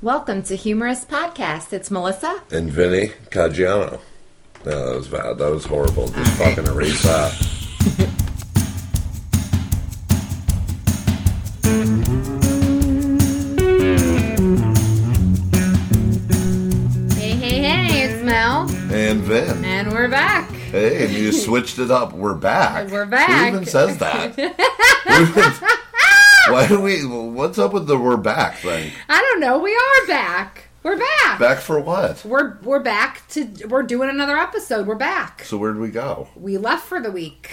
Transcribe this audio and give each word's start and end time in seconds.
Welcome 0.00 0.42
to 0.44 0.56
Humorous 0.56 1.04
Podcast. 1.04 1.72
It's 1.72 1.90
Melissa. 1.90 2.42
And 2.50 2.70
Vinny 2.70 3.12
Caggiano. 3.30 4.00
No, 4.64 4.86
that 4.90 4.96
was 4.96 5.08
bad. 5.08 5.38
That 5.38 5.50
was 5.52 5.64
horrible. 5.66 6.08
Just 6.08 6.32
fucking 6.38 6.66
erase 6.66 7.02
that. 7.02 7.32
Hey, 17.14 17.36
hey, 17.36 17.62
hey, 17.62 18.02
it's 18.02 18.24
Mel. 18.24 18.62
And 18.92 19.20
Vin. 19.20 19.64
And 19.64 19.92
we're 19.92 20.08
back. 20.08 20.50
Hey, 20.50 21.14
you 21.16 21.30
switched 21.44 21.78
it 21.78 21.90
up. 21.90 22.12
We're 22.12 22.34
back. 22.34 22.90
We're 22.90 23.06
back. 23.06 23.28
Who 23.50 23.56
even 23.56 23.66
says 23.66 23.98
that? 23.98 24.34
Why 26.48 26.66
do 26.66 26.80
we? 26.80 27.04
What's 27.06 27.58
up 27.58 27.72
with 27.72 27.86
the 27.86 27.96
"we're 27.96 28.16
back" 28.16 28.56
thing? 28.58 28.92
I 29.08 29.20
don't 29.20 29.40
know. 29.40 29.58
We 29.58 29.72
are 29.74 30.06
back. 30.08 30.68
We're 30.82 30.98
back. 30.98 31.38
Back 31.38 31.58
for 31.58 31.78
what? 31.78 32.24
We're 32.24 32.58
we're 32.62 32.80
back 32.80 33.26
to 33.30 33.48
we're 33.68 33.84
doing 33.84 34.08
another 34.10 34.36
episode. 34.36 34.86
We're 34.86 34.96
back. 34.96 35.44
So 35.44 35.56
where'd 35.56 35.78
we 35.78 35.90
go? 35.90 36.28
We 36.34 36.58
left 36.58 36.86
for 36.86 37.00
the 37.00 37.10
week. 37.12 37.50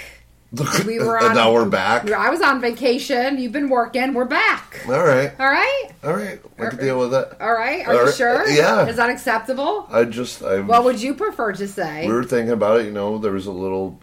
We 0.87 0.97
were 0.97 1.21
on- 1.23 1.35
now 1.35 1.53
we're 1.53 1.69
back. 1.69 2.09
I 2.09 2.31
was 2.31 2.41
on 2.41 2.59
vacation. 2.59 3.37
You've 3.37 3.51
been 3.51 3.69
working. 3.69 4.15
We're 4.15 4.25
back. 4.25 4.81
All 4.87 5.05
right, 5.05 5.31
All 5.39 5.45
right. 5.45 5.85
all 6.03 6.13
right. 6.13 6.41
I 6.57 6.65
can 6.69 6.79
er, 6.79 6.81
deal 6.81 6.97
with 6.97 7.13
it. 7.13 7.39
All 7.39 7.53
right. 7.53 7.85
Are 7.85 7.91
All 7.91 7.99
you 7.99 8.05
right. 8.05 8.15
sure? 8.15 8.49
Yeah. 8.49 8.87
Is 8.87 8.95
that 8.95 9.11
acceptable? 9.11 9.85
I 9.91 10.05
just, 10.05 10.41
I. 10.41 10.61
What 10.61 10.83
would 10.85 10.99
you 10.99 11.13
prefer 11.13 11.53
to 11.53 11.67
say? 11.67 12.07
we 12.07 12.13
were 12.13 12.23
thinking 12.23 12.51
about 12.51 12.79
it. 12.81 12.85
You 12.87 12.91
know, 12.91 13.19
there 13.19 13.33
was 13.33 13.45
a 13.45 13.51
little 13.51 13.99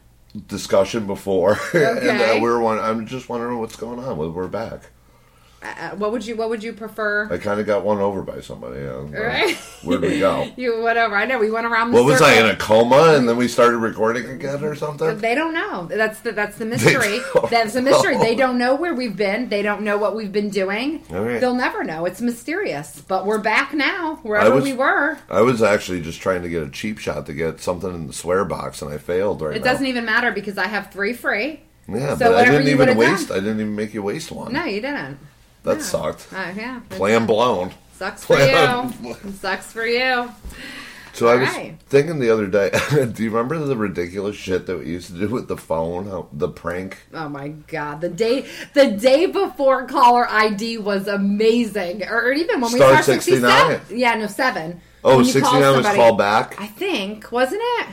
discussion 0.46 1.06
before, 1.06 1.58
and 1.74 2.20
uh, 2.20 2.34
we 2.34 2.40
were. 2.40 2.60
one. 2.60 2.78
I'm 2.78 3.06
just 3.06 3.28
wondering 3.28 3.58
what's 3.58 3.76
going 3.76 3.98
on. 3.98 4.16
with 4.18 4.30
We're 4.32 4.48
back. 4.48 4.90
Uh, 5.78 5.96
what 5.96 6.12
would 6.12 6.24
you 6.24 6.36
What 6.36 6.48
would 6.50 6.62
you 6.62 6.72
prefer? 6.72 7.28
I 7.32 7.38
kind 7.38 7.60
of 7.60 7.66
got 7.66 7.84
won 7.84 7.98
over 7.98 8.22
by 8.22 8.40
somebody. 8.40 8.80
You 8.80 8.86
know, 9.12 9.20
Right. 9.20 9.54
Where'd 9.82 10.00
we 10.02 10.18
go? 10.18 10.50
You 10.56 10.80
whatever. 10.80 11.14
I 11.16 11.24
know 11.26 11.38
we 11.38 11.50
went 11.50 11.66
around. 11.66 11.90
The 11.90 11.96
What 11.96 12.06
was 12.06 12.22
I 12.22 12.34
in 12.34 12.46
a 12.46 12.56
coma 12.56 13.14
and 13.16 13.28
then 13.28 13.36
we 13.36 13.48
started 13.48 13.78
recording 13.78 14.26
again 14.28 14.62
or 14.64 14.74
something? 14.74 15.18
They 15.18 15.34
don't 15.34 15.54
know. 15.54 15.86
That's 15.86 16.20
the 16.20 16.32
that's 16.32 16.56
the 16.58 16.64
mystery. 16.66 17.20
That's 17.50 17.74
the 17.74 17.82
mystery. 17.82 18.14
know. 18.16 18.22
They 18.22 18.34
don't 18.34 18.58
know 18.58 18.74
where 18.74 18.94
we've 18.94 19.16
been. 19.16 19.48
They 19.48 19.62
don't 19.62 19.82
know 19.82 19.98
what 19.98 20.14
we've 20.16 20.32
been 20.32 20.50
doing. 20.50 21.02
Right. 21.10 21.40
They'll 21.40 21.54
never 21.54 21.84
know. 21.84 22.04
It's 22.06 22.20
mysterious. 22.20 23.00
But 23.06 23.26
we're 23.26 23.38
back 23.38 23.72
now, 23.74 24.16
wherever 24.22 24.54
was- 24.56 24.64
we 24.64 24.72
were. 24.72 25.18
I 25.30 25.40
was 25.42 25.62
actually 25.62 26.00
just 26.02 26.20
trying 26.20 26.42
to 26.42 26.48
get 26.48 26.62
a 26.62 26.70
cheap 26.70 26.98
shot 26.98 27.26
to 27.26 27.32
get 27.34 27.60
something 27.60 27.92
in 27.94 28.06
the 28.06 28.12
swear 28.12 28.44
box 28.44 28.82
and 28.82 28.92
I 28.92 28.98
failed 28.98 29.42
right 29.42 29.56
It 29.56 29.64
now. 29.64 29.72
doesn't 29.72 29.86
even 29.86 30.04
matter 30.04 30.32
because 30.32 30.58
I 30.58 30.66
have 30.66 30.90
three 30.92 31.12
free. 31.12 31.60
Yeah, 31.88 32.16
so 32.16 32.32
but 32.32 32.36
I 32.36 32.44
didn't 32.50 32.66
even 32.68 32.96
waste. 32.96 33.28
done. 33.28 33.36
I 33.36 33.40
didn't 33.40 33.60
even 33.60 33.76
make 33.76 33.94
you 33.94 34.02
waste 34.02 34.32
one. 34.32 34.52
No, 34.52 34.64
you 34.64 34.80
didn't. 34.80 35.18
That 35.66 35.76
no. 35.76 35.82
sucked. 35.82 36.28
Uh, 36.32 36.52
yeah. 36.56 36.80
Plan 36.90 37.26
blown. 37.26 37.72
Sucks 37.94 38.24
for 38.24 38.36
Plan- 38.36 38.94
you. 39.02 39.14
Sucks 39.40 39.72
for 39.72 39.86
you. 39.86 40.30
So 41.12 41.28
I 41.28 41.36
was 41.36 41.48
Alright. 41.48 41.80
thinking 41.88 42.18
the 42.18 42.28
other 42.30 42.46
day. 42.46 42.70
do 42.90 43.22
you 43.24 43.30
remember 43.30 43.58
the 43.58 43.76
ridiculous 43.76 44.36
shit 44.36 44.66
that 44.66 44.78
we 44.78 44.86
used 44.86 45.06
to 45.08 45.18
do 45.18 45.28
with 45.28 45.48
the 45.48 45.56
phone? 45.56 46.06
How, 46.06 46.28
the 46.30 46.48
prank. 46.48 46.98
Oh 47.14 47.28
my 47.30 47.48
god, 47.48 48.02
the 48.02 48.10
day 48.10 48.46
the 48.74 48.90
day 48.90 49.24
before 49.24 49.86
caller 49.86 50.28
ID 50.28 50.76
was 50.78 51.08
amazing, 51.08 52.04
or, 52.04 52.20
or 52.26 52.32
even 52.32 52.60
when 52.60 52.70
we 52.70 52.78
Star 52.78 53.02
started 53.02 53.22
69. 53.22 53.50
67. 53.70 53.98
Yeah, 53.98 54.14
no 54.16 54.26
seven. 54.26 54.80
Oh, 55.02 55.16
When 55.16 55.24
you 55.24 55.32
call 55.40 55.52
69 55.52 55.76
was 55.78 55.86
called 55.86 56.18
back. 56.18 56.60
I 56.60 56.66
think 56.66 57.32
wasn't 57.32 57.62
it? 57.64 57.86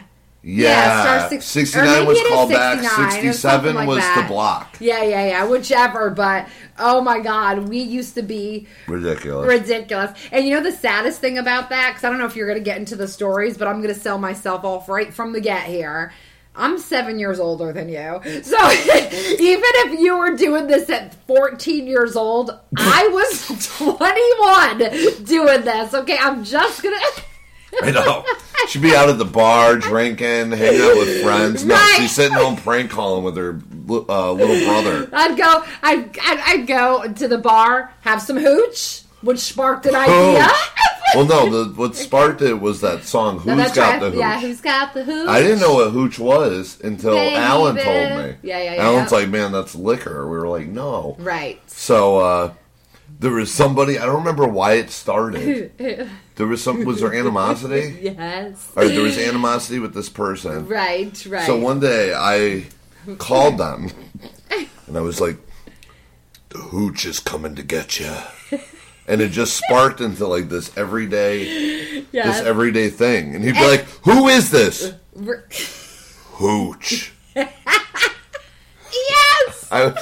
Yeah, 0.46 1.02
Star 1.04 1.30
six- 1.30 1.46
69 1.46 2.06
was 2.06 2.18
it 2.18 2.22
is 2.26 2.28
called 2.34 2.50
back. 2.52 2.80
69, 2.82 3.08
or 3.08 3.12
67 3.12 3.76
like 3.76 3.88
was 3.88 3.98
that. 4.00 4.22
to 4.22 4.28
block. 4.28 4.76
Yeah, 4.82 5.02
yeah, 5.02 5.28
yeah. 5.28 5.46
Whichever, 5.46 6.10
but 6.10 6.50
oh 6.80 7.02
my 7.02 7.20
god, 7.20 7.70
we 7.70 7.80
used 7.80 8.16
to 8.16 8.22
be 8.22 8.68
Ridiculous. 8.88 9.48
ridiculous. 9.48 10.12
And 10.32 10.46
you 10.46 10.52
know 10.56 10.62
the 10.64 10.72
saddest 10.72 11.20
thing 11.20 11.38
about 11.38 11.70
that, 11.70 11.92
because 11.92 12.04
I 12.04 12.10
don't 12.10 12.20
know 12.20 12.26
if 12.26 12.36
you're 12.36 12.48
going 12.48 12.58
to 12.60 12.64
get 12.64 12.78
into 12.78 12.96
the 12.96 13.08
stories, 13.08 13.58
but 13.58 13.68
I'm 13.68 13.82
going 13.82 13.94
to 13.94 14.00
sell 14.00 14.18
myself 14.18 14.64
off 14.64 14.90
right 14.90 15.14
from 15.14 15.34
the 15.34 15.42
get 15.42 15.64
here. 15.64 16.14
I'm 16.56 16.78
seven 16.78 17.18
years 17.18 17.40
older 17.40 17.74
than 17.74 17.90
you. 17.90 18.22
So 18.44 18.58
even 18.72 19.64
if 19.82 20.00
you 20.00 20.16
were 20.18 20.36
doing 20.38 20.68
this 20.68 20.88
at 20.90 21.16
14 21.26 21.88
years 21.88 22.16
old, 22.16 22.52
I 22.78 23.08
was 23.12 23.48
21 23.78 25.24
doing 25.26 25.62
this. 25.66 25.94
Okay, 25.96 26.18
I'm 26.20 26.44
just 26.44 26.84
going 26.84 26.96
to. 27.00 27.24
I 27.82 27.90
know. 27.92 28.24
She'd 28.68 28.82
be 28.82 28.96
out 28.96 29.10
at 29.10 29.18
the 29.18 29.26
bar 29.26 29.76
drinking, 29.78 30.52
hanging 30.52 30.82
out 30.82 30.98
with 30.98 31.22
friends. 31.24 31.66
No, 31.66 31.76
Right. 31.76 31.96
she's 32.00 32.12
sitting 32.12 32.36
home 32.38 32.56
prank 32.56 32.90
calling 32.92 33.24
with 33.24 33.36
her 33.38 33.60
uh, 33.90 34.32
little 34.32 34.66
brother. 34.66 35.10
I'd 35.14 35.38
go. 35.38 35.64
I'd, 35.84 36.18
I'd, 36.20 36.40
I'd 36.46 36.68
go 36.68 37.12
to 37.12 37.28
the 37.28 37.38
bar, 37.38 37.94
have 38.02 38.22
some 38.22 38.38
hooch, 38.38 39.02
which 39.22 39.40
sparked 39.40 39.86
an 39.86 39.96
idea. 39.96 40.48
Well, 41.16 41.26
no, 41.28 41.66
the, 41.66 41.74
what 41.76 41.96
sparked 41.96 42.42
it 42.42 42.56
was 42.56 42.82
that 42.82 43.04
song, 43.04 43.38
Who's 43.38 43.46
No, 43.56 43.58
Got 43.66 43.78
right. 43.78 44.00
the 44.00 44.10
Hooch? 44.10 44.20
Yeah, 44.20 44.40
who's 44.42 44.62
got 44.62 44.96
the 44.96 45.04
hooch? 45.04 45.28
I 45.30 45.44
didn't 45.44 45.60
know 45.60 45.76
what 45.76 45.92
hooch 45.92 46.18
was 46.18 46.82
until 46.84 47.14
Baby. 47.14 47.36
Alan 47.36 47.76
told 47.76 47.86
me. 47.86 48.36
Yeah, 48.42 48.58
yeah, 48.64 48.74
yeah. 48.74 48.84
Alan's 48.84 49.12
like, 49.12 49.30
man, 49.30 49.52
that's 49.52 49.76
liquor. 49.76 50.28
We 50.28 50.36
were 50.40 50.48
like, 50.48 50.66
no. 50.66 51.16
Right. 51.20 51.62
So, 51.70 52.18
uh, 52.18 52.54
there 53.20 53.30
was 53.30 53.52
somebody, 53.54 54.00
I 54.00 54.08
don't 54.08 54.16
remember 54.16 54.48
why 54.48 54.74
it 54.74 54.90
started. 54.90 55.72
There 56.36 56.48
was 56.48 56.64
some, 56.64 56.84
was 56.84 57.02
there 57.02 57.14
animosity? 57.14 58.00
Yes. 58.02 58.72
Or 58.76 58.88
there 58.88 59.02
was 59.02 59.18
animosity 59.18 59.80
with 59.80 59.94
this 59.94 60.10
person. 60.10 60.68
Right. 60.68 61.26
Right. 61.26 61.46
So 61.46 61.58
one 61.60 61.80
day 61.80 62.14
I 62.14 62.66
called 63.18 63.58
them 63.58 63.90
and 64.88 64.98
I 64.98 65.02
was 65.02 65.20
like, 65.20 65.38
"The 66.50 66.60
hooch 66.60 67.06
is 67.06 67.20
coming 67.20 67.56
to 67.56 67.64
get 67.64 68.00
you," 68.00 68.14
and 69.08 69.22
it 69.22 69.30
just 69.32 69.58
sparked 69.58 70.02
into 70.02 70.28
like 70.28 70.50
this 70.50 70.76
everyday, 70.78 72.06
yeah. 72.12 72.28
this 72.28 72.42
everyday 72.42 72.90
thing. 72.90 73.36
And 73.36 73.44
he'd 73.44 73.56
be 73.56 73.68
like, 73.68 73.86
"Who 74.04 74.28
is 74.28 74.52
this 74.52 74.94
hooch?" 76.36 77.12
yes. 77.36 77.48
I 79.72 79.86
was, 79.86 79.98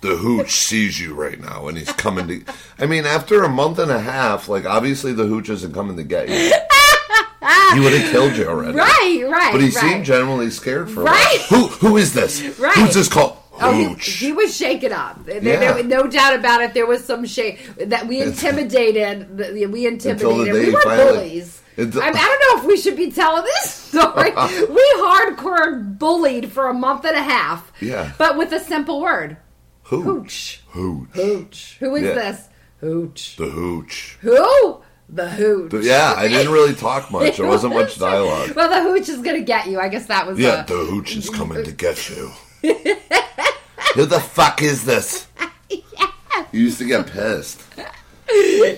the 0.00 0.16
hooch 0.16 0.50
sees 0.52 1.00
you 1.00 1.14
right 1.14 1.38
now, 1.40 1.68
and 1.68 1.76
he's 1.76 1.92
coming 1.92 2.26
to. 2.28 2.44
I 2.78 2.86
mean, 2.86 3.04
after 3.06 3.42
a 3.42 3.48
month 3.48 3.78
and 3.78 3.90
a 3.90 4.00
half, 4.00 4.48
like 4.48 4.64
obviously 4.64 5.12
the 5.12 5.26
hooch 5.26 5.48
isn't 5.50 5.72
coming 5.74 5.96
to 5.96 6.04
get 6.04 6.28
you. 6.28 6.52
He 7.72 7.78
would 7.80 7.92
have 7.92 8.10
killed 8.10 8.36
you 8.36 8.46
already. 8.48 8.76
Right. 8.76 9.24
Right. 9.28 9.52
But 9.52 9.60
he 9.60 9.68
right. 9.68 9.74
seemed 9.74 10.04
genuinely 10.04 10.50
scared 10.50 10.90
for 10.90 11.04
Right. 11.04 11.38
a 11.50 11.54
while. 11.54 11.68
Who 11.68 11.88
who 11.88 11.96
is 11.96 12.12
this? 12.12 12.42
Right. 12.58 12.74
Who's 12.76 12.94
this 12.94 13.08
called? 13.08 13.36
Oh, 13.60 13.72
he, 13.72 13.84
Hooch. 13.84 14.06
he 14.18 14.32
was 14.32 14.54
shaken 14.56 14.92
up. 14.92 15.24
There, 15.24 15.42
Yeah. 15.42 15.72
there- 15.74 15.84
no 15.84 16.06
doubt 16.08 16.34
about 16.34 16.62
it. 16.62 16.74
There 16.74 16.86
was 16.86 17.04
some 17.04 17.24
shake 17.24 17.60
that 17.76 18.06
we 18.08 18.20
intimidated. 18.20 19.38
the- 19.38 19.66
We 19.66 19.86
intimidated. 19.86 20.52
We 20.52 20.70
were 20.72 20.80
finally- 20.82 21.12
bullies. 21.12 21.62
I, 21.78 21.82
I 21.82 21.84
don't 21.86 22.02
know 22.02 22.58
if 22.62 22.64
we 22.64 22.76
should 22.76 22.96
be 22.96 23.10
telling 23.12 23.44
this 23.44 23.70
story. 23.90 24.32
we 24.32 24.84
hardcore 24.98 25.98
bullied 25.98 26.50
for 26.52 26.68
a 26.68 26.74
month 26.74 27.04
and 27.04 27.16
a 27.16 27.22
half. 27.22 27.72
Yeah. 27.80 28.12
But 28.18 28.36
with 28.36 28.52
a 28.52 28.60
simple 28.60 29.00
word, 29.00 29.36
Hooch. 29.96 30.62
hooch. 30.68 31.08
Hooch. 31.14 31.76
Who 31.80 31.96
is 31.96 32.02
Yeah. 32.04 32.14
this? 32.14 32.48
Hooch. 32.80 33.36
The 33.36 33.46
hooch. 33.46 34.18
Who? 34.20 34.80
The 35.08 35.28
hooch. 35.28 35.72
Yeah, 35.84 36.14
I 36.16 36.28
didn't 36.28 36.52
really 36.52 36.74
talk 36.74 37.10
much. 37.10 37.36
There 37.36 37.46
wasn't 37.46 37.74
much 37.74 37.98
dialogue. 37.98 38.52
Well, 38.54 38.68
the 38.68 38.80
hooch 38.82 39.08
is 39.08 39.18
gonna 39.18 39.40
get 39.40 39.66
you. 39.66 39.80
I 39.80 39.88
guess 39.88 40.06
that 40.06 40.26
was. 40.26 40.38
Yeah, 40.38 40.62
the 40.62 40.74
hooch 40.76 41.16
is 41.16 41.28
coming 41.28 41.64
to 41.64 41.72
get 41.72 42.08
you. 42.08 42.30
Who 43.94 44.06
the 44.06 44.20
fuck 44.20 44.62
is 44.62 44.84
this? 44.84 45.26
You 46.52 46.62
used 46.62 46.78
to 46.78 46.84
get 46.84 47.06
pissed. 47.06 47.60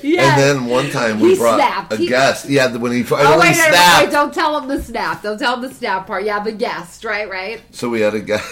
yeah. 0.02 0.30
And 0.34 0.40
then 0.40 0.66
one 0.66 0.90
time 0.90 1.20
we 1.20 1.30
He 1.30 1.36
brought 1.38 1.56
snapped. 1.58 1.92
a 1.92 1.96
He- 1.96 2.06
guest. 2.08 2.48
Yeah, 2.48 2.74
when 2.76 2.92
he 2.92 3.00
Oh 3.02 3.04
finally 3.04 3.30
wait, 3.32 3.38
wait, 3.40 3.48
wait, 3.48 3.54
snapped. 3.56 4.04
wait! 4.06 4.10
Don't 4.12 4.34
tell 4.34 4.58
him 4.60 4.68
the 4.68 4.82
snap. 4.82 5.22
Don't 5.22 5.38
tell 5.38 5.54
him 5.56 5.62
the 5.62 5.72
snap 5.72 6.06
part. 6.06 6.24
Yeah, 6.24 6.40
the 6.40 6.52
guest. 6.52 7.04
Right, 7.04 7.30
right. 7.30 7.62
So 7.70 7.88
we 7.88 8.00
had 8.00 8.14
a 8.14 8.20
guy. 8.20 8.42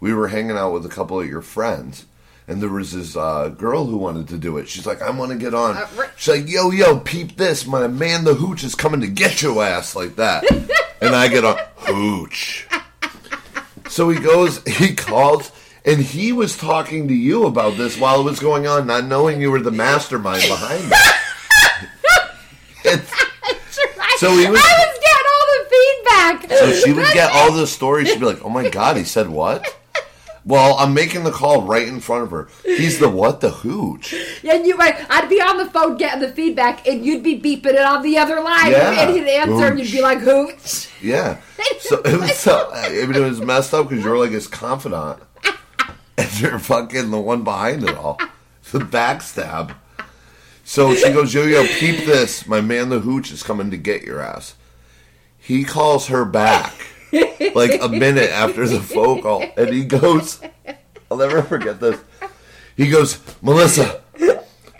We 0.00 0.14
were 0.14 0.28
hanging 0.28 0.56
out 0.56 0.72
with 0.72 0.86
a 0.86 0.88
couple 0.88 1.20
of 1.20 1.28
your 1.28 1.42
friends, 1.42 2.06
and 2.48 2.62
there 2.62 2.70
was 2.70 2.92
this 2.92 3.16
uh, 3.16 3.48
girl 3.50 3.84
who 3.86 3.96
wanted 3.98 4.28
to 4.28 4.38
do 4.38 4.56
it. 4.58 4.68
She's 4.68 4.86
like, 4.86 5.02
"I 5.02 5.10
want 5.10 5.30
to 5.32 5.36
get 5.38 5.54
on." 5.54 5.76
Uh, 5.76 5.86
ri- 5.96 6.06
She's 6.16 6.34
like, 6.34 6.48
"Yo, 6.48 6.70
yo, 6.70 6.98
peep 6.98 7.36
this! 7.36 7.66
My 7.66 7.86
man, 7.86 8.24
the 8.24 8.34
hooch 8.34 8.64
is 8.64 8.74
coming 8.74 9.00
to 9.02 9.06
get 9.08 9.42
your 9.42 9.62
ass 9.62 9.94
like 9.94 10.16
that." 10.16 10.44
and 11.02 11.14
I 11.14 11.28
get 11.28 11.44
on 11.44 11.58
hooch. 11.76 12.66
So 13.88 14.08
he 14.08 14.18
goes, 14.20 14.62
he 14.66 14.94
calls, 14.94 15.50
and 15.84 15.98
he 16.00 16.32
was 16.32 16.56
talking 16.56 17.08
to 17.08 17.14
you 17.14 17.44
about 17.46 17.76
this 17.76 17.98
while 17.98 18.20
it 18.20 18.24
was 18.24 18.38
going 18.40 18.66
on, 18.66 18.86
not 18.86 19.04
knowing 19.04 19.40
you 19.40 19.50
were 19.50 19.60
the 19.60 19.70
mastermind 19.72 20.42
behind 20.48 20.92
it. 22.84 23.00
So 24.18 24.36
he 24.36 24.46
was- 24.50 24.60
I 24.62 24.86
was 24.86 24.98
getting 25.00 25.28
all 25.32 25.46
the 25.56 25.64
feedback. 25.70 26.58
So 26.58 26.72
she 26.72 26.92
would 26.92 27.12
get 27.14 27.30
all 27.32 27.52
the 27.52 27.66
stories. 27.66 28.08
She'd 28.08 28.20
be 28.20 28.26
like, 28.26 28.44
"Oh 28.44 28.50
my 28.50 28.68
god, 28.68 28.98
he 28.98 29.04
said 29.04 29.28
what?" 29.30 29.79
Well, 30.44 30.76
I'm 30.78 30.94
making 30.94 31.24
the 31.24 31.30
call 31.30 31.62
right 31.62 31.86
in 31.86 32.00
front 32.00 32.24
of 32.24 32.30
her. 32.30 32.48
He's 32.64 32.98
the 32.98 33.08
what? 33.10 33.40
The 33.40 33.50
hooch. 33.50 34.14
And 34.50 34.66
you, 34.66 34.76
like, 34.76 34.98
I'd 35.10 35.28
be 35.28 35.40
on 35.40 35.58
the 35.58 35.66
phone 35.66 35.96
getting 35.98 36.20
the 36.20 36.30
feedback, 36.32 36.86
and 36.88 37.04
you'd 37.04 37.22
be 37.22 37.38
beeping 37.38 37.66
it 37.74 37.82
on 37.82 38.02
the 38.02 38.16
other 38.18 38.40
line, 38.40 38.70
Yeah. 38.72 39.02
and 39.02 39.14
he'd 39.14 39.28
answer, 39.28 39.66
and 39.66 39.78
you'd 39.78 39.92
be 39.92 40.00
like, 40.00 40.18
"Hooch." 40.20 40.88
Yeah. 41.02 41.38
So 41.80 42.00
it 42.02 42.18
was 42.18 42.36
so. 42.38 42.70
It 42.74 43.08
was 43.08 43.40
messed 43.40 43.74
up 43.74 43.88
because 43.88 44.02
you're 44.04 44.16
like 44.18 44.30
his 44.30 44.46
confidant, 44.46 45.20
and 46.16 46.40
you're 46.40 46.58
fucking 46.58 47.10
the 47.10 47.20
one 47.20 47.42
behind 47.44 47.84
it 47.84 47.96
all. 47.96 48.18
The 48.72 48.78
backstab. 48.78 49.74
So 50.64 50.94
she 50.94 51.10
goes, 51.12 51.34
Yo, 51.34 51.42
yo, 51.44 51.66
peep 51.66 52.06
this. 52.06 52.46
My 52.46 52.60
man, 52.60 52.88
the 52.90 53.00
hooch, 53.00 53.32
is 53.32 53.42
coming 53.42 53.70
to 53.72 53.76
get 53.76 54.02
your 54.02 54.20
ass. 54.20 54.54
He 55.38 55.64
calls 55.64 56.06
her 56.08 56.24
back 56.24 56.72
like 57.54 57.80
a 57.82 57.88
minute 57.88 58.30
after 58.30 58.66
the 58.66 58.80
phone 58.80 59.22
call, 59.22 59.44
and 59.56 59.70
he 59.70 59.84
goes, 59.84 60.40
I'll 61.10 61.16
never 61.18 61.42
forget 61.42 61.80
this. 61.80 62.00
He 62.76 62.88
goes, 62.88 63.18
Melissa, 63.42 64.02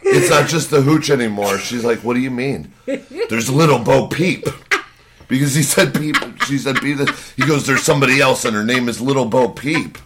it's 0.02 0.30
not 0.30 0.48
just 0.48 0.70
the 0.70 0.82
hooch 0.82 1.10
anymore. 1.10 1.58
She's 1.58 1.84
like, 1.84 1.98
What 2.00 2.14
do 2.14 2.20
you 2.20 2.30
mean? 2.30 2.72
There's 2.86 3.50
little 3.50 3.78
Bo 3.78 4.06
Peep. 4.08 4.46
Because 5.28 5.54
he 5.54 5.62
said 5.62 5.94
Peep. 5.94 6.16
She 6.44 6.58
said 6.58 6.76
Peep. 6.76 6.98
He 7.36 7.46
goes, 7.46 7.66
There's 7.66 7.82
somebody 7.82 8.20
else, 8.20 8.44
and 8.44 8.54
her 8.56 8.64
name 8.64 8.88
is 8.88 9.00
Little 9.00 9.26
Bo 9.26 9.48
Peep. 9.48 9.98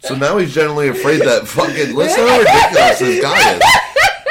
So 0.00 0.14
now 0.14 0.38
he's 0.38 0.52
generally 0.54 0.88
afraid 0.88 1.22
that 1.22 1.46
fucking. 1.46 1.94
Listen 1.94 2.26
how 2.26 2.38
ridiculous 2.38 2.98
this 2.98 3.22
guy 3.22 3.54
is. 3.54 3.62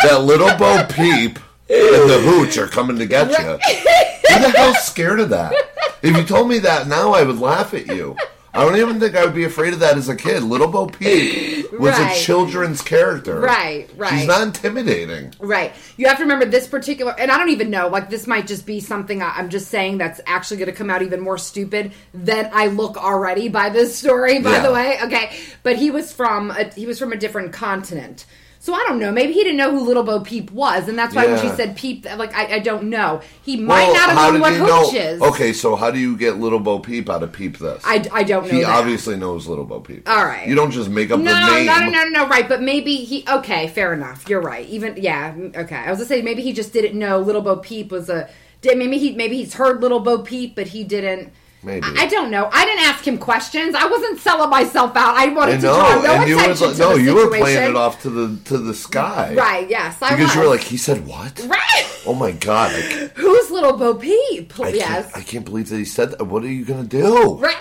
That 0.03 0.21
little 0.23 0.55
Bo 0.57 0.85
Peep 0.85 1.39
and 1.69 2.09
the 2.09 2.21
hooch 2.23 2.57
are 2.57 2.67
coming 2.67 2.97
to 2.97 3.05
get 3.05 3.29
you. 3.29 3.45
Who 3.45 4.41
the 4.41 4.49
hell's 4.57 4.79
scared 4.79 5.19
of 5.19 5.29
that? 5.29 5.53
If 6.01 6.17
you 6.17 6.23
told 6.23 6.47
me 6.49 6.59
that 6.59 6.87
now, 6.87 7.13
I 7.13 7.23
would 7.23 7.39
laugh 7.39 7.73
at 7.73 7.87
you. 7.87 8.15
I 8.53 8.65
don't 8.65 8.75
even 8.75 8.99
think 8.99 9.15
I 9.15 9.23
would 9.23 9.33
be 9.33 9.45
afraid 9.45 9.71
of 9.73 9.79
that 9.79 9.95
as 9.97 10.09
a 10.09 10.15
kid. 10.15 10.43
Little 10.43 10.67
Bo 10.67 10.87
Peep 10.87 11.71
was 11.71 11.97
Right. 11.97 12.17
a 12.17 12.19
children's 12.19 12.81
character. 12.81 13.39
Right, 13.39 13.89
right. 13.95 14.09
She's 14.11 14.27
not 14.27 14.41
intimidating. 14.41 15.33
Right. 15.39 15.71
You 15.95 16.07
have 16.07 16.17
to 16.17 16.23
remember 16.23 16.43
this 16.45 16.67
particular, 16.67 17.15
and 17.17 17.31
I 17.31 17.37
don't 17.37 17.47
even 17.49 17.69
know, 17.69 17.87
like, 17.87 18.09
this 18.09 18.27
might 18.27 18.47
just 18.47 18.65
be 18.65 18.81
something 18.81 19.21
I, 19.23 19.29
I'm 19.37 19.47
just 19.47 19.69
saying 19.69 19.99
that's 19.99 20.19
actually 20.27 20.57
going 20.57 20.69
to 20.69 20.75
come 20.75 20.89
out 20.89 21.01
even 21.01 21.21
more 21.21 21.37
stupid 21.37 21.93
than 22.13 22.49
I 22.51 22.67
look 22.67 22.97
already 22.97 23.47
by 23.47 23.69
this 23.69 23.97
story, 23.97 24.39
by 24.39 24.51
Yeah. 24.57 24.67
the 24.67 24.73
way. 24.73 24.97
Okay. 25.03 25.31
But 25.63 25.77
he 25.77 25.89
was 25.89 26.11
from, 26.11 26.51
a, 26.51 26.65
he 26.73 26.85
was 26.85 26.99
from 26.99 27.13
a 27.13 27.17
different 27.17 27.53
continent. 27.53 28.25
So 28.63 28.75
I 28.75 28.85
don't 28.87 28.99
know. 28.99 29.11
Maybe 29.11 29.33
he 29.33 29.41
didn't 29.43 29.57
know 29.57 29.71
who 29.71 29.83
Little 29.83 30.03
Bo 30.03 30.19
Peep 30.19 30.51
was, 30.51 30.87
and 30.87 30.95
that's 30.95 31.15
why 31.15 31.25
when 31.25 31.41
she 31.41 31.49
said 31.49 31.75
Peep, 31.75 32.05
like 32.15 32.31
I, 32.35 32.57
I 32.57 32.59
don't 32.59 32.91
know. 32.91 33.21
He 33.41 33.57
might 33.57 33.87
Well, 33.87 33.93
not 33.95 34.09
have 34.11 34.33
known 34.33 34.39
what 34.41 34.53
hooch 34.53 34.93
know? 34.93 34.99
is. 34.99 35.19
Okay, 35.19 35.51
so 35.51 35.75
how 35.75 35.89
do 35.89 35.97
you 35.97 36.15
get 36.15 36.37
Little 36.37 36.59
Bo 36.59 36.77
Peep 36.77 37.09
out 37.09 37.23
of 37.23 37.33
Peep 37.33 37.57
this? 37.57 37.81
I, 37.83 38.07
I 38.13 38.21
don't 38.21 38.43
know. 38.43 38.51
he 38.53 38.61
that. 38.61 38.69
obviously 38.69 39.17
knows 39.17 39.47
Little 39.47 39.65
Bo 39.65 39.79
Peep. 39.79 40.07
All 40.07 40.23
right. 40.25 40.47
You 40.47 40.53
don't 40.53 40.69
just 40.69 40.91
make 40.91 41.09
up 41.09 41.19
No, 41.19 41.33
the 41.33 41.55
name. 41.55 41.65
no, 41.65 41.79
no, 41.79 41.89
no, 41.89 42.09
no, 42.09 42.27
right. 42.27 42.47
But 42.47 42.61
maybe 42.61 42.97
he. 42.97 43.25
Okay, 43.27 43.67
fair 43.69 43.93
enough. 43.93 44.29
You're 44.29 44.41
right. 44.41 44.67
Even 44.69 44.93
yeah. 44.95 45.35
Okay, 45.55 45.75
I 45.75 45.89
was 45.89 45.97
gonna 45.97 46.07
say 46.09 46.21
maybe 46.21 46.43
he 46.43 46.53
just 46.53 46.71
didn't 46.71 46.99
know 46.99 47.17
Little 47.19 47.41
Bo 47.41 47.55
Peep 47.55 47.89
was 47.91 48.09
a. 48.09 48.29
Maybe 48.63 48.99
he 48.99 49.15
maybe 49.15 49.37
he's 49.37 49.55
heard 49.55 49.81
Little 49.81 50.01
Bo 50.01 50.19
Peep, 50.19 50.55
but 50.55 50.67
he 50.67 50.83
didn't. 50.83 51.33
Maybe. 51.63 51.85
I, 51.85 52.03
I 52.03 52.05
don't 52.07 52.31
know. 52.31 52.49
I 52.51 52.65
didn't 52.65 52.85
ask 52.85 53.05
him 53.07 53.19
questions. 53.19 53.75
I 53.75 53.85
wasn't 53.85 54.19
selling 54.19 54.49
myself 54.49 54.95
out. 54.95 55.15
I 55.15 55.27
wanted 55.27 55.55
I 55.55 55.57
to 55.57 55.63
know, 55.63 55.73
draw 55.75 56.01
no 56.01 56.13
attention 56.23 56.67
was 56.67 56.77
to 56.77 56.83
no, 56.83 56.97
the 56.97 57.03
you 57.03 57.13
were 57.13 57.27
playing 57.27 57.69
it 57.69 57.75
off 57.75 58.01
to 58.01 58.09
the 58.09 58.39
to 58.45 58.57
the 58.57 58.73
sky, 58.73 59.35
Right. 59.35 59.69
Yes. 59.69 60.01
I 60.01 60.09
Because 60.15 60.29
was. 60.29 60.35
you 60.35 60.41
were 60.41 60.47
like, 60.47 60.61
he 60.61 60.77
said 60.77 61.05
what? 61.05 61.39
right. 61.47 62.01
Oh 62.07 62.15
my 62.15 62.31
god! 62.31 62.71
Who's 63.15 63.51
Little 63.51 63.77
Bo 63.77 63.93
Peep? 63.93 64.59
I 64.59 64.69
yes. 64.69 65.11
can't, 65.11 65.17
I 65.17 65.21
can't 65.21 65.45
believe 65.45 65.69
that 65.69 65.77
he 65.77 65.85
said 65.85 66.09
that. 66.11 66.23
What 66.25 66.43
are 66.43 66.47
you 66.51 66.65
gonna 66.65 66.83
do? 66.83 67.35
right. 67.35 67.55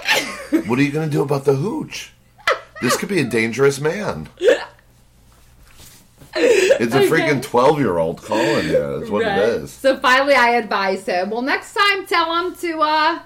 What 0.67 0.79
are 0.79 0.83
you 0.83 0.91
gonna 0.93 1.09
do 1.11 1.21
about 1.23 1.45
the 1.45 1.55
hooch? 1.57 2.13
This 2.81 2.97
could 2.97 3.11
be 3.11 3.21
a 3.21 3.25
dangerous 3.25 3.79
man. 3.81 4.31
It's 6.35 6.95
a 6.95 6.99
Okay. 6.99 7.09
freaking 7.09 7.43
twelve-year-old 7.43 8.23
calling 8.23 8.67
you. 8.69 8.99
That's 8.99 9.11
what 9.11 9.25
Right. 9.25 9.39
it 9.39 9.49
is. 9.63 9.73
So 9.73 9.99
finally, 9.99 10.35
I 10.35 10.51
advise 10.53 11.05
him. 11.05 11.31
Well, 11.31 11.43
next 11.43 11.75
time, 11.75 12.07
tell 12.07 12.35
him 12.37 12.55
to, 12.57 12.81
uh, 12.81 13.19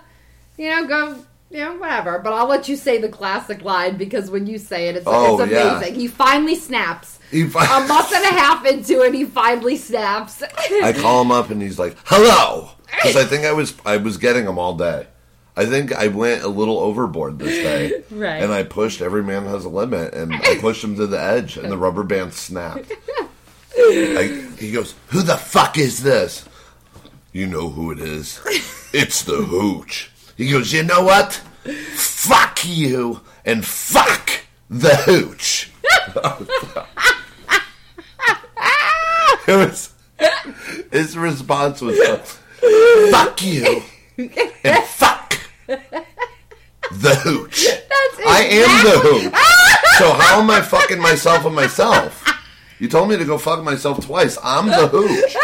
you 0.57 0.69
know, 0.71 0.87
go, 0.87 1.25
you 1.51 1.59
know, 1.59 1.75
whatever. 1.77 2.19
But 2.19 2.33
I'll 2.33 2.47
let 2.49 2.69
you 2.69 2.77
say 2.77 2.99
the 2.99 3.09
classic 3.09 3.63
line 3.63 3.97
because 3.97 4.31
when 4.31 4.47
you 4.47 4.59
say 4.59 4.89
it, 4.89 4.97
it's, 4.97 5.07
Oh, 5.07 5.41
it's 5.41 5.53
yeah. 5.53 5.77
amazing. 5.79 5.95
He 5.95 6.09
finally 6.09 6.55
snaps. 6.57 7.19
He 7.31 7.47
fi- 7.49 7.65
a 7.65 7.87
month 7.89 8.13
and 8.15 8.25
a 8.25 8.29
half 8.39 8.65
into 8.67 9.03
it, 9.03 9.13
he 9.15 9.25
finally 9.25 9.77
snaps. 9.77 10.43
I 10.83 10.93
call 10.93 11.23
him 11.23 11.31
up 11.33 11.51
and 11.51 11.61
he's 11.61 11.79
like, 11.79 11.97
"Hello," 12.05 12.71
because 12.87 13.17
I 13.17 13.25
think 13.25 13.45
I 13.45 13.53
was 13.53 13.75
I 13.85 13.97
was 13.97 14.19
getting 14.19 14.47
him 14.47 14.59
all 14.59 14.75
day. 14.77 15.09
I 15.57 15.67
think 15.67 15.93
I 15.93 16.09
went 16.09 16.43
a 16.43 16.49
little 16.49 16.79
overboard 16.79 17.39
this 17.39 17.55
day, 17.63 18.03
Right. 18.11 18.43
And 18.43 18.53
I 18.53 18.63
pushed. 18.65 19.01
Every 19.01 19.23
man 19.25 19.47
has 19.47 19.65
a 19.65 19.69
limit, 19.69 20.13
and 20.15 20.33
I 20.35 20.59
pushed 20.61 20.83
him 20.85 20.97
to 20.97 21.07
the 21.09 21.21
edge, 21.21 21.57
and 21.57 21.71
the 21.73 21.79
rubber 21.79 22.03
band 22.05 22.35
snapped. 22.35 22.93
I, 23.77 24.49
he 24.59 24.71
goes, 24.73 24.95
"Who 25.09 25.23
the 25.23 25.37
fuck 25.37 25.77
is 25.79 26.03
this?" 26.05 26.45
You 27.33 27.47
know 27.49 27.69
who 27.71 27.91
it 27.91 27.99
is. 27.99 28.41
It's 28.93 29.23
the 29.23 29.37
hooch. 29.43 30.11
He 30.37 30.51
goes, 30.51 30.73
"You 30.73 30.83
know 30.83 31.03
what? 31.03 31.35
Fuck 31.95 32.65
you 32.65 33.21
and 33.45 33.65
fuck 33.65 34.41
the 34.69 34.97
hooch." 34.97 35.71
it 39.47 39.57
was 39.57 39.93
his 40.91 41.17
response 41.17 41.81
was 41.81 41.97
fuck 43.11 43.41
you 43.43 43.83
and 44.65 44.85
fuck 44.85 45.39
the 45.67 47.15
hooch. 47.17 47.65
That's 47.65 48.19
I 48.27 48.43
am 48.51 48.85
the 48.85 48.99
hooch. 49.03 49.33
So 49.99 50.13
how 50.13 50.41
am 50.41 50.51
I 50.51 50.61
fucking 50.61 51.01
myself 51.01 51.45
and 51.45 51.55
myself? 51.55 52.25
You 52.85 52.91
told 52.91 53.09
me 53.09 53.17
to 53.17 53.25
go 53.25 53.39
fuck 53.39 53.65
myself 53.65 54.05
twice. 54.05 54.37
I'm 54.45 54.67
the 54.67 54.87
hooch. 54.89 55.35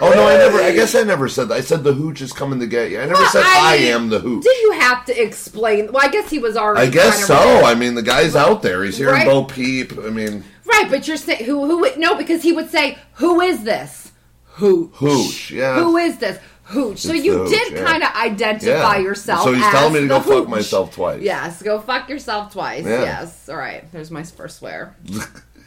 Oh 0.00 0.10
no, 0.12 0.26
I 0.26 0.36
never. 0.38 0.60
I 0.60 0.72
guess 0.72 0.92
I 0.96 1.04
never 1.04 1.28
said 1.28 1.46
that. 1.50 1.54
I 1.54 1.60
said 1.60 1.84
the 1.84 1.92
hooch 1.92 2.20
is 2.20 2.32
coming 2.32 2.58
to 2.58 2.66
get 2.66 2.90
you. 2.90 2.96
I 2.98 3.02
never 3.06 3.14
Well, 3.14 3.30
said 3.30 3.44
I 3.44 3.76
I, 3.76 3.78
mean, 3.78 3.92
am 3.92 4.08
the 4.08 4.18
hooch. 4.18 4.42
Did 4.42 4.60
you 4.62 4.72
have 4.72 5.04
to 5.04 5.22
explain? 5.22 5.92
Well, 5.92 6.04
I 6.04 6.08
guess 6.08 6.28
he 6.28 6.40
was 6.40 6.56
already. 6.56 6.88
I 6.88 6.90
guess 6.90 7.28
so. 7.28 7.36
of- 7.36 7.64
I 7.64 7.74
mean, 7.74 7.94
the 7.94 8.02
guy's 8.02 8.34
out 8.34 8.60
there. 8.62 8.82
He's 8.82 8.98
hearing 8.98 9.14
Right. 9.14 9.24
Bo 9.24 9.44
Peep. 9.44 9.92
I 10.00 10.10
mean, 10.10 10.42
Right, 10.64 10.90
but 10.90 11.06
you're 11.06 11.16
saying 11.16 11.44
who? 11.44 11.64
Who? 11.68 11.88
No, 11.96 12.16
because 12.16 12.42
he 12.42 12.50
would 12.50 12.70
say, 12.70 12.98
"Who 13.14 13.40
is 13.40 13.62
this? 13.62 14.10
Who? 14.54 14.90
hooch. 14.94 15.52
Yeah. 15.52 15.76
Who 15.78 15.96
is 15.96 16.18
this? 16.18 16.40
Hooch. 16.64 16.98
So 16.98 17.12
It's 17.12 17.24
you 17.24 17.38
hooch, 17.38 17.50
did 17.50 17.74
yeah. 17.74 17.84
kind 17.84 18.02
of 18.02 18.08
identify 18.16 18.96
Yeah. 18.96 18.98
yourself. 18.98 19.44
So 19.44 19.52
he's 19.52 19.62
as 19.62 19.70
telling 19.70 19.92
me 19.92 20.00
to 20.00 20.06
the 20.08 20.18
go 20.18 20.40
fuck 20.40 20.48
myself 20.48 20.92
twice. 20.92 21.22
Yes, 21.22 21.62
go 21.62 21.78
fuck 21.78 22.08
yourself 22.08 22.52
twice. 22.52 22.84
Yeah. 22.84 23.00
Yes. 23.02 23.48
All 23.48 23.56
right. 23.56 23.84
There's 23.92 24.10
my 24.10 24.24
first 24.24 24.58
swear. 24.58 24.96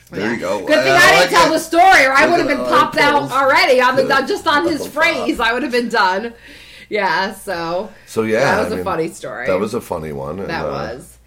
There 0.09 0.21
Yeah. 0.25 0.31
you 0.33 0.39
go. 0.39 0.59
Good 0.65 0.83
thing 0.83 0.93
Uh, 0.93 0.95
I, 0.95 0.99
didn't 1.09 1.19
like 1.19 1.29
tell 1.29 1.47
it. 1.47 1.53
the 1.53 1.59
story, 1.59 2.05
or 2.05 2.13
I 2.13 2.25
would 2.27 2.39
have 2.39 2.47
been 2.47 2.65
popped 2.65 2.97
out 2.97 3.31
already 3.31 3.81
on 3.81 3.95
the 3.95 4.03
just 4.27 4.47
on 4.47 4.65
his 4.67 4.87
phrase. 4.87 5.39
I 5.39 5.51
would 5.53 5.63
have 5.63 5.71
been 5.71 5.89
done. 5.89 6.33
Yeah. 6.89 7.33
So. 7.33 7.91
So 8.05 8.23
yeah, 8.23 8.39
that 8.55 8.59
was 8.63 8.67
I 8.71 8.71
a 8.71 8.75
mean, 8.77 8.85
funny 8.85 9.07
story. 9.09 9.45
That 9.47 9.59
was 9.59 9.73
a 9.73 9.81
funny 9.81 10.13
one. 10.13 10.39
and, 10.39 10.49
That 10.49 10.63
uh, 10.65 10.69
was. 10.69 11.17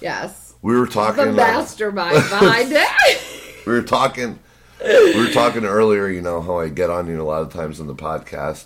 Yes. 0.00 0.54
We 0.62 0.74
were 0.74 0.86
The 0.86 0.92
talking. 0.92 1.28
uh, 1.28 1.32
mastermind 1.32 2.14
behind 2.30 2.72
it. 2.74 3.20
we 3.66 3.72
were 3.74 3.82
talking. 3.82 4.38
We 4.82 5.14
were 5.22 5.30
talking 5.30 5.66
earlier. 5.66 6.08
You 6.08 6.22
know 6.22 6.40
how 6.40 6.58
I 6.58 6.70
get 6.70 6.88
on 6.88 7.06
you 7.06 7.20
a 7.20 7.22
lot 7.22 7.42
of 7.42 7.52
times 7.52 7.80
in 7.80 7.86
the 7.86 7.94
podcast, 7.94 8.64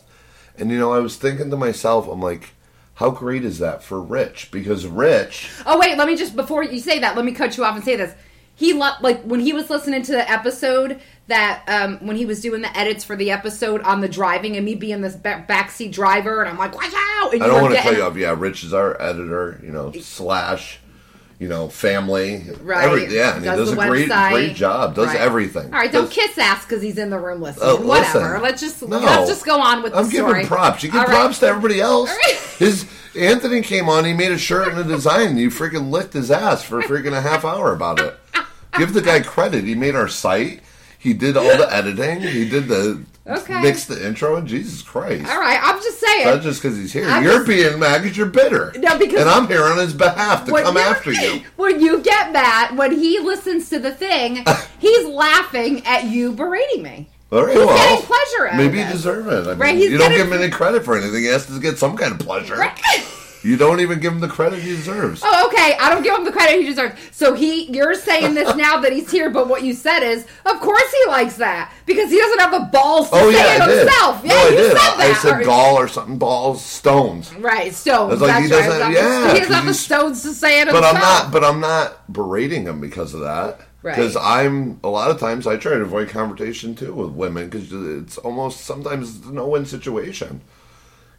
and 0.56 0.70
you 0.70 0.78
know 0.78 0.92
I 0.92 1.00
was 1.00 1.16
thinking 1.16 1.50
to 1.50 1.56
myself, 1.56 2.06
I'm 2.06 2.22
like, 2.22 2.50
how 2.94 3.10
great 3.10 3.44
is 3.44 3.58
that 3.58 3.82
for 3.82 4.00
Rich? 4.00 4.50
Because 4.52 4.86
Rich, 4.86 5.50
Oh 5.66 5.76
wait, 5.76 5.98
let 5.98 6.06
me 6.06 6.14
just 6.14 6.36
before 6.36 6.62
you 6.62 6.78
say 6.78 7.00
that, 7.00 7.16
let 7.16 7.24
me 7.24 7.32
cut 7.32 7.56
you 7.56 7.64
off 7.64 7.74
and 7.74 7.84
say 7.84 7.96
this. 7.96 8.14
He 8.56 8.72
lo- 8.72 8.92
like 9.00 9.22
when 9.22 9.40
he 9.40 9.52
was 9.52 9.68
listening 9.70 10.02
to 10.02 10.12
the 10.12 10.30
episode 10.30 11.00
that 11.26 11.64
um, 11.68 11.98
when 12.06 12.16
he 12.16 12.24
was 12.26 12.40
doing 12.40 12.62
the 12.62 12.76
edits 12.78 13.02
for 13.02 13.16
the 13.16 13.30
episode 13.30 13.80
on 13.82 14.00
the 14.00 14.08
driving 14.08 14.56
and 14.56 14.64
me 14.64 14.74
being 14.74 15.00
this 15.00 15.16
ba- 15.16 15.44
backseat 15.48 15.90
driver 15.92 16.40
and 16.42 16.50
I'm 16.50 16.58
like 16.58 16.74
watch 16.74 16.92
out 16.94 17.32
and 17.32 17.42
I 17.42 17.46
don't 17.46 17.62
want 17.62 17.74
to 17.74 17.82
getting- 17.82 17.98
you 17.98 18.04
off. 18.04 18.16
Yeah, 18.16 18.34
Rich 18.38 18.62
is 18.64 18.72
our 18.74 19.00
editor. 19.00 19.60
You 19.62 19.72
know, 19.72 19.92
slash. 19.92 20.78
You 21.40 21.48
know, 21.48 21.68
family. 21.68 22.44
Right. 22.62 22.84
Every, 22.86 23.12
yeah, 23.14 23.34
and 23.34 23.44
he 23.44 23.50
does 23.50 23.72
a 23.72 23.74
great, 23.74 24.08
website. 24.08 24.30
great 24.30 24.54
job. 24.54 24.94
Does 24.94 25.08
Right. 25.08 25.16
everything. 25.20 25.64
All 25.74 25.80
right, 25.80 25.90
don't 25.90 26.04
Does- 26.04 26.14
kiss 26.14 26.38
ass 26.38 26.64
because 26.64 26.80
he's 26.80 26.96
in 26.96 27.10
the 27.10 27.18
room 27.18 27.42
listening. 27.42 27.66
Oh, 27.68 27.76
Whatever. 27.84 28.38
listen. 28.38 28.42
Let's 28.42 28.60
just 28.60 28.88
No. 28.88 28.98
let's 29.00 29.28
just 29.28 29.44
go 29.44 29.60
on 29.60 29.82
with 29.82 29.92
the 29.92 29.98
I'm 29.98 30.04
story. 30.06 30.32
giving 30.32 30.46
props. 30.46 30.84
You 30.84 30.90
give 30.92 31.00
All 31.00 31.06
right. 31.06 31.12
props 31.14 31.40
to 31.40 31.46
everybody 31.48 31.80
else. 31.80 32.08
Right. 32.08 32.38
His 32.60 32.86
Anthony 33.18 33.62
came 33.62 33.88
on. 33.88 34.04
He 34.04 34.12
made 34.14 34.30
a 34.30 34.38
shirt 34.38 34.68
and 34.68 34.78
a 34.78 34.84
design. 34.84 35.30
And 35.30 35.38
you 35.38 35.50
freaking 35.50 35.90
licked 35.90 36.12
his 36.14 36.30
ass 36.30 36.62
for 36.62 36.80
freaking 36.82 37.12
a 37.12 37.20
half 37.20 37.44
hour 37.44 37.72
about 37.74 37.98
it. 38.00 38.16
Give 38.78 38.92
the 38.92 39.02
guy 39.02 39.20
credit. 39.20 39.64
He 39.64 39.74
made 39.74 39.94
our 39.94 40.08
site. 40.08 40.60
He 40.98 41.12
did 41.12 41.36
all 41.36 41.44
the 41.56 41.68
editing. 41.72 42.20
He 42.22 42.48
did 42.48 42.66
the 42.68 43.02
Okay. 43.26 43.60
mixed 43.62 43.88
the 43.88 44.06
intro. 44.06 44.36
And 44.36 44.46
Jesus 44.48 44.82
Christ, 44.82 45.30
All 45.30 45.38
right, 45.40 45.58
I'm 45.62 45.80
just 45.82 46.00
saying. 46.00 46.26
not 46.26 46.42
just 46.42 46.62
because 46.62 46.76
he's 46.76 46.92
here. 46.92 47.08
I'm 47.08 47.22
You're 47.22 47.36
just- 47.44 47.46
being 47.48 47.78
mad 47.78 48.02
because 48.02 48.16
you're 48.16 48.26
bitter. 48.26 48.72
No, 48.76 48.98
because- 48.98 49.20
and 49.20 49.28
I'm 49.30 49.46
here 49.46 49.64
on 49.64 49.78
his 49.78 49.92
behalf 49.94 50.44
to 50.46 50.52
come 50.52 50.76
after 50.76 51.12
you. 51.12 51.40
When 51.56 51.80
you 51.80 52.00
get 52.00 52.32
mad, 52.32 52.76
when 52.76 52.92
he 52.92 53.18
listens 53.20 53.68
to 53.70 53.78
the 53.78 53.92
thing, 53.92 54.44
he's 54.78 55.06
laughing 55.06 55.82
at 55.86 56.04
you 56.04 56.32
berating 56.32 56.82
me. 56.82 57.08
All 57.32 57.44
right, 57.44 57.56
He's 57.56 57.64
well, 57.66 57.76
getting 57.76 58.04
pleasure 58.06 58.48
out 58.48 58.56
maybe 58.56 58.78
you 58.78 58.84
it. 58.84 58.92
deserve 58.92 59.26
it. 59.26 59.46
I 59.46 59.50
mean, 59.50 59.58
Right, 59.58 59.74
he's 59.76 59.90
you 59.90 59.98
don't 59.98 60.10
getting- 60.10 60.24
give 60.26 60.32
him 60.32 60.42
any 60.42 60.50
credit 60.50 60.84
for 60.84 60.96
anything. 60.96 61.20
He 61.22 61.26
has 61.28 61.46
to 61.46 61.58
get 61.58 61.78
some 61.78 61.96
kind 61.96 62.12
of 62.12 62.18
pleasure. 62.18 62.56
Right. 62.56 62.78
You 63.44 63.56
don't 63.58 63.80
even 63.80 64.00
give 64.00 64.12
him 64.12 64.20
the 64.20 64.28
credit 64.28 64.60
he 64.60 64.70
deserves. 64.70 65.20
Oh, 65.22 65.46
okay. 65.48 65.76
I 65.78 65.90
don't 65.90 66.02
give 66.02 66.16
him 66.16 66.24
the 66.24 66.32
credit 66.32 66.60
he 66.60 66.66
deserves. 66.66 66.98
So 67.12 67.34
he, 67.34 67.64
you're 67.70 67.94
saying 67.94 68.34
this 68.34 68.56
now 68.56 68.80
that 68.80 68.90
he's 68.92 69.10
here, 69.10 69.28
but 69.28 69.48
what 69.48 69.62
you 69.62 69.74
said 69.74 70.00
is, 70.00 70.26
of 70.46 70.60
course 70.60 70.90
he 71.04 71.10
likes 71.10 71.36
that 71.36 71.72
because 71.84 72.10
he 72.10 72.16
doesn't 72.16 72.38
have 72.40 72.52
the 72.52 72.68
balls 72.72 73.10
to 73.10 73.16
Oh 73.16 73.30
say 73.30 73.36
yeah, 73.36 73.56
it 73.56 73.60
I 73.60 73.66
did. 73.66 73.78
himself. 73.80 74.22
Yeah, 74.24 74.30
no, 74.32 74.44
you 74.48 74.56
did. 74.56 74.66
said 74.68 74.74
that. 74.78 74.96
I 74.98 75.12
said 75.14 75.40
Or- 75.40 75.44
gall 75.44 75.76
or 75.76 75.88
something. 75.88 76.16
Balls, 76.18 76.64
stones. 76.64 77.34
Right, 77.34 77.74
stones. 77.74 78.20
Like 78.20 78.42
he 78.44 78.48
doesn't- 78.48 78.80
right. 78.80 78.92
yeah, 78.94 79.32
he 79.34 79.40
doesn't 79.40 79.54
have 79.54 79.66
the 79.66 79.74
stones 79.74 80.22
to 80.22 80.32
say 80.32 80.62
it 80.62 80.66
But 80.66 80.76
himself. 80.76 80.94
I'm 80.96 81.00
not. 81.02 81.30
But 81.32 81.44
I'm 81.44 81.60
not 81.60 82.12
berating 82.12 82.62
him 82.64 82.80
because 82.80 83.12
of 83.12 83.20
that. 83.20 83.60
Right. 83.82 83.94
Because 83.94 84.16
I'm 84.16 84.80
a 84.82 84.88
lot 84.88 85.10
of 85.10 85.20
times 85.20 85.46
I 85.46 85.58
try 85.58 85.72
to 85.74 85.82
avoid 85.82 86.08
confrontation 86.08 86.74
too 86.74 86.94
with 86.94 87.10
women 87.10 87.50
because 87.50 87.70
it's 87.70 88.16
almost 88.16 88.60
sometimes 88.62 89.26
no 89.26 89.46
win 89.48 89.66
situation. 89.66 90.40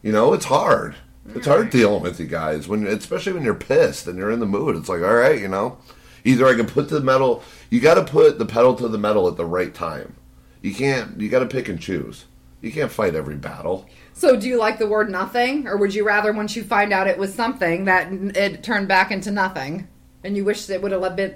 You 0.02 0.10
know, 0.10 0.32
it's 0.32 0.46
hard. 0.46 0.96
It's 1.34 1.46
hard 1.46 1.70
dealing 1.70 2.02
with 2.02 2.18
you 2.20 2.26
guys 2.26 2.68
when, 2.68 2.86
especially 2.86 3.32
when 3.32 3.42
you're 3.44 3.54
pissed 3.54 4.06
and 4.06 4.18
you're 4.18 4.30
in 4.30 4.40
the 4.40 4.46
mood. 4.46 4.76
It's 4.76 4.88
like, 4.88 5.02
all 5.02 5.14
right, 5.14 5.40
you 5.40 5.48
know, 5.48 5.78
either 6.24 6.46
I 6.46 6.54
can 6.54 6.66
put 6.66 6.88
the 6.88 7.00
metal. 7.00 7.42
You 7.70 7.80
got 7.80 7.94
to 7.94 8.04
put 8.04 8.38
the 8.38 8.46
pedal 8.46 8.74
to 8.76 8.88
the 8.88 8.98
metal 8.98 9.28
at 9.28 9.36
the 9.36 9.44
right 9.44 9.74
time. 9.74 10.14
You 10.62 10.74
can't. 10.74 11.20
You 11.20 11.28
got 11.28 11.40
to 11.40 11.46
pick 11.46 11.68
and 11.68 11.80
choose. 11.80 12.24
You 12.62 12.72
can't 12.72 12.90
fight 12.90 13.14
every 13.14 13.36
battle. 13.36 13.88
So, 14.14 14.34
do 14.34 14.48
you 14.48 14.58
like 14.58 14.78
the 14.78 14.86
word 14.86 15.10
nothing, 15.10 15.68
or 15.68 15.76
would 15.76 15.94
you 15.94 16.04
rather, 16.06 16.32
once 16.32 16.56
you 16.56 16.64
find 16.64 16.92
out 16.92 17.06
it 17.06 17.18
was 17.18 17.34
something, 17.34 17.84
that 17.84 18.10
it 18.36 18.62
turned 18.62 18.88
back 18.88 19.10
into 19.10 19.30
nothing, 19.30 19.88
and 20.24 20.36
you 20.36 20.44
wish 20.44 20.68
it 20.70 20.80
would 20.80 20.92
have 20.92 21.16
been? 21.16 21.34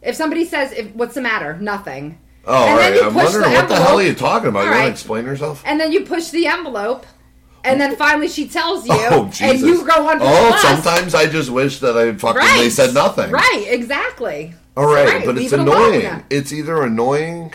If 0.00 0.14
somebody 0.14 0.44
says, 0.44 0.72
if, 0.72 0.94
"What's 0.94 1.14
the 1.14 1.20
matter?" 1.20 1.56
Nothing. 1.58 2.18
Oh, 2.44 2.54
all 2.54 2.68
And 2.68 2.78
then 2.78 2.92
right. 2.92 2.94
you 3.00 3.06
I'm 3.06 3.12
push 3.12 3.24
wondering 3.24 3.52
what 3.52 3.68
the 3.68 3.76
hell 3.76 3.98
are 3.98 4.02
you 4.02 4.14
talking 4.14 4.48
about. 4.48 4.60
All 4.60 4.64
you 4.66 4.70
want 4.72 4.86
to 4.86 4.90
explain 4.92 5.24
yourself? 5.26 5.62
And 5.66 5.78
then 5.80 5.92
you 5.92 6.04
push 6.04 6.30
the 6.30 6.46
envelope, 6.46 7.06
and 7.64 7.80
then 7.80 7.96
finally 7.96 8.28
she 8.28 8.48
tells 8.48 8.86
you, 8.86 8.94
Oh, 8.96 9.30
and 9.40 9.58
you 9.60 9.86
go 9.86 10.08
under 10.08 10.24
the 10.24 10.30
Oh, 10.30 10.58
sometimes 10.60 11.14
I 11.14 11.26
just 11.26 11.50
wish 11.50 11.78
that 11.80 11.96
I 11.96 12.12
fucking 12.14 12.38
right? 12.38 12.58
they 12.58 12.70
said 12.70 12.94
nothing. 12.94 13.30
Right? 13.30 13.66
Exactly. 13.68 14.54
All 14.76 14.86
right, 14.86 15.06
Right, 15.06 15.24
but 15.26 15.36
it's 15.38 15.52
it 15.52 15.60
alone. 15.60 15.94
annoying. 15.94 16.24
It's 16.30 16.52
either 16.52 16.82
annoying, 16.82 17.52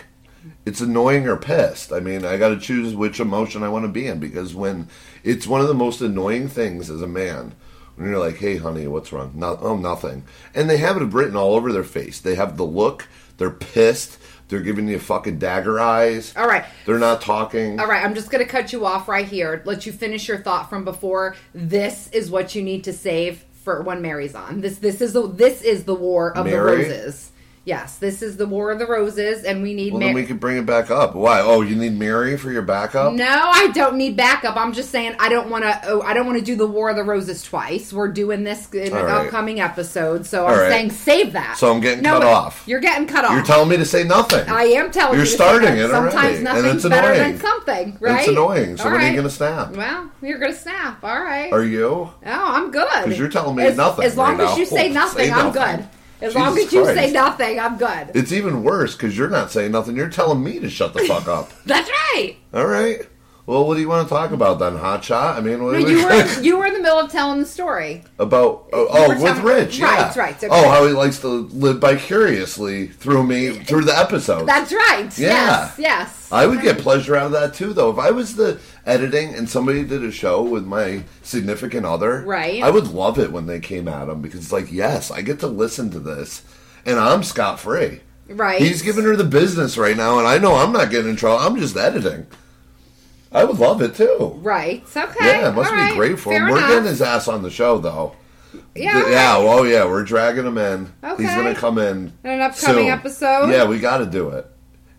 it's 0.66 0.82
annoying 0.82 1.28
or 1.28 1.36
pissed. 1.38 1.92
I 1.92 2.00
mean, 2.00 2.26
I 2.26 2.38
got 2.38 2.50
to 2.50 2.60
choose 2.60 2.94
which 2.96 3.20
emotion 3.20 3.64
I 3.64 3.70
want 3.70 3.86
to 3.86 3.90
be 3.90 4.06
in 4.08 4.20
because 4.20 4.54
when 4.54 4.88
it's 5.24 5.48
one 5.48 5.62
of 5.62 5.68
the 5.68 5.74
most 5.74 6.02
annoying 6.02 6.48
things 6.48 6.90
as 6.90 7.02
a 7.02 7.08
man 7.08 7.54
when 7.96 8.08
you're 8.10 8.20
like, 8.20 8.38
"Hey, 8.38 8.58
honey, 8.58 8.86
what's 8.86 9.12
wrong?" 9.12 9.32
No, 9.34 9.58
oh, 9.62 9.76
nothing. 9.76 10.24
And 10.54 10.70
they 10.70 10.78
have 10.78 10.98
it 10.98 11.06
written 11.14 11.36
all 11.36 11.56
over 11.56 11.74
their 11.74 11.84
face. 11.84 12.20
They 12.20 12.36
have 12.36 12.56
the 12.58 12.64
look. 12.66 13.08
They're 13.38 13.50
pissed. 13.50 14.20
They're 14.50 14.62
giving 14.62 14.88
you 14.88 15.00
fucking 15.00 15.40
dagger 15.40 15.80
eyes. 15.80 16.34
All 16.38 16.48
right. 16.48 16.64
They're 16.86 17.00
not 17.00 17.22
talking. 17.22 17.80
All 17.80 17.88
right, 17.88 18.04
I'm 18.04 18.16
just 18.16 18.32
going 18.32 18.44
to 18.44 18.50
cut 18.50 18.72
you 18.72 18.86
off 18.86 19.08
right 19.08 19.28
here. 19.28 19.62
Let 19.66 19.86
you 19.86 19.92
finish 19.92 20.28
your 20.28 20.38
thought 20.38 20.70
from 20.70 20.86
before. 20.86 21.36
This 21.54 22.10
is 22.12 22.32
what 22.32 22.56
you 22.56 22.62
need 22.64 22.86
to 22.86 22.94
save 22.94 23.44
for 23.64 23.82
when 23.82 24.02
Mary's 24.02 24.36
on. 24.36 24.62
This 24.62 24.78
this 24.78 25.02
is 25.02 25.12
the 25.14 25.28
this 25.28 25.62
is 25.62 25.84
the 25.84 25.96
war 25.96 26.36
of 26.38 26.46
Mary? 26.46 26.84
the 26.86 26.90
roses. 26.90 27.32
Yes, 27.68 27.98
this 27.98 28.22
is 28.22 28.38
the 28.38 28.46
war 28.46 28.72
of 28.72 28.80
the 28.80 28.86
roses, 28.88 29.44
and 29.44 29.62
we 29.62 29.74
need 29.74 29.92
Well, 29.92 30.00
Mary. 30.00 30.14
then 30.14 30.22
we 30.22 30.26
could 30.26 30.40
bring 30.40 30.56
it 30.56 30.66
back 30.66 30.90
up. 30.90 31.16
Why? 31.16 31.42
Oh, 31.42 31.60
you 31.60 31.76
need 31.76 32.00
Mary 32.00 32.38
for 32.38 32.50
your 32.50 32.62
backup? 32.62 33.12
no, 33.12 33.26
I 33.28 33.68
don't 33.74 33.98
need 33.98 34.16
backup. 34.16 34.56
I'm 34.56 34.72
just 34.72 34.90
saying 34.90 35.18
I 35.20 35.28
don't 35.28 35.50
want 35.50 35.66
to. 35.66 35.82
Oh, 35.86 36.02
I 36.02 36.14
don't 36.14 36.26
want 36.26 36.40
to 36.40 36.46
do 36.46 36.56
the 36.56 36.66
War 36.66 36.90
of 36.90 36.96
the 36.96 37.04
Roses 37.04 37.44
twice. 37.44 37.92
We're 37.92 38.08
doing 38.08 38.46
this 38.46 38.72
in 38.74 38.94
All 38.94 39.00
an 39.00 39.06
right. 39.08 39.26
upcoming 39.26 39.60
episode, 39.60 40.26
so 40.26 40.44
All 40.46 40.54
I'm 40.54 40.60
right. 40.62 40.70
saying 40.70 40.92
save 40.92 41.34
that. 41.34 41.58
So 41.58 41.70
I'm 41.70 41.82
getting 41.82 42.04
No, 42.04 42.14
cut 42.20 42.24
off. 42.24 42.64
You're 42.66 42.80
getting 42.80 43.06
cut 43.06 43.26
off. 43.26 43.34
You're 43.34 43.44
telling 43.44 43.68
me 43.68 43.76
to 43.76 43.86
say 43.86 44.06
nothing. 44.06 44.48
I 44.48 44.64
am 44.64 44.90
telling 44.90 45.16
You're 45.16 45.26
you. 45.26 45.30
to 45.32 45.36
starting 45.36 45.74
it. 45.78 45.90
Sometimes 45.90 46.14
already, 46.16 46.36
and 46.36 46.44
nothing's 46.46 46.86
it's 46.86 46.90
better 46.90 47.12
annoying. 47.12 47.32
than 47.34 47.42
something, 47.42 47.98
right? 48.00 48.20
It's 48.20 48.28
annoying. 48.30 48.78
So 48.78 48.86
All 48.86 48.92
when 48.92 49.02
are 49.02 49.08
you 49.08 49.12
going 49.12 49.24
to 49.28 49.30
snap? 49.30 49.76
Well, 49.76 50.10
you're 50.22 50.40
gonna 50.40 50.54
snap. 50.56 51.04
All 51.04 51.22
right. 51.22 51.52
Are 51.52 51.66
you? 51.66 51.86
Oh, 51.90 52.12
I'm 52.26 52.72
good. 52.72 52.88
Because 53.04 53.20
you're 53.20 53.28
telling 53.28 53.58
me 53.58 53.66
as, 53.66 53.76
nothing 53.76 54.06
As 54.06 54.16
long 54.16 54.38
right 54.38 54.48
as 54.48 54.52
now. 54.54 54.58
you 54.58 54.66
say 54.66 54.76
Say 54.88 54.90
nothing, 54.90 55.34
I'm 55.34 55.54
nothing. 55.54 55.78
good. 55.82 55.90
As 56.22 56.36
long 56.36 56.58
as 56.58 56.72
you 56.74 56.86
say 56.86 57.12
nothing, 57.12 57.60
I'm 57.60 57.78
good. 57.78 58.12
It's 58.16 58.32
even 58.32 58.64
worse 58.64 58.96
because 58.96 59.18
you're 59.18 59.30
not 59.30 59.52
saying 59.52 59.72
nothing. 59.72 59.96
You're 59.96 60.10
telling 60.10 60.44
me 60.44 60.60
to 60.60 60.70
shut 60.70 60.94
the 60.94 61.06
fuck 61.06 61.28
up. 61.28 61.52
That's 61.66 61.90
right. 61.90 62.38
All 62.54 62.66
right. 62.66 63.08
Well, 63.48 63.66
what 63.66 63.76
do 63.76 63.80
you 63.80 63.88
want 63.88 64.06
to 64.10 64.14
talk 64.14 64.32
about 64.32 64.60
then, 64.60 64.74
Hotshot? 64.74 65.38
I 65.38 65.40
mean, 65.40 65.64
what 65.64 65.72
No, 65.72 65.80
you 65.80 66.04
were 66.06 66.42
you 66.42 66.58
were 66.58 66.66
in 66.66 66.74
the 66.74 66.82
middle 66.82 67.00
of 67.00 67.10
telling 67.10 67.40
the 67.40 67.46
story. 67.46 68.04
about? 68.20 68.68
Oh, 68.74 68.88
oh 68.92 69.24
with 69.24 69.38
Rich, 69.40 69.80
Right, 69.80 70.14
yeah. 70.14 70.20
right, 70.20 70.36
okay. 70.36 70.48
Oh, 70.52 70.70
how 70.70 70.86
he 70.86 70.92
likes 70.92 71.20
to 71.20 71.28
live 71.30 71.80
vicariously 71.80 72.88
through 72.88 73.24
me 73.24 73.52
through 73.52 73.86
the 73.86 73.98
episode. 73.98 74.48
That's 74.50 74.74
right. 74.74 75.08
Yeah. 75.18 75.30
Yes. 75.30 75.76
Yes. 75.80 76.30
I 76.30 76.46
would 76.46 76.62
get 76.62 76.80
pleasure 76.80 77.16
out 77.16 77.28
of 77.28 77.32
that 77.32 77.54
too, 77.54 77.72
though. 77.72 77.90
If 77.90 77.98
I 77.98 78.12
was 78.12 78.36
the 78.36 78.60
editing 78.86 79.34
and 79.34 79.50
somebody 79.50 79.86
did 79.86 80.04
a 80.04 80.12
show 80.12 80.44
with 80.44 80.66
my 80.66 81.04
significant 81.24 81.86
other, 81.86 82.24
Right. 82.24 82.62
I 82.62 82.70
would 82.70 82.88
love 82.88 83.18
it 83.18 83.32
when 83.32 83.46
they 83.46 83.62
came 83.62 83.88
at 83.88 84.10
him 84.10 84.22
because 84.22 84.42
it's 84.42 84.52
like, 84.52 84.74
yes, 84.74 85.10
I 85.10 85.22
get 85.22 85.40
to 85.40 85.48
listen 85.48 85.90
to 85.92 86.00
this, 86.02 86.44
and 86.86 87.00
I'm 87.00 87.24
scot 87.24 87.62
free. 87.62 88.02
Right. 88.28 88.62
He's 88.62 88.82
giving 88.82 89.06
her 89.06 89.16
the 89.16 89.24
business 89.24 89.78
right 89.78 89.96
now, 89.96 90.18
and 90.20 90.28
I 90.28 90.38
know 90.38 90.56
I'm 90.56 90.74
not 90.74 90.92
getting 90.92 91.12
in 91.12 91.16
trouble. 91.16 91.40
I'm 91.40 91.56
just 91.58 91.78
editing. 91.78 92.28
I 93.32 93.44
would 93.44 93.60
love 93.60 93.82
it 93.82 93.96
too. 93.96 94.40
Right. 94.42 94.84
Okay. 94.96 95.16
Yeah, 95.26 95.50
it 95.50 95.56
must 95.56 95.70
All 95.70 95.76
be 95.76 95.82
right. 95.82 95.96
great 95.96 96.20
for 96.20 96.32
Fair 96.32 96.44
him. 96.46 96.50
We're 96.52 96.58
enough. 96.58 96.70
getting 96.70 96.86
his 96.86 97.02
ass 97.02 97.28
on 97.28 97.44
the 97.44 97.50
show, 97.52 97.78
though. 97.78 98.16
Yeah. 98.74 98.94
Th- 98.94 99.04
all 99.06 99.12
yeah, 99.12 99.34
right. 99.36 99.44
well, 99.44 99.66
yeah, 99.68 99.86
we're 99.86 100.04
dragging 100.04 100.46
him 100.46 100.58
in. 100.58 100.94
Okay. 101.04 101.24
He's 101.24 101.34
gonna 101.34 101.54
come 101.56 101.78
in 101.78 102.14
In 102.24 102.30
an 102.32 102.42
upcoming 102.42 102.84
soon. 102.86 102.92
episode? 102.92 103.50
Yeah, 103.50 103.66
we 103.66 103.80
got 103.80 103.98
to 103.98 104.06
do 104.06 104.30
it 104.30 104.48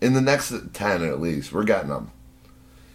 in 0.01 0.13
the 0.13 0.21
next 0.21 0.53
ten 0.73 1.03
at 1.03 1.19
least. 1.19 1.51
We're 1.51 1.63
getting 1.63 1.89
him. 1.89 2.11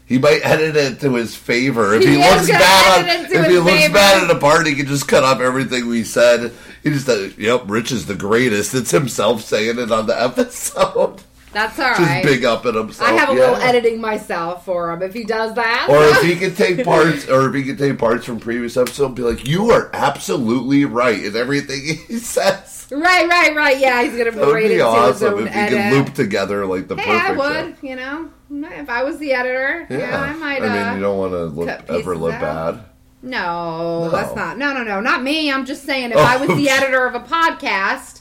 He 0.07 0.19
might 0.19 0.41
edit 0.45 0.77
it 0.77 1.01
to 1.01 1.15
his 1.15 1.35
favor 1.35 1.95
if 1.95 2.03
He 2.05 2.11
he, 2.11 2.17
looks 2.19 2.47
bad. 2.49 3.09
On, 3.09 3.25
if 3.33 3.47
he 3.47 3.59
looks 3.59 3.71
favor. 3.81 3.95
bad 3.95 4.25
at 4.25 4.37
a 4.37 4.39
party, 4.39 4.71
he 4.71 4.77
can 4.77 4.87
just 4.87 5.09
cut 5.09 5.25
off 5.25 5.41
everything 5.41 5.89
we 5.89 6.05
said. 6.05 6.53
He 6.83 6.91
just, 6.91 7.09
uh, 7.09 7.29
yep, 7.39 7.63
Rich 7.67 7.91
is 7.91 8.05
the 8.07 8.15
greatest. 8.15 8.75
It's 8.75 8.91
himself 8.91 9.41
saying 9.43 9.79
it 9.79 9.91
on 9.91 10.07
the 10.07 10.23
episode. 10.23 11.23
That's 11.55 11.79
all 11.79 11.89
just 11.89 12.01
right. 12.01 12.23
big 12.25 12.45
up 12.45 12.67
at 12.67 12.75
himself. 12.75 13.09
I 13.09 13.13
have 13.15 13.31
a 13.31 13.33
yeah. 13.35 13.39
little 13.41 13.57
editing 13.57 14.01
myself 14.01 14.65
for 14.65 14.93
him 14.93 15.01
if 15.03 15.15
he 15.15 15.25
does 15.25 15.55
that. 15.55 15.87
Or 15.89 16.03
if 16.05 16.21
he 16.23 16.37
could 16.37 16.57
take 16.57 16.85
parts, 16.85 17.29
or 17.29 17.49
if 17.49 17.55
he 17.55 17.63
could 17.63 17.79
take 17.79 17.97
parts 17.99 18.27
from 18.27 18.41
previous 18.41 18.77
episodes, 18.77 19.15
be 19.15 19.23
like, 19.23 19.47
"You 19.49 19.71
are 19.71 19.89
absolutely 19.95 20.85
right 20.85 21.25
in 21.25 21.35
everything 21.37 21.81
he 22.09 22.19
says." 22.19 22.87
right, 22.91 23.27
right, 23.29 23.57
right. 23.57 23.79
Yeah, 23.79 24.03
he's 24.03 24.13
gonna 24.13 24.31
That 24.33 24.47
would 24.47 24.69
be 24.69 24.81
awesome 24.81 25.39
if 25.47 25.53
he 25.53 25.59
edit. 25.59 25.79
could 25.79 25.93
loop 26.07 26.15
together 26.15 26.67
like 26.67 26.87
the 26.89 26.97
Hey, 26.97 27.11
I 27.17 27.35
perfect. 27.35 27.39
would. 27.39 27.77
show. 27.81 27.87
You 27.89 27.97
know, 27.97 28.31
if 28.73 28.91
I 28.91 29.03
was 29.05 29.19
the 29.19 29.33
editor, 29.33 29.87
yeah, 29.89 29.99
Yeah, 29.99 30.21
I 30.23 30.33
might. 30.35 30.63
Uh, 30.63 30.69
mean, 30.91 30.97
you 30.97 31.01
don't 31.03 31.19
want 31.19 31.33
to 31.33 31.45
look 31.47 31.69
ever 31.89 32.17
look 32.17 32.35
out. 32.35 32.75
bad. 32.75 32.85
No, 33.23 34.05
No. 34.05 34.11
that's 34.11 34.35
not. 34.37 34.59
No, 34.59 34.75
no, 34.75 34.85
no, 34.85 35.01
not 35.01 35.23
me. 35.23 35.51
I'm 35.51 35.65
just 35.65 35.85
saying, 35.85 36.11
if 36.11 36.17
Oh, 36.19 36.21
I 36.21 36.37
was 36.37 36.49
the 36.57 36.69
editor 36.77 37.07
of 37.07 37.15
a 37.15 37.21
podcast 37.21 38.21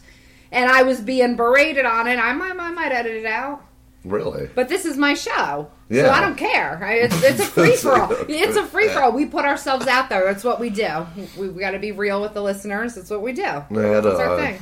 and 0.54 0.70
I 0.72 0.84
was 0.84 1.02
being 1.02 1.36
berated 1.36 1.86
on 1.86 2.08
it, 2.08 2.18
I 2.18 2.32
might, 2.34 2.58
I 2.58 2.72
might 2.72 2.92
edit 2.94 3.12
it 3.14 3.26
out. 3.26 3.62
Really? 4.06 4.50
But 4.54 4.68
this 4.70 4.86
is 4.86 4.98
my 4.98 5.14
show, 5.14 5.70
so 5.90 6.10
I 6.10 6.20
don't 6.20 6.36
care. 6.38 6.78
It's, 6.92 7.24
it's 7.24 7.40
a 7.40 7.46
free 7.46 7.76
for 7.76 8.00
all. 8.00 8.12
It's 8.30 8.58
a 8.58 8.66
free 8.66 8.90
for 8.90 9.02
all. 9.02 9.12
We 9.14 9.26
put 9.26 9.46
ourselves 9.46 9.88
out 9.88 10.10
there. 10.10 10.26
That's 10.26 10.44
what 10.44 10.60
we 10.60 10.70
do. 10.70 11.06
We, 11.38 11.48
got 11.50 11.72
to 11.72 11.80
be 11.80 11.94
real 11.94 12.22
with 12.22 12.34
the 12.34 12.42
listeners. 12.44 12.96
That's 12.96 13.10
what 13.10 13.22
we 13.22 13.32
do. 13.32 13.44
I 13.44 13.54
had 13.54 13.70
That's 13.72 14.06
a 14.06 14.30
our 14.30 14.38
thing. 14.38 14.62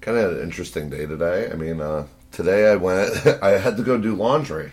kind 0.00 0.18
of 0.18 0.38
an 0.38 0.42
interesting 0.42 0.90
day 0.90 1.06
today. 1.06 1.50
I 1.52 1.54
mean, 1.54 1.80
uh, 1.80 2.06
today 2.32 2.70
I 2.70 2.74
went. 2.76 3.14
I 3.42 3.58
had 3.58 3.76
to 3.76 3.84
go 3.84 3.96
do 3.96 4.14
laundry, 4.16 4.72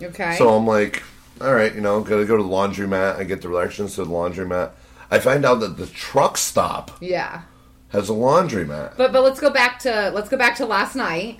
Okay. 0.00 0.36
so 0.36 0.54
I'm 0.54 0.66
like, 0.66 1.02
all 1.40 1.52
right, 1.52 1.74
you 1.74 1.80
know, 1.80 2.02
gotta 2.02 2.24
go 2.24 2.36
to 2.36 2.42
the 2.42 2.48
laundromat. 2.48 3.16
I 3.18 3.24
get 3.24 3.40
directions 3.40 3.96
to 3.96 4.04
the 4.04 4.10
laundromat. 4.10 4.70
I 5.10 5.18
find 5.18 5.44
out 5.44 5.58
that 5.60 5.76
the 5.76 5.86
truck 5.86 6.36
stop 6.38 6.92
yeah. 7.00 7.42
Has 7.92 8.08
a 8.10 8.12
laundromat. 8.12 8.96
But 8.96 9.12
but 9.12 9.22
let's 9.22 9.40
go 9.40 9.50
back 9.50 9.78
to 9.80 10.10
let's 10.14 10.28
go 10.28 10.36
back 10.36 10.56
to 10.56 10.66
last 10.66 10.96
night 10.96 11.38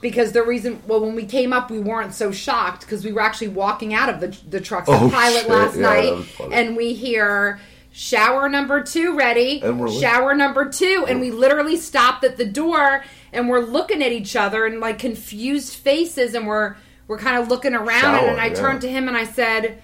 because 0.00 0.32
the 0.32 0.42
reason 0.42 0.80
well 0.86 1.00
when 1.00 1.14
we 1.14 1.24
came 1.26 1.52
up 1.52 1.70
we 1.70 1.78
weren't 1.78 2.14
so 2.14 2.30
shocked 2.32 2.80
because 2.82 3.04
we 3.04 3.12
were 3.12 3.20
actually 3.20 3.48
walking 3.48 3.92
out 3.94 4.08
of 4.08 4.20
the 4.20 4.28
the 4.48 4.60
trucks 4.60 4.88
Oh, 4.90 5.10
pilot 5.12 5.40
shit. 5.40 5.48
last 5.50 5.76
Yeah, 5.76 5.82
night 5.82 6.26
and 6.52 6.76
we 6.76 6.94
hear 6.94 7.60
shower 7.92 8.48
number 8.48 8.82
two 8.82 9.16
ready 9.16 9.60
And 9.62 9.80
we're 9.80 9.90
shower 9.90 10.34
number 10.34 10.68
two 10.70 11.04
and 11.08 11.20
we 11.20 11.30
literally 11.30 11.76
stopped 11.76 12.24
at 12.24 12.36
the 12.36 12.46
door 12.46 13.04
and 13.32 13.48
we're 13.48 13.60
looking 13.60 14.02
at 14.02 14.12
each 14.12 14.36
other 14.36 14.64
and 14.64 14.80
like 14.80 14.98
confused 14.98 15.74
faces 15.74 16.34
and 16.34 16.46
we're 16.46 16.76
we're 17.08 17.18
kind 17.18 17.42
of 17.42 17.48
looking 17.48 17.74
around 17.74 18.00
Shower, 18.00 18.28
and 18.28 18.40
I 18.40 18.46
yeah. 18.46 18.54
turned 18.54 18.80
to 18.82 18.88
him 18.88 19.08
and 19.08 19.16
I 19.16 19.24
said. 19.24 19.82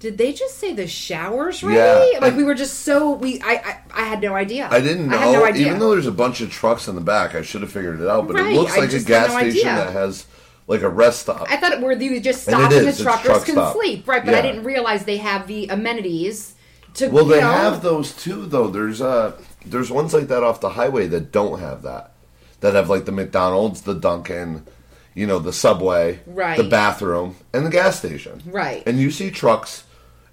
Did 0.00 0.16
they 0.18 0.32
just 0.32 0.58
say 0.58 0.72
the 0.72 0.88
showers 0.88 1.62
ready? 1.62 2.10
Yeah. 2.14 2.18
Like 2.20 2.34
we 2.34 2.42
were 2.42 2.54
just 2.54 2.80
so 2.80 3.12
we 3.12 3.40
I, 3.42 3.52
I 3.52 3.78
I 3.92 4.04
had 4.04 4.20
no 4.22 4.34
idea. 4.34 4.66
I 4.70 4.80
didn't 4.80 5.08
know, 5.08 5.16
I 5.16 5.20
had 5.26 5.32
no 5.32 5.44
idea. 5.44 5.66
even 5.66 5.78
though 5.78 5.90
there's 5.90 6.06
a 6.06 6.12
bunch 6.12 6.40
of 6.40 6.50
trucks 6.50 6.88
in 6.88 6.94
the 6.94 7.00
back, 7.02 7.34
I 7.34 7.42
should 7.42 7.60
have 7.60 7.70
figured 7.70 8.00
it 8.00 8.08
out. 8.08 8.26
But 8.26 8.36
Right, 8.36 8.52
it 8.52 8.56
looks 8.56 8.76
like 8.76 8.92
a 8.92 9.00
gas 9.00 9.28
no 9.28 9.38
station 9.38 9.68
idea. 9.68 9.84
that 9.84 9.92
has 9.92 10.26
like 10.66 10.80
a 10.80 10.88
rest 10.88 11.20
stop. 11.20 11.46
I 11.50 11.56
thought 11.58 11.72
it 11.72 11.80
where 11.80 11.92
you 12.00 12.18
just 12.20 12.48
And 12.48 12.56
stop 12.56 12.72
it 12.72 12.78
and, 12.78 12.86
the 12.86 12.90
it's 12.90 13.02
truckers 13.02 13.24
truck 13.26 13.44
can 13.44 13.54
stop. 13.56 13.74
sleep, 13.74 14.08
right? 14.08 14.24
But 14.24 14.34
I 14.34 14.40
didn't 14.40 14.64
realize 14.64 15.04
they 15.04 15.18
have 15.18 15.46
the 15.46 15.66
amenities 15.68 16.54
to. 16.94 17.08
Well, 17.08 17.26
they 17.26 17.40
know, 17.40 17.50
have 17.52 17.82
those 17.82 18.14
too, 18.16 18.46
though. 18.46 18.68
There's 18.68 19.02
uh, 19.02 19.38
there's 19.66 19.90
ones 19.90 20.14
like 20.14 20.28
that 20.28 20.42
off 20.42 20.60
the 20.62 20.70
highway 20.70 21.08
that 21.08 21.30
don't 21.30 21.60
have 21.60 21.82
that. 21.82 22.12
That 22.60 22.74
have 22.74 22.88
like 22.88 23.04
the 23.04 23.12
McDonald's, 23.12 23.82
the 23.82 23.94
Dunkin', 23.94 24.66
you 25.14 25.26
know, 25.26 25.38
the 25.38 25.52
Subway, 25.52 26.20
Right. 26.26 26.56
the 26.56 26.64
bathroom, 26.64 27.36
and 27.52 27.66
the 27.66 27.70
gas 27.70 27.98
station. 27.98 28.42
Right. 28.46 28.82
And 28.86 28.98
you 28.98 29.10
see 29.10 29.30
trucks 29.30 29.84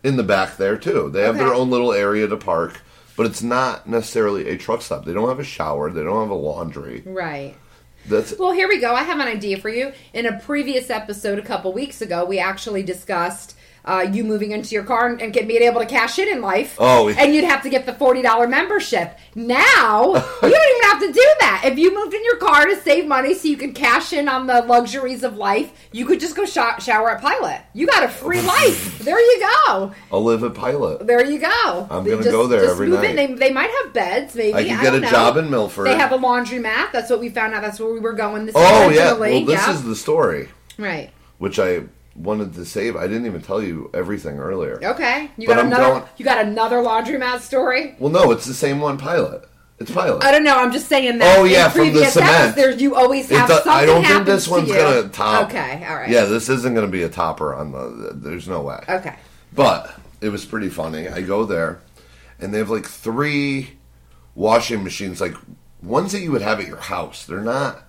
in 0.07 0.15
the 0.15 0.23
back 0.23 0.55
there 0.55 0.77
too. 0.77 1.09
They 1.09 1.23
have 1.23 1.37
their 1.37 1.53
own 1.53 1.69
little 1.69 1.91
area 1.91 2.27
to 2.27 2.37
park, 2.37 2.81
but 3.17 3.25
it's 3.25 3.43
not 3.43 3.87
necessarily 3.87 4.47
a 4.47 4.57
truck 4.57 4.81
stop. 4.81 5.03
They 5.03 5.13
don't 5.13 5.27
have 5.27 5.39
a 5.39 5.43
shower. 5.43 5.91
They 5.91 6.01
don't 6.01 6.21
have 6.21 6.29
a 6.29 6.35
laundry. 6.35 7.03
Right. 7.05 7.55
That's 8.07 8.37
Well, 8.39 8.53
here 8.53 8.69
we 8.69 8.79
go. 8.79 8.95
I 8.95 9.03
have 9.03 9.19
an 9.19 9.27
idea 9.27 9.57
for 9.57 9.67
you. 9.69 9.91
In 10.13 10.25
a 10.25 10.39
previous 10.39 10.89
episode 10.89 11.37
a 11.39 11.41
couple 11.41 11.73
weeks 11.73 12.01
ago, 12.01 12.23
we 12.23 12.39
actually 12.39 12.83
discussed. 12.83 13.57
Uh, 13.87 14.01
you 14.01 14.25
moving 14.25 14.51
into 14.51 14.75
your 14.75 14.83
car 14.83 15.07
and, 15.07 15.21
and 15.21 15.31
get 15.31 15.47
being 15.47 15.63
able 15.63 15.79
to 15.79 15.85
cash 15.85 16.19
in 16.19 16.27
in 16.27 16.41
life. 16.41 16.75
Oh, 16.77 17.07
and 17.07 17.33
you'd 17.33 17.45
have 17.45 17.63
to 17.63 17.69
get 17.69 17.85
the 17.85 17.93
forty 17.93 18.21
dollar 18.21 18.45
membership. 18.45 19.17
Now 19.33 20.07
you 20.13 20.13
don't 20.41 20.43
even 20.43 20.89
have 20.89 20.99
to 20.99 21.11
do 21.13 21.27
that. 21.39 21.61
If 21.63 21.79
you 21.79 21.95
moved 21.95 22.13
in 22.13 22.21
your 22.25 22.35
car 22.35 22.65
to 22.65 22.75
save 22.81 23.07
money 23.07 23.33
so 23.33 23.47
you 23.47 23.55
could 23.55 23.73
cash 23.75 24.11
in 24.11 24.27
on 24.27 24.45
the 24.45 24.61
luxuries 24.63 25.23
of 25.23 25.37
life, 25.37 25.71
you 25.93 26.05
could 26.05 26.19
just 26.19 26.35
go 26.35 26.45
sho- 26.45 26.77
shower 26.79 27.11
at 27.11 27.21
Pilot. 27.21 27.61
You 27.73 27.87
got 27.87 28.03
a 28.03 28.09
free 28.09 28.41
life. 28.57 28.99
There 28.99 29.19
you 29.19 29.47
go. 29.65 29.93
I'll 30.11 30.23
live 30.23 30.43
at 30.43 30.53
Pilot. 30.53 31.07
There 31.07 31.25
you 31.25 31.39
go. 31.39 31.87
I'm 31.89 32.03
gonna 32.03 32.17
just- 32.17 32.31
go 32.31 32.45
there 32.47 32.69
every 32.69 32.89
night. 32.89 33.15
They, 33.15 33.33
they 33.33 33.51
might 33.53 33.69
have 33.69 33.93
beds. 33.93 34.35
Maybe 34.35 34.53
I 34.53 34.63
could 34.63 34.71
I 34.73 34.81
get 34.83 34.95
a 34.95 34.99
know. 34.99 35.09
job 35.09 35.37
in 35.37 35.49
Milford. 35.49 35.87
They 35.87 35.95
have 35.95 36.11
a 36.11 36.17
laundromat. 36.17 36.91
That's 36.91 37.09
what 37.09 37.21
we 37.21 37.29
found 37.29 37.53
out. 37.53 37.61
That's 37.61 37.79
where 37.79 37.93
we 37.93 38.01
were 38.01 38.13
going 38.13 38.47
this 38.47 38.55
oh 38.57 38.89
yeah. 38.89 39.13
Well, 39.13 39.45
this 39.45 39.65
yeah. 39.65 39.71
is 39.71 39.83
the 39.83 39.95
story, 39.95 40.49
right. 40.77 41.09
which 41.37 41.57
I 41.57 41.83
wanted 42.17 42.53
to 42.55 42.65
save. 42.65 42.95
I 42.95 43.07
didn't 43.07 43.25
even 43.27 43.41
tell 43.41 43.61
you 43.61 43.89
everything 43.93 44.39
earlier. 44.39 44.79
Okay. 44.83 45.29
You 45.37 45.47
But 45.47 45.55
got 45.55 45.59
I'm 45.59 45.67
another. 45.67 45.83
going- 45.99 46.03
You 46.17 46.25
got 46.25 46.45
another 46.45 46.77
laundromat 46.77 47.39
story. 47.41 47.95
Well, 47.99 48.11
no, 48.11 48.31
it's 48.31 48.45
the 48.45 48.53
same 48.53 48.79
one. 48.81 48.97
Pilot. 48.97 49.47
It's 49.79 49.91
Pilot. 49.91 50.23
I 50.23 50.31
don't 50.31 50.43
know. 50.43 50.57
I'm 50.57 50.71
just 50.71 50.87
saying 50.87 51.19
that. 51.19 51.37
Oh, 51.37 51.43
yeah, 51.43 51.69
from 51.69 51.93
the 51.93 52.05
cement. 52.05 52.55
There's 52.55 52.81
you 52.81 52.95
always 52.95 53.29
have 53.29 53.47
something 53.47 53.71
I 53.71 53.85
don't 53.85 54.03
think 54.03 54.25
this 54.25 54.47
one's 54.47 54.67
you. 54.69 54.73
gonna 54.73 55.07
top. 55.09 55.49
Okay. 55.49 55.85
All 55.87 55.95
right. 55.95 56.09
Yeah, 56.09 56.25
this 56.25 56.49
isn't 56.49 56.73
going 56.73 56.87
to 56.87 56.91
be 56.91 57.03
a 57.03 57.09
topper 57.09 57.53
on 57.53 57.71
the. 57.71 58.11
There's 58.15 58.47
no 58.47 58.61
way. 58.61 58.83
Okay. 58.89 59.13
But 59.53 59.95
it 60.19 60.29
was 60.29 60.45
pretty 60.45 60.69
funny. 60.69 61.07
I 61.07 61.21
go 61.21 61.45
there, 61.45 61.79
and 62.39 62.51
they 62.51 62.57
have 62.57 62.71
like 62.71 62.87
three 62.87 63.77
washing 64.33 64.83
machines, 64.83 65.21
like 65.21 65.35
ones 65.83 66.11
that 66.13 66.21
you 66.21 66.31
would 66.31 66.41
have 66.41 66.59
at 66.59 66.65
your 66.67 66.77
house. 66.77 67.25
They're 67.25 67.39
not 67.41 67.83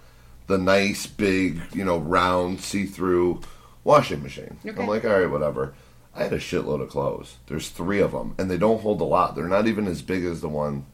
the 0.46 0.58
nice, 0.58 1.06
big, 1.06 1.60
you 1.72 1.84
know, 1.86 1.98
round, 1.98 2.60
see 2.60 2.84
through 2.84 3.40
washing 3.84 4.22
machine. 4.22 4.58
Okay. 4.64 4.80
I'm 4.80 4.88
like, 4.88 5.04
all 5.04 5.18
right, 5.18 5.30
whatever. 5.30 5.74
I 6.14 6.24
had 6.24 6.32
a 6.32 6.38
shitload 6.38 6.82
of 6.82 6.88
clothes. 6.88 7.36
There's 7.46 7.68
three 7.68 8.00
of 8.00 8.12
them, 8.12 8.34
and 8.38 8.50
they 8.50 8.58
don't 8.58 8.80
hold 8.80 9.00
a 9.00 9.04
lot. 9.04 9.34
They're 9.34 9.46
not 9.46 9.66
even 9.66 9.86
as 9.86 10.02
big 10.02 10.24
as 10.24 10.40
the 10.40 10.48
one 10.48 10.86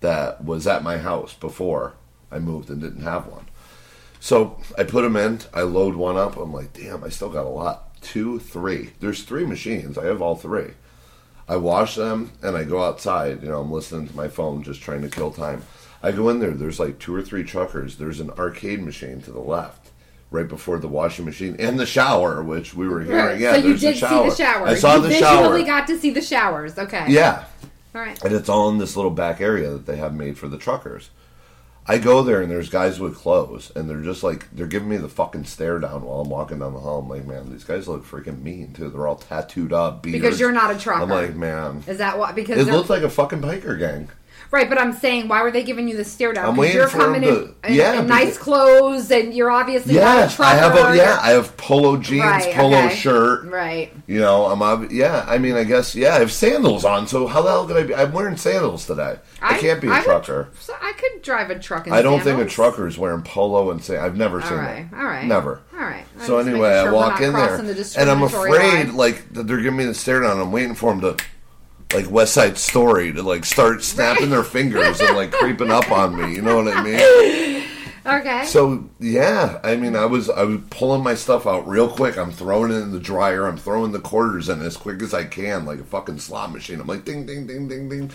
that 0.00 0.44
was 0.44 0.66
at 0.66 0.82
my 0.82 0.98
house 0.98 1.34
before 1.34 1.94
I 2.30 2.38
moved 2.38 2.70
and 2.70 2.80
didn't 2.80 3.02
have 3.02 3.26
one. 3.26 3.46
So 4.20 4.58
I 4.78 4.84
put 4.84 5.02
them 5.02 5.16
in. 5.16 5.40
I 5.52 5.62
load 5.62 5.96
one 5.96 6.16
up. 6.16 6.36
I'm 6.36 6.52
like, 6.52 6.72
damn, 6.72 7.02
I 7.02 7.08
still 7.08 7.30
got 7.30 7.46
a 7.46 7.48
lot. 7.48 8.00
Two, 8.02 8.38
three. 8.38 8.90
There's 9.00 9.24
three 9.24 9.46
machines. 9.46 9.98
I 9.98 10.06
have 10.06 10.22
all 10.22 10.36
three. 10.36 10.72
I 11.48 11.56
wash 11.56 11.96
them 11.96 12.32
and 12.42 12.56
I 12.56 12.64
go 12.64 12.82
outside. 12.82 13.42
You 13.42 13.48
know, 13.48 13.60
I'm 13.60 13.72
listening 13.72 14.08
to 14.08 14.16
my 14.16 14.28
phone, 14.28 14.62
just 14.62 14.82
trying 14.82 15.02
to 15.02 15.08
kill 15.08 15.32
time. 15.32 15.62
I 16.02 16.12
go 16.12 16.28
in 16.28 16.38
there. 16.38 16.52
There's 16.52 16.78
like 16.78 16.98
two 16.98 17.14
or 17.14 17.22
three 17.22 17.44
truckers. 17.44 17.96
There's 17.96 18.20
an 18.20 18.30
arcade 18.30 18.82
machine 18.82 19.20
to 19.22 19.32
the 19.32 19.40
left, 19.40 19.89
right 20.30 20.48
before 20.48 20.78
the 20.78 20.88
washing 20.88 21.24
machine 21.24 21.56
and 21.58 21.78
the 21.78 21.86
shower, 21.86 22.42
which 22.42 22.74
we 22.74 22.88
were 22.88 23.00
hearing. 23.02 23.24
Right. 23.24 23.40
Yeah, 23.40 23.52
so 23.54 23.58
you 23.66 23.76
did 23.76 23.94
see 23.96 24.00
the 24.00 24.34
shower. 24.34 24.66
I 24.66 24.74
saw 24.74 24.96
you 24.96 25.02
the 25.02 25.08
visually 25.08 25.60
shower. 25.60 25.62
got 25.62 25.86
to 25.88 25.98
see 25.98 26.10
the 26.10 26.22
showers. 26.22 26.78
Okay. 26.78 27.06
yeah, 27.08 27.44
All 27.94 28.00
right. 28.00 28.22
and 28.24 28.32
it's 28.32 28.48
all 28.48 28.68
in 28.70 28.78
this 28.78 28.96
little 28.96 29.10
back 29.10 29.40
area 29.40 29.70
that 29.70 29.86
they 29.86 29.96
have 29.96 30.14
made 30.14 30.38
for 30.38 30.48
the 30.48 30.58
truckers. 30.58 31.10
I 31.86 31.98
go 31.98 32.22
there 32.22 32.40
and 32.42 32.48
there's 32.50 32.68
guys 32.68 33.00
with 33.00 33.16
clothes, 33.16 33.72
and 33.74 33.90
they're 33.90 34.02
just 34.02 34.22
like 34.22 34.48
they're 34.54 34.68
giving 34.68 34.88
me 34.88 34.98
the 34.98 35.08
fucking 35.08 35.44
stare 35.44 35.80
down 35.80 36.04
while 36.04 36.20
I'm 36.20 36.28
walking 36.28 36.60
down 36.60 36.74
the 36.74 36.78
hall. 36.78 37.00
I'm 37.00 37.08
like, 37.08 37.26
man, 37.26 37.50
these 37.50 37.64
guys 37.64 37.88
look 37.88 38.04
freaking 38.04 38.42
mean 38.42 38.72
too. 38.74 38.90
They're 38.90 39.08
all 39.08 39.16
tattooed 39.16 39.72
up. 39.72 40.02
Because 40.02 40.38
you're 40.38 40.52
not 40.52 40.70
a 40.70 40.78
trucker. 40.78 41.02
I'm 41.02 41.08
like, 41.08 41.34
man, 41.34 41.82
Is 41.88 41.98
that 41.98 42.16
what? 42.18 42.36
Because 42.36 42.58
it 42.58 42.70
looks 42.70 42.90
like 42.90 43.02
a 43.02 43.10
fucking 43.10 43.40
biker 43.40 43.76
gang. 43.76 44.08
Right, 44.50 44.68
but 44.68 44.78
I'm 44.80 44.92
saying, 44.92 45.28
why 45.28 45.42
were 45.42 45.50
they 45.50 45.62
giving 45.62 45.88
you 45.88 45.96
the 45.96 46.04
stare 46.04 46.32
down? 46.32 46.44
I'm 46.44 46.50
'Cause 46.52 46.58
waiting 46.58 46.76
you're 46.76 46.88
for 46.88 46.98
coming 46.98 47.22
to- 47.22 47.54
in, 47.64 47.74
yeah, 47.74 48.00
in 48.00 48.06
nice 48.06 48.36
clothes, 48.38 49.10
and 49.10 49.32
you're 49.34 49.50
obviously 49.50 49.94
Yeah. 49.94 50.28
I 50.38 50.54
have 50.54 50.74
a 50.74 50.96
yeah, 50.96 51.18
I 51.22 51.30
have 51.30 51.56
polo 51.56 51.96
jeans, 51.96 52.24
Right, 52.24 52.54
polo 52.54 52.78
okay. 52.86 52.94
shirt. 52.94 53.44
Right. 53.50 53.92
You 54.06 54.20
know, 54.20 54.46
I'm 54.46 54.62
ob- 54.62 54.90
yeah. 54.90 55.24
I 55.28 55.38
mean, 55.38 55.54
I 55.56 55.64
guess 55.64 55.94
yeah. 55.94 56.14
I 56.16 56.18
have 56.20 56.32
sandals 56.32 56.84
on, 56.84 57.06
so 57.06 57.26
how 57.26 57.42
the 57.42 57.48
hell 57.50 57.66
could 57.66 57.76
I 57.76 57.82
be? 57.84 57.94
I'm 57.94 58.12
wearing 58.12 58.36
sandals 58.36 58.86
today. 58.86 59.16
I, 59.42 59.56
can't 59.58 59.80
be 59.80 59.88
a 59.88 59.92
I 59.92 59.96
would- 59.98 60.04
trucker. 60.04 60.48
so 60.58 60.74
I 60.82 60.92
could 60.92 61.22
drive 61.22 61.50
a 61.50 61.58
truck. 61.58 61.86
In 61.86 61.92
I 61.92 62.02
don't 62.02 62.20
think 62.20 62.40
a 62.40 62.44
trucker 62.44 62.86
is 62.86 62.98
wearing 62.98 63.22
polo 63.22 63.70
and 63.70 63.82
say 63.82 63.96
I've 63.96 64.16
never 64.16 64.40
All 64.40 64.48
seen 64.48 64.58
right, 64.58 64.78
it. 64.80 64.86
all 64.98 65.04
right, 65.04 65.24
Never. 65.24 65.60
all 65.78 65.84
right. 65.84 66.04
I'm 66.20 66.26
So 66.26 66.38
anyway, 66.38 66.68
making 66.70 66.88
I 66.88 66.92
walk 66.92 67.20
in 67.20 67.32
there, 67.32 67.56
the 67.56 67.94
and 67.98 68.10
I'm 68.10 68.22
afraid 68.22 68.86
line. 68.86 68.96
like 68.96 69.32
that 69.34 69.46
they're 69.46 69.58
giving 69.58 69.76
me 69.78 69.84
the 69.86 69.94
stare 69.94 70.20
down. 70.20 70.38
I'm 70.40 70.52
waiting 70.52 70.74
for 70.74 70.90
them 70.94 71.00
to, 71.02 71.16
like 71.92 72.10
West 72.10 72.34
Side 72.34 72.58
Story, 72.58 73.12
to 73.12 73.22
like 73.22 73.44
start 73.44 73.82
snapping 73.82 74.30
their 74.30 74.44
fingers 74.44 75.00
and 75.00 75.16
like 75.16 75.32
creeping 75.32 75.70
up 75.70 75.90
on 75.90 76.16
me. 76.16 76.34
You 76.34 76.42
know 76.42 76.62
what 76.62 76.76
I 76.76 76.82
mean? 76.82 77.64
Okay. 78.06 78.44
So 78.46 78.88
yeah, 78.98 79.60
I 79.62 79.76
mean, 79.76 79.94
I 79.94 80.06
was 80.06 80.30
I 80.30 80.44
was 80.44 80.60
pulling 80.70 81.02
my 81.02 81.14
stuff 81.14 81.46
out 81.46 81.68
real 81.68 81.88
quick. 81.88 82.16
I'm 82.16 82.32
throwing 82.32 82.72
it 82.72 82.76
in 82.76 82.92
the 82.92 82.98
dryer. 82.98 83.46
I'm 83.46 83.58
throwing 83.58 83.92
the 83.92 84.00
quarters 84.00 84.48
in 84.48 84.62
as 84.62 84.76
quick 84.76 85.02
as 85.02 85.12
I 85.12 85.24
can, 85.24 85.66
like 85.66 85.80
a 85.80 85.84
fucking 85.84 86.18
slot 86.18 86.50
machine. 86.50 86.80
I'm 86.80 86.86
like 86.86 87.04
ding 87.04 87.26
ding 87.26 87.46
ding 87.46 87.68
ding 87.68 87.88
ding, 87.90 88.10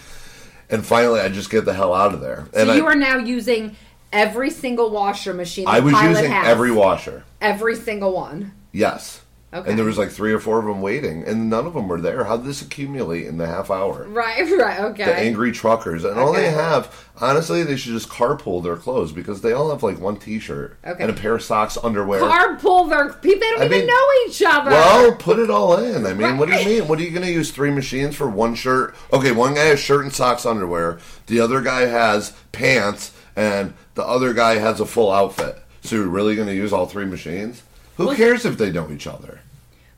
and 0.69 0.85
finally 0.85 1.19
I 1.19 1.29
just 1.29 1.51
get 1.51 1.65
the 1.65 1.73
hell 1.73 1.93
out 1.93 2.13
of 2.13 2.21
there. 2.21 2.47
so 2.51 2.59
and 2.61 2.75
you 2.75 2.85
I, 2.85 2.91
are 2.91 2.95
now 2.95 3.17
using 3.17 3.75
every 4.11 4.49
single 4.49 4.89
washer 4.89 5.33
machine. 5.33 5.67
I 5.67 5.81
was 5.81 5.93
using 6.01 6.31
every 6.33 6.71
washer. 6.71 7.23
every 7.39 7.75
single 7.75 8.13
one. 8.13 8.53
Yes. 8.71 9.21
Okay. 9.55 9.69
And 9.69 9.79
there 9.79 9.85
was 9.85 9.97
like 9.97 10.09
three 10.11 10.33
or 10.33 10.39
four 10.39 10.59
of 10.59 10.65
them 10.65 10.81
waiting, 10.81 11.23
and 11.23 11.49
none 11.49 11.65
of 11.65 11.73
them 11.73 11.87
were 11.87 12.01
there. 12.01 12.25
How 12.25 12.35
did 12.35 12.45
this 12.45 12.61
accumulate 12.61 13.25
in 13.25 13.37
the 13.37 13.47
half 13.47 13.71
hour? 13.71 14.05
Right. 14.07 14.45
Right. 14.55 14.79
Okay. 14.79 15.05
The 15.05 15.15
angry 15.17 15.51
truckers, 15.51 16.03
and 16.03 16.19
all 16.19 16.33
they 16.33 16.49
have, 16.51 17.07
honestly, 17.19 17.63
they 17.63 17.75
should 17.77 17.93
just 17.93 18.09
carpool 18.09 18.61
their 18.63 18.75
clothes 18.77 19.11
because 19.11 19.41
they 19.41 19.53
all 19.53 19.69
have 19.69 19.81
like 19.83 19.99
one 19.99 20.17
T-shirt 20.17 20.77
Okay. 20.85 21.01
and 21.01 21.09
a 21.11 21.13
pair 21.13 21.35
of 21.35 21.41
socks, 21.43 21.77
underwear. 21.81 22.21
Carpool 22.21 22.89
their 22.89 23.13
people. 23.13 23.39
They 23.39 23.49
don't 23.51 23.61
I 23.61 23.65
even 23.65 23.77
mean, 23.79 23.87
know 23.87 24.07
each 24.27 24.41
other. 24.45 24.71
Well, 24.71 25.15
put 25.15 25.39
it 25.39 25.49
all 25.49 25.77
in. 25.77 26.05
I 26.05 26.13
mean, 26.13 26.37
what 26.37 26.49
do 26.49 26.55
you 26.55 26.65
mean? 26.65 26.87
What 26.87 26.99
are 26.99 27.03
you 27.03 27.11
going 27.11 27.25
to 27.25 27.31
use 27.31 27.51
three 27.51 27.71
machines 27.71 28.15
for 28.15 28.29
one 28.29 28.55
shirt? 28.55 28.95
Okay, 29.13 29.31
one 29.31 29.53
guy 29.53 29.65
has 29.65 29.79
shirt 29.79 30.03
and 30.03 30.13
socks, 30.13 30.45
underwear. 30.45 30.99
The 31.27 31.39
other 31.39 31.61
guy 31.61 31.81
has 31.81 32.31
pants, 32.51 33.11
and 33.35 33.73
the 33.95 34.03
other 34.05 34.33
guy 34.33 34.55
has 34.57 34.79
a 34.79 34.85
full 34.85 35.11
outfit. 35.11 35.57
So 35.81 35.95
you're 35.97 36.07
really 36.07 36.35
going 36.35 36.47
to 36.47 36.55
use 36.55 36.73
all 36.73 36.85
three 36.87 37.05
machines? 37.05 37.61
Who 37.97 38.07
Well- 38.07 38.15
cares 38.15 38.45
if 38.45 38.57
they 38.57 38.71
know 38.71 38.89
each 38.91 39.07
other? 39.07 39.39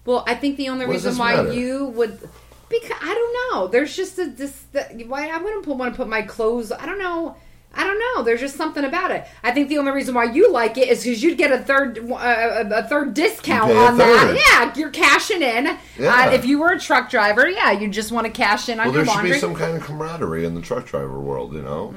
Well, 0.05 0.23
I 0.25 0.35
think 0.35 0.55
the 0.57 0.69
only 0.69 0.85
What 0.85 0.93
reason 0.93 1.17
why 1.17 1.35
matter? 1.35 1.51
you 1.53 1.85
would, 1.87 2.17
because 2.69 2.91
I 3.01 3.13
don't 3.13 3.53
know. 3.55 3.67
There's 3.67 3.93
just 3.95 4.17
a 4.17 4.25
this. 4.27 4.53
The, 4.71 5.03
why 5.07 5.27
I 5.27 5.37
wouldn't 5.37 5.65
put, 5.65 5.75
want 5.75 5.93
to 5.93 5.97
put 5.97 6.07
my 6.07 6.21
clothes. 6.21 6.71
I 6.71 6.85
don't 6.85 6.99
know. 6.99 7.35
I 7.73 7.83
don't 7.83 7.99
know. 7.99 8.23
There's 8.23 8.39
just 8.39 8.55
something 8.55 8.85
about 8.85 9.11
it. 9.11 9.25
I 9.43 9.51
think 9.51 9.67
the 9.67 9.77
only 9.77 9.91
reason 9.91 10.15
why 10.15 10.23
you 10.23 10.49
like 10.51 10.77
it 10.77 10.87
is 10.87 11.03
because 11.03 11.21
you'd 11.21 11.37
get 11.37 11.51
a 11.51 11.59
third 11.59 11.99
uh, 12.09 12.63
a 12.71 12.83
third 12.87 13.13
discount 13.13 13.67
You 13.69 13.75
pay 13.75 13.81
a 13.81 13.85
on 13.87 13.97
that. 13.97 14.37
Yeah, 14.49 14.73
you're 14.79 14.89
cashing 14.91 15.41
in. 15.41 15.77
Yeah. 15.99 16.27
Uh, 16.29 16.31
if 16.31 16.45
you 16.45 16.59
were 16.59 16.71
a 16.71 16.79
truck 16.79 17.09
driver, 17.09 17.47
yeah, 17.47 17.71
you 17.73 17.89
just 17.89 18.11
want 18.13 18.25
to 18.25 18.31
cash 18.31 18.69
in 18.69 18.79
on 18.79 18.87
Well, 18.87 18.95
your 18.95 19.05
there 19.05 19.13
should 19.13 19.23
be 19.23 19.33
some 19.39 19.53
kind 19.55 19.75
of 19.75 19.83
camaraderie 19.83 20.45
in 20.45 20.55
the 20.55 20.61
truck 20.61 20.85
driver 20.85 21.19
world, 21.19 21.53
you 21.53 21.61
know? 21.61 21.93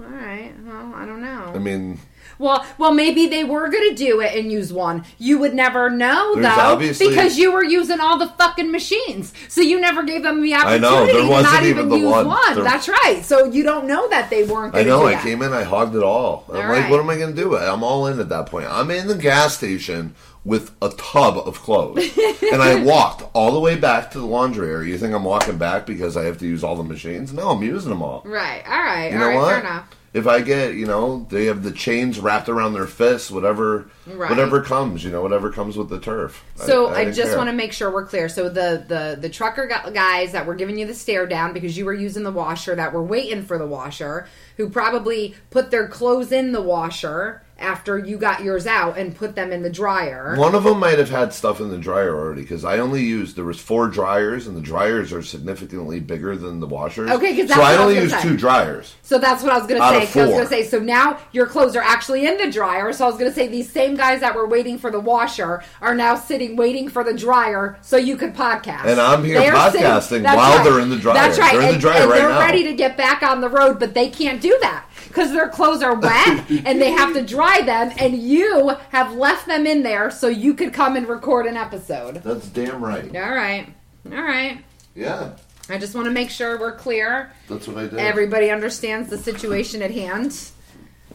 All 0.00 0.06
right. 0.06 0.52
Well, 0.66 0.92
I 0.94 1.06
don't 1.06 1.22
know. 1.22 1.52
I 1.54 1.58
mean, 1.58 1.98
Well, 2.38 2.66
well, 2.78 2.92
maybe 2.92 3.26
they 3.26 3.44
were 3.44 3.68
going 3.68 3.88
to 3.90 3.94
do 3.94 4.20
it 4.20 4.34
and 4.38 4.50
use 4.52 4.72
one. 4.72 5.04
You 5.18 5.38
would 5.38 5.54
never 5.54 5.88
know 5.90 6.34
There's 6.34 6.98
though, 6.98 7.08
because 7.08 7.38
you 7.38 7.52
were 7.52 7.64
using 7.64 8.00
all 8.00 8.18
the 8.18 8.28
fucking 8.28 8.70
machines. 8.70 9.32
So 9.48 9.60
you 9.60 9.80
never 9.80 10.02
gave 10.02 10.22
them 10.22 10.42
the 10.42 10.54
opportunity. 10.54 10.86
I 10.86 10.88
know, 10.90 11.06
there 11.06 11.22
to 11.22 11.28
wasn't 11.28 11.52
not 11.54 11.62
even 11.64 11.76
even 11.78 11.88
the 11.90 11.96
use 11.98 12.10
one. 12.10 12.26
one. 12.26 12.54
There- 12.54 12.64
That's 12.64 12.88
right. 12.88 13.22
So 13.24 13.44
you 13.46 13.62
don't 13.62 13.86
know 13.86 14.08
that 14.08 14.30
they 14.30 14.44
weren't. 14.44 14.74
I 14.74 14.84
Gonna 14.84 14.88
know. 14.90 15.06
I 15.06 15.12
that. 15.12 15.22
came 15.22 15.42
in, 15.42 15.52
I 15.52 15.62
hogged 15.62 15.94
it 15.94 16.02
all. 16.02 16.44
I'm 16.48 16.54
All 16.56 16.60
like, 16.62 16.68
right. 16.82 16.90
what 16.90 17.00
am 17.00 17.10
I 17.10 17.16
going 17.16 17.34
to 17.34 17.40
do? 17.40 17.56
I'm 17.56 17.82
all 17.82 18.06
in 18.06 18.20
at 18.20 18.28
that 18.28 18.46
point. 18.46 18.66
I'm 18.70 18.90
in 18.90 19.08
the 19.08 19.14
gas 19.16 19.56
station 19.56 20.14
with 20.44 20.70
a 20.80 20.90
tub 20.90 21.36
of 21.38 21.58
clothes, 21.60 22.16
and 22.52 22.62
I 22.62 22.80
walked 22.84 23.24
all 23.32 23.50
the 23.52 23.58
way 23.58 23.74
back 23.74 24.12
to 24.12 24.18
the 24.20 24.26
laundry 24.26 24.68
area. 24.70 24.90
You 24.92 24.98
think 24.98 25.12
I'm 25.12 25.24
walking 25.24 25.58
back 25.58 25.86
because 25.86 26.16
I 26.16 26.24
have 26.24 26.38
to 26.38 26.46
use 26.46 26.62
all 26.62 26.76
the 26.76 26.84
machines? 26.84 27.32
No, 27.32 27.48
I'm 27.50 27.62
using 27.64 27.90
them 27.90 28.00
all. 28.02 28.22
Right. 28.24 28.62
All 28.64 28.78
right. 28.78 29.08
You 29.10 29.14
all 29.16 29.20
know 29.22 29.26
right. 29.28 29.36
what? 29.36 29.48
Fair 29.48 29.60
enough. 29.60 29.90
If 30.16 30.26
I 30.26 30.40
get, 30.40 30.74
you 30.74 30.86
know, 30.86 31.26
they 31.28 31.44
have 31.44 31.62
the 31.62 31.70
chains 31.70 32.18
wrapped 32.18 32.48
around 32.48 32.72
their 32.72 32.86
fists, 32.86 33.30
whatever, 33.30 33.90
Right. 34.06 34.30
whatever 34.30 34.62
comes, 34.62 35.04
you 35.04 35.10
know, 35.10 35.20
whatever 35.20 35.50
comes 35.50 35.76
with 35.76 35.90
the 35.90 36.00
turf. 36.00 36.42
So 36.54 36.88
I, 36.88 37.04
didn't 37.04 37.16
just 37.16 37.36
want 37.36 37.50
to 37.50 37.52
make 37.52 37.72
sure 37.74 37.90
we're 37.90 38.06
clear. 38.06 38.30
So 38.30 38.48
the 38.48 38.82
the 38.88 39.18
the 39.20 39.28
trucker 39.28 39.66
guys 39.92 40.32
that 40.32 40.46
were 40.46 40.54
giving 40.54 40.78
you 40.78 40.86
the 40.86 40.94
stare 40.94 41.26
down 41.26 41.52
because 41.52 41.76
you 41.76 41.84
were 41.84 41.92
using 41.92 42.22
the 42.22 42.32
washer, 42.32 42.74
that 42.74 42.94
were 42.94 43.02
waiting 43.02 43.42
for 43.42 43.58
the 43.58 43.66
washer, 43.66 44.26
who 44.56 44.70
probably 44.70 45.34
put 45.50 45.70
their 45.70 45.86
clothes 45.86 46.32
in 46.32 46.52
the 46.52 46.62
washer 46.62 47.42
after 47.58 47.98
you 47.98 48.18
got 48.18 48.42
yours 48.42 48.66
out 48.66 48.98
and 48.98 49.14
put 49.14 49.34
them 49.34 49.50
in 49.50 49.62
the 49.62 49.70
dryer. 49.70 50.36
One 50.36 50.54
of 50.54 50.64
them 50.64 50.78
might 50.78 50.98
have 50.98 51.08
had 51.08 51.32
stuff 51.32 51.60
in 51.60 51.70
the 51.70 51.78
dryer 51.78 52.14
already 52.14 52.42
because 52.42 52.64
I 52.64 52.78
only 52.78 53.02
used 53.02 53.36
there 53.36 53.44
was 53.44 53.58
four 53.60 53.88
dryers 53.88 54.46
and 54.46 54.56
the 54.56 54.60
dryers 54.60 55.12
are 55.12 55.22
significantly 55.22 56.00
bigger 56.00 56.36
than 56.36 56.60
the 56.60 56.66
washers. 56.66 57.10
Okay, 57.10 57.34
because 57.34 57.50
so 57.50 57.58
what 57.58 57.66
I 57.66 57.74
I 57.74 57.78
only 57.78 57.94
gonna 57.94 58.04
used 58.04 58.16
say. 58.16 58.22
two 58.22 58.36
dryers. 58.36 58.94
So 59.02 59.18
that's 59.18 59.42
what 59.42 59.52
I 59.52 59.58
was 59.58 59.66
going 59.66 59.80
to 59.80 59.88
say. 59.88 60.20
I 60.20 60.24
was 60.26 60.34
going 60.34 60.42
to 60.42 60.46
say. 60.46 60.64
So 60.64 60.78
now 60.78 61.18
your 61.32 61.46
clothes 61.46 61.76
are 61.76 61.82
actually 61.82 62.26
in 62.26 62.36
the 62.36 62.50
dryer. 62.50 62.92
So 62.92 63.04
I 63.04 63.08
was 63.08 63.18
going 63.18 63.30
to 63.30 63.34
say 63.34 63.48
these 63.48 63.70
same 63.70 63.96
guys 63.96 64.20
that 64.20 64.34
were 64.34 64.46
waiting 64.46 64.78
for 64.78 64.90
the 64.90 65.00
washer 65.00 65.62
are 65.80 65.94
now 65.94 66.14
sitting 66.16 66.56
waiting 66.56 66.88
for 66.88 67.04
the 67.04 67.14
dryer 67.14 67.78
so 67.80 67.96
you 67.96 68.16
could 68.16 68.34
podcast. 68.34 68.84
And 68.84 69.00
I'm 69.00 69.24
here 69.24 69.38
They're 69.40 69.52
podcasting 69.52 70.22
that's 70.22 70.36
while 70.36 70.62
they're 70.62 70.80
in 70.80 70.90
the 70.90 70.98
dryer. 70.98 71.14
That's 71.14 71.38
right. 71.38 71.56
They're 71.58 71.68
in 71.68 71.74
the 71.74 71.80
dryer 71.80 72.02
and 72.02 72.10
right 72.10 72.18
they're 72.18 72.28
now. 72.28 72.38
ready 72.40 72.64
to 72.64 72.74
get 72.74 72.96
back 72.96 73.22
on 73.22 73.40
the 73.40 73.48
road, 73.48 73.78
but 73.78 73.94
they 73.94 74.10
can't 74.10 74.40
do 74.40 74.56
that 74.60 74.86
because 75.08 75.32
their 75.32 75.48
clothes 75.48 75.82
are 75.82 75.94
wet 75.94 76.50
and 76.64 76.80
they 76.80 76.90
have 76.92 77.14
to 77.14 77.22
dry 77.22 77.60
them. 77.62 77.92
And 77.98 78.16
you 78.20 78.76
have 78.90 79.12
left 79.14 79.46
them 79.46 79.66
in 79.66 79.82
there 79.82 80.10
so 80.10 80.28
you 80.28 80.54
could 80.54 80.72
come 80.72 80.96
and 80.96 81.08
record 81.08 81.46
an 81.46 81.56
episode. 81.56 82.16
That's 82.16 82.48
damn 82.48 82.82
right. 82.82 83.14
All 83.16 83.34
right. 83.34 83.68
All 84.12 84.22
right. 84.22 84.64
Yeah, 84.94 85.32
I 85.68 85.78
just 85.78 85.94
want 85.94 86.06
to 86.06 86.10
make 86.12 86.30
sure 86.30 86.58
we're 86.58 86.76
clear. 86.76 87.32
that's 87.48 87.68
what 87.68 87.76
I 87.76 87.82
did. 87.86 87.98
Everybody 87.98 88.50
understands 88.50 89.10
the 89.10 89.18
situation 89.18 89.82
at 89.82 89.90
hand. 89.90 90.50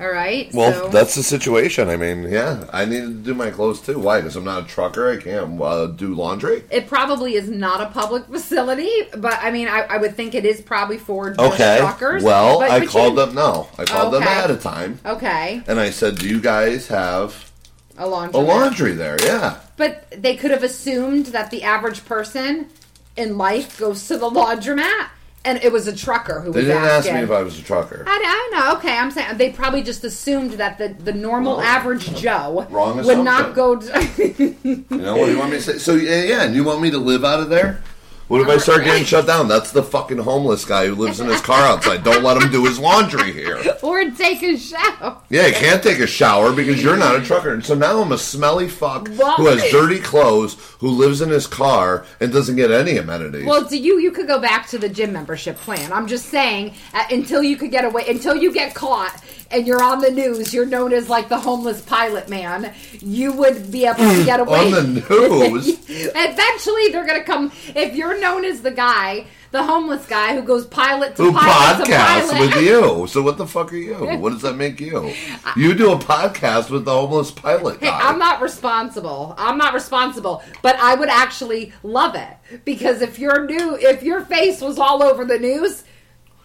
All 0.01 0.11
right. 0.11 0.51
Well, 0.51 0.73
so, 0.73 0.89
that's 0.89 1.13
the 1.13 1.21
situation. 1.21 1.87
I 1.87 1.95
mean, 1.95 2.23
yeah, 2.23 2.65
I 2.73 2.85
need 2.85 3.01
to 3.01 3.13
do 3.13 3.35
my 3.35 3.51
clothes 3.51 3.81
too. 3.81 3.99
Why? 3.99 4.19
Because 4.19 4.35
I'm 4.35 4.43
not 4.43 4.63
a 4.63 4.67
trucker. 4.67 5.11
I 5.11 5.17
can't 5.17 5.61
uh, 5.61 5.85
do 5.87 6.15
laundry. 6.15 6.63
It 6.71 6.87
probably 6.87 7.35
is 7.35 7.49
not 7.49 7.81
a 7.81 7.85
public 7.91 8.25
facility, 8.25 8.89
but 9.15 9.37
I 9.41 9.51
mean, 9.51 9.67
I, 9.67 9.81
I 9.81 9.97
would 9.97 10.15
think 10.15 10.33
it 10.33 10.43
is 10.43 10.59
probably 10.59 10.97
for 10.97 11.35
Okay. 11.37 11.77
truckers. 11.79 12.23
Well, 12.23 12.59
but, 12.59 12.71
I 12.71 12.79
but 12.79 12.89
called 12.89 13.13
you, 13.13 13.25
them. 13.27 13.35
No, 13.35 13.67
I 13.77 13.85
called 13.85 14.11
them 14.13 14.23
Okay. 14.23 14.31
ahead 14.31 14.49
of 14.49 14.63
time, 14.63 14.97
Okay, 15.05 15.61
and 15.67 15.79
I 15.79 15.91
said, 15.91 16.17
"Do 16.17 16.27
you 16.27 16.41
guys 16.41 16.87
have 16.87 17.51
a 17.95 18.07
laundry. 18.07 18.39
a 18.39 18.43
laundry 18.43 18.93
there?" 18.93 19.21
Yeah. 19.23 19.59
But 19.77 20.07
they 20.17 20.35
could 20.35 20.49
have 20.49 20.63
assumed 20.63 21.27
that 21.27 21.51
the 21.51 21.61
average 21.61 22.05
person 22.05 22.69
in 23.15 23.37
life 23.37 23.77
goes 23.77 24.07
to 24.07 24.17
the 24.17 24.29
laundromat, 24.29 25.09
and 25.43 25.57
it 25.63 25.71
was 25.71 25.87
a 25.87 25.95
trucker 25.95 26.39
who 26.41 26.51
was 26.51 26.67
asking. 26.67 26.67
They 26.67 26.73
was 26.73 26.83
didn't 26.83 26.89
ask 26.89 27.13
me 27.13 27.19
if 27.21 27.31
I 27.31 27.41
was 27.41 27.59
a 27.59 27.63
trucker. 27.63 28.03
I, 28.07 28.49
I 28.53 28.57
know. 28.59 28.77
Okay, 28.77 28.95
I'm 28.95 29.11
saying 29.11 29.37
they 29.37 29.51
probably 29.51 29.81
just 29.81 30.03
assumed 30.03 30.51
that 30.53 30.77
the, 30.77 30.89
the 30.89 31.13
normal 31.13 31.57
Wrong. 31.57 31.65
average 31.65 32.13
Joe 32.15 32.67
Wrong 32.69 33.03
would 33.03 33.19
not 33.19 33.55
go. 33.55 33.71
To, 33.81 34.55
You 34.63 34.85
know 34.89 35.15
what 35.17 35.25
do 35.25 35.31
you 35.31 35.39
want 35.39 35.51
me 35.51 35.57
to 35.57 35.63
say? 35.63 35.77
So 35.77 35.95
yeah, 35.95 36.23
yeah, 36.23 36.43
and 36.43 36.53
you 36.55 36.63
want 36.63 36.81
me 36.81 36.91
to 36.91 36.97
live 36.97 37.25
out 37.25 37.39
of 37.39 37.49
there? 37.49 37.81
What 38.31 38.39
if 38.39 38.47
I 38.47 38.55
start 38.59 38.85
getting 38.85 39.03
shut 39.03 39.27
down? 39.27 39.49
That's 39.49 39.73
the 39.73 39.83
fucking 39.83 40.19
homeless 40.19 40.63
guy 40.63 40.87
who 40.87 40.95
lives 40.95 41.19
in 41.19 41.27
his 41.27 41.41
car 41.41 41.63
outside. 41.63 42.05
Don't 42.05 42.23
let 42.23 42.41
him 42.41 42.49
do 42.49 42.63
his 42.63 42.79
laundry 42.79 43.33
here. 43.33 43.61
or 43.83 44.09
take 44.11 44.41
a 44.41 44.57
shower. 44.57 45.17
Yeah, 45.27 45.47
he 45.47 45.51
can't 45.51 45.83
take 45.83 45.99
a 45.99 46.07
shower 46.07 46.53
because 46.53 46.81
you're 46.81 46.95
not 46.95 47.17
a 47.17 47.21
trucker. 47.21 47.53
And 47.53 47.65
so 47.65 47.75
now 47.75 48.01
I'm 48.01 48.13
a 48.13 48.17
smelly 48.17 48.69
fuck 48.69 49.09
who 49.09 49.47
has 49.47 49.69
dirty 49.69 49.99
clothes, 49.99 50.53
who 50.79 50.91
lives 50.91 51.19
in 51.19 51.27
his 51.27 51.45
car 51.45 52.05
and 52.21 52.31
doesn't 52.31 52.55
get 52.55 52.71
any 52.71 52.95
amenities. 52.95 53.45
Well, 53.45 53.65
do 53.65 53.77
you 53.77 53.99
you 53.99 54.11
could 54.11 54.27
go 54.27 54.39
back 54.39 54.65
to 54.69 54.77
the 54.77 54.87
gym 54.87 55.11
membership 55.11 55.57
plan. 55.57 55.91
I'm 55.91 56.07
just 56.07 56.27
saying 56.27 56.75
uh, 56.93 57.03
until 57.11 57.43
you 57.43 57.57
could 57.57 57.71
get 57.71 57.83
away, 57.83 58.05
until 58.07 58.37
you 58.37 58.53
get 58.53 58.73
caught 58.73 59.21
and 59.51 59.67
you're 59.67 59.83
on 59.83 59.99
the 59.99 60.11
news, 60.11 60.53
you're 60.53 60.65
known 60.65 60.93
as 60.93 61.09
like 61.09 61.29
the 61.29 61.39
homeless 61.39 61.81
pilot 61.81 62.29
man. 62.29 62.73
You 62.99 63.33
would 63.33 63.71
be 63.71 63.85
able 63.85 63.97
to 63.97 64.25
get 64.25 64.39
away 64.45 64.65
On 64.65 64.71
the 64.71 64.83
news? 64.83 65.67
Eventually, 65.89 66.89
they're 66.91 67.05
gonna 67.05 67.23
come. 67.23 67.51
If 67.75 67.95
you're 67.95 68.19
known 68.19 68.45
as 68.45 68.61
the 68.61 68.71
guy, 68.71 69.25
the 69.51 69.63
homeless 69.63 70.05
guy 70.07 70.33
who 70.33 70.41
goes 70.41 70.65
pilot 70.65 71.15
to 71.17 71.23
who 71.23 71.33
pilot 71.33 71.85
to 71.85 71.91
podcasts 71.91 72.29
pilot. 72.29 72.55
with 72.55 72.63
you? 72.63 73.07
So 73.07 73.21
what 73.21 73.37
the 73.37 73.45
fuck 73.45 73.71
are 73.73 73.77
you? 73.77 73.95
What 74.21 74.31
does 74.31 74.41
that 74.43 74.55
make 74.55 74.79
you? 74.79 75.13
You 75.55 75.73
do 75.73 75.91
a 75.91 75.97
podcast 75.97 76.69
with 76.69 76.85
the 76.85 76.93
homeless 76.93 77.31
pilot 77.31 77.79
Hey. 77.81 77.89
I'm 77.89 78.19
not 78.19 78.41
responsible. 78.41 79.35
I'm 79.37 79.57
not 79.57 79.73
responsible, 79.73 80.43
but 80.61 80.75
I 80.77 80.95
would 80.95 81.09
actually 81.09 81.73
love 81.83 82.15
it 82.15 82.61
because 82.65 83.01
if 83.01 83.19
you're 83.19 83.45
new, 83.45 83.75
if 83.75 84.03
your 84.03 84.21
face 84.21 84.61
was 84.61 84.79
all 84.79 85.03
over 85.03 85.25
the 85.25 85.39
news, 85.39 85.83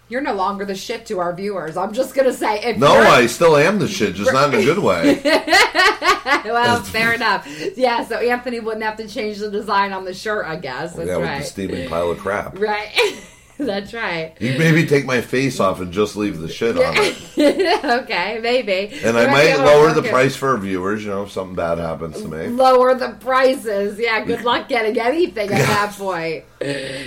you're 0.08 0.20
no 0.20 0.34
longer 0.34 0.64
the 0.64 0.74
shit 0.74 1.06
to 1.06 1.18
our 1.18 1.34
viewers. 1.34 1.76
I'm 1.76 1.92
just 1.92 2.14
gonna 2.14 2.32
say, 2.32 2.62
if 2.62 2.78
no, 2.78 2.92
I 2.92 3.26
still 3.26 3.56
am 3.56 3.78
the 3.78 3.88
shit, 3.88 4.14
just 4.14 4.32
not 4.32 4.54
in 4.54 4.60
a 4.60 4.64
good 4.64 4.78
way. 4.78 5.20
well, 6.44 6.82
fair 6.82 7.12
enough. 7.14 7.46
Yeah, 7.76 8.04
so 8.04 8.16
Anthony 8.16 8.60
wouldn't 8.60 8.84
have 8.84 8.96
to 8.98 9.08
change 9.08 9.38
the 9.38 9.50
design 9.50 9.92
on 9.92 10.04
the 10.04 10.14
shirt, 10.14 10.46
I 10.46 10.56
guess. 10.56 10.94
That's 10.94 11.08
yeah, 11.08 11.16
with 11.16 11.38
the 11.38 11.44
steaming 11.44 11.88
pile 11.88 12.10
of 12.10 12.18
crap. 12.18 12.58
Right. 12.58 12.92
That's 13.58 13.94
right. 13.94 14.34
You 14.40 14.58
maybe 14.58 14.86
take 14.86 15.06
my 15.06 15.20
face 15.20 15.60
off 15.60 15.80
and 15.80 15.92
just 15.92 16.14
leave 16.16 16.38
the 16.38 16.48
shit 16.48 16.76
on 16.76 16.94
it. 16.96 17.84
okay, 18.02 18.38
maybe. 18.42 18.94
And 19.02 19.16
You 19.16 19.22
I 19.22 19.26
might 19.26 19.56
lower 19.56 19.92
the 19.92 20.02
price 20.02 20.36
for 20.36 20.56
viewers, 20.58 21.04
you 21.04 21.10
know, 21.10 21.22
if 21.22 21.32
something 21.32 21.54
bad 21.56 21.78
happens 21.78 22.20
to 22.20 22.28
me. 22.28 22.48
Lower 22.48 22.94
the 22.94 23.10
prices. 23.20 23.98
Yeah, 23.98 24.24
good 24.24 24.42
luck 24.44 24.68
getting 24.68 24.98
anything 25.00 25.50
at 25.50 25.66
that 25.66 25.92
point. 25.98 26.44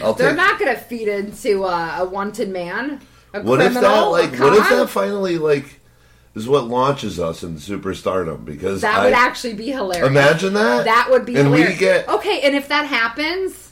I'll 0.03 0.13
They're 0.13 0.29
take 0.29 0.37
not 0.37 0.59
going 0.59 0.73
to 0.75 0.81
feed 0.81 1.07
into 1.07 1.63
uh, 1.65 1.97
a 1.99 2.05
wanted 2.05 2.49
man. 2.49 3.01
A 3.33 3.41
What 3.41 3.61
if 3.61 3.73
that 3.75 3.81
like 4.09 4.31
what 4.39 4.53
if 4.53 4.69
that 4.69 4.89
finally 4.89 5.37
like 5.37 5.79
is 6.35 6.47
what 6.47 6.63
launches 6.65 7.19
us 7.19 7.43
in 7.43 7.55
superstardom 7.57 8.45
because 8.45 8.81
That 8.81 8.99
I, 8.99 9.05
would 9.05 9.13
actually 9.13 9.53
be 9.53 9.71
hilarious. 9.71 10.07
imagine 10.07 10.53
that 10.53 10.85
That 10.85 11.07
would 11.11 11.25
be 11.25 11.35
and 11.35 11.47
hilarious. 11.49 11.69
we 11.73 11.77
get 11.79 12.07
Okay, 12.09 12.41
and 12.41 12.55
if 12.55 12.67
that 12.69 12.85
happens, 12.87 13.68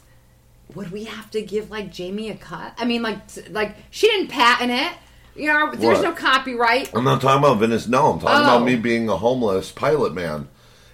would 0.77 0.91
we 0.91 1.03
have 1.05 1.29
to 1.31 1.41
give 1.41 1.69
like 1.69 1.91
Jamie 1.91 2.29
a 2.29 2.35
cut? 2.35 2.73
I 2.77 2.85
mean, 2.85 3.01
like, 3.01 3.19
like 3.49 3.75
she 3.89 4.07
didn't 4.07 4.29
patent 4.29 4.71
it. 4.71 4.93
You 5.35 5.47
know, 5.53 5.71
there's 5.75 5.97
What? 5.99 6.03
no 6.03 6.13
copyright. 6.13 6.89
I'm 6.95 7.03
not 7.03 7.21
talking 7.21 7.39
about 7.43 7.59
Venice. 7.59 7.87
No, 7.87 8.13
I'm 8.13 8.19
talking 8.19 8.37
Oh. 8.39 8.55
about 8.55 8.63
me 8.65 8.75
oh. 8.75 8.81
being 8.81 9.09
a 9.09 9.17
homeless 9.17 9.71
pilot 9.71 10.13
man 10.13 10.47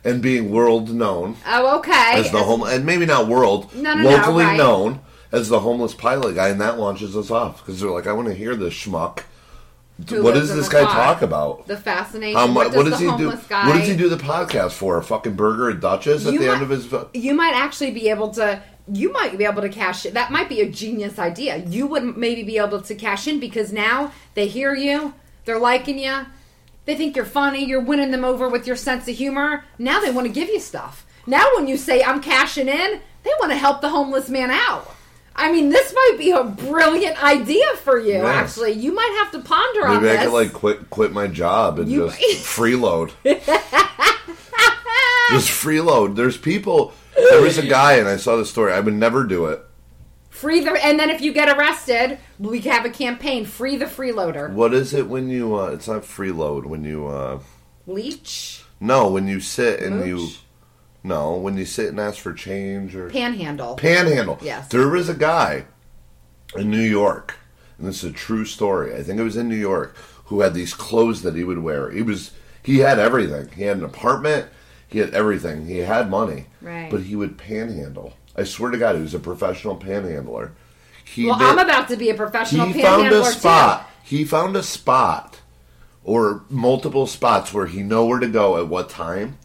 and 0.04 0.22
being 0.22 0.52
world 0.52 0.94
known 0.94 1.38
Oh, 1.48 1.78
okay. 1.80 2.14
as 2.16 2.32
the 2.32 2.40
home 2.44 2.64
and 2.64 2.86
maybe 2.86 3.06
not 3.06 3.28
world 3.28 3.74
No, 3.76 3.94
no, 3.94 4.02
no, 4.04 4.10
locally 4.10 4.44
right. 4.44 4.58
known 4.58 5.00
as 5.32 5.48
the 5.50 5.62
homeless 5.62 5.94
pilot 5.94 6.36
guy, 6.36 6.50
and 6.50 6.60
that 6.62 6.78
launches 6.78 7.16
us 7.16 7.32
off 7.32 7.58
because 7.66 7.80
they're 7.80 7.90
like, 7.90 8.06
I 8.06 8.12
want 8.14 8.28
to 8.28 8.34
hear 8.34 8.56
this 8.56 8.74
schmuck. 8.74 9.22
Who 10.10 10.24
what 10.24 10.34
does 10.34 10.54
this 10.54 10.68
guy 10.68 10.84
car. 10.84 10.94
talk 11.14 11.22
about? 11.22 11.68
The 11.68 11.78
fascination. 11.78 12.54
What 12.54 12.68
does 12.68 12.76
what 12.76 12.86
does 12.90 13.00
he 13.00 13.06
do? 13.16 13.32
guy? 13.48 13.68
What 13.68 13.78
does 13.78 13.88
he 13.88 13.96
do 13.96 14.10
the 14.10 14.18
podcast 14.18 14.72
for? 14.72 14.98
A 14.98 15.04
fucking 15.04 15.36
burger 15.36 15.70
at 15.70 15.80
Duchess 15.80 16.26
at 16.26 16.34
You 16.34 16.40
the 16.40 16.48
might- 16.48 16.54
end 16.56 16.64
of 16.64 16.70
his. 16.70 16.94
You 17.14 17.34
might 17.36 17.54
actually 17.54 17.92
be 17.92 18.10
able 18.10 18.30
to. 18.32 18.62
You 18.92 19.12
might 19.14 19.38
be 19.38 19.46
able 19.46 19.62
to 19.62 19.70
cash 19.70 20.06
it. 20.06 20.14
That 20.14 20.32
might 20.32 20.50
be 20.50 20.62
a 20.62 20.70
genius 20.70 21.18
idea. 21.18 21.58
You 21.58 21.88
would 21.88 22.18
maybe 22.18 22.44
be 22.44 22.58
able 22.58 22.82
to 22.82 22.96
cash 22.96 23.28
in 23.28 23.40
because 23.40 23.72
now 23.72 24.12
they 24.34 24.48
hear 24.48 24.76
you, 24.76 25.14
they're 25.46 25.60
liking 25.60 25.98
you, 26.00 26.26
they 26.86 26.96
think 26.96 27.16
you're 27.16 27.24
funny, 27.26 27.64
you're 27.64 27.80
winning 27.80 28.12
them 28.12 28.26
over 28.26 28.50
with 28.50 28.68
your 28.68 28.76
sense 28.76 29.08
of 29.08 29.16
humor. 29.16 29.64
Now 29.80 30.02
they 30.02 30.12
want 30.12 30.28
to 30.28 30.34
give 30.34 30.50
you 30.50 30.60
stuff. 30.60 31.06
Now 31.26 31.46
when 31.56 31.68
you 31.68 31.78
say 31.78 32.04
I'm 32.04 32.22
cashing 32.22 32.68
in, 32.68 33.00
they 33.24 33.32
want 33.40 33.52
to 33.54 33.58
help 33.58 33.80
the 33.80 33.90
homeless 33.90 34.30
man 34.30 34.52
out. 34.52 34.94
I 35.36 35.52
mean, 35.52 35.70
this 35.70 35.94
might 35.94 36.16
be 36.20 36.32
a 36.32 36.44
brilliant 36.44 37.24
idea 37.24 37.66
for 37.78 37.98
you. 37.98 38.16
Yeah. 38.16 38.26
Actually, 38.26 38.74
you 38.74 38.94
might 38.94 39.18
have 39.24 39.32
to 39.32 39.40
ponder 39.48 39.88
on 39.88 40.04
this. 40.04 40.12
Maybe 40.12 40.18
I 40.20 40.26
could 40.26 40.34
like 40.34 40.54
quit 40.54 40.90
quit 40.90 41.12
my 41.12 41.28
job 41.28 41.80
and 41.80 41.90
You- 41.90 42.10
just 42.10 42.20
freeload. 42.46 43.12
just 45.30 45.50
freeload. 45.50 46.16
There's 46.16 46.38
people. 46.38 46.94
There 47.16 47.42
was 47.42 47.58
a 47.58 47.66
guy, 47.66 47.94
and 47.94 48.08
I 48.08 48.18
saw 48.18 48.36
the 48.38 48.46
story. 48.46 48.74
I 48.74 48.80
would 48.80 48.94
never 48.94 49.24
do 49.24 49.46
it. 49.46 49.64
free 50.30 50.62
the, 50.62 50.72
and 50.84 51.00
then 51.00 51.10
if 51.10 51.22
you 51.22 51.32
get 51.34 51.56
arrested, 51.56 52.18
we 52.40 52.60
have 52.62 52.86
a 52.86 52.90
campaign: 52.90 53.46
free 53.46 53.76
the 53.76 53.86
freeloader. 53.86 54.52
What 54.52 54.74
is 54.74 54.94
it 54.94 55.08
when 55.08 55.30
you? 55.30 55.56
Uh, 55.56 55.68
it's 55.68 55.88
not 55.88 56.04
freeload. 56.04 56.66
When 56.66 56.84
you? 56.84 57.08
uh 57.08 57.40
Leech, 57.86 58.64
No, 58.80 59.10
when 59.10 59.28
you 59.28 59.40
sit 59.42 59.82
and 59.82 60.06
you. 60.08 60.16
Mooch? 60.16 60.40
No, 61.04 61.36
when 61.36 61.58
you 61.58 61.66
sit 61.66 61.90
and 61.90 62.00
ask 62.00 62.20
for 62.20 62.32
change 62.34 62.96
or 62.96 63.10
panhandle. 63.10 63.76
panhandle. 63.76 64.40
Yes. 64.42 64.70
There 64.70 64.88
was 64.88 65.10
a 65.10 65.14
guy 65.14 65.66
in 66.56 66.72
New 66.72 66.82
York, 66.82 67.36
and 67.78 67.86
this 67.88 68.04
is 68.06 68.12
a 68.12 68.14
true 68.14 68.46
story. 68.46 68.96
I 68.96 69.04
think 69.04 69.20
it 69.20 69.24
was 69.24 69.36
in 69.36 69.50
New 69.50 69.58
York 69.58 69.98
who 70.26 70.40
had 70.40 70.54
these 70.54 70.74
clothes 70.74 71.22
that 71.24 71.36
he 71.36 71.44
would 71.44 71.60
wear. 71.60 71.92
He 71.92 72.02
was 72.02 72.32
he 72.64 72.80
had 72.80 73.00
everything. 73.00 73.50
He 73.50 73.64
had 73.64 73.78
an 73.78 73.84
apartment. 73.84 74.48
He 74.94 75.00
had 75.00 75.16
everything. 75.16 75.66
He 75.66 75.80
had 75.80 76.08
money. 76.08 76.46
Right. 76.62 76.90
But 76.92 77.02
he 77.02 77.16
would 77.16 77.36
panhandle. 77.36 78.14
I 78.36 78.44
swear 78.44 78.70
to 78.70 78.78
God, 78.78 78.96
he 78.96 79.02
was 79.02 79.16
a 79.16 79.20
professional 79.20 79.76
panhandler. 79.76 80.52
He 81.04 81.26
well, 81.26 81.40
did- 81.40 81.48
I'm 81.48 81.58
about 81.58 81.88
to 81.88 81.98
be 81.98 82.12
a 82.12 82.14
professional 82.14 82.68
he 82.68 82.74
found 82.82 83.02
a 83.02 83.04
panhandler 83.06 83.32
spot. 83.32 83.90
He 84.04 84.24
found 84.24 84.56
a 84.56 84.62
spot 84.62 85.42
or 86.04 86.44
multiple 86.48 87.08
spots 87.08 87.52
where 87.52 87.66
he 87.66 87.82
know 87.82 88.06
where 88.06 88.20
to 88.20 88.28
go 88.28 88.58
at 88.58 88.68
what 88.68 88.88
time, 88.88 89.40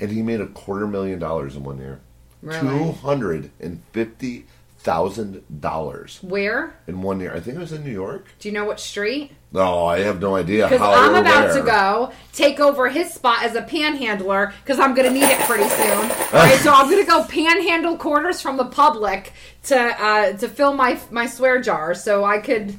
and 0.00 0.10
he 0.10 0.22
made 0.22 0.40
a 0.40 0.46
quarter 0.46 0.86
million 0.86 1.18
dollars 1.18 1.54
in 1.54 1.64
one 1.64 1.78
year. 1.78 2.00
Really? 2.40 2.60
Two 2.60 2.92
hundred 2.92 3.50
and 3.60 3.82
fifty 3.92 4.46
thousand 4.84 5.42
dollars. 5.60 6.18
Where? 6.22 6.74
in 6.86 7.00
one 7.02 7.18
year. 7.18 7.34
I 7.34 7.40
think 7.40 7.56
it 7.56 7.60
was 7.60 7.72
in 7.72 7.82
New 7.84 7.90
York. 7.90 8.26
Do 8.38 8.48
you 8.48 8.54
know 8.54 8.66
what 8.66 8.78
street? 8.78 9.32
No, 9.50 9.86
I 9.86 10.00
have 10.00 10.20
no 10.20 10.34
idea 10.36 10.68
Because 10.68 10.80
I'm 10.82 11.14
about 11.14 11.46
where. 11.46 11.54
to 11.58 11.62
go 11.62 12.12
take 12.32 12.60
over 12.60 12.88
his 12.88 13.12
spot 13.12 13.42
as 13.44 13.54
a 13.54 13.62
panhandler 13.62 14.52
because 14.62 14.78
I'm 14.80 14.94
going 14.94 15.08
to 15.08 15.14
need 15.14 15.24
it 15.24 15.38
pretty 15.40 15.68
soon. 15.68 15.88
All 16.10 16.32
right, 16.32 16.58
so 16.58 16.72
I'm 16.72 16.90
going 16.90 17.02
to 17.04 17.08
go 17.10 17.24
panhandle 17.24 17.96
quarters 17.96 18.40
from 18.40 18.56
the 18.56 18.64
public 18.66 19.32
to 19.64 19.76
uh, 19.78 20.32
to 20.36 20.48
fill 20.48 20.74
my 20.74 21.00
my 21.10 21.26
swear 21.26 21.60
jar 21.60 21.94
so 21.94 22.24
I 22.24 22.38
could 22.38 22.78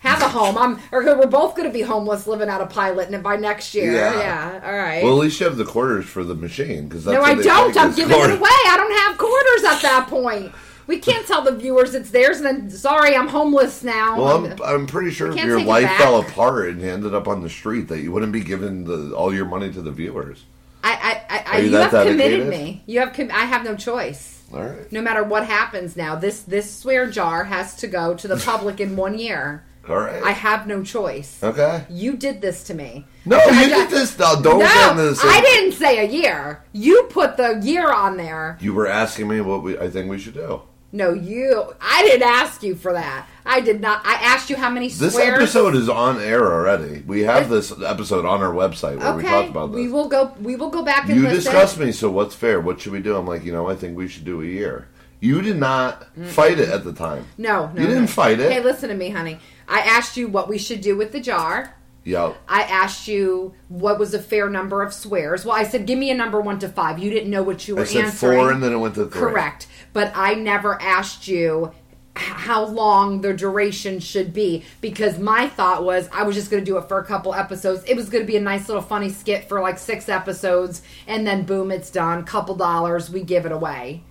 have 0.00 0.20
a 0.20 0.28
home. 0.28 0.58
I'm 0.58 0.78
or 0.92 1.02
we're 1.04 1.26
both 1.26 1.56
going 1.56 1.68
to 1.68 1.72
be 1.72 1.82
homeless 1.82 2.26
living 2.26 2.48
out 2.50 2.60
of 2.60 2.68
pilot 2.70 3.08
and 3.08 3.22
by 3.22 3.36
next 3.36 3.74
year. 3.74 3.92
Yeah. 3.92 4.18
Yeah, 4.18 4.60
all 4.64 4.76
right. 4.76 5.02
Well, 5.02 5.14
at 5.14 5.20
least 5.20 5.40
you 5.40 5.46
have 5.46 5.56
the 5.56 5.64
quarters 5.64 6.04
for 6.06 6.22
the 6.22 6.34
machine 6.34 6.88
because 6.88 7.06
no, 7.06 7.22
I 7.22 7.34
don't. 7.34 7.76
I'm 7.78 7.94
giving 7.94 8.18
it 8.18 8.30
away. 8.30 8.50
I 8.50 8.74
don't 8.76 8.98
have 8.98 9.16
quarters 9.16 9.64
at 9.64 9.82
that 9.82 10.06
point. 10.08 10.52
We 10.86 10.98
can't 10.98 11.26
tell 11.26 11.42
the 11.42 11.52
viewers 11.52 11.94
it's 11.94 12.10
theirs, 12.10 12.40
and 12.40 12.46
then 12.46 12.70
sorry, 12.70 13.16
I'm 13.16 13.28
homeless 13.28 13.82
now. 13.82 14.18
Well, 14.18 14.46
I'm, 14.46 14.62
I'm 14.62 14.86
pretty 14.86 15.10
sure 15.10 15.30
if 15.32 15.44
your 15.44 15.60
life 15.60 15.90
fell 15.98 16.20
apart 16.20 16.68
and 16.68 16.80
you 16.80 16.88
ended 16.90 17.14
up 17.14 17.26
on 17.26 17.42
the 17.42 17.50
street, 17.50 17.88
that 17.88 18.00
you 18.00 18.12
wouldn't 18.12 18.32
be 18.32 18.40
giving 18.40 18.84
the, 18.84 19.14
all 19.14 19.34
your 19.34 19.46
money 19.46 19.72
to 19.72 19.82
the 19.82 19.90
viewers. 19.90 20.44
I, 20.84 20.92
I, 21.28 21.36
I, 21.36 21.44
I 21.46 21.58
you 21.58 21.70
you, 21.70 21.76
have 21.76 21.90
committed 21.90 22.48
me. 22.48 22.82
You 22.86 23.00
have, 23.00 23.12
com- 23.12 23.32
I 23.32 23.44
have 23.46 23.64
no 23.64 23.74
choice. 23.74 24.44
All 24.52 24.62
right. 24.62 24.90
No 24.92 25.02
matter 25.02 25.24
what 25.24 25.44
happens 25.44 25.96
now, 25.96 26.14
this 26.14 26.42
this 26.42 26.72
swear 26.72 27.10
jar 27.10 27.44
has 27.44 27.74
to 27.76 27.88
go 27.88 28.14
to 28.14 28.28
the 28.28 28.36
public 28.36 28.78
in 28.80 28.94
one 28.94 29.18
year. 29.18 29.64
All 29.88 29.96
right. 29.96 30.22
I 30.22 30.32
have 30.32 30.66
no 30.66 30.82
choice. 30.82 31.42
okay. 31.42 31.84
You 31.88 32.16
did 32.16 32.40
this 32.40 32.64
to 32.64 32.74
me. 32.74 33.04
No, 33.24 33.38
I- 33.38 33.62
you 33.64 33.68
did 33.68 33.90
this. 33.90 34.18
No, 34.18 34.40
don't 34.40 34.60
no, 34.60 34.94
this. 34.94 35.20
I 35.22 35.40
didn't 35.40 35.72
say 35.72 36.04
a 36.04 36.08
year. 36.08 36.64
You 36.72 37.08
put 37.10 37.36
the 37.36 37.60
year 37.62 37.92
on 37.92 38.16
there. 38.16 38.58
You 38.60 38.72
were 38.74 38.86
asking 38.86 39.28
me 39.28 39.40
what 39.40 39.62
we, 39.62 39.78
I 39.78 39.90
think 39.90 40.08
we 40.08 40.18
should 40.18 40.34
do. 40.34 40.62
No, 40.92 41.12
you. 41.12 41.74
I 41.80 42.02
didn't 42.02 42.28
ask 42.28 42.62
you 42.62 42.74
for 42.74 42.92
that. 42.92 43.26
I 43.44 43.60
did 43.60 43.80
not. 43.80 44.02
I 44.06 44.14
asked 44.14 44.48
you 44.50 44.56
how 44.56 44.70
many 44.70 44.88
This 44.88 45.16
episode 45.18 45.74
is 45.74 45.88
on 45.88 46.20
air 46.20 46.44
already. 46.52 47.02
We 47.06 47.22
have 47.22 47.48
this 47.50 47.72
episode 47.82 48.24
on 48.24 48.40
our 48.42 48.52
website 48.52 48.98
where 48.98 49.14
we 49.14 49.22
Okay, 49.22 49.28
talked 49.30 49.50
about 49.50 49.66
this. 49.72 49.76
we 49.76 49.88
will 49.88 50.08
go. 50.08 50.34
We 50.40 50.56
will 50.56 50.70
go 50.70 50.82
back 50.82 51.08
and 51.08 51.16
you 51.16 51.22
listen. 51.22 51.36
discussed 51.36 51.78
me, 51.78 51.92
so 51.92 52.10
what's 52.10 52.34
fair? 52.34 52.60
What 52.60 52.80
should 52.80 52.92
we 52.92 53.00
do? 53.00 53.16
I'm 53.16 53.26
like, 53.26 53.44
you 53.44 53.52
know, 53.52 53.68
I 53.68 53.74
think 53.76 53.96
we 53.96 54.08
should 54.08 54.24
do 54.24 54.40
a 54.42 54.46
year. 54.46 54.88
You 55.20 55.40
did 55.42 55.56
not 55.58 56.06
fight 56.26 56.58
it 56.60 56.68
at 56.68 56.84
the 56.84 56.92
time. 56.92 57.26
No, 57.38 57.70
no, 57.74 57.80
You 57.80 57.86
didn't 57.86 58.02
no. 58.02 58.06
fight 58.08 58.38
it. 58.38 58.52
Hey, 58.52 58.62
listen 58.62 58.88
to 58.90 58.94
me, 58.94 59.10
honey. 59.10 59.38
I 59.68 59.80
asked 59.80 60.16
you 60.16 60.28
what 60.28 60.48
we 60.48 60.58
should 60.58 60.80
do 60.82 60.96
with 60.96 61.12
the 61.12 61.20
jar. 61.20 61.74
Yep. 62.06 62.36
I 62.48 62.62
asked 62.62 63.08
you 63.08 63.52
what 63.68 63.98
was 63.98 64.14
a 64.14 64.20
fair 64.20 64.48
number 64.48 64.80
of 64.80 64.94
swears. 64.94 65.44
Well, 65.44 65.56
I 65.56 65.64
said 65.64 65.86
give 65.86 65.98
me 65.98 66.10
a 66.10 66.14
number 66.14 66.40
one 66.40 66.60
to 66.60 66.68
five. 66.68 67.00
You 67.00 67.10
didn't 67.10 67.30
know 67.30 67.42
what 67.42 67.66
you 67.66 67.74
were 67.74 67.82
I 67.82 67.84
said 67.84 68.04
answering. 68.06 68.38
four, 68.38 68.52
and 68.52 68.62
then 68.62 68.72
it 68.72 68.76
went 68.76 68.94
to 68.94 69.06
three. 69.06 69.20
Correct. 69.20 69.66
But 69.92 70.12
I 70.14 70.34
never 70.34 70.80
asked 70.80 71.26
you 71.26 71.72
how 72.14 72.64
long 72.64 73.22
the 73.22 73.34
duration 73.34 73.98
should 73.98 74.32
be 74.32 74.64
because 74.80 75.18
my 75.18 75.48
thought 75.48 75.84
was 75.84 76.08
I 76.12 76.22
was 76.22 76.36
just 76.36 76.48
going 76.48 76.64
to 76.64 76.70
do 76.70 76.78
it 76.78 76.88
for 76.88 77.00
a 77.00 77.04
couple 77.04 77.34
episodes. 77.34 77.82
It 77.88 77.96
was 77.96 78.08
going 78.08 78.22
to 78.22 78.26
be 78.26 78.36
a 78.36 78.40
nice 78.40 78.68
little 78.68 78.84
funny 78.84 79.10
skit 79.10 79.48
for 79.48 79.60
like 79.60 79.76
six 79.76 80.08
episodes, 80.08 80.82
and 81.08 81.26
then 81.26 81.44
boom, 81.44 81.72
it's 81.72 81.90
done. 81.90 82.24
Couple 82.24 82.54
dollars, 82.54 83.10
we 83.10 83.22
give 83.24 83.46
it 83.46 83.52
away. 83.52 84.04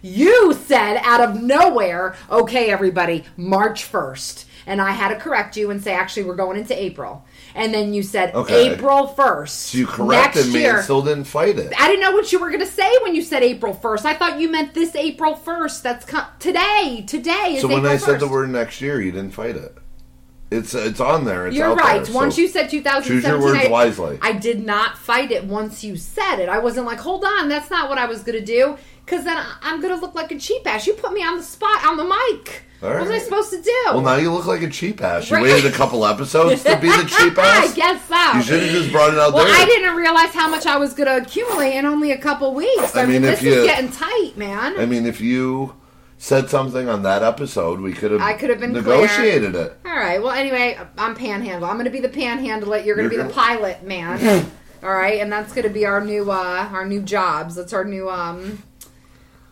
You 0.00 0.54
said 0.54 0.96
out 1.04 1.20
of 1.20 1.40
nowhere, 1.40 2.16
okay, 2.30 2.70
everybody, 2.70 3.24
March 3.36 3.90
1st. 3.90 4.46
And 4.66 4.80
I 4.80 4.92
had 4.92 5.08
to 5.08 5.16
correct 5.16 5.56
you 5.56 5.70
and 5.70 5.82
say, 5.82 5.92
actually, 5.92 6.24
we're 6.24 6.36
going 6.36 6.58
into 6.58 6.80
April. 6.80 7.24
And 7.54 7.72
then 7.74 7.92
you 7.94 8.02
said 8.02 8.34
Okay. 8.34 8.72
April 8.72 9.08
1st. 9.16 9.48
So 9.48 9.78
you 9.78 9.86
corrected 9.86 10.44
next 10.46 10.54
me 10.54 10.60
year. 10.60 10.76
and 10.76 10.84
still 10.84 11.02
didn't 11.02 11.24
fight 11.24 11.58
it. 11.58 11.72
I 11.78 11.86
didn't 11.88 12.00
know 12.00 12.12
what 12.12 12.32
you 12.32 12.38
were 12.38 12.48
going 12.48 12.60
to 12.60 12.66
say 12.66 12.90
when 13.02 13.14
you 13.14 13.22
said 13.22 13.42
April 13.42 13.74
1st. 13.74 14.04
I 14.04 14.14
thought 14.14 14.40
you 14.40 14.50
meant 14.50 14.74
this 14.74 14.94
April 14.96 15.34
1st. 15.34 15.82
That's 15.82 16.04
co- 16.06 16.26
today. 16.38 17.04
Today 17.06 17.54
is 17.54 17.62
So 17.62 17.68
when 17.68 17.78
April 17.78 17.92
I 17.92 17.96
said 17.98 18.20
the 18.20 18.28
word 18.28 18.50
next 18.50 18.80
year, 18.80 19.00
you 19.00 19.12
didn't 19.12 19.32
fight 19.32 19.56
it. 19.56 19.76
It's 20.50 20.74
it's 20.74 21.00
on 21.00 21.24
there. 21.24 21.46
It's 21.46 21.56
You're 21.56 21.74
right. 21.74 22.04
there, 22.04 22.14
once 22.14 22.34
so 22.34 22.42
you 22.42 22.48
said 22.48 22.68
2017, 22.68 23.08
choose 23.08 23.24
your 23.26 23.40
words 23.40 23.64
I, 23.66 23.70
wisely. 23.70 24.18
I 24.20 24.32
did 24.32 24.62
not 24.64 24.98
fight 24.98 25.30
it 25.30 25.44
once 25.44 25.82
you 25.82 25.96
said 25.96 26.40
it. 26.40 26.48
I 26.50 26.58
wasn't 26.58 26.84
like, 26.84 26.98
hold 27.00 27.24
on, 27.24 27.48
that's 27.48 27.70
not 27.70 27.88
what 27.88 27.96
I 27.96 28.04
was 28.04 28.22
going 28.22 28.38
to 28.38 28.44
do. 28.44 28.76
Because 29.04 29.24
then 29.24 29.42
I'm 29.62 29.80
going 29.80 29.94
to 29.94 30.00
look 30.00 30.14
like 30.14 30.30
a 30.30 30.38
cheap 30.38 30.66
ass. 30.66 30.86
You 30.86 30.92
put 30.92 31.12
me 31.14 31.22
on 31.22 31.38
the 31.38 31.42
spot, 31.42 31.86
on 31.86 31.96
the 31.96 32.04
mic. 32.04 32.64
All 32.82 32.90
What 32.90 33.00
was 33.02 33.10
I 33.10 33.18
supposed 33.18 33.50
to 33.50 33.62
do? 33.62 33.82
Well, 33.86 34.00
now 34.00 34.16
you 34.16 34.32
look 34.32 34.46
like 34.46 34.62
a 34.62 34.68
cheap 34.68 35.00
ass. 35.02 35.30
You 35.30 35.36
Right. 35.36 35.44
waited 35.44 35.72
a 35.72 35.74
couple 35.76 36.04
episodes 36.04 36.64
to 36.64 36.76
be 36.78 36.88
the 36.88 37.04
cheap 37.18 37.38
ass. 37.38 37.38
I 37.38 37.64
ass. 37.66 37.74
guess 37.74 38.04
so. 38.08 38.38
You 38.38 38.42
should 38.42 38.62
have 38.62 38.72
just 38.72 38.90
brought 38.92 39.12
it 39.12 39.18
out 39.20 39.32
Well, 39.32 39.44
there. 39.44 39.54
I 39.54 39.64
didn't 39.66 39.94
realize 39.94 40.30
how 40.30 40.48
much 40.48 40.66
I 40.66 40.76
was 40.78 40.92
going 40.92 41.06
to 41.08 41.16
accumulate 41.24 41.76
in 41.76 41.86
only 41.86 42.10
a 42.10 42.18
couple 42.18 42.52
weeks. 42.54 42.96
I, 42.96 43.02
I 43.02 43.06
mean, 43.06 43.12
mean, 43.14 43.22
this 43.22 43.38
if 43.40 43.44
you- 43.46 43.52
is 43.54 43.66
getting 43.66 43.90
tight, 43.90 44.32
man. 44.36 44.78
I 44.80 44.86
mean, 44.86 45.06
if 45.06 45.20
you 45.20 45.74
said 46.18 46.50
something 46.50 46.88
on 46.88 47.02
that 47.04 47.22
episode, 47.22 47.80
we 47.80 47.92
could 47.92 48.10
have. 48.10 48.20
I 48.20 48.32
could 48.34 48.50
have 48.50 48.58
been 48.60 48.72
negotiated 48.72 49.54
it. 49.54 49.76
All 49.86 49.94
right. 49.96 50.20
Well, 50.22 50.32
anyway, 50.32 50.76
I'm 50.98 51.14
panhandle. 51.14 51.68
I'm 51.68 51.76
going 51.76 51.84
to 51.84 51.90
be 51.90 52.00
the 52.00 52.08
panhandler. 52.08 52.78
You're 52.78 52.96
going 52.96 53.06
to 53.06 53.10
be 53.10 53.16
You're 53.16 53.28
the 53.28 53.32
pilot 53.34 53.84
man. 53.84 54.50
All 54.82 54.90
right, 54.92 55.20
and 55.20 55.30
that's 55.32 55.52
going 55.52 55.62
to 55.62 55.72
be 55.72 55.86
our 55.86 56.00
new 56.04 56.28
uh 56.32 56.68
our 56.72 56.84
new 56.84 57.02
jobs. 57.02 57.54
That's 57.54 57.72
our 57.72 57.84
new 57.84 58.10
um 58.10 58.60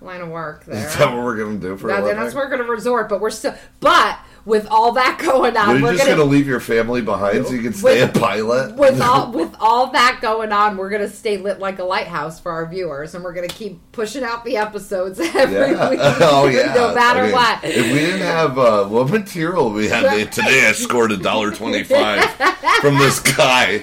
line 0.01 0.21
of 0.21 0.29
work 0.29 0.65
there. 0.65 0.87
Is 0.87 0.97
that 0.97 1.13
what 1.15 1.23
we're 1.25 1.37
gonna 1.37 1.59
do 1.59 1.77
for 1.77 1.89
a 1.89 1.93
That- 1.93 2.03
living? 2.05 2.23
that's 2.23 2.35
where 2.35 2.45
we're 2.45 2.51
going 2.57 2.67
to 2.67 2.71
resort. 2.73 3.09
But 3.09 3.21
we're 3.21 3.31
still. 3.31 3.55
But 3.81 4.19
with 4.47 4.67
all 4.71 4.93
that 4.93 5.19
going 5.23 5.55
on, 5.57 5.77
You're 5.77 5.83
we're 5.83 5.93
just 5.93 6.07
going 6.07 6.17
gonna 6.19 6.31
leave 6.31 6.47
your 6.47 6.61
family 6.61 7.03
behind 7.03 7.47
so 7.47 7.53
you 7.53 7.61
can 7.63 7.75
stay 7.75 8.01
With- 8.01 8.17
a 8.17 8.19
pilot. 8.19 8.75
with 8.77 9.01
all 9.01 9.31
with 9.33 9.55
all 9.61 9.89
that 9.89 10.21
going 10.23 10.51
on, 10.53 10.77
we're 10.79 10.89
gonna 10.89 11.09
stay 11.11 11.37
lit 11.37 11.59
like 11.59 11.79
a 11.79 11.85
lighthouse 11.85 12.41
for 12.41 12.51
our 12.53 12.65
viewers, 12.67 13.15
and 13.15 13.23
we're 13.23 13.35
gonna 13.35 13.49
keep 13.49 13.79
pushing 13.93 14.25
out 14.25 14.45
the 14.45 14.57
episodes 14.57 15.21
every 15.35 15.73
yeah. 15.73 15.91
week, 15.91 15.99
oh 16.03 16.47
yeah. 16.49 16.73
no 16.75 16.95
matter 16.95 17.21
I 17.21 17.23
mean, 17.25 17.33
what. 17.33 17.59
If 17.65 17.87
we 17.93 17.99
didn't 17.99 18.21
have 18.23 18.59
uh, 18.59 18.85
what 18.87 19.11
material 19.11 19.71
we 19.71 19.89
had 19.89 20.33
today, 20.33 20.67
I 20.67 20.73
scored 20.73 21.13
a 21.13 21.19
dollar 21.19 21.51
twenty-five 21.51 22.25
from 22.81 22.97
this 22.97 23.21
guy. 23.21 23.83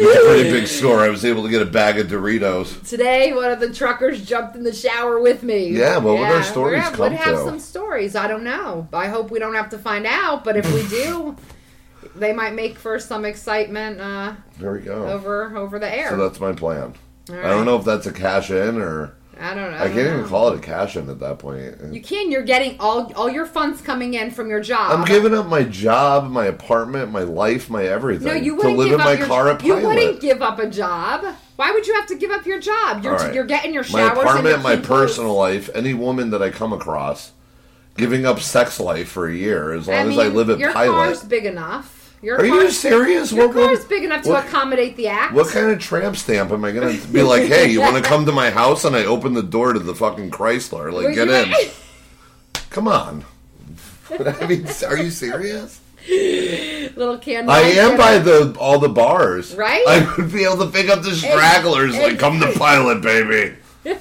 It's 0.00 0.24
a 0.24 0.28
pretty 0.28 0.50
big 0.60 0.66
score. 0.66 1.00
I 1.00 1.08
was 1.08 1.24
able 1.24 1.42
to 1.44 1.48
get 1.48 1.62
a 1.62 1.66
bag 1.66 1.98
of 1.98 2.06
Doritos. 2.08 2.88
Today, 2.88 3.32
one 3.32 3.50
of 3.50 3.60
the 3.60 3.72
truckers 3.72 4.24
jumped 4.24 4.56
in 4.56 4.62
the 4.62 4.72
shower 4.72 5.20
with 5.20 5.42
me. 5.42 5.68
Yeah, 5.68 5.98
well, 5.98 6.16
what 6.16 6.30
our 6.32 6.42
stories 6.42 6.82
we're- 6.84 6.96
come 6.96 7.10
We'd 7.12 7.18
have 7.20 7.36
to? 7.38 7.44
some 7.44 7.60
stories. 7.60 8.16
I 8.16 8.26
don't 8.26 8.44
know. 8.44 8.88
I 8.92 9.08
hope 9.08 9.30
we 9.30 9.38
don't 9.38 9.54
have 9.54 9.70
to 9.70 9.78
find 9.78 10.06
out. 10.06 10.44
But 10.44 10.56
if 10.56 10.72
we 10.72 10.86
do, 10.88 11.36
they 12.16 12.32
might 12.32 12.54
make 12.54 12.78
for 12.78 12.98
some 12.98 13.24
excitement 13.24 14.00
uh, 14.00 14.34
There 14.58 14.72
we 14.72 14.80
go. 14.80 15.06
over 15.06 15.56
over 15.56 15.78
the 15.78 15.92
air. 15.92 16.10
So 16.10 16.16
that's 16.16 16.40
my 16.40 16.52
plan. 16.52 16.94
All 17.28 17.36
I 17.36 17.42
don't 17.42 17.64
know 17.66 17.76
if 17.76 17.84
that's 17.84 18.06
a 18.06 18.12
cash 18.12 18.50
in 18.50 18.80
or 18.80 19.14
I 19.40 19.54
don't 19.54 19.70
know. 19.70 19.78
I 19.78 19.88
can't 19.88 19.98
even 20.18 20.24
call 20.26 20.52
it 20.52 20.58
a 20.58 20.60
cash 20.60 20.96
in 20.96 21.08
at 21.08 21.18
that 21.20 21.38
point. 21.38 21.76
You 21.90 22.02
can. 22.02 22.30
You're 22.30 22.42
getting 22.42 22.78
all 22.78 23.10
all 23.14 23.30
your 23.30 23.46
funds 23.46 23.80
coming 23.80 24.12
in 24.12 24.30
from 24.30 24.50
your 24.50 24.60
job. 24.60 24.92
I'm 24.92 25.04
giving 25.06 25.34
up 25.34 25.46
my 25.46 25.62
job, 25.62 26.30
my 26.30 26.44
apartment, 26.44 27.10
my 27.10 27.22
life, 27.22 27.70
my 27.70 27.84
everything 27.84 28.26
No, 28.26 28.34
you 28.34 28.54
wouldn't 28.54 28.76
live 28.76 28.88
give 28.90 28.94
in 28.96 29.00
up 29.00 29.06
my 29.06 29.12
your, 29.14 29.26
car 29.26 29.58
You 29.62 29.76
wouldn't 29.76 30.20
give 30.20 30.42
up 30.42 30.58
a 30.58 30.68
job. 30.68 31.24
Why 31.56 31.70
would 31.72 31.86
you 31.86 31.94
have 31.94 32.06
to 32.08 32.16
give 32.16 32.30
up 32.30 32.44
your 32.44 32.60
job? 32.60 33.02
You're 33.02 33.14
right. 33.14 33.34
you're 33.34 33.44
getting 33.46 33.72
your 33.72 33.82
my 33.84 33.88
showers. 33.88 34.10
and 34.10 34.18
apartment, 34.18 34.54
your 34.54 34.62
my 34.62 34.76
personal 34.76 35.34
life, 35.34 35.70
any 35.74 35.94
woman 35.94 36.30
that 36.30 36.42
I 36.42 36.50
come 36.50 36.72
across, 36.72 37.32
giving 37.96 38.26
up 38.26 38.40
sex 38.40 38.78
life 38.78 39.08
for 39.08 39.26
a 39.26 39.34
year 39.34 39.72
as 39.72 39.88
long 39.88 39.96
I 39.96 40.12
as 40.12 40.18
I 40.18 40.28
live 40.28 40.50
at 40.50 40.58
your 40.58 40.72
Pilot. 40.72 40.92
car's 40.92 41.24
big 41.24 41.46
enough. 41.46 41.99
Your 42.22 42.38
Are 42.38 42.44
you 42.44 42.70
serious? 42.70 43.32
Your 43.32 43.46
What- 43.48 43.56
car's 43.56 43.78
what- 43.80 43.88
big 43.88 44.04
enough 44.04 44.22
to 44.24 44.28
what- 44.30 44.44
accommodate 44.46 44.96
the 44.96 45.08
act. 45.08 45.32
What 45.32 45.48
kind 45.48 45.70
of 45.70 45.78
tramp 45.78 46.16
stamp 46.16 46.50
am 46.52 46.64
I 46.64 46.72
going 46.72 47.00
to 47.00 47.06
be 47.08 47.22
like? 47.22 47.44
Hey, 47.44 47.70
you 47.70 47.80
want 47.80 47.96
to 47.96 48.02
come 48.02 48.26
to 48.26 48.32
my 48.32 48.50
house? 48.50 48.84
And 48.84 48.94
I 48.94 49.04
open 49.04 49.32
the 49.32 49.42
door 49.42 49.72
to 49.72 49.78
the 49.78 49.94
fucking 49.94 50.30
Chrysler. 50.30 50.92
Like, 50.92 51.06
Well, 51.06 51.14
get 51.14 51.28
in. 51.28 51.54
Come 52.68 52.88
on. 52.88 53.24
I 54.10 54.46
mean, 54.46 54.66
are 54.86 54.98
you 54.98 55.10
serious? 55.10 55.80
Little 56.08 57.18
candle. 57.18 57.54
I 57.54 57.60
am 57.60 57.96
by 57.96 58.18
the 58.18 58.54
all 58.58 58.78
the 58.78 58.88
bars, 58.88 59.54
Right? 59.54 59.84
I 59.86 60.14
would 60.16 60.32
be 60.32 60.44
able 60.44 60.58
to 60.58 60.66
pick 60.66 60.88
up 60.90 61.02
the 61.02 61.14
stragglers. 61.14 61.96
like, 61.96 62.18
come 62.18 62.40
to 62.40 62.52
Pilot, 62.58 63.00
baby. 63.02 63.54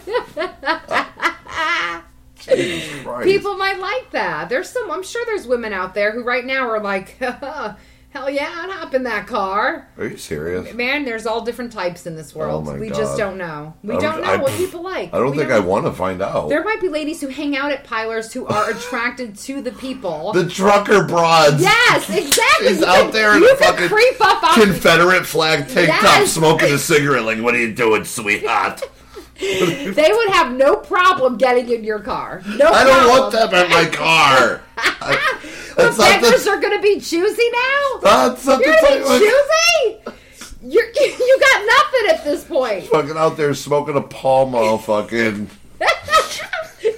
Jesus 2.39 3.03
Christ. 3.03 3.25
People 3.25 3.55
might 3.57 3.79
like 3.79 4.11
that. 4.11 4.49
There's 4.49 4.69
some. 4.69 4.89
I'm 4.89 5.03
sure 5.03 5.23
there's 5.25 5.45
women 5.45 5.73
out 5.73 5.93
there 5.93 6.11
who 6.11 6.23
right 6.23 6.45
now 6.45 6.67
are 6.69 6.79
like, 6.81 7.17
hell 8.11 8.29
yeah, 8.29 8.49
I'd 8.51 8.69
hop 8.71 8.93
in 8.93 9.03
that 9.03 9.27
car. 9.27 9.87
Are 9.97 10.05
you 10.07 10.17
serious? 10.17 10.73
Man, 10.73 11.05
there's 11.05 11.25
all 11.25 11.41
different 11.41 11.71
types 11.71 12.07
in 12.07 12.15
this 12.15 12.33
world. 12.33 12.67
Oh 12.67 12.73
we 12.75 12.89
God. 12.89 12.97
just 12.97 13.17
don't 13.17 13.37
know. 13.37 13.73
We 13.83 13.95
I 13.95 13.99
don't 13.99 14.13
don't- 14.15 14.21
know 14.23 14.33
I- 14.33 14.37
what 14.37 14.51
people 14.53 14.81
like. 14.81 15.13
I 15.13 15.17
don't 15.19 15.31
We 15.31 15.37
think 15.37 15.51
I 15.51 15.59
want 15.59 15.85
to 15.85 15.91
find 15.91 16.21
out. 16.21 16.49
There 16.49 16.63
might 16.63 16.81
be 16.81 16.89
ladies 16.89 17.21
who 17.21 17.27
hang 17.27 17.55
out 17.55 17.71
at 17.71 17.83
Pilers 17.87 18.33
who 18.33 18.45
are 18.47 18.69
attracted 18.71 19.37
to 19.39 19.61
the 19.61 19.71
people. 19.73 20.33
The 20.33 20.47
trucker 20.49 21.03
broads. 21.03 21.61
yes, 21.61 22.09
exactly. 22.09 22.67
She's 22.69 22.79
You 22.79 22.85
out 22.85 23.01
can- 23.05 23.11
there 23.11 23.35
in 23.35 23.41
you 23.43 23.51
a 23.51 23.57
can 23.57 23.73
fucking 23.73 23.87
creep 23.89 24.15
up 24.21 24.43
on 24.43 24.53
Confederate 24.55 25.25
flag 25.25 25.67
tank 25.67 25.89
top, 25.89 26.25
smoking 26.27 26.73
a 26.73 26.77
cigarette. 26.77 27.23
Like, 27.25 27.39
what 27.41 27.53
are 27.53 27.59
you 27.59 27.73
doing, 27.73 28.03
sweetheart? 28.05 28.81
They 29.39 30.11
would 30.11 30.29
have 30.31 30.51
no 30.51 30.75
problem 30.75 31.37
getting 31.37 31.69
in 31.69 31.85
your 31.85 31.99
car. 32.01 32.41
No 32.57 32.65
I 32.67 32.83
don't 32.83 33.07
want 33.07 33.31
problem. 33.33 33.51
them 33.51 33.65
in 33.67 33.71
my 33.71 33.85
car. 33.89 34.61
I- 34.77 35.68
The 35.79 35.85
that's 35.85 35.97
not 35.97 36.21
the. 36.21 36.51
are 36.51 36.59
going 36.61 36.77
to 36.77 36.81
be 36.81 36.99
choosy 36.99 37.49
now. 37.51 37.99
That's 38.01 38.45
not 38.45 38.59
You're 38.59 38.75
going 38.81 39.03
to 39.03 39.19
be 39.19 39.25
choosy. 39.25 40.15
You're, 40.61 40.85
you 40.85 41.39
got 41.39 41.65
nothing 41.65 42.09
at 42.17 42.23
this 42.25 42.43
point. 42.43 42.85
Fucking 42.87 43.17
out 43.17 43.37
there 43.37 43.53
smoking 43.53 43.95
a 43.95 44.01
Pall 44.01 44.45
Mall, 44.47 44.77
fucking 44.79 45.49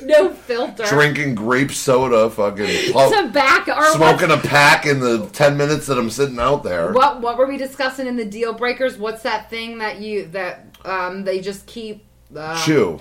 no 0.04 0.32
filter. 0.34 0.84
drinking 0.86 1.36
grape 1.36 1.72
soda, 1.72 2.30
fucking 2.30 2.92
pump, 2.94 3.16
tobacco. 3.28 3.74
Or 3.74 3.86
smoking 3.94 4.32
a 4.32 4.38
pack 4.38 4.86
in 4.86 5.00
the 5.00 5.28
ten 5.28 5.58
minutes 5.58 5.86
that 5.88 5.98
I'm 5.98 6.10
sitting 6.10 6.40
out 6.40 6.64
there. 6.64 6.92
What 6.92 7.22
what 7.22 7.38
were 7.38 7.46
we 7.48 7.58
discussing 7.58 8.08
in 8.08 8.16
the 8.18 8.26
deal 8.26 8.54
breakers? 8.54 8.98
What's 8.98 9.24
that 9.24 9.50
thing 9.50 9.78
that 9.78 10.00
you 10.00 10.28
that 10.28 10.66
um 10.84 11.24
they 11.24 11.40
just 11.40 11.66
keep 11.68 12.06
uh, 12.36 12.64
Chew, 12.64 13.00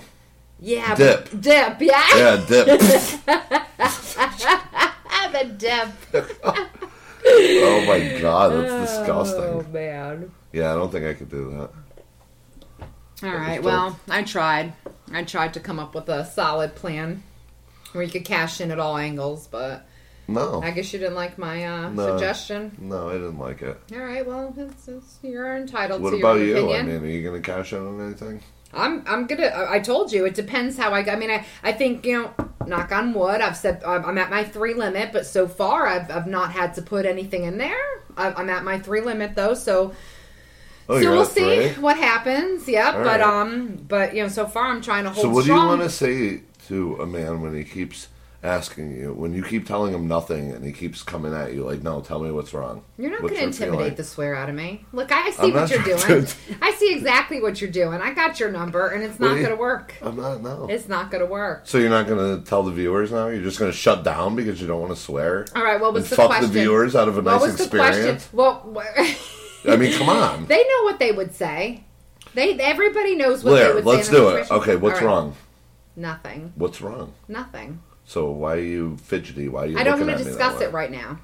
Yeah, 0.59 0.93
Dip. 0.95 1.29
dip, 1.41 1.81
yeah. 1.81 2.05
yeah, 2.15 2.45
dip. 2.47 2.81
the 5.31 5.45
dip. 5.45 5.89
oh 7.25 7.85
my 7.87 8.19
god, 8.21 8.51
that's 8.51 8.91
disgusting. 8.91 9.43
Oh 9.43 9.65
man. 9.71 10.31
Yeah, 10.51 10.71
I 10.71 10.75
don't 10.75 10.91
think 10.91 11.05
I 11.05 11.13
could 11.13 11.29
do 11.29 11.51
that. 11.51 11.69
All 13.23 13.35
right. 13.35 13.61
Well, 13.61 13.99
I 14.09 14.23
tried. 14.23 14.73
I 15.11 15.23
tried 15.23 15.53
to 15.53 15.59
come 15.59 15.79
up 15.79 15.93
with 15.93 16.09
a 16.09 16.25
solid 16.25 16.75
plan 16.75 17.23
where 17.91 18.03
you 18.03 18.09
could 18.11 18.25
cash 18.25 18.61
in 18.61 18.71
at 18.71 18.79
all 18.79 18.97
angles, 18.97 19.47
but 19.47 19.85
No, 20.27 20.61
I 20.63 20.71
guess 20.71 20.91
you 20.93 20.99
didn't 20.99 21.15
like 21.15 21.37
my 21.37 21.65
uh, 21.65 21.89
No. 21.89 22.07
suggestion. 22.17 22.75
no, 22.79 23.09
I 23.09 23.13
didn't 23.13 23.37
like 23.37 23.61
it. 23.61 23.77
All 23.93 23.99
right. 23.99 24.25
Well, 24.25 24.53
it's, 24.57 24.87
it's, 24.87 25.19
you're 25.21 25.55
entitled 25.55 26.01
to. 26.01 26.17
your 26.17 26.31
opinion. 26.31 26.55
What 26.55 26.61
about 26.61 26.69
you? 26.69 26.73
I 26.75 26.99
mean, 26.99 27.03
are 27.03 27.07
you 27.07 27.23
gonna 27.29 27.41
cash 27.41 27.73
in 27.73 27.85
on 27.85 28.01
anything? 28.05 28.41
I'm 28.73 29.03
I'm 29.07 29.27
gonna. 29.27 29.47
I 29.47 29.75
I 29.75 29.79
told 29.79 30.11
you 30.11 30.25
it 30.25 30.33
depends 30.35 30.77
how 30.77 30.91
I. 30.91 30.99
I 31.09 31.15
mean, 31.15 31.31
I 31.31 31.45
I 31.63 31.71
think 31.71 32.05
you 32.05 32.21
know. 32.23 32.33
Knock 32.67 32.91
on 32.91 33.15
wood. 33.15 33.41
I've 33.41 33.57
said 33.57 33.83
I'm 33.83 34.19
at 34.19 34.29
my 34.29 34.43
three 34.43 34.75
limit, 34.75 35.11
but 35.11 35.25
so 35.25 35.47
far 35.47 35.87
I've 35.87 36.11
I've 36.11 36.27
not 36.27 36.51
had 36.51 36.75
to 36.75 36.83
put 36.83 37.07
anything 37.07 37.43
in 37.43 37.57
there. 37.57 37.83
I'm 38.15 38.51
at 38.51 38.63
my 38.63 38.77
three 38.77 39.01
limit 39.01 39.33
though, 39.33 39.55
so 39.55 39.93
Oh, 40.87 41.01
so 41.01 41.11
we'll 41.11 41.25
see 41.25 41.69
what 41.81 41.97
happens. 41.97 42.67
Yep, 42.67 42.93
All 42.95 43.03
but 43.03 43.19
right. 43.19 43.21
um, 43.21 43.83
but 43.87 44.13
you 44.13 44.23
know, 44.23 44.29
so 44.29 44.45
far 44.45 44.65
I'm 44.65 44.81
trying 44.81 45.05
to 45.05 45.09
hold 45.09 45.25
So 45.25 45.29
what 45.29 45.45
do 45.45 45.53
you 45.53 45.57
want 45.57 45.81
to 45.81 45.89
say 45.89 46.41
to 46.67 46.95
a 46.97 47.07
man 47.07 47.41
when 47.41 47.55
he 47.55 47.63
keeps 47.63 48.09
asking 48.43 48.91
you, 48.97 49.13
when 49.13 49.33
you 49.33 49.43
keep 49.43 49.67
telling 49.67 49.93
him 49.93 50.07
nothing 50.07 50.51
and 50.51 50.65
he 50.65 50.71
keeps 50.71 51.03
coming 51.03 51.33
at 51.33 51.53
you 51.53 51.63
like, 51.63 51.83
no, 51.83 52.01
tell 52.01 52.19
me 52.19 52.31
what's 52.31 52.53
wrong? 52.53 52.83
You're 52.97 53.11
not 53.11 53.21
going 53.21 53.35
to 53.35 53.43
intimidate 53.43 53.79
feeling? 53.79 53.95
the 53.95 54.03
swear 54.03 54.35
out 54.35 54.49
of 54.49 54.55
me. 54.55 54.85
Look, 54.93 55.11
I 55.11 55.29
see 55.29 55.43
I'm 55.43 55.53
what 55.53 55.69
you're 55.69 55.83
doing. 55.83 56.25
to- 56.25 56.35
I 56.61 56.71
see 56.71 56.93
exactly 56.93 57.39
what 57.39 57.61
you're 57.61 57.69
doing. 57.69 58.01
I 58.01 58.13
got 58.13 58.39
your 58.39 58.51
number, 58.51 58.87
and 58.87 59.03
it's 59.03 59.19
not 59.19 59.35
going 59.35 59.49
to 59.49 59.55
work. 59.55 59.93
I'm 60.01 60.15
not, 60.17 60.41
no. 60.41 60.67
It's 60.69 60.87
not 60.87 61.11
going 61.11 61.23
to 61.23 61.29
work. 61.31 61.61
So 61.65 61.77
you're 61.77 61.89
not 61.89 62.07
going 62.07 62.39
to 62.39 62.43
tell 62.49 62.63
the 62.63 62.71
viewers 62.71 63.11
now? 63.11 63.27
You're 63.27 63.43
just 63.43 63.59
going 63.59 63.71
to 63.71 63.77
shut 63.77 64.03
down 64.03 64.35
because 64.35 64.59
you 64.59 64.67
don't 64.67 64.81
want 64.81 64.95
to 64.95 64.99
swear? 64.99 65.45
All 65.55 65.63
right. 65.63 65.79
Well, 65.79 65.91
what 65.91 66.01
was 66.01 66.09
the 66.09 66.15
fuck 66.15 66.27
question? 66.27 66.51
the 66.51 66.59
viewers 66.61 66.95
out 66.95 67.07
of 67.07 67.17
a 67.17 67.21
what 67.21 67.33
nice 67.33 67.41
was 67.41 67.57
the 67.57 67.69
question? 67.69 68.15
experience? 68.15 68.29
Well, 68.33 68.83
I 69.69 69.75
mean, 69.75 69.93
come 69.93 70.09
on. 70.09 70.45
they 70.47 70.63
know 70.63 70.83
what 70.83 70.97
they 70.97 71.11
would 71.11 71.35
say. 71.35 71.83
They 72.33 72.53
everybody 72.59 73.15
knows 73.15 73.43
what 73.43 73.51
they 73.51 73.57
Blair, 73.57 73.75
would 73.75 73.85
let's 73.85 74.07
say. 74.07 74.13
do 74.13 74.29
it. 74.29 74.49
Okay, 74.49 74.75
what's 74.77 75.01
right. 75.01 75.05
wrong? 75.05 75.35
Nothing. 75.95 76.53
What's 76.55 76.81
wrong? 76.81 77.13
Nothing. 77.27 77.81
So 78.05 78.29
why 78.31 78.55
are 78.55 78.59
you 78.59 78.97
fidgety? 78.97 79.47
Why 79.49 79.63
are 79.63 79.67
you 79.67 79.77
I 79.77 79.83
don't 79.83 79.99
want 80.05 80.17
to 80.17 80.23
discuss 80.23 80.61
it 80.61 80.71
right 80.73 80.91
now. 80.91 81.19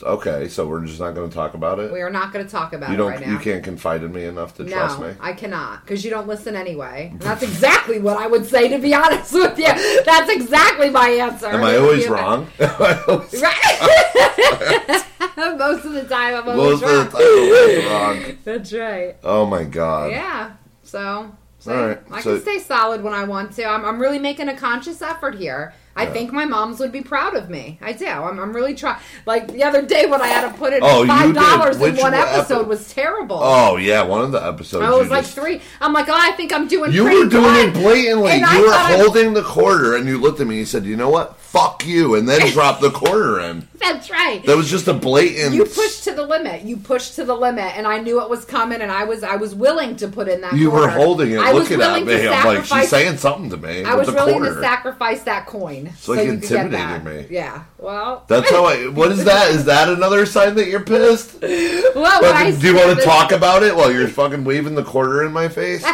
Okay, 0.00 0.46
so 0.46 0.64
we're 0.64 0.84
just 0.86 1.00
not 1.00 1.16
going 1.16 1.28
to 1.28 1.34
talk 1.34 1.54
about 1.54 1.80
it? 1.80 1.92
We 1.92 2.02
are 2.02 2.10
not 2.10 2.32
going 2.32 2.44
to 2.44 2.50
talk 2.50 2.72
about 2.72 2.90
you 2.90 2.94
it 2.94 2.98
don't 2.98 3.10
right 3.10 3.20
now. 3.26 3.32
you 3.32 3.38
can't 3.40 3.64
confide 3.64 4.04
in 4.04 4.12
me 4.12 4.26
enough 4.26 4.54
to 4.58 4.64
trust 4.64 5.00
me? 5.00 5.12
I 5.18 5.32
cannot 5.32 5.80
because 5.84 6.04
you 6.04 6.10
don't 6.10 6.28
listen 6.28 6.54
anyway. 6.54 7.08
And 7.10 7.20
that's 7.20 7.42
exactly 7.42 7.98
what 7.98 8.16
I 8.16 8.28
would 8.28 8.46
say, 8.46 8.68
to 8.68 8.78
be 8.78 8.94
honest 9.02 9.32
with 9.32 9.58
you. 9.58 9.64
That's 10.04 10.30
exactly 10.30 10.90
my 10.90 11.08
answer. 11.08 11.46
Am 11.48 11.64
I 11.64 11.76
always 11.78 12.06
wrong? 12.06 12.46
Am 12.60 12.70
I 12.80 13.02
always- 13.08 13.42
Right. 13.42 15.04
Most 15.58 15.84
of 15.84 15.92
the 15.92 16.04
time, 16.04 16.34
I'm 16.36 16.48
always 16.48 16.80
Most 16.80 16.82
of 16.84 16.88
the 16.88 16.94
wrong. 16.94 17.08
time 17.10 17.20
I'm 17.20 17.52
always 17.52 17.84
wrong. 18.26 18.38
That's 18.44 18.72
right. 18.72 19.16
Oh 19.24 19.46
my 19.46 19.64
god. 19.64 20.10
Yeah. 20.12 20.52
So, 20.84 21.32
so 21.58 21.74
All 21.76 21.88
right, 21.88 21.98
I 22.12 22.20
so- 22.20 22.34
can 22.34 22.42
stay 22.42 22.58
solid 22.60 23.02
when 23.02 23.14
I 23.14 23.24
want 23.24 23.52
to. 23.54 23.64
I'm, 23.64 23.84
I'm 23.84 23.98
really 24.00 24.18
making 24.20 24.48
a 24.48 24.56
conscious 24.56 25.02
effort 25.02 25.34
here. 25.34 25.74
I 25.98 26.04
Yeah. 26.04 26.12
think 26.12 26.32
my 26.32 26.44
moms 26.44 26.78
would 26.80 26.92
be 26.92 27.00
proud 27.02 27.34
of 27.34 27.50
me. 27.50 27.78
I 27.82 27.92
do. 27.92 28.06
I'm, 28.06 28.38
I'm 28.38 28.52
really 28.54 28.74
trying. 28.74 29.00
Like 29.26 29.50
the 29.52 29.64
other 29.64 29.82
day 29.82 30.06
when 30.06 30.20
I 30.22 30.28
had 30.28 30.48
to 30.50 30.56
put 30.56 30.72
in 30.72 30.80
Oh, 30.82 31.04
five 31.06 31.34
dollars 31.34 31.80
in 31.80 31.96
one 31.96 32.14
epi- 32.14 32.30
episode 32.38 32.68
was 32.68 32.92
terrible. 32.92 33.40
Oh 33.42 33.76
yeah, 33.76 34.02
one 34.02 34.22
of 34.22 34.32
the 34.32 34.38
episodes. 34.44 34.84
I 34.86 34.90
was 34.90 35.10
like 35.10 35.24
just- 35.24 35.34
three. 35.34 35.60
I'm 35.80 35.92
like, 35.92 36.08
oh, 36.08 36.14
I 36.16 36.30
think 36.32 36.52
I'm 36.52 36.68
doing. 36.68 36.92
You 36.92 37.02
were 37.04 37.10
doing 37.10 37.28
good. 37.28 37.68
it 37.70 37.74
blatantly. 37.74 38.30
And 38.30 38.44
I 38.44 38.56
you 38.58 38.66
were 38.66 38.72
I- 38.72 38.96
holding 38.96 39.34
the 39.34 39.42
quarter, 39.42 39.96
and 39.96 40.06
you 40.06 40.18
looked 40.18 40.40
at 40.40 40.46
me. 40.46 40.54
and 40.54 40.60
You 40.60 40.66
said, 40.66 40.84
"You 40.84 40.96
know 40.96 41.10
what? 41.10 41.36
Fuck 41.40 41.84
you," 41.86 42.14
and 42.14 42.28
then 42.28 42.40
dropped 42.52 42.80
the 42.80 42.90
quarter 42.90 43.40
in. 43.40 43.66
That's 43.80 44.10
right. 44.10 44.44
That 44.44 44.56
was 44.56 44.68
just 44.70 44.86
a 44.88 44.92
blatant. 44.94 45.54
you 45.54 45.64
pushed 45.64 46.04
to 46.04 46.12
the 46.12 46.24
limit. 46.24 46.62
You 46.62 46.76
pushed 46.76 47.14
to 47.16 47.24
the 47.24 47.34
limit, 47.34 47.76
and 47.76 47.86
I 47.86 47.98
knew 47.98 48.20
it 48.22 48.28
was 48.28 48.44
coming, 48.44 48.80
and 48.80 48.90
I 48.92 49.04
was 49.04 49.22
I 49.22 49.36
was 49.36 49.54
willing 49.54 49.96
to 49.96 50.08
put 50.08 50.28
in 50.28 50.40
that. 50.42 50.54
You 50.54 50.70
were 50.70 50.88
holding 50.88 51.32
it, 51.32 51.38
I 51.38 51.52
was 51.52 51.70
looking 51.70 51.82
at 51.84 52.04
me. 52.04 52.28
I'm 52.28 52.44
like, 52.46 52.64
she's 52.64 52.88
saying 52.88 53.16
something 53.18 53.50
to 53.50 53.56
me. 53.56 53.84
I 53.84 53.94
was 53.94 54.08
willing 54.10 54.34
quarter. 54.38 54.54
to 54.54 54.60
sacrifice 54.60 55.22
that 55.22 55.46
coin. 55.46 55.87
So 55.96 56.12
like 56.12 56.28
intimidating 56.28 57.04
me. 57.04 57.26
Yeah. 57.30 57.64
Well. 57.78 58.24
That's 58.28 58.50
how 58.50 58.64
I. 58.64 58.88
What 58.88 59.12
is 59.12 59.24
that? 59.24 59.50
Is 59.50 59.64
that 59.66 59.88
another 59.88 60.26
sign 60.26 60.54
that 60.56 60.68
you're 60.68 60.84
pissed? 60.84 61.40
well, 61.42 62.20
Fucking- 62.20 62.58
do 62.58 62.66
you 62.66 62.76
want 62.76 62.98
to 62.98 63.04
talk 63.04 63.32
about 63.32 63.62
it 63.62 63.74
while 63.74 63.92
you're 63.92 64.08
fucking 64.08 64.44
waving 64.44 64.74
the 64.74 64.84
quarter 64.84 65.24
in 65.24 65.32
my 65.32 65.48
face? 65.48 65.84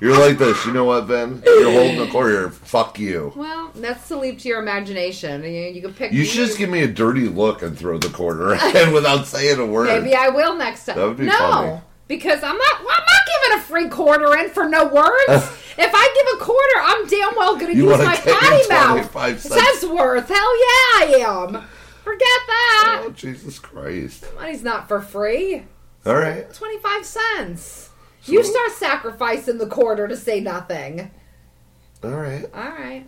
You're 0.00 0.18
like 0.18 0.38
this. 0.38 0.66
You 0.66 0.72
know 0.72 0.84
what, 0.84 1.06
Ben? 1.08 1.42
You're 1.46 1.72
holding 1.72 1.98
the 1.98 2.08
quarter. 2.08 2.50
Fuck 2.50 2.98
you. 2.98 3.32
Well, 3.36 3.70
that's 3.74 4.08
to 4.08 4.18
leave 4.18 4.38
to 4.40 4.48
your 4.48 4.60
imagination. 4.60 5.42
You, 5.42 5.50
you 5.50 5.80
can 5.80 5.94
pick. 5.94 6.12
You 6.12 6.24
should 6.24 6.46
just 6.46 6.58
give 6.58 6.68
me 6.68 6.82
a 6.82 6.88
dirty 6.88 7.28
look 7.28 7.62
and 7.62 7.78
throw 7.78 7.98
the 7.98 8.10
quarter 8.10 8.54
and 8.76 8.92
without 8.92 9.26
saying 9.26 9.58
a 9.58 9.66
word. 9.66 9.86
Maybe 9.86 10.14
I 10.14 10.28
will 10.28 10.56
next 10.56 10.86
time. 10.86 10.96
That 10.96 11.08
would 11.08 11.16
be 11.16 11.26
no, 11.26 11.38
funny. 11.38 11.80
Because 12.08 12.42
I'm 12.42 12.56
not. 12.56 12.76
I'm 12.78 12.84
not 12.84 13.42
giving 13.42 13.58
a 13.58 13.62
free 13.62 13.88
quarter 13.88 14.36
in 14.38 14.50
for 14.50 14.68
no 14.68 14.84
words. 14.86 15.28
Uh, 15.28 15.56
if 15.76 15.90
I 15.92 16.14
give 16.14 16.40
a 16.40 16.44
quarter, 16.44 16.80
I'm 16.82 17.06
damn 17.08 17.36
well 17.36 17.56
going 17.56 17.72
to 17.72 17.76
You 17.76 17.90
use 17.90 17.98
my 17.98 18.14
potty 18.16 18.68
mouth. 18.68 19.10
25 19.12 19.40
cents. 19.40 19.84
Worth. 19.84 20.28
Hell 20.28 20.36
yeah, 20.36 20.98
I 20.98 21.24
am. 21.26 21.48
Forget 22.04 22.40
that. 22.46 23.02
Oh 23.06 23.10
Jesus 23.10 23.58
Christ! 23.58 24.26
Money's 24.34 24.62
not 24.62 24.88
for 24.88 25.00
free. 25.00 25.62
All 26.06 26.14
right. 26.16 26.52
Twenty-five 26.52 27.04
cents. 27.04 27.90
You 28.24 28.42
start 28.42 28.72
sacrificing 28.72 29.58
the 29.58 29.66
quarter 29.66 30.06
to 30.08 30.16
say 30.16 30.40
nothing. 30.40 31.10
All 32.02 32.10
right. 32.10 32.44
All 32.54 32.70
right. 32.70 33.06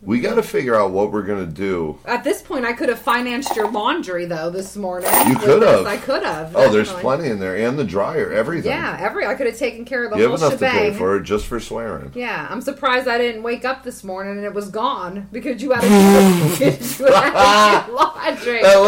We 0.00 0.20
got 0.20 0.36
to 0.36 0.42
figure 0.42 0.76
out 0.76 0.92
what 0.92 1.10
we're 1.10 1.22
gonna 1.22 1.46
do. 1.46 1.98
At 2.04 2.22
this 2.22 2.40
point, 2.40 2.64
I 2.64 2.72
could 2.72 2.88
have 2.88 3.00
financed 3.00 3.56
your 3.56 3.68
laundry 3.70 4.26
though 4.26 4.48
this 4.48 4.76
morning. 4.76 5.10
You 5.26 5.36
could 5.36 5.62
have. 5.62 5.86
I 5.86 5.96
could 5.96 6.22
have. 6.22 6.54
Oh, 6.54 6.70
there's 6.70 6.88
definitely. 6.88 7.02
plenty 7.02 7.28
in 7.30 7.38
there, 7.40 7.56
and 7.56 7.76
the 7.78 7.84
dryer, 7.84 8.32
everything. 8.32 8.70
Yeah, 8.70 8.96
every 9.00 9.26
I 9.26 9.34
could 9.34 9.46
have 9.48 9.58
taken 9.58 9.84
care 9.84 10.04
of 10.04 10.10
the 10.12 10.18
You 10.18 10.28
whole 10.28 10.36
have 10.38 10.52
enough 10.52 10.60
to 10.60 10.70
pay 10.70 10.94
for 10.94 11.16
it 11.16 11.24
just 11.24 11.46
for 11.46 11.58
swearing. 11.58 12.12
Yeah, 12.14 12.46
I'm 12.48 12.60
surprised 12.60 13.08
I 13.08 13.18
didn't 13.18 13.42
wake 13.42 13.64
up 13.64 13.82
this 13.82 14.04
morning 14.04 14.36
and 14.36 14.44
it 14.44 14.54
was 14.54 14.70
gone 14.70 15.28
because 15.32 15.60
you 15.62 15.72
had 15.72 15.80
to, 15.80 15.86
you 16.64 17.12
had 17.12 17.86
to 17.86 17.92
laundry. 17.92 18.62
That 18.62 18.80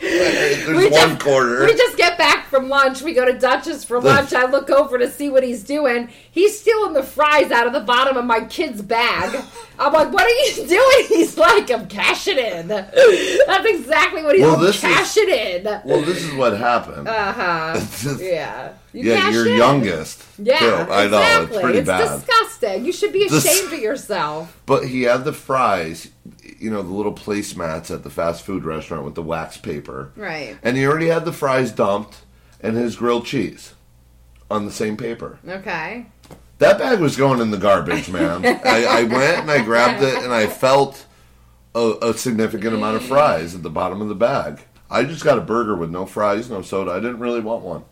There's 0.00 0.66
We 0.68 0.88
one 0.90 1.10
just- 1.10 1.20
quarter. 1.20 1.64
We 1.64 1.74
just 1.74 1.96
get 1.96 2.18
back 2.18 2.46
from 2.48 2.68
lunch. 2.68 3.02
We 3.02 3.12
go 3.14 3.24
to 3.24 3.32
Dutch's 3.38 3.84
for 3.84 4.00
lunch. 4.00 4.32
I 4.32 4.44
look 4.50 4.70
over 4.70 4.98
to 4.98 5.10
see 5.10 5.30
what 5.30 5.42
he's 5.42 5.62
doing. 5.64 6.08
He's 6.30 6.58
stealing 6.60 6.92
the 6.92 7.02
fries 7.02 7.50
out 7.50 7.66
of 7.66 7.72
the 7.72 7.80
bottom 7.80 8.16
of 8.16 8.24
my 8.24 8.40
kid's 8.44 8.82
bag. 8.82 9.42
I'm 9.78 9.92
like, 9.92 10.12
"What 10.12 10.24
are 10.24 10.28
you 10.60 10.66
doing?" 10.68 11.06
He's 11.08 11.36
like, 11.38 11.70
"I'm 11.70 11.86
cashing 11.88 12.38
in." 12.38 12.68
That's 12.68 13.66
exactly 13.66 14.22
what 14.22 14.34
he's. 14.36 14.44
Well, 14.44 14.56
I'm 14.60 14.64
is- 14.66 14.80
cashing 14.80 15.28
in. 15.28 15.64
well, 15.64 16.02
this 16.02 16.22
is 16.22 16.32
what 16.34 16.56
happened. 16.56 17.08
Uh 17.16 17.32
huh. 17.32 17.80
Yeah. 18.20 18.72
You 18.92 19.10
yeah, 19.12 19.30
you're 19.30 19.48
in. 19.48 19.56
youngest. 19.56 20.22
Yeah. 20.38 20.86
I 20.90 21.06
know 21.06 21.18
exactly. 21.18 21.56
it's 21.56 21.62
pretty 21.64 21.80
bad. 21.82 22.20
disgusting. 22.20 22.84
You 22.86 22.92
should 22.92 23.12
be 23.12 23.24
ashamed 23.26 23.72
of 23.72 23.78
yourself. 23.78 24.58
But 24.66 24.86
he 24.86 25.02
had 25.02 25.24
the 25.24 25.32
fries, 25.34 26.08
you 26.58 26.70
know, 26.70 26.82
the 26.82 26.92
little 26.92 27.12
placemats 27.14 27.92
at 27.94 28.02
the 28.02 28.10
fast 28.10 28.42
food 28.44 28.64
restaurant 28.64 29.04
with 29.04 29.14
the 29.14 29.22
wax 29.22 29.56
paper. 29.56 30.12
Right. 30.16 30.56
And 30.62 30.76
he 30.76 30.86
already 30.86 31.06
had 31.08 31.24
the 31.24 31.32
fries 31.32 31.70
dumped 31.72 32.22
and 32.60 32.76
his 32.76 32.96
grilled 32.96 33.26
cheese 33.26 33.74
on 34.50 34.64
the 34.64 34.72
same 34.72 34.96
paper. 34.96 35.38
Okay. 35.46 36.06
That 36.58 36.78
bag 36.78 37.00
was 37.00 37.16
going 37.16 37.40
in 37.40 37.50
the 37.50 37.58
garbage, 37.58 38.08
man. 38.08 38.44
I, 38.64 38.84
I 38.84 39.02
went 39.02 39.40
and 39.40 39.50
I 39.50 39.62
grabbed 39.62 40.02
it 40.02 40.22
and 40.22 40.32
I 40.32 40.46
felt 40.46 41.04
a, 41.74 41.94
a 42.02 42.14
significant 42.14 42.74
amount 42.74 42.96
of 42.96 43.02
fries 43.04 43.54
at 43.54 43.62
the 43.62 43.70
bottom 43.70 44.00
of 44.00 44.08
the 44.08 44.14
bag. 44.14 44.60
I 44.90 45.02
just 45.04 45.24
got 45.24 45.36
a 45.36 45.42
burger 45.42 45.74
with 45.76 45.90
no 45.90 46.06
fries, 46.06 46.48
no 46.48 46.62
soda. 46.62 46.92
I 46.92 47.00
didn't 47.00 47.18
really 47.18 47.40
want 47.40 47.62
one. 47.64 47.84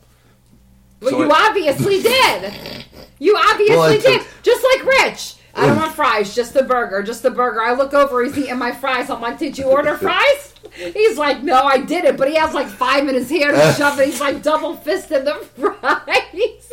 Well, 1.00 1.10
So 1.10 1.22
you 1.24 1.30
I- 1.30 1.48
obviously 1.48 2.00
did. 2.02 2.84
You 3.18 3.36
obviously 3.36 3.76
Well, 3.76 4.00
did. 4.00 4.22
Just 4.42 4.64
like 4.72 4.86
Rich. 4.86 5.34
I 5.56 5.66
don't 5.66 5.76
want 5.76 5.94
fries, 5.94 6.34
just 6.34 6.52
the 6.54 6.62
burger, 6.64 7.02
just 7.02 7.22
the 7.22 7.30
burger. 7.30 7.60
I 7.62 7.72
look 7.74 7.94
over, 7.94 8.22
he's 8.24 8.36
eating 8.36 8.58
my 8.58 8.72
fries. 8.72 9.08
I'm 9.10 9.20
like, 9.20 9.38
did 9.38 9.56
you 9.58 9.64
order 9.66 9.96
fries? 9.98 10.54
He's 10.74 11.16
like, 11.16 11.42
no, 11.42 11.62
I 11.62 11.78
didn't. 11.78 12.16
But 12.16 12.28
he 12.28 12.34
has 12.36 12.52
like 12.54 12.66
five 12.66 13.06
in 13.08 13.14
his 13.14 13.30
hand 13.30 13.54
to 13.56 13.72
shove 13.78 13.98
it. 14.00 14.06
He's 14.06 14.20
like 14.20 14.42
double 14.42 14.76
fisting 14.76 15.24
the 15.24 15.34
fries. 15.56 16.72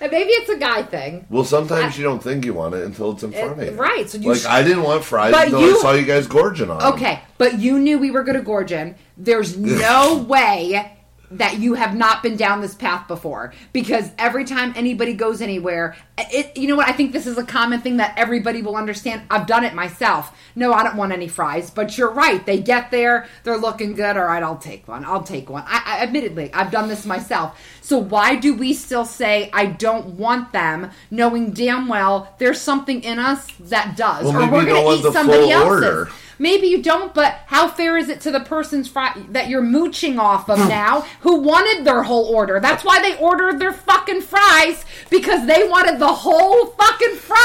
and 0.00 0.12
maybe 0.12 0.30
it's 0.30 0.50
a 0.50 0.58
guy 0.58 0.82
thing. 0.82 1.26
Well, 1.30 1.44
sometimes 1.44 1.96
you 1.96 2.04
don't 2.04 2.22
think 2.22 2.44
you 2.44 2.54
want 2.54 2.74
it 2.74 2.84
until 2.84 3.12
it's 3.12 3.22
in 3.22 3.32
front 3.32 3.60
of 3.60 3.66
you. 3.66 3.72
right, 3.72 4.08
so 4.08 4.18
you 4.18 4.30
like 4.30 4.40
sh- 4.40 4.46
I 4.46 4.62
didn't 4.62 4.82
want 4.82 5.04
fries 5.04 5.32
But 5.32 5.46
until 5.46 5.60
you- 5.62 5.78
I 5.78 5.80
saw 5.80 5.92
you 5.92 6.04
guys 6.04 6.26
gorging 6.26 6.70
on. 6.70 6.82
Okay, 6.94 7.20
but 7.38 7.58
you 7.58 7.78
knew 7.78 7.98
we 7.98 8.10
were 8.10 8.22
going 8.24 8.36
to 8.38 8.42
gorge 8.44 8.72
in. 8.72 8.94
There's 9.16 9.56
no 9.56 10.18
way 10.28 10.97
that 11.30 11.58
you 11.58 11.74
have 11.74 11.94
not 11.94 12.22
been 12.22 12.36
down 12.36 12.60
this 12.60 12.74
path 12.74 13.06
before 13.06 13.52
because 13.72 14.10
every 14.18 14.44
time 14.44 14.72
anybody 14.76 15.12
goes 15.12 15.42
anywhere, 15.42 15.96
it 16.16 16.56
you 16.56 16.66
know 16.68 16.76
what? 16.76 16.88
I 16.88 16.92
think 16.92 17.12
this 17.12 17.26
is 17.26 17.36
a 17.38 17.44
common 17.44 17.80
thing 17.80 17.98
that 17.98 18.14
everybody 18.16 18.62
will 18.62 18.76
understand. 18.76 19.22
I've 19.30 19.46
done 19.46 19.64
it 19.64 19.74
myself. 19.74 20.36
No, 20.56 20.72
I 20.72 20.82
don't 20.82 20.96
want 20.96 21.12
any 21.12 21.28
fries, 21.28 21.70
but 21.70 21.96
you're 21.98 22.10
right. 22.10 22.44
They 22.44 22.60
get 22.60 22.90
there, 22.90 23.28
they're 23.44 23.58
looking 23.58 23.94
good. 23.94 24.16
All 24.16 24.24
right, 24.24 24.42
I'll 24.42 24.56
take 24.56 24.88
one. 24.88 25.04
I'll 25.04 25.22
take 25.22 25.50
one. 25.50 25.64
I, 25.66 25.82
I 25.84 26.02
admittedly, 26.02 26.52
I've 26.54 26.70
done 26.70 26.88
this 26.88 27.04
myself. 27.06 27.60
So 27.82 27.98
why 27.98 28.36
do 28.36 28.54
we 28.54 28.72
still 28.74 29.04
say 29.04 29.50
I 29.52 29.66
don't 29.66 30.06
want 30.18 30.52
them, 30.52 30.90
knowing 31.10 31.52
damn 31.52 31.88
well 31.88 32.34
there's 32.38 32.60
something 32.60 33.02
in 33.02 33.18
us 33.18 33.46
that 33.60 33.96
does, 33.96 34.24
Well, 34.24 34.36
or 34.36 34.50
we're 34.52 34.64
going 34.64 35.00
to 35.02 35.08
eat 35.08 35.12
somebody 35.12 35.50
else's. 35.50 35.68
order. 35.84 36.08
Maybe 36.38 36.68
you 36.68 36.82
don't, 36.82 37.12
but 37.12 37.40
how 37.46 37.68
fair 37.68 37.96
is 37.96 38.08
it 38.08 38.20
to 38.22 38.30
the 38.30 38.40
person's 38.40 38.88
fry 38.88 39.12
that 39.30 39.48
you're 39.48 39.62
mooching 39.62 40.18
off 40.18 40.48
of 40.48 40.58
hmm. 40.58 40.68
now 40.68 41.00
who 41.20 41.40
wanted 41.40 41.84
their 41.84 42.02
whole 42.02 42.26
order? 42.26 42.60
That's 42.60 42.84
why 42.84 43.00
they 43.00 43.18
ordered 43.18 43.58
their 43.58 43.72
fucking 43.72 44.20
fries 44.22 44.84
because 45.10 45.46
they 45.46 45.66
wanted 45.68 45.98
the 45.98 46.06
whole 46.06 46.66
fucking 46.66 47.16
fry. 47.16 47.44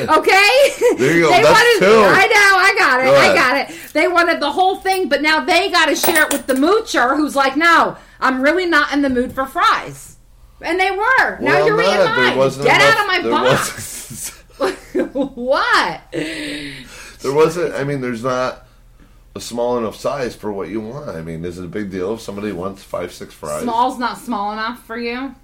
Okay? 0.10 0.96
There 0.96 1.14
you 1.14 1.22
go. 1.22 1.30
They 1.30 1.42
That's 1.42 1.48
wanted, 1.48 1.78
two. 1.78 2.02
I 2.06 2.26
know. 2.26 2.56
I 2.58 2.74
got 2.78 3.00
it. 3.00 3.04
Go 3.04 3.16
I 3.16 3.34
got 3.34 3.56
it. 3.56 3.92
They 3.92 4.08
wanted 4.08 4.40
the 4.40 4.50
whole 4.50 4.76
thing, 4.76 5.08
but 5.08 5.22
now 5.22 5.44
they 5.44 5.70
got 5.70 5.86
to 5.86 5.96
share 5.96 6.24
it 6.24 6.32
with 6.32 6.46
the 6.46 6.54
moocher 6.54 7.16
who's 7.16 7.36
like, 7.36 7.56
no, 7.56 7.96
I'm 8.18 8.40
really 8.40 8.66
not 8.66 8.92
in 8.92 9.02
the 9.02 9.08
mood 9.08 9.32
for 9.32 9.46
fries. 9.46 10.16
And 10.62 10.78
they 10.78 10.90
were. 10.90 11.38
now 11.40 11.64
you're 11.64 11.76
not. 11.76 11.86
eating 11.86 12.38
mine. 12.38 12.50
Get 12.64 12.80
enough- 12.80 12.96
out 12.96 13.00
of 13.00 13.06
my 13.06 13.30
box. 13.30 14.30
what? 15.12 16.00
There 17.22 17.32
wasn't. 17.32 17.74
I 17.74 17.84
mean, 17.84 18.00
there's 18.00 18.22
not. 18.24 18.66
a 19.34 19.40
small 19.40 19.78
enough 19.78 19.96
size 19.96 20.34
for 20.34 20.52
what 20.52 20.68
you 20.68 20.80
want. 20.80 21.08
I 21.08 21.22
mean, 21.22 21.44
is 21.44 21.58
it 21.58 21.64
a 21.64 21.68
big 21.68 21.90
deal 21.90 22.14
if 22.14 22.20
somebody 22.20 22.52
wants 22.52 22.82
five, 22.82 23.12
six 23.12 23.32
fries? 23.32 23.62
Small's 23.62 23.98
not 23.98 24.18
small 24.18 24.52
enough 24.52 24.84
for 24.84 24.98
you. 24.98 25.34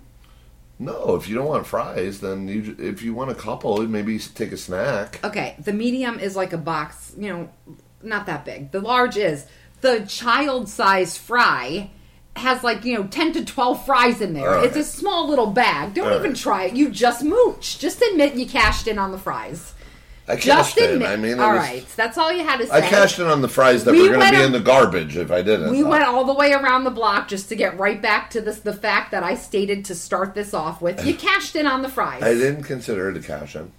No, 0.79 1.14
if 1.14 1.27
you 1.29 1.35
don't 1.37 1.47
want 1.47 1.66
fries, 1.66 2.20
then 2.20 2.49
you 2.49 2.77
if 2.79 3.03
you 3.03 3.14
want 3.14 3.31
a 3.31 3.35
couple, 3.35 3.81
maybe 3.87 4.18
take 4.18 4.53
a 4.53 4.57
snack. 4.59 5.20
Okay, 5.24 5.57
the 5.59 5.72
medium 5.72 6.18
is 6.18 6.37
like 6.37 6.53
a 6.53 6.59
box, 6.59 7.14
you 7.16 7.31
know, 7.33 7.49
not 8.03 8.27
that 8.27 8.45
big. 8.45 8.72
The 8.72 8.81
large 8.81 9.16
is 9.16 9.47
the 9.81 10.05
child 10.07 10.68
size 10.68 11.16
fry 11.16 11.91
has 12.35 12.62
like, 12.62 12.85
you 12.85 12.95
know, 12.95 13.07
10 13.07 13.33
to 13.33 13.45
12 13.47 13.87
fries 13.87 14.20
in 14.20 14.35
there. 14.35 14.57
All 14.57 14.64
It's 14.64 14.77
a 14.77 14.85
small 14.85 15.27
little 15.27 15.47
bag. 15.47 15.95
Don't 15.95 16.09
All 16.12 16.18
even 16.18 16.33
right. 16.33 16.37
try 16.39 16.64
it. 16.64 16.74
You 16.77 16.91
just 16.91 17.22
mooch. 17.24 17.79
Just 17.79 18.03
admit 18.03 18.35
you 18.35 18.47
cashed 18.47 18.87
in 18.87 18.99
on 18.99 19.11
the 19.12 19.18
fries. 19.18 19.72
I 20.29 20.37
cashed 20.37 20.77
in. 20.79 21.03
I 21.05 21.16
mean, 21.16 21.33
it 21.33 21.41
all 21.41 21.53
was- 21.53 21.59
right. 21.61 21.87
That's 21.95 22.18
all 22.18 22.33
you 22.33 22.45
had 22.45 22.59
to 22.59 22.66
say. 22.66 22.72
I 22.72 22.81
cashed 22.81 23.18
in 23.18 23.27
on 23.27 23.43
the 23.43 23.49
fries 23.49 23.85
that 23.85 23.93
We 23.93 24.03
were 24.09 24.16
going 24.16 24.33
to 24.33 24.37
be 24.39 24.43
in 24.45 24.53
the 24.53 24.61
garbage 24.61 25.16
if 25.16 25.31
I 25.31 25.43
didn't. 25.43 25.70
We 25.70 25.85
went 25.85 26.05
all 26.05 26.24
the 26.24 26.35
way 26.35 26.53
around 26.53 26.85
the 26.85 26.91
block 26.91 27.29
just 27.29 27.49
to 27.51 27.57
get 27.57 27.79
right 27.79 28.01
back 28.03 28.31
to 28.31 28.41
this 28.41 28.59
the 28.59 28.72
fact 28.72 29.12
that 29.12 29.22
I 29.22 29.37
stated 29.37 29.85
to 29.87 29.95
start 29.95 30.35
this 30.35 30.53
off 30.53 30.83
with. 30.83 31.05
You 31.07 31.14
cashed 31.29 31.55
in 31.55 31.66
on 31.66 31.83
the 31.83 31.89
fries. 31.89 32.22
I 32.22 32.35
didn't 32.35 32.64
consider 32.64 33.09
it 33.11 33.16
a 33.16 33.20
cash 33.20 33.55
in. 33.55 33.70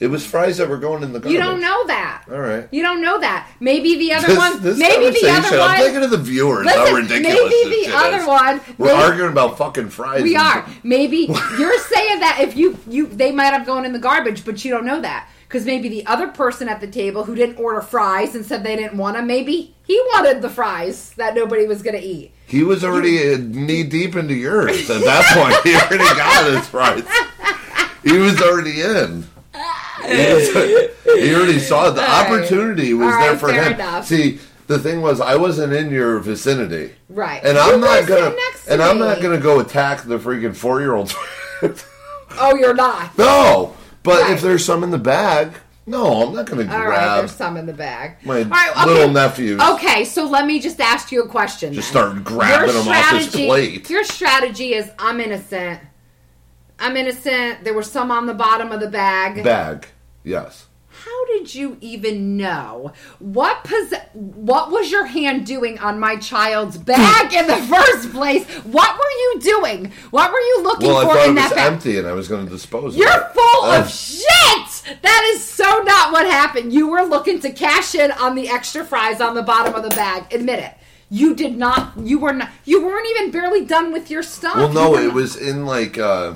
It 0.00 0.06
was 0.06 0.24
fries 0.24 0.58
that 0.58 0.68
were 0.68 0.76
going 0.78 1.02
in 1.02 1.12
the 1.12 1.18
garbage. 1.18 1.32
You 1.32 1.38
don't 1.40 1.60
know 1.60 1.86
that. 1.88 2.22
All 2.30 2.38
right. 2.38 2.68
You 2.70 2.82
don't 2.82 3.00
know 3.02 3.18
that. 3.18 3.48
Maybe 3.58 3.96
the 3.98 4.12
other 4.12 4.28
This, 4.28 4.38
one. 4.38 4.62
this 4.62 4.78
maybe 4.78 5.10
the 5.10 5.28
other 5.28 5.58
one. 5.58 5.70
I'm 5.70 5.80
thinking 5.80 6.04
of 6.04 6.10
the 6.12 6.18
viewers. 6.18 6.66
Listen, 6.66 6.86
how 6.86 6.94
ridiculous 6.94 7.50
maybe 7.64 7.86
the 7.86 7.96
other 7.96 8.18
is. 8.18 8.26
one. 8.26 8.60
We're 8.78 8.86
maybe- 8.94 9.02
arguing 9.02 9.32
about 9.32 9.58
fucking 9.58 9.88
fries. 9.90 10.22
We 10.22 10.36
are. 10.36 10.64
Maybe 10.84 11.16
you're 11.58 11.78
saying 11.78 12.20
that 12.20 12.38
if 12.40 12.56
you 12.56 12.78
you 12.88 13.06
they 13.08 13.32
might 13.32 13.52
have 13.52 13.66
gone 13.66 13.84
in 13.84 13.92
the 13.92 13.98
garbage, 13.98 14.44
but 14.44 14.64
you 14.64 14.70
don't 14.70 14.84
know 14.86 15.00
that 15.00 15.28
because 15.48 15.64
maybe 15.66 15.88
the 15.88 16.06
other 16.06 16.28
person 16.28 16.68
at 16.68 16.80
the 16.80 16.86
table 16.86 17.24
who 17.24 17.34
didn't 17.34 17.56
order 17.56 17.80
fries 17.80 18.36
and 18.36 18.46
said 18.46 18.62
they 18.62 18.76
didn't 18.76 18.96
want 18.98 19.16
them, 19.16 19.26
maybe 19.26 19.74
he 19.82 19.98
wanted 20.12 20.42
the 20.42 20.50
fries 20.50 21.10
that 21.14 21.34
nobody 21.34 21.66
was 21.66 21.82
going 21.82 21.96
to 21.96 22.06
eat. 22.06 22.30
He 22.46 22.62
was 22.62 22.84
already 22.84 23.32
uh, 23.34 23.38
knee 23.40 23.82
deep 23.82 24.14
into 24.14 24.34
yours 24.34 24.88
at 24.90 25.00
that 25.02 25.24
point. 25.34 25.56
He 25.64 25.74
already 25.74 25.98
got 26.16 26.46
his 26.54 26.68
fries. 26.68 27.02
He 28.04 28.16
was 28.16 28.40
already 28.40 28.80
in. 28.80 29.24
He, 30.04 31.34
already 31.34 31.58
saw 31.58 31.88
it. 31.88 31.92
the 31.94 32.02
All 32.02 32.06
right. 32.06 32.26
opportunity 32.26 32.94
was 32.94 33.12
All 33.12 33.20
there 33.20 33.30
right, 33.32 33.40
for 33.40 33.52
him. 33.52 33.72
enough. 33.74 34.06
See, 34.06 34.38
the 34.66 34.78
thing 34.78 35.00
was, 35.00 35.20
I 35.20 35.36
wasn't 35.36 35.72
in 35.72 35.90
your 35.90 36.18
vicinity, 36.20 36.92
Right. 37.08 37.42
and 37.44 37.56
I'm 37.58 37.80
not 37.80 38.06
gonna, 38.06 38.30
next 38.36 38.66
to 38.66 38.72
and 38.74 38.82
I'm 38.82 38.98
not 38.98 39.20
gonna 39.22 39.38
go 39.40 39.60
attack 39.60 40.02
the 40.02 40.18
freaking 40.18 40.54
four 40.54 40.80
year 40.80 40.94
olds. 40.94 41.14
Oh, 42.40 42.54
you're 42.54 42.74
not. 42.74 43.16
no, 43.18 43.74
but 44.04 44.20
Right. 44.22 44.32
if 44.32 44.42
there's 44.42 44.64
some 44.64 44.84
in 44.84 44.90
the 44.90 44.98
bag, 44.98 45.54
no, 45.86 46.22
I'm 46.22 46.34
not 46.34 46.44
gonna 46.46 46.62
All 46.70 46.78
right, 46.78 46.86
grab. 46.86 47.18
there's 47.20 47.32
some 47.34 47.56
in 47.56 47.64
the 47.66 47.72
bag. 47.72 48.16
my 48.22 48.42
right, 48.42 48.70
okay. 48.76 48.84
little 48.84 49.08
nephews. 49.10 49.60
Okay, 49.60 50.04
so 50.04 50.24
let 50.26 50.46
me 50.46 50.60
just 50.60 50.78
ask 50.78 51.10
you 51.10 51.22
a 51.22 51.28
question. 51.28 51.72
Just 51.72 51.92
then. 51.92 52.02
start 52.12 52.22
grabbing 52.24 52.74
them 52.74 52.86
off 52.86 53.10
his 53.10 53.28
plate. 53.28 53.88
Your 53.90 54.04
strategy 54.04 54.74
is 54.74 54.90
I'm 54.98 55.20
innocent. 55.20 55.80
I'm 56.78 56.96
innocent. 56.96 57.64
There 57.64 57.74
was 57.74 57.90
some 57.90 58.10
on 58.10 58.26
the 58.26 58.34
bottom 58.34 58.70
of 58.72 58.80
the 58.80 58.88
bag. 58.88 59.42
Bag, 59.44 59.88
yes. 60.24 60.66
How 61.04 61.26
did 61.26 61.54
you 61.54 61.76
even 61.80 62.36
know? 62.36 62.92
What 63.20 63.62
pos- 63.64 64.00
what 64.14 64.70
was 64.72 64.90
your 64.90 65.06
hand 65.06 65.46
doing 65.46 65.78
on 65.78 66.00
my 66.00 66.16
child's 66.16 66.76
bag 66.76 67.32
in 67.32 67.46
the 67.46 67.56
first 67.74 68.10
place? 68.12 68.44
What 68.64 68.94
were 68.98 69.10
you 69.10 69.40
doing? 69.40 69.92
What 70.10 70.32
were 70.32 70.40
you 70.40 70.62
looking 70.64 70.88
Well, 70.88 70.98
I 70.98 71.04
for 71.04 71.14
thought 71.14 71.24
in 71.26 71.32
it 71.32 71.34
that 71.36 71.50
was 71.50 71.56
bag? 71.56 71.72
empty, 71.72 71.98
and 71.98 72.06
I 72.08 72.12
was 72.12 72.26
going 72.28 72.44
to 72.46 72.50
dispose 72.50 72.94
of 72.94 72.98
You're 73.00 73.08
it. 73.10 73.32
full 73.32 73.64
Uh, 73.70 73.80
of 73.80 73.90
shit! 73.90 74.98
That 75.02 75.30
is 75.34 75.44
so 75.44 75.82
not 75.84 76.12
what 76.12 76.26
happened. 76.26 76.72
You 76.72 76.88
were 76.88 77.02
looking 77.02 77.38
to 77.40 77.50
cash 77.52 77.94
in 77.94 78.10
on 78.12 78.34
the 78.34 78.48
extra 78.48 78.84
fries 78.84 79.20
on 79.20 79.34
the 79.34 79.42
bottom 79.42 79.74
of 79.74 79.82
the 79.84 79.90
bag. 79.90 80.32
Admit 80.34 80.58
it. 80.60 80.74
You 81.10 81.34
did 81.34 81.56
not. 81.56 81.92
You 81.98 82.18
were 82.18 82.32
not. 82.32 82.50
You 82.64 82.84
weren't 82.84 83.06
even 83.10 83.30
barely 83.30 83.64
done 83.64 83.92
with 83.92 84.10
your 84.10 84.22
stuff. 84.22 84.56
Well, 84.56 84.72
no, 84.72 84.96
it 84.96 85.12
was 85.12 85.36
in 85.36 85.64
like 85.64 85.96
uh, 85.96 86.34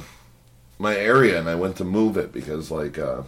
my 0.83 0.95
area, 0.97 1.39
and 1.39 1.49
I 1.49 1.55
went 1.55 1.77
to 1.77 1.85
move 1.85 2.17
it 2.19 2.33
because 2.33 2.71
like 2.71 2.99
uh, 2.99 3.23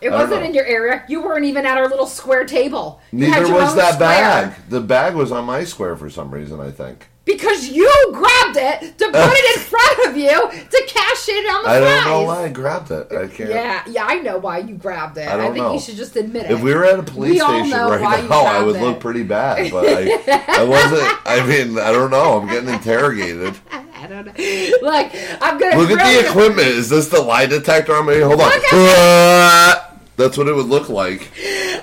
It 0.00 0.10
wasn't 0.10 0.40
know. 0.42 0.46
in 0.48 0.54
your 0.54 0.66
area. 0.66 1.04
You 1.08 1.22
weren't 1.22 1.44
even 1.44 1.64
at 1.66 1.76
our 1.78 1.88
little 1.88 2.06
square 2.06 2.44
table. 2.44 3.00
You 3.12 3.28
neither 3.30 3.52
was 3.52 3.74
that 3.76 3.94
square. 3.94 4.08
bag. 4.48 4.54
The 4.68 4.80
bag 4.80 5.14
was 5.14 5.30
on 5.30 5.44
my 5.44 5.64
square 5.64 5.96
for 5.96 6.10
some 6.10 6.30
reason. 6.32 6.58
I 6.60 6.70
think 6.70 7.06
Because 7.24 7.68
you 7.68 7.90
grabbed 8.12 8.56
it 8.56 8.96
to 8.98 9.04
put 9.06 9.32
it 9.40 9.56
in 9.58 9.62
front 9.64 10.08
of 10.08 10.16
you 10.16 10.30
to 10.70 10.82
cash 10.88 11.28
in 11.28 11.44
on 11.44 11.62
the 11.64 11.68
I 11.70 11.80
fries. 11.80 12.04
don't 12.04 12.04
know 12.06 12.22
why 12.22 12.44
I 12.44 12.48
grabbed 12.48 12.90
it. 12.90 13.12
I 13.12 13.26
can't. 13.26 13.50
Yeah, 13.50 13.82
yeah, 13.86 14.04
I 14.06 14.14
know 14.20 14.38
why 14.38 14.58
you 14.58 14.76
grabbed 14.76 15.18
it. 15.18 15.28
I 15.28 15.36
don't 15.36 15.52
think 15.52 15.64
know. 15.66 15.74
you 15.74 15.80
should 15.80 15.96
just 15.96 16.16
admit 16.16 16.44
it. 16.46 16.52
If 16.52 16.62
we 16.62 16.72
were 16.74 16.84
at 16.86 16.98
a 16.98 17.02
police 17.02 17.32
We 17.34 17.38
station 17.40 17.70
right 17.72 18.28
now, 18.30 18.44
I 18.56 18.62
would 18.62 18.76
it. 18.76 18.82
look 18.82 19.00
pretty 19.00 19.24
bad. 19.24 19.70
But 19.70 19.84
I, 19.88 20.62
I 20.62 20.64
wasn't. 20.64 21.18
I 21.26 21.44
mean, 21.46 21.78
I 21.78 21.92
don't 21.92 22.10
know. 22.10 22.40
I'm 22.40 22.46
getting 22.48 22.70
interrogated. 22.70 23.54
I 24.00 24.06
don't 24.06 24.26
know. 24.26 24.88
Like, 24.88 25.12
I'm 25.42 25.58
gonna 25.58 25.76
Look 25.76 25.90
at 25.90 26.22
the 26.22 26.28
equipment. 26.28 26.68
Is 26.68 26.88
this 26.88 27.08
the 27.08 27.20
lie 27.20 27.46
detector 27.46 27.94
on 27.94 28.06
me? 28.06 28.20
Hold 28.20 28.40
on. 28.40 28.50
That's 30.16 30.36
what 30.36 30.48
it 30.48 30.54
would 30.54 30.66
look 30.66 30.88
like. 30.88 31.30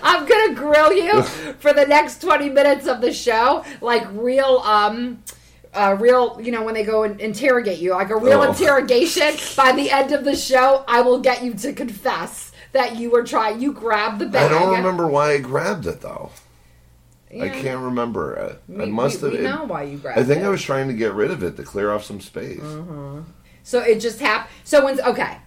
I'm 0.03 0.25
gonna 0.25 0.53
grill 0.55 0.91
you 0.93 1.23
for 1.59 1.71
the 1.73 1.85
next 1.85 2.21
20 2.21 2.49
minutes 2.49 2.85
of 2.87 2.99
the 3.01 3.13
show, 3.13 3.63
like 3.81 4.05
real, 4.11 4.61
um, 4.65 5.23
uh, 5.73 5.95
real, 5.99 6.39
you 6.41 6.51
know, 6.51 6.63
when 6.63 6.73
they 6.73 6.83
go 6.83 7.03
and 7.03 7.19
interrogate 7.21 7.79
you, 7.79 7.91
like 7.91 8.09
a 8.09 8.15
real 8.17 8.41
Oh. 8.41 8.49
interrogation. 8.49 9.35
By 9.55 9.71
the 9.71 9.89
end 9.91 10.11
of 10.11 10.23
the 10.25 10.35
show, 10.35 10.83
I 10.87 11.01
will 11.01 11.19
get 11.19 11.43
you 11.43 11.53
to 11.53 11.73
confess 11.73 12.51
that 12.73 12.97
you 12.97 13.09
were 13.09 13.23
trying. 13.23 13.61
You 13.61 13.71
grabbed 13.71 14.19
the 14.19 14.25
bag. 14.25 14.51
I 14.51 14.59
don't 14.59 14.75
remember 14.75 15.07
why 15.07 15.31
I 15.33 15.37
grabbed 15.39 15.85
it 15.87 16.01
though. 16.01 16.31
I 17.41 17.49
can't 17.49 17.81
remember. 17.81 18.57
I, 18.67 18.71
We, 18.71 18.83
I 18.83 18.85
must 18.85 19.21
we, 19.21 19.29
have. 19.29 19.39
we 19.39 19.45
it- 19.45 19.49
know 19.49 19.63
why 19.65 19.83
you 19.83 19.97
grabbed 19.97 20.19
I 20.19 20.23
think 20.23 20.41
it. 20.41 20.45
I 20.45 20.49
was 20.49 20.61
trying 20.61 20.87
to 20.87 20.93
get 20.93 21.13
rid 21.13 21.31
of 21.31 21.43
it 21.43 21.55
to 21.57 21.63
clear 21.63 21.91
off 21.91 22.03
some 22.03 22.21
space. 22.21 22.61
Uh-huh. 22.61 23.21
So 23.63 23.79
it 23.81 23.99
just 23.99 24.19
happened. 24.19 24.49
So 24.63 24.83
when's 24.85 24.99
okay? 25.01 25.37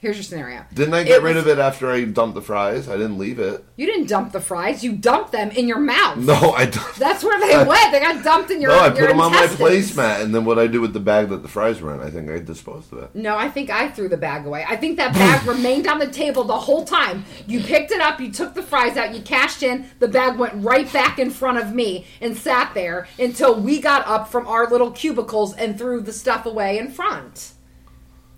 Here's 0.00 0.14
your 0.16 0.22
scenario. 0.22 0.64
Didn't 0.72 0.94
I 0.94 1.02
get 1.02 1.16
It 1.18 1.22
rid 1.24 1.34
was- 1.34 1.44
of 1.44 1.50
it 1.50 1.58
after 1.58 1.90
I 1.90 2.04
dumped 2.04 2.36
the 2.36 2.40
fries? 2.40 2.88
I 2.88 2.92
didn't 2.92 3.18
leave 3.18 3.40
it. 3.40 3.64
You 3.74 3.84
didn't 3.86 4.06
dump 4.06 4.30
the 4.30 4.40
fries. 4.40 4.84
You 4.84 4.92
dumped 4.92 5.32
them 5.32 5.50
in 5.50 5.66
your 5.66 5.80
mouth. 5.80 6.18
No, 6.18 6.52
I 6.52 6.66
don't. 6.66 6.94
That's 6.98 7.24
where 7.24 7.38
they 7.40 7.56
went. 7.68 7.90
They 7.90 7.98
got 7.98 8.22
dumped 8.22 8.52
in 8.52 8.60
your. 8.62 8.70
No, 8.70 8.78
I 8.78 8.90
put 8.90 9.08
them 9.08 9.20
on 9.20 9.32
my 9.32 9.46
placemat, 9.48 10.20
and 10.22 10.32
then 10.32 10.44
what 10.44 10.56
I 10.56 10.68
do 10.68 10.80
with 10.80 10.92
the 10.92 11.00
bag 11.00 11.30
that 11.30 11.42
the 11.42 11.48
fries 11.48 11.80
were 11.80 11.92
in, 11.94 12.00
I 12.00 12.10
think 12.10 12.30
I 12.30 12.38
disposed 12.38 12.92
of 12.92 13.00
it. 13.00 13.14
No, 13.16 13.36
I 13.36 13.48
think 13.50 13.70
I 13.70 13.88
threw 13.88 14.08
the 14.08 14.16
bag 14.16 14.46
away. 14.46 14.64
I 14.68 14.76
think 14.76 14.98
that 14.98 15.14
bag 15.14 15.44
remained 15.48 15.88
on 15.88 15.98
the 15.98 16.06
table 16.06 16.44
the 16.44 16.56
whole 16.58 16.84
time. 16.84 17.24
You 17.48 17.60
picked 17.60 17.90
it 17.90 18.00
up, 18.00 18.20
you 18.20 18.30
took 18.30 18.54
the 18.54 18.62
fries 18.62 18.96
out, 18.96 19.12
you 19.16 19.20
cashed 19.22 19.64
in, 19.64 19.90
the 19.98 20.06
bag 20.06 20.38
went 20.38 20.62
right 20.64 20.90
back 20.92 21.18
in 21.18 21.30
front 21.30 21.58
of 21.58 21.74
me 21.74 22.06
and 22.20 22.36
sat 22.36 22.72
there 22.74 23.08
until 23.18 23.60
we 23.60 23.80
got 23.80 24.06
up 24.06 24.28
from 24.28 24.46
our 24.46 24.68
little 24.70 24.92
cubicles 24.92 25.56
and 25.56 25.76
threw 25.76 26.00
the 26.00 26.12
stuff 26.12 26.46
away 26.46 26.78
in 26.78 26.88
front. 26.92 27.54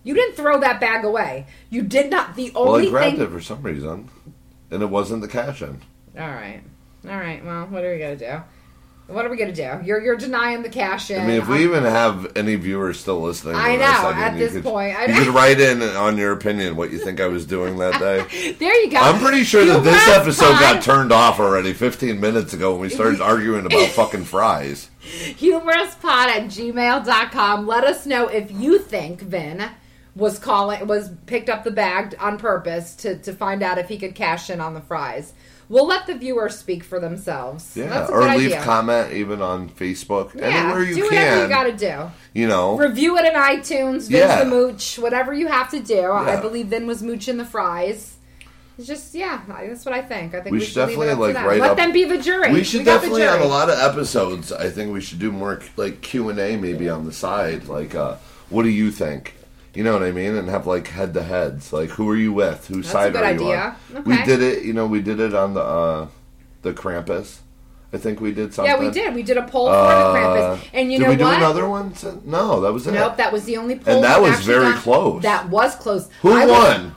You 0.03 0.15
didn't 0.15 0.35
throw 0.37 0.59
that 0.61 0.81
bag 0.81 1.05
away. 1.05 1.47
You 1.69 1.83
did 1.83 2.11
not. 2.11 2.35
The 2.37 2.53
only 2.55 2.87
Well, 2.87 2.89
I 2.89 2.91
grabbed 2.91 3.17
thing. 3.19 3.27
it 3.27 3.31
for 3.31 3.41
some 3.41 3.63
reason, 3.63 4.09
and 4.71 4.83
it 4.83 4.87
wasn't 4.91 5.21
the 5.23 5.29
cash 5.29 5.61
in. 5.63 5.81
All 6.19 6.27
right, 6.29 6.63
all 7.09 7.17
right. 7.17 7.45
Well, 7.45 7.67
what 7.67 7.85
are 7.85 7.93
we 7.93 7.99
gonna 7.99 8.17
do? 8.17 8.43
What 9.09 9.27
are 9.27 9.29
we 9.29 9.37
gonna 9.37 9.53
do? 9.53 9.81
You're 9.85 10.01
you're 10.01 10.17
denying 10.17 10.63
the 10.63 10.69
cash 10.69 11.11
in. 11.11 11.21
I 11.21 11.27
mean, 11.27 11.37
if 11.41 11.49
we 11.49 11.57
I'm- 11.57 11.65
even 11.65 11.83
have 11.83 12.31
any 12.37 12.55
viewers 12.55 13.01
still 13.01 13.21
listening, 13.21 13.55
to 13.55 13.61
I 13.61 13.75
know, 13.77 14.09
mean, 14.15 14.23
at 14.23 14.39
this 14.39 14.53
could- 14.53 14.63
point, 14.63 14.97
I 14.97 15.07
you 15.07 15.25
could 15.25 15.35
write 15.35 15.59
in 15.61 15.83
on 15.83 16.17
your 16.17 16.31
opinion 16.33 16.77
what 16.77 16.93
you 16.93 16.99
think 16.99 17.21
I 17.21 17.27
was 17.27 17.45
doing 17.45 17.77
that 17.79 17.99
day. 17.99 18.53
there 18.61 18.75
you 18.85 18.89
go. 18.91 18.99
I'm 18.99 19.19
pretty 19.21 19.43
sure 19.43 19.65
that 19.65 19.83
this 19.83 20.09
episode 20.09 20.53
got 20.61 20.81
turned 20.83 21.11
off 21.13 21.41
already 21.41 21.73
15 21.73 22.21
minutes 22.21 22.53
ago 22.55 22.71
when 22.73 22.83
we 22.83 22.89
started 22.89 23.21
arguing 23.33 23.67
about 23.67 23.89
fucking 23.89 24.25
fries. 24.25 24.89
humourouspod 25.03 26.05
at 26.29 26.45
gmail.com. 26.45 27.67
Let 27.67 27.85
us 27.85 28.07
know 28.07 28.29
if 28.29 28.51
you 28.53 28.79
think 28.79 29.21
Vin 29.23 29.71
was 30.17 30.39
calling 30.39 30.87
was 30.87 31.11
picked 31.27 31.49
up 31.49 31.65
the 31.65 31.71
bag 31.71 32.15
on 32.19 32.37
purpose 32.39 32.95
to, 32.97 33.17
to 33.19 33.33
find 33.33 33.63
out 33.63 33.79
if 33.79 33.89
he 33.89 33.97
could 33.99 34.15
cash 34.15 34.51
in 34.51 34.61
on 34.61 34.75
the 34.75 34.81
fries. 34.81 35.33
We'll 35.69 35.87
let 35.87 36.09
the 36.09 36.17
viewers 36.17 36.59
speak 36.59 36.83
for 36.83 36.99
themselves. 36.99 37.77
Yeah, 37.77 38.09
or 38.09 38.23
leave 38.23 38.47
idea. 38.53 38.63
comment 38.63 39.13
even 39.13 39.41
on 39.41 39.69
Facebook, 39.69 40.35
Yeah, 40.35 40.47
anywhere 40.47 40.83
you 40.83 40.95
do 40.97 41.03
whatever 41.05 41.31
can. 41.37 41.43
you 41.43 41.49
gotta 41.49 41.73
do. 41.77 42.11
you 42.35 42.49
know, 42.49 42.77
Review 42.77 43.17
it 43.19 43.25
in 43.25 43.35
iTunes, 43.35 44.09
Vin's 44.09 44.11
Yeah. 44.11 44.43
the 44.43 44.51
Mooch, 44.51 44.99
whatever 44.99 45.33
you 45.33 45.47
have 45.47 45.71
to 45.71 45.79
do. 45.79 46.11
I 46.11 46.41
believe 46.41 46.67
Vin 46.67 46.89
was 46.89 47.03
mooching 47.05 47.37
the 47.37 47.45
fries. 47.45 48.17
It's 48.79 48.89
just 48.89 49.15
yeah, 49.15 49.43
that's 49.47 49.85
what 49.85 49.95
I 49.95 50.03
think. 50.03 50.35
I 50.35 50.41
think 50.41 50.53
We 50.53 50.59
we, 50.59 50.65
should 50.65 50.73
should 50.73 50.89
leave 50.89 50.99
it 50.99 51.07
definitely, 51.07 51.15
to 51.15 51.21
like, 51.21 51.35
them. 51.35 51.45
write 51.47 51.61
Let 51.61 51.71
up- 51.71 51.77
them 51.77 51.93
be 51.93 52.05
the 52.05 52.19
jury. 52.19 52.53
we 52.53 52.65
should 52.65 52.85
got 52.85 52.95
the 52.95 53.07
definitely 53.09 53.27
on 53.29 53.35
jury. 53.37 53.45
a 53.47 53.49
lot 53.49 53.71
of 53.71 53.79
episodes. 53.79 54.51
I 54.53 54.71
think 54.71 54.93
we 54.93 55.01
should 55.01 55.21
do 55.21 55.31
more 55.31 55.61
like 55.77 56.01
Q 56.01 56.31
and 56.31 56.39
A 56.41 56.57
maybe 56.57 56.89
on 56.89 57.05
the 57.07 57.13
side. 57.13 57.67
Like, 57.69 57.95
uh, 57.95 58.17
what 58.49 58.65
do 58.65 58.71
you 58.71 58.91
think? 58.91 59.35
You 59.75 59.85
know 59.85 59.93
what 59.93 60.03
I 60.03 60.11
mean? 60.11 60.35
And 60.35 60.49
have 60.49 60.66
like 60.66 60.89
head 60.89 61.14
to 61.14 61.23
heads. 61.23 61.73
Like, 61.73 61.91
who 61.91 62.09
are 62.11 62.16
you 62.16 62.33
with? 62.33 62.66
Whose 62.66 62.87
That's 62.87 62.89
a 62.89 62.93
side 62.93 63.12
good 63.12 63.23
are 63.23 63.33
you 63.33 63.53
idea. 63.53 63.77
on? 63.95 64.05
We 64.05 64.23
did 64.25 64.43
it. 64.43 64.64
You 64.64 64.73
know, 64.73 64.87
we 64.87 65.01
did 65.01 65.21
it 65.21 65.33
on 65.35 65.55
the 65.55 65.61
uh, 65.62 66.09
the 66.62 66.73
Krampus. 66.73 67.39
I 67.93 67.99
think 67.99 68.21
we 68.21 68.31
did 68.33 68.55
something. 68.55 68.73
Yeah, 68.73 68.79
we 68.81 68.91
did. 68.91 69.14
We 69.14 69.23
did 69.25 69.37
a 69.37 69.43
poll 69.43 69.66
for 69.66 69.73
Uh, 69.75 70.12
the 70.12 70.18
Krampus, 70.18 70.68
and 70.73 70.93
you 70.93 70.99
did 70.99 71.05
know 71.05 71.11
we 71.11 71.16
do 71.16 71.25
what? 71.25 71.37
another 71.39 71.68
one? 71.68 71.93
No, 72.25 72.61
that 72.61 72.73
was 72.73 72.87
it. 72.87 72.93
Nope, 72.93 73.16
that 73.16 73.33
was 73.33 73.45
the 73.45 73.57
only 73.57 73.77
poll. 73.77 73.97
And 73.97 74.05
that 74.05 74.21
we've 74.21 74.31
was 74.31 74.39
actually 74.39 74.55
very 74.55 74.73
done. 74.73 74.81
close. 74.83 75.23
That 75.23 75.49
was 75.49 75.75
close. 75.77 76.09
Who 76.23 76.33
I 76.33 76.47
won? 76.47 76.95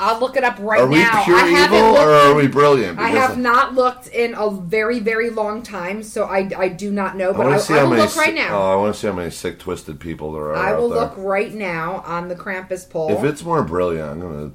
I'll 0.00 0.20
look 0.20 0.36
it 0.36 0.44
up 0.44 0.58
right 0.60 0.80
Are 0.80 0.86
we 0.86 0.98
now. 0.98 1.24
pure 1.24 1.36
I 1.36 1.46
haven't 1.46 1.76
evil 1.76 1.92
looked 1.92 2.06
or 2.06 2.12
are 2.12 2.34
we 2.34 2.46
brilliant? 2.46 3.00
I 3.00 3.08
have 3.08 3.36
not 3.36 3.74
looked 3.74 4.06
in 4.06 4.34
a 4.34 4.48
very, 4.48 5.00
very 5.00 5.28
long 5.30 5.62
time, 5.62 6.04
so 6.04 6.24
I, 6.24 6.48
I 6.56 6.68
do 6.68 6.92
not 6.92 7.16
know. 7.16 7.32
But 7.32 7.48
I, 7.48 7.54
to 7.54 7.60
see 7.60 7.74
I 7.74 7.82
will 7.82 7.96
look 7.96 8.14
right 8.14 8.34
now. 8.34 8.56
Oh, 8.56 8.72
I 8.72 8.76
want 8.76 8.94
to 8.94 9.00
see 9.00 9.08
how 9.08 9.12
many 9.12 9.30
sick, 9.30 9.58
twisted 9.58 9.98
people 9.98 10.32
there 10.32 10.50
are. 10.50 10.56
I 10.56 10.74
will 10.74 10.88
there. 10.88 11.00
look 11.00 11.14
right 11.16 11.52
now 11.52 12.02
on 12.06 12.28
the 12.28 12.36
Krampus 12.36 12.88
poll. 12.88 13.10
If 13.10 13.24
it's 13.24 13.42
more 13.42 13.64
brilliant, 13.64 14.08
I'm 14.08 14.20
gonna 14.20 14.52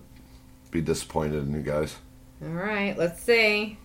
be 0.71 0.79
disappointed 0.79 1.45
in 1.45 1.53
you 1.53 1.61
guys. 1.61 1.97
All 2.41 2.49
right, 2.49 2.97
let's 2.97 3.21
see. 3.21 3.77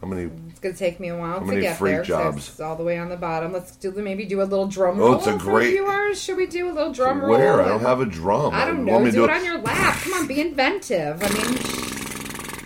How 0.00 0.06
many? 0.06 0.30
It's 0.64 0.78
gonna 0.78 0.90
take 0.90 1.00
me 1.00 1.08
a 1.08 1.16
while 1.16 1.40
How 1.40 1.50
to 1.50 1.60
get 1.60 1.80
there. 1.80 2.04
so 2.04 2.08
jobs? 2.08 2.48
it's 2.50 2.60
all 2.60 2.76
the 2.76 2.84
way 2.84 2.96
on 2.96 3.08
the 3.08 3.16
bottom. 3.16 3.52
Let's 3.52 3.74
do 3.74 3.90
the 3.90 4.00
maybe 4.00 4.24
do 4.26 4.40
a 4.42 4.44
little 4.44 4.68
drum 4.68 5.00
Oh, 5.00 5.06
roll 5.06 5.14
it's 5.18 5.26
a 5.26 5.32
great- 5.36 5.70
viewers. 5.72 6.22
Should 6.22 6.36
we 6.36 6.46
do 6.46 6.70
a 6.70 6.72
little 6.72 6.92
drum 6.92 7.20
roll? 7.20 7.30
Where? 7.36 7.60
I 7.60 7.66
don't 7.66 7.80
have 7.80 8.00
a 8.00 8.06
drum. 8.06 8.54
I 8.54 8.64
don't 8.64 8.84
know. 8.84 8.92
want 8.92 9.06
me 9.06 9.10
Do, 9.10 9.16
to 9.18 9.24
it 9.24 9.30
on 9.30 9.44
your 9.44 9.58
lap. 9.58 9.96
Come 10.04 10.12
on, 10.12 10.26
be 10.28 10.40
inventive. 10.40 11.20
I 11.20 11.28
mean, 11.30 11.58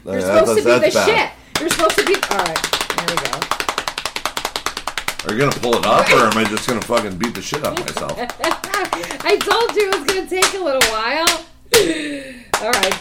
Uh, 0.07 0.13
you're 0.13 0.21
that- 0.21 0.47
supposed 0.47 0.59
to 0.59 0.65
be 0.65 0.71
the 0.73 0.93
bad. 0.93 0.93
shit. 0.93 1.31
You're 1.59 1.71
supposed 1.71 1.97
to 1.99 2.05
be. 2.05 2.15
All 2.17 2.37
right, 2.37 2.63
there 2.99 3.07
we 3.09 3.23
go. 3.31 3.39
Are 5.25 5.33
you 5.33 5.39
gonna 5.39 5.53
pull 5.63 5.77
it 5.77 5.87
up, 5.87 6.07
or 6.13 6.27
am 6.27 6.37
I 6.37 6.45
just 6.45 6.69
gonna 6.69 6.83
fucking 6.83 7.17
beat 7.17 7.35
the 7.35 7.41
shit 7.41 7.65
out 7.65 7.81
of 7.81 7.87
myself? 7.87 8.13
I 9.25 9.37
told 9.39 9.75
you 9.75 9.89
it 9.91 9.95
was 10.01 10.05
gonna 10.05 10.29
take 10.29 10.53
a 10.53 10.59
little 10.63 10.83
while. 10.93 11.47
All 12.63 12.71
right, 12.73 12.95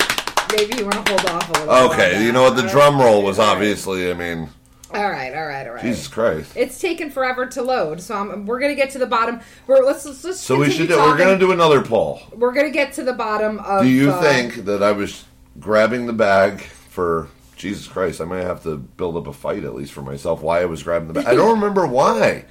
maybe 0.56 0.78
you 0.78 0.86
want 0.86 1.06
to 1.06 1.12
hold 1.14 1.26
off 1.26 1.50
a 1.50 1.52
little. 1.66 1.92
Okay, 1.92 2.24
you 2.24 2.32
know 2.32 2.44
what? 2.44 2.56
The 2.56 2.64
All 2.64 2.70
drum 2.70 2.98
right, 2.98 3.06
roll 3.06 3.24
was 3.24 3.40
obviously. 3.40 4.10
I 4.10 4.14
mean, 4.14 4.50
All 4.96 5.12
right, 5.12 5.36
all 5.36 5.46
right, 5.46 5.68
all 5.68 5.74
right. 5.74 5.84
Jesus 5.84 6.08
Christ. 6.08 6.56
It's 6.56 6.80
taken 6.80 7.10
forever 7.10 7.46
to 7.48 7.62
load, 7.62 8.00
so 8.00 8.16
I'm, 8.16 8.46
we're 8.46 8.60
gonna 8.60 8.76
get 8.76 8.92
to 8.92 8.98
the 8.98 9.06
bottom. 9.06 9.42
We're 9.68 9.84
let's 9.84 10.06
let's, 10.06 10.24
let's 10.24 10.40
So 10.40 10.58
we 10.58 10.72
should. 10.72 10.88
Do, 10.88 10.98
we're 10.98 11.18
gonna 11.18 11.38
do 11.38 11.52
another 11.52 11.82
poll. 11.82 12.22
We're 12.34 12.54
gonna 12.54 12.70
get 12.70 12.94
to 12.94 13.04
the 13.04 13.14
bottom 13.14 13.60
of. 13.60 13.84
Do 13.84 13.90
you 13.90 14.12
uh, 14.12 14.22
think 14.22 14.66
that 14.66 14.82
I 14.82 14.94
was 14.94 15.26
grabbing 15.60 16.06
the 16.06 16.14
bag 16.14 16.62
for 16.62 17.28
Jesus 17.58 17.88
Christ? 17.88 18.22
I 18.22 18.26
might 18.26 18.44
have 18.44 18.64
to 18.64 18.78
build 18.78 19.18
up 19.18 19.28
a 19.28 19.34
fight 19.34 19.66
at 19.66 19.76
least 19.76 19.92
for 19.92 20.02
myself. 20.02 20.42
Why 20.42 20.62
I 20.62 20.66
was 20.66 20.82
grabbing 20.82 21.10
the 21.10 21.16
bag? 21.16 21.26
I 21.26 21.36
don't 21.36 21.60
remember 21.60 21.86
why. 21.86 22.46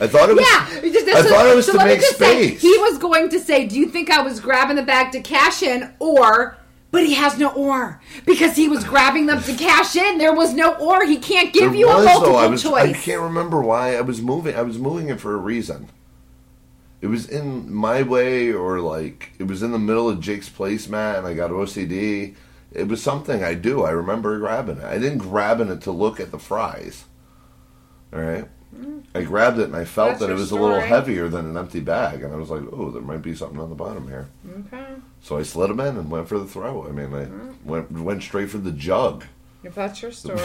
I 0.00 0.06
thought 0.06 0.30
it 0.30 0.36
was. 0.36 0.46
Yeah, 0.50 1.16
I 1.18 1.22
thought 1.22 1.46
it 1.46 1.54
was 1.54 1.66
so 1.66 1.72
to 1.72 1.84
make 1.84 2.00
just 2.00 2.16
say, 2.16 2.48
space. 2.48 2.62
he 2.62 2.78
was 2.78 2.96
going 2.96 3.28
to 3.28 3.38
say, 3.38 3.66
"Do 3.66 3.78
you 3.78 3.88
think 3.88 4.10
I 4.10 4.22
was 4.22 4.40
grabbing 4.40 4.76
the 4.76 4.82
bag 4.82 5.12
to 5.12 5.20
cash 5.20 5.62
in, 5.62 5.92
or?" 5.98 6.56
But 6.90 7.06
he 7.06 7.14
has 7.14 7.38
no 7.38 7.52
ore 7.52 8.00
because 8.26 8.56
he 8.56 8.68
was 8.68 8.82
grabbing 8.82 9.26
them 9.26 9.42
to 9.42 9.54
cash 9.54 9.94
in. 9.94 10.18
There 10.18 10.34
was 10.34 10.54
no 10.54 10.74
ore. 10.74 11.06
He 11.06 11.18
can't 11.18 11.52
give 11.52 11.70
There 11.70 11.80
you 11.80 11.88
a 11.88 11.96
was, 11.96 12.04
multiple 12.04 12.32
though. 12.32 12.38
I 12.38 12.48
was. 12.48 12.66
I 12.66 12.92
can't 12.92 13.22
remember 13.22 13.60
why 13.60 13.94
I 13.96 14.00
was 14.00 14.20
moving. 14.20 14.56
I 14.56 14.62
was 14.62 14.78
moving 14.78 15.08
it 15.08 15.20
for 15.20 15.34
a 15.34 15.38
reason. 15.38 15.88
It 17.00 17.06
was 17.06 17.28
in 17.28 17.72
my 17.72 18.02
way, 18.02 18.52
or 18.52 18.80
like 18.80 19.32
it 19.38 19.44
was 19.44 19.62
in 19.62 19.70
the 19.72 19.78
middle 19.78 20.08
of 20.08 20.20
Jake's 20.20 20.48
place, 20.48 20.86
placemat, 20.86 21.18
and 21.18 21.26
I 21.26 21.34
got 21.34 21.50
OCD. 21.50 22.34
It 22.72 22.88
was 22.88 23.02
something 23.02 23.42
I 23.42 23.54
do. 23.54 23.84
I 23.84 23.90
remember 23.90 24.38
grabbing 24.38 24.78
it. 24.78 24.84
I 24.84 24.98
didn't 24.98 25.18
grabbing 25.18 25.68
it 25.68 25.80
to 25.82 25.92
look 25.92 26.20
at 26.20 26.30
the 26.30 26.38
fries. 26.38 27.04
All 28.12 28.20
right. 28.20 28.48
I 29.14 29.22
grabbed 29.22 29.58
it 29.58 29.64
and 29.64 29.76
I 29.76 29.84
felt 29.84 30.10
That's 30.10 30.20
that 30.20 30.30
it 30.30 30.34
was 30.34 30.52
a 30.52 30.56
little 30.56 30.80
heavier 30.80 31.28
than 31.28 31.44
an 31.46 31.56
empty 31.56 31.80
bag, 31.80 32.22
and 32.22 32.32
I 32.32 32.36
was 32.36 32.50
like, 32.50 32.62
"Oh, 32.72 32.90
there 32.90 33.02
might 33.02 33.20
be 33.22 33.34
something 33.34 33.58
on 33.60 33.68
the 33.68 33.74
bottom 33.74 34.06
here." 34.08 34.28
Okay, 34.72 34.84
So 35.22 35.36
I 35.38 35.42
slid 35.42 35.70
them 35.70 35.80
in 35.80 35.96
and 35.96 36.08
went 36.10 36.28
for 36.28 36.38
the 36.38 36.46
throw. 36.46 36.86
I 36.86 36.92
mean, 36.92 37.12
I 37.12 37.24
Mm-hmm. 37.24 37.68
went 37.68 37.90
went 37.92 38.22
straight 38.22 38.48
for 38.50 38.58
the 38.58 38.70
jug. 38.72 39.24
if 39.64 39.74
that's 39.74 40.00
your 40.02 40.12
story. 40.20 40.38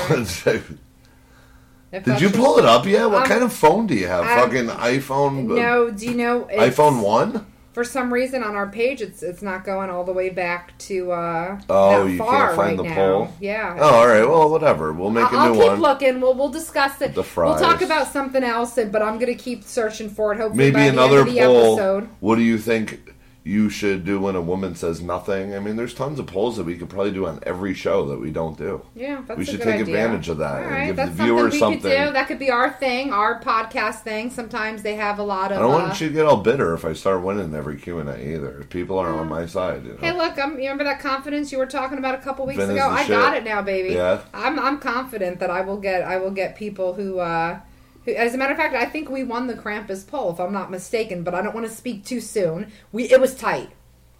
Did 2.03 2.19
you 2.19 2.29
pull 2.29 2.57
it 2.57 2.65
up 2.65 2.85
yet? 2.85 3.09
What 3.09 3.21
Um, 3.23 3.27
kind 3.29 3.43
of 3.43 3.53
phone 3.53 3.87
do 3.87 3.93
you 3.95 4.07
have? 4.07 4.25
um, 4.25 4.49
Fucking 4.49 4.67
iPhone? 4.67 5.45
No, 5.55 5.91
do 5.91 6.05
you 6.05 6.15
know 6.17 6.41
iPhone 6.51 7.01
one? 7.01 7.45
For 7.75 7.83
some 7.83 8.11
reason 8.13 8.41
on 8.41 8.55
our 8.55 8.67
page, 8.67 9.01
it's 9.01 9.21
it's 9.21 9.41
not 9.41 9.65
going 9.65 9.89
all 9.89 10.05
the 10.05 10.13
way 10.13 10.29
back 10.29 10.77
to 10.87 11.11
uh, 11.11 11.59
Oh, 11.69 12.05
that 12.05 12.09
you 12.11 12.17
far 12.17 12.45
can't 12.47 12.55
find 12.55 12.67
right 12.69 12.77
the 12.77 12.83
now. 12.89 12.95
poll? 12.95 13.33
Yeah. 13.41 13.77
Oh, 13.77 13.95
all 13.95 14.07
right. 14.07 14.25
Well, 14.27 14.49
whatever. 14.49 14.93
We'll 14.93 15.09
make 15.11 15.25
a 15.29 15.35
I'll 15.35 15.53
new 15.53 15.59
keep 15.59 15.71
one. 15.71 15.81
looking. 15.81 16.21
We'll 16.21 16.35
we'll 16.35 16.47
discuss 16.49 17.01
it. 17.01 17.13
The 17.13 17.23
fries. 17.23 17.59
We'll 17.59 17.69
talk 17.69 17.81
about 17.81 18.07
something 18.07 18.45
else, 18.45 18.75
but 18.75 19.01
I'm 19.01 19.19
gonna 19.19 19.35
keep 19.35 19.65
searching 19.65 20.09
for 20.09 20.31
it. 20.31 20.37
Hopefully, 20.37 20.71
Maybe 20.71 20.87
another 20.87 21.25
the 21.25 21.39
end 21.41 21.49
of 21.51 21.53
the 21.55 21.59
poll. 21.61 21.73
episode. 21.73 22.09
What 22.21 22.35
do 22.37 22.43
you 22.43 22.57
think 22.57 23.13
you 23.45 23.69
should 23.69 24.03
do 24.03 24.19
when 24.19 24.35
a 24.35 24.41
woman 24.41 24.73
says 24.73 25.03
nothing? 25.03 25.53
I 25.53 25.59
mean, 25.59 25.75
there's 25.75 25.93
tons 25.93 26.17
of 26.17 26.25
polls 26.25 26.57
that 26.57 26.63
we 26.65 26.75
could 26.77 26.89
probably 26.89 27.11
do 27.11 27.27
on 27.27 27.39
every 27.43 27.75
show 27.75 28.03
that 28.07 28.19
we 28.19 28.31
don't 28.31 28.57
do. 28.57 28.81
Yeah, 28.95 29.21
that's 29.25 29.37
We 29.37 29.45
should 29.45 29.61
take 29.61 29.75
idea. 29.81 29.81
advantage 29.83 30.29
of 30.29 30.39
that 30.39 30.55
All 30.55 30.63
and 30.63 30.71
right, 30.71 30.85
give 30.87 30.95
the 30.95 31.05
that's 31.05 31.15
viewers 31.15 31.59
something 31.59 31.83
we 31.83 31.95
could 31.95 32.05
do. 32.07 32.11
That 32.11 32.27
could 32.27 32.39
be 32.39 32.49
our 32.49 32.71
thing, 32.71 33.13
our 33.13 33.39
podcast 33.39 34.01
thing. 34.01 34.31
Sometimes 34.31 34.81
they 34.81 34.95
have 34.95 35.19
a 35.19 35.23
lot 35.23 35.51
of. 35.51 35.59
I 35.59 35.61
don't 35.61 35.75
uh, 35.75 35.77
want 35.85 36.01
you 36.01 36.07
to 36.07 36.13
get 36.13 36.25
all 36.25 36.37
bitter 36.37 36.73
if 36.73 36.83
I 36.83 36.93
start 36.93 37.21
winning 37.21 37.53
every 37.53 37.77
Q 37.77 37.99
and 37.99 38.09
A 38.09 38.33
either. 38.33 38.65
People 38.71 38.97
aren't 38.97 39.19
on 39.19 39.29
my 39.29 39.45
side. 39.45 39.85
You 39.85 39.91
know? 39.91 39.99
Hey, 39.99 40.11
look! 40.11 40.39
I'm, 40.39 40.53
you 40.53 40.63
remember 40.63 40.83
that 40.85 40.99
confidence 40.99 41.51
you 41.51 41.59
were 41.59 41.67
talking 41.67 41.99
about 41.99 42.15
a 42.15 42.19
couple 42.19 42.47
weeks 42.47 42.57
Vin 42.57 42.71
ago? 42.71 42.89
I 42.89 43.01
shit. 43.03 43.09
got 43.09 43.37
it 43.37 43.43
now, 43.43 43.61
baby. 43.61 43.93
Yeah. 43.93 44.21
I'm 44.33 44.57
I'm 44.57 44.79
confident 44.79 45.39
that 45.39 45.51
I 45.51 45.61
will 45.61 45.77
get 45.77 46.01
I 46.01 46.17
will 46.17 46.31
get 46.31 46.55
people 46.55 46.95
who. 46.95 47.19
uh 47.19 47.59
who, 47.59 47.61
as 48.07 48.33
a 48.33 48.37
matter 48.37 48.51
of 48.51 48.57
fact, 48.57 48.75
I 48.75 48.85
think 48.85 49.09
we 49.09 49.23
won 49.23 49.47
the 49.47 49.53
Krampus 49.53 50.05
poll, 50.05 50.31
if 50.31 50.39
I'm 50.39 50.53
not 50.53 50.71
mistaken. 50.71 51.23
But 51.23 51.33
I 51.35 51.41
don't 51.41 51.55
want 51.55 51.67
to 51.67 51.73
speak 51.73 52.05
too 52.05 52.21
soon. 52.21 52.71
We 52.91 53.09
it 53.11 53.19
was 53.19 53.35
tight. 53.35 53.69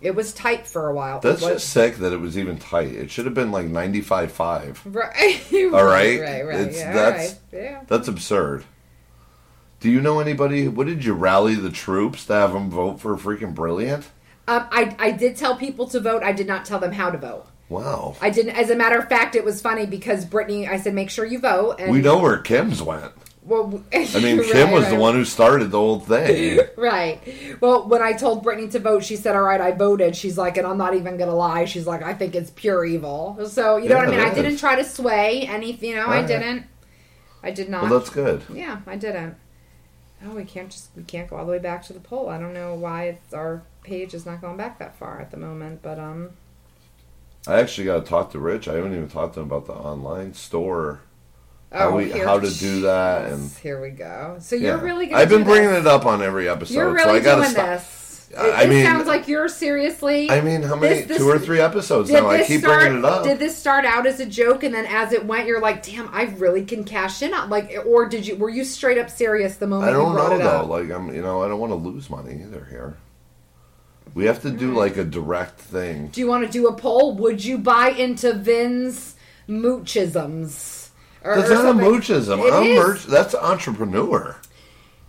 It 0.02 0.14
was 0.16 0.34
tight 0.34 0.68
for 0.68 0.90
a 0.90 0.94
while. 0.94 1.20
That's 1.20 1.42
was- 1.42 1.54
just 1.54 1.70
sick 1.70 1.96
that 1.98 2.14
it 2.14 2.20
was 2.20 2.38
even 2.38 2.58
tight. 2.58 2.94
It 2.94 3.10
should 3.10 3.26
have 3.26 3.34
been 3.34 3.52
like 3.52 3.68
95-5. 3.68 4.78
right. 4.86 5.74
All 5.74 5.84
right? 5.84 6.20
right, 6.20 6.46
right. 6.46 6.60
It's- 6.60 6.78
yeah, 6.78 6.94
that's- 6.94 7.40
right. 7.52 7.62
yeah. 7.62 7.84
That's 7.88 8.08
absurd. 8.08 8.66
Do 9.80 9.90
you 9.90 10.02
know 10.02 10.20
anybody? 10.20 10.68
What 10.68 10.88
did 10.88 11.06
you 11.06 11.14
rally 11.14 11.56
the 11.56 11.70
troops 11.70 12.26
to 12.26 12.34
have 12.34 12.54
them 12.54 12.70
vote 12.70 13.00
for 13.00 13.16
freaking 13.18 13.54
brilliant? 13.54 14.06
Um, 14.48 14.68
I 14.72 14.96
I 15.00 15.12
did 15.12 15.36
tell 15.38 15.56
people 15.58 15.88
to 15.90 16.00
vote. 16.00 16.24
I 16.24 16.32
did 16.32 16.48
not 16.48 16.66
tell 16.66 16.80
them 16.80 16.92
how 16.92 17.10
to 17.12 17.18
vote. 17.18 17.46
Wow. 17.70 18.16
I 18.22 18.30
didn't. 18.30 18.56
As 18.56 18.70
a 18.70 18.76
matter 18.76 18.98
of 18.98 19.10
fact, 19.10 19.36
it 19.36 19.44
was 19.44 19.62
funny 19.62 19.86
because 19.86 20.24
Brittany. 20.26 20.68
I 20.68 20.78
said, 20.78 20.94
make 20.94 21.10
sure 21.10 21.26
you 21.26 21.40
vote. 21.40 21.76
And 21.80 21.92
we 21.92 22.02
know 22.02 22.20
where 22.20 22.38
Kim's 22.38 22.82
went. 22.82 23.12
Well, 23.46 23.84
I 23.94 24.20
mean, 24.20 24.44
Kim 24.44 24.72
was 24.72 24.90
the 24.90 24.96
one 24.96 25.14
who 25.14 25.24
started 25.24 25.70
the 25.72 25.78
whole 25.78 26.00
thing. 26.00 26.60
Right. 26.78 27.20
Well, 27.62 27.88
when 27.88 28.02
I 28.02 28.14
told 28.14 28.44
Brittany 28.44 28.68
to 28.70 28.80
vote, 28.80 29.04
she 29.04 29.16
said, 29.16 29.36
"All 29.36 29.42
right, 29.44 29.62
I 29.62 29.72
voted." 29.72 30.16
She's 30.16 30.38
like, 30.38 30.58
and 30.58 30.68
I'm 30.68 30.78
not 30.78 30.94
even 30.94 31.18
gonna 31.18 31.34
lie. 31.36 31.66
She's 31.66 31.88
like, 31.88 32.04
I 32.04 32.14
think 32.14 32.36
it's 32.36 32.52
pure 32.52 32.86
evil. 32.86 33.40
So 33.48 33.78
you 33.78 33.90
know 33.90 33.96
what 33.96 34.08
I 34.08 34.12
mean. 34.12 34.20
I 34.20 34.34
didn't 34.34 34.58
try 34.58 34.76
to 34.76 34.84
sway 34.84 35.44
any. 35.48 35.72
You 35.74 35.96
know, 35.96 36.02
I 36.02 36.18
Alright. 36.18 36.28
didn't. 36.28 36.66
I 37.42 37.52
did 37.52 37.70
not. 37.70 37.84
Well, 37.84 38.00
that's 38.00 38.10
good. 38.10 38.44
yeah, 38.54 38.82
I 38.86 38.98
didn't. 38.98 39.36
Oh, 40.24 40.32
we 40.32 40.44
can't 40.44 40.70
just 40.70 40.90
we 40.96 41.04
can't 41.04 41.30
go 41.30 41.38
all 41.38 41.46
the 41.46 41.52
way 41.52 41.60
back 41.60 41.84
to 41.86 41.94
the 41.94 42.00
poll. 42.00 42.30
I 42.30 42.38
don't 42.40 42.54
know 42.54 42.74
why 42.76 43.06
it's, 43.10 43.34
our 43.34 43.64
page 43.84 44.14
is 44.14 44.26
not 44.26 44.42
going 44.42 44.58
back 44.58 44.80
that 44.80 44.98
far 44.98 45.22
at 45.22 45.32
the 45.32 45.38
moment, 45.38 45.82
but 45.82 45.98
um, 46.00 46.32
I 47.48 47.60
actually 47.60 47.86
got 47.86 48.04
to 48.04 48.10
talk 48.10 48.32
to 48.32 48.40
Rich. 48.40 48.68
I 48.68 48.76
haven't 48.76 48.94
even 48.94 49.08
talked 49.10 49.36
to 49.36 49.42
him 49.42 49.48
about 49.48 49.66
the 49.66 49.74
online 49.74 50.34
store, 50.34 51.02
oh, 51.72 51.78
how, 51.78 51.96
we, 51.98 52.12
here- 52.12 52.26
how 52.26 52.40
to 52.40 52.50
do 52.50 52.82
that, 52.82 53.32
and 53.32 53.52
here 53.62 53.82
we 53.82 53.90
go. 53.90 54.38
So 54.40 54.56
you're 54.56 54.78
really 54.78 55.08
gonna 55.08 55.22
I've 55.22 55.30
been 55.30 55.44
bringing 55.44 55.70
this. 55.72 55.82
it 55.82 55.88
up 55.88 56.06
on 56.06 56.22
every 56.22 56.48
episode, 56.50 56.74
You're 56.76 56.98
so 57.00 57.06
really 57.06 57.20
I 57.20 57.24
got 57.24 57.36
to 57.36 57.42
doing 57.42 57.52
stop. 57.52 57.66
this. 57.68 58.02
It, 58.32 58.38
I 58.38 58.64
it 58.64 58.70
mean- 58.70 58.84
sounds 58.86 59.08
like 59.08 59.28
you're 59.30 59.48
seriously. 59.48 60.30
I 60.30 60.42
mean, 60.42 60.62
how 60.64 60.76
many? 60.76 60.96
This- 60.96 61.08
this- 61.08 61.18
two 61.20 61.30
or 61.30 61.40
three 61.40 61.62
episodes 61.62 62.10
now. 62.10 62.28
I 62.30 62.44
keep 62.44 62.62
start, 62.62 62.82
bringing 62.82 63.00
it 63.00 63.06
up. 63.06 63.24
Did 63.24 63.40
this 63.40 63.58
start 63.58 63.86
out 63.86 64.06
as 64.06 64.20
a 64.20 64.26
joke, 64.26 64.64
and 64.64 64.74
then 64.76 64.86
as 64.88 65.14
it 65.14 65.26
went, 65.26 65.48
you're 65.48 65.62
like, 65.62 65.84
"Damn, 65.84 66.10
I 66.14 66.24
really 66.38 66.66
can 66.66 66.84
cash 66.84 67.22
in 67.22 67.34
on 67.34 67.50
like," 67.50 67.78
or 67.86 68.08
did 68.10 68.28
you? 68.28 68.36
Were 68.36 68.50
you 68.50 68.66
straight 68.66 68.98
up 68.98 69.10
serious 69.10 69.56
the 69.58 69.68
moment 69.68 69.90
I 69.90 69.94
don't 69.94 70.16
know 70.16 70.36
it 70.36 70.40
though. 70.40 70.50
up? 70.64 70.68
Like 70.70 70.90
I'm, 70.92 71.14
you 71.16 71.22
know, 71.22 71.44
I 71.44 71.48
don't 71.48 71.60
want 71.60 71.72
to 71.72 71.76
lose 71.78 72.10
money 72.10 72.42
either 72.42 72.68
here. 72.70 72.98
We 74.14 74.26
have 74.26 74.42
to 74.42 74.50
do 74.52 74.74
like 74.74 74.98
a 74.98 75.04
direct 75.06 75.60
thing. 75.60 76.08
Do 76.08 76.20
you 76.20 76.28
want 76.28 76.46
to 76.46 76.52
do 76.52 76.68
a 76.68 76.74
poll? 76.74 77.16
Would 77.16 77.44
you 77.46 77.58
buy 77.58 77.90
into 77.90 78.34
Vin's 78.34 79.16
moochisms? 79.50 80.75
Or, 81.26 81.36
That's 81.38 81.50
or 81.50 81.56
not 81.56 81.76
a 81.76 81.80
moochism. 81.80 82.48
It 82.48 82.54
I'm 82.54 82.76
merch. 82.76 83.06
That's 83.06 83.34
entrepreneur. 83.34 84.36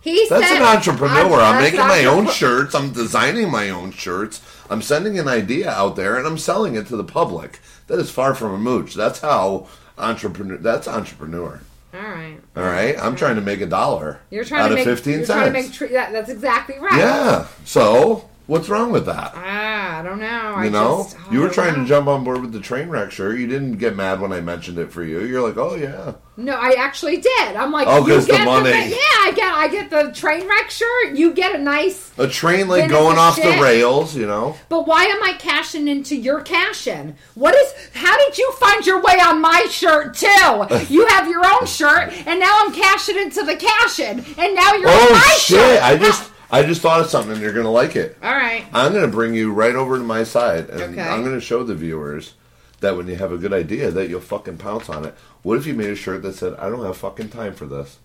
He 0.01 0.27
That's 0.29 0.51
an 0.51 0.63
entrepreneur. 0.63 1.39
I'm 1.39 1.61
making 1.61 1.79
my 1.79 2.05
own 2.05 2.27
shirts. 2.27 2.73
I'm 2.73 2.91
designing 2.91 3.51
my 3.51 3.69
own 3.69 3.91
shirts. 3.91 4.41
I'm 4.69 4.81
sending 4.81 5.19
an 5.19 5.27
idea 5.27 5.69
out 5.69 5.95
there 5.95 6.17
and 6.17 6.25
I'm 6.25 6.37
selling 6.37 6.75
it 6.75 6.87
to 6.87 6.97
the 6.97 7.03
public. 7.03 7.59
That 7.87 7.99
is 7.99 8.09
far 8.09 8.33
from 8.33 8.53
a 8.53 8.57
mooch. 8.57 8.95
That's 8.95 9.19
how 9.19 9.67
entrepreneur. 9.97 10.57
That's 10.57 10.87
entrepreneur. 10.87 11.61
All 11.93 11.99
right, 12.01 12.37
All 12.55 12.63
right. 12.63 12.95
I'm 12.99 13.15
trying 13.15 13.35
to 13.35 13.41
make 13.41 13.61
a 13.61 13.65
dollar 13.65 14.19
you're 14.29 14.43
trying 14.43 14.61
out 14.61 14.67
to 14.67 14.73
of 14.73 14.77
make. 14.79 14.85
fifteen 14.85 15.17
you're 15.19 15.25
cents. 15.25 15.39
trying 15.39 15.53
to 15.53 15.61
make. 15.61 15.71
Tr- 15.73 15.85
that, 15.93 16.11
that's 16.11 16.29
exactly 16.29 16.77
right. 16.79 16.97
yeah. 16.97 17.47
So 17.65 18.29
what's 18.47 18.69
wrong 18.69 18.91
with 18.91 19.05
that? 19.05 19.31
Ah, 19.35 19.99
I 19.99 20.03
don't 20.03 20.19
know. 20.19 20.25
I 20.55 20.65
You 20.65 20.69
know, 20.71 21.03
just, 21.03 21.17
oh, 21.19 21.31
you 21.31 21.39
were 21.41 21.49
trying 21.49 21.75
know. 21.75 21.83
to 21.83 21.87
jump 21.87 22.07
on 22.07 22.23
board 22.23 22.41
with 22.41 22.51
the 22.51 22.59
train 22.59 22.89
wreck 22.89 23.11
shirt. 23.11 23.37
You 23.39 23.47
didn't 23.47 23.77
get 23.77 23.95
mad 23.95 24.19
when 24.19 24.31
I 24.33 24.41
mentioned 24.41 24.77
it 24.79 24.91
for 24.91 25.03
you. 25.03 25.21
You're 25.21 25.41
like, 25.47 25.57
oh 25.57 25.75
yeah, 25.75 26.13
No, 26.37 26.53
I 26.53 26.75
actually 26.77 27.17
did. 27.17 27.55
I'm 27.55 27.71
like, 27.71 27.87
Oh, 27.87 28.05
you 28.07 28.13
'cause 28.15 28.27
the 28.27 28.39
money. 28.39 28.69
yeah, 28.69 28.95
I 29.21 29.31
get, 29.35 29.53
I 29.53 29.67
get 29.67 29.89
the 29.89 30.11
train 30.13 30.47
wreck 30.47 30.69
shirt. 30.69 31.13
You 31.15 31.33
get 31.33 31.55
a 31.55 31.57
nice. 31.57 32.11
a 32.17 32.27
train 32.27 32.67
like 32.67 32.89
going 32.89 33.17
off 33.17 33.35
shit. 33.35 33.45
the 33.55 33.61
rails. 33.61 34.15
You 34.15 34.27
know, 34.27 34.55
But 34.69 34.87
why 34.87 35.03
am 35.05 35.21
I 35.23 35.33
cashing 35.33 35.87
into 35.87 36.15
your 36.15 36.41
cash 36.41 36.87
in? 36.87 37.15
What 37.35 37.55
is? 37.55 37.73
How 37.93 38.17
did 38.17 38.37
you 38.37 38.51
find 38.53 38.85
your 38.85 39.01
way 39.01 39.19
on 39.19 39.41
my 39.41 39.67
shirt 39.69 40.15
too? 40.15 40.27
You 40.89 41.05
have 41.07 41.27
your 41.27 41.45
own 41.45 41.65
shirt, 41.67 42.13
and 42.25 42.39
now 42.39 42.55
I'm 42.61 42.73
cashing 42.73 43.17
into 43.17 43.43
the 43.43 43.55
cash 43.55 43.99
in, 43.99 44.19
and 44.37 44.55
now 44.55 44.73
you're 44.73 44.87
on 44.89 44.95
oh 44.95 45.09
my 45.11 45.35
shit! 45.37 45.57
shirt. 45.59 45.83
I 45.83 45.97
just 45.97 46.31
I 46.49 46.63
just 46.63 46.81
thought 46.81 47.01
of 47.01 47.07
something, 47.07 47.33
and 47.33 47.41
you're 47.41 47.53
gonna 47.53 47.71
like 47.71 47.95
it. 47.95 48.17
All 48.23 48.33
right. 48.35 48.65
I'm 48.73 48.93
gonna 48.93 49.07
bring 49.07 49.33
you 49.33 49.51
right 49.51 49.75
over 49.75 49.97
to 49.97 50.03
my 50.03 50.23
side, 50.23 50.69
and 50.69 50.81
Okay. 50.97 51.01
I'm 51.01 51.23
gonna 51.23 51.41
show 51.41 51.63
the 51.63 51.75
viewers 51.75 52.33
that 52.79 52.95
when 52.95 53.07
you 53.07 53.15
have 53.15 53.31
a 53.31 53.37
good 53.37 53.53
idea, 53.53 53.91
that 53.91 54.07
you'll 54.09 54.21
fucking 54.21 54.57
pounce 54.57 54.87
on 54.89 55.03
it. 55.05 55.15
What 55.43 55.57
if 55.57 55.65
you 55.67 55.73
made 55.73 55.89
a 55.89 55.95
shirt 55.95 56.21
that 56.23 56.35
said, 56.35 56.55
"I 56.59 56.69
don't 56.69 56.85
have 56.85 56.95
fucking 56.97 57.29
time 57.29 57.53
for 57.53 57.65
this"? 57.65 57.97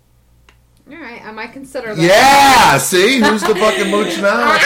All 0.90 0.96
right. 0.98 1.24
I 1.24 1.30
might 1.30 1.52
consider 1.52 1.94
that. 1.94 2.02
Yeah, 2.02 2.78
see 2.78 3.18
who's 3.20 3.42
the 3.42 3.54
fucking 3.54 3.90
mooch 3.90 4.18
now? 4.20 4.58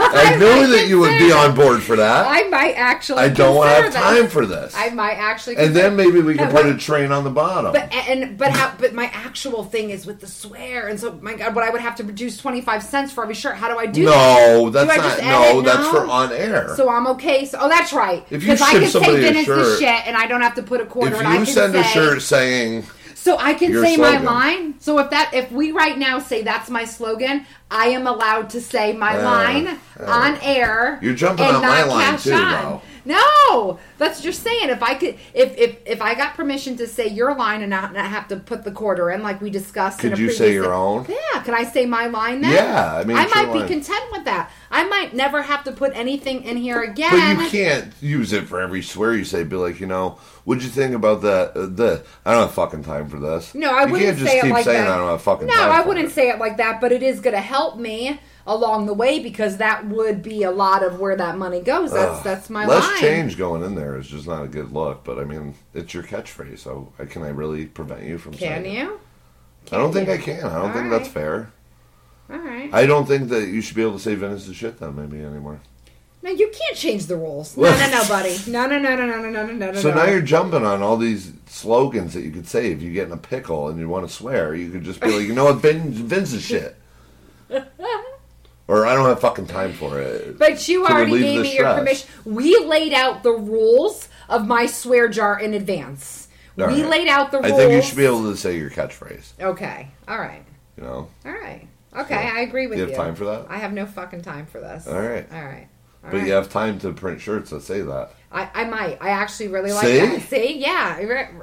I 0.12 0.36
knew 0.36 0.66
that 0.68 0.88
you 0.88 0.98
would 0.98 1.18
be 1.18 1.30
on 1.30 1.54
board 1.54 1.82
for 1.82 1.96
that. 1.96 2.26
I 2.26 2.48
might 2.48 2.72
actually. 2.72 3.18
I 3.18 3.28
don't 3.28 3.54
want 3.54 3.70
to 3.70 3.82
have 3.82 3.92
time 3.92 4.24
this. 4.24 4.32
for 4.32 4.46
this. 4.46 4.74
I 4.74 4.88
might 4.90 5.14
actually. 5.14 5.56
And 5.56 5.76
then 5.76 5.94
maybe 5.94 6.20
we 6.20 6.36
can 6.36 6.50
put 6.50 6.66
a 6.66 6.76
train 6.76 7.12
on 7.12 7.24
the 7.24 7.30
bottom. 7.30 7.72
But 7.72 7.92
and 7.92 8.38
but 8.38 8.50
how? 8.50 8.74
But 8.78 8.94
my 8.94 9.06
actual 9.06 9.64
thing 9.64 9.90
is 9.90 10.06
with 10.06 10.20
the 10.20 10.26
swear, 10.26 10.88
and 10.88 10.98
so 10.98 11.12
my 11.20 11.34
God, 11.34 11.54
what 11.54 11.64
I 11.64 11.70
would 11.70 11.80
have 11.80 11.96
to 11.96 12.04
produce 12.04 12.38
twenty 12.38 12.60
five 12.60 12.82
cents 12.82 13.12
for 13.12 13.22
every 13.22 13.34
shirt. 13.34 13.56
How 13.56 13.68
do 13.68 13.78
I 13.78 13.86
do 13.86 14.06
that? 14.06 14.10
no, 14.56 14.70
Do 14.70 14.78
I 14.78 14.84
that's 14.86 15.02
just 15.02 15.22
not. 15.22 15.54
No, 15.54 15.60
that's 15.60 15.88
for 15.88 16.06
on 16.06 16.32
air. 16.32 16.74
So 16.76 16.88
I'm 16.88 17.06
okay. 17.08 17.44
So 17.44 17.58
oh, 17.60 17.68
that's 17.68 17.92
right. 17.92 18.24
If 18.30 18.42
you 18.42 18.50
Because 18.52 18.62
I 18.62 18.72
ship 18.72 18.80
can 18.80 18.90
say 18.90 18.92
somebody 18.92 19.16
a 19.18 19.20
Dennis 19.20 19.46
the 19.46 19.54
shirt- 19.54 19.78
shit, 19.80 20.06
and 20.06 20.16
I 20.16 20.26
don't 20.26 20.40
have 20.40 20.54
to 20.54 20.62
put 20.62 20.80
a 20.80 20.86
quarter. 20.86 21.16
if 21.16 21.22
you 21.22 21.28
can 21.28 21.46
send 21.46 21.74
a 21.76 21.84
shirt 21.84 22.22
saying, 22.22 22.84
so 23.20 23.36
I 23.36 23.52
can 23.54 23.70
your 23.70 23.84
say 23.84 23.96
slogan. 23.96 24.24
my 24.24 24.30
line. 24.32 24.74
So 24.80 24.98
if 24.98 25.10
that, 25.10 25.32
if 25.34 25.52
we 25.52 25.72
right 25.72 25.98
now 25.98 26.18
say 26.20 26.42
that's 26.42 26.70
my 26.70 26.84
slogan, 26.86 27.44
I 27.70 27.88
am 27.88 28.06
allowed 28.06 28.48
to 28.50 28.60
say 28.62 28.92
my 28.94 29.18
Uh, 29.18 29.24
line 29.24 29.66
uh. 30.00 30.04
on 30.06 30.38
air. 30.42 30.98
You're 31.02 31.14
jumping 31.14 31.44
on 31.46 31.60
my 31.60 31.84
line 31.84 32.16
too, 32.18 32.32
on. 32.32 32.50
though. 32.52 32.82
No, 33.04 33.78
that's 33.98 34.20
just 34.22 34.42
saying. 34.42 34.70
If 34.70 34.82
I 34.82 34.94
could, 34.94 35.16
if 35.34 35.56
if 35.56 35.78
if 35.86 36.02
I 36.02 36.14
got 36.14 36.34
permission 36.34 36.76
to 36.76 36.86
say 36.86 37.08
your 37.08 37.34
line 37.34 37.62
and 37.62 37.70
not, 37.70 37.92
not 37.92 38.06
have 38.06 38.28
to 38.28 38.36
put 38.36 38.64
the 38.64 38.72
quarter 38.72 39.10
in, 39.10 39.22
like 39.22 39.40
we 39.40 39.50
discussed. 39.50 40.02
in 40.04 40.10
Could 40.10 40.18
you 40.18 40.30
say 40.30 40.52
your 40.52 40.72
own? 40.72 41.06
Yeah. 41.08 41.42
Can 41.42 41.54
I 41.54 41.64
say 41.64 41.86
my 41.86 42.06
line 42.06 42.40
then? 42.40 42.52
Yeah, 42.52 42.96
I 42.96 43.04
mean, 43.04 43.16
I 43.16 43.26
might 43.26 43.52
be 43.52 43.60
line. 43.60 43.68
content 43.68 44.04
with 44.12 44.24
that. 44.24 44.50
I 44.70 44.84
might 44.84 45.14
never 45.14 45.42
have 45.42 45.64
to 45.64 45.72
put 45.72 45.92
anything 45.94 46.44
in 46.44 46.56
here 46.56 46.82
again. 46.82 47.36
but 47.36 47.44
you 47.44 47.50
can't 47.50 47.92
use 48.00 48.32
it 48.32 48.46
for 48.46 48.60
every 48.60 48.82
swear 48.82 49.14
you 49.14 49.24
say. 49.24 49.42
Be 49.42 49.56
like, 49.56 49.80
you 49.80 49.86
know, 49.86 50.18
what'd 50.44 50.62
you 50.62 50.70
think 50.70 50.94
about 50.94 51.22
that? 51.22 51.56
Uh, 51.56 51.66
the 51.66 52.04
I 52.24 52.32
don't 52.32 52.42
have 52.42 52.54
fucking 52.54 52.84
time 52.84 53.08
for 53.08 53.18
this. 53.18 53.54
No, 53.54 53.70
I 53.70 53.86
you 53.86 53.92
wouldn't 53.92 54.08
can't 54.08 54.18
just 54.18 54.30
say 54.30 54.38
it 54.38 54.42
keep 54.42 54.52
like 54.52 54.64
saying 54.64 54.84
that. 54.84 54.92
I 54.92 54.98
don't 54.98 55.08
have 55.08 55.22
fucking 55.22 55.46
no. 55.46 55.54
I 55.54 55.86
wouldn't 55.86 56.08
it. 56.08 56.12
say 56.12 56.28
it 56.30 56.38
like 56.38 56.56
that, 56.58 56.80
but 56.80 56.92
it 56.92 57.02
is 57.02 57.20
going 57.20 57.34
to 57.34 57.40
help 57.40 57.78
me 57.78 58.20
along 58.46 58.86
the 58.86 58.94
way 58.94 59.20
because 59.20 59.58
that 59.58 59.86
would 59.86 60.22
be 60.22 60.42
a 60.42 60.50
lot 60.50 60.82
of 60.82 60.98
where 61.00 61.16
that 61.16 61.36
money 61.36 61.60
goes. 61.60 61.92
That's 61.92 62.18
Ugh. 62.18 62.24
that's 62.24 62.50
my 62.50 62.66
Less 62.66 62.86
line. 62.86 62.98
change 63.00 63.36
going 63.38 63.62
in 63.62 63.74
there 63.74 63.98
is 63.98 64.08
just 64.08 64.26
not 64.26 64.44
a 64.44 64.48
good 64.48 64.72
look. 64.72 65.04
But 65.04 65.18
I 65.18 65.24
mean, 65.24 65.54
it's 65.74 65.92
your 65.94 66.02
catchphrase, 66.02 66.58
so 66.60 66.92
I, 66.98 67.04
can 67.04 67.22
I 67.22 67.28
really 67.28 67.66
prevent 67.66 68.02
you 68.04 68.18
from 68.18 68.32
Can 68.32 68.64
saying 68.64 68.76
you? 68.76 69.00
I 69.72 69.76
don't 69.76 69.92
think 69.92 70.08
you? 70.08 70.14
I 70.14 70.18
can. 70.18 70.38
I 70.44 70.54
don't 70.54 70.54
All 70.54 70.72
think 70.72 70.90
right. 70.90 70.90
that's 70.90 71.08
fair. 71.08 71.52
All 72.30 72.38
right. 72.38 72.70
I 72.72 72.86
don't 72.86 73.06
think 73.06 73.28
that 73.30 73.48
you 73.48 73.60
should 73.60 73.76
be 73.76 73.82
able 73.82 73.94
to 73.94 73.98
say 73.98 74.14
Venice 74.14 74.46
is 74.48 74.56
shit 74.56 74.78
then 74.78 74.94
maybe 74.96 75.22
anymore. 75.24 75.60
no, 76.22 76.30
you 76.30 76.48
can't 76.52 76.76
change 76.76 77.06
the 77.06 77.16
rules. 77.16 77.56
No, 77.56 77.64
no, 77.70 77.90
no, 77.90 78.04
buddy. 78.08 78.36
No, 78.46 78.66
no, 78.66 78.78
no, 78.78 78.94
no, 78.96 79.06
no, 79.06 79.18
no, 79.20 79.30
no, 79.30 79.46
no, 79.46 79.70
no. 79.72 79.80
So 79.80 79.88
no. 79.90 79.96
now 79.96 80.04
you're 80.04 80.22
jumping 80.22 80.64
on 80.64 80.80
all 80.82 80.96
these 80.96 81.32
slogans 81.46 82.14
that 82.14 82.22
you 82.22 82.30
could 82.30 82.46
say 82.46 82.70
if 82.70 82.80
you 82.82 82.92
get 82.92 83.06
in 83.06 83.12
a 83.12 83.16
pickle 83.16 83.68
and 83.68 83.78
you 83.80 83.88
want 83.88 84.06
to 84.08 84.12
swear. 84.14 84.54
You 84.54 84.70
could 84.70 84.84
just 84.84 85.00
be 85.00 85.08
like, 85.10 85.26
you 85.26 85.34
know 85.34 85.46
what, 85.46 85.56
Vin, 85.56 85.90
Vince 85.92 86.32
is 86.32 86.42
shit. 86.42 86.76
Or 88.70 88.86
I 88.86 88.94
don't 88.94 89.08
have 89.08 89.20
fucking 89.20 89.46
time 89.48 89.72
for 89.72 90.00
it. 90.00 90.38
But 90.38 90.68
you 90.68 90.86
already 90.86 91.18
gave 91.18 91.42
me 91.42 91.56
your 91.56 91.74
permission. 91.74 92.08
We 92.24 92.56
laid 92.58 92.92
out 92.94 93.24
the 93.24 93.32
rules 93.32 94.08
of 94.28 94.46
my 94.46 94.66
swear 94.66 95.08
jar 95.08 95.40
in 95.40 95.54
advance. 95.54 96.28
All 96.56 96.68
we 96.68 96.82
right. 96.82 96.90
laid 96.90 97.08
out 97.08 97.32
the 97.32 97.38
rules. 97.40 97.52
I 97.52 97.56
think 97.56 97.72
you 97.72 97.82
should 97.82 97.96
be 97.96 98.04
able 98.04 98.30
to 98.30 98.36
say 98.36 98.56
your 98.56 98.70
catchphrase. 98.70 99.32
Okay. 99.40 99.88
All 100.06 100.18
right. 100.18 100.44
You 100.76 100.84
know, 100.84 101.08
All 101.26 101.32
right. 101.32 101.66
Okay, 101.96 102.14
So, 102.14 102.36
I 102.36 102.40
agree 102.42 102.68
with 102.68 102.76
do 102.76 102.84
you. 102.84 102.90
you 102.90 102.94
have 102.94 103.04
time 103.04 103.14
for 103.16 103.24
that? 103.24 103.46
I 103.48 103.58
have 103.58 103.72
no 103.72 103.86
fucking 103.86 104.22
time 104.22 104.46
for 104.46 104.60
this. 104.60 104.86
All 104.86 104.94
right. 104.94 105.26
All 105.32 105.42
right. 105.44 105.66
All 106.04 106.10
but 106.12 106.18
right. 106.18 106.26
you 106.28 106.32
have 106.32 106.48
time 106.48 106.78
to 106.78 106.92
print 106.92 107.20
shirts 107.20 107.50
that 107.50 107.62
say 107.62 107.80
that. 107.80 108.12
I, 108.32 108.48
I 108.54 108.64
might. 108.64 108.98
I 109.00 109.08
actually 109.10 109.48
really 109.48 109.72
like 109.72 109.84
See? 109.84 109.98
that. 109.98 110.22
See? 110.22 110.58
Yeah. 110.58 111.00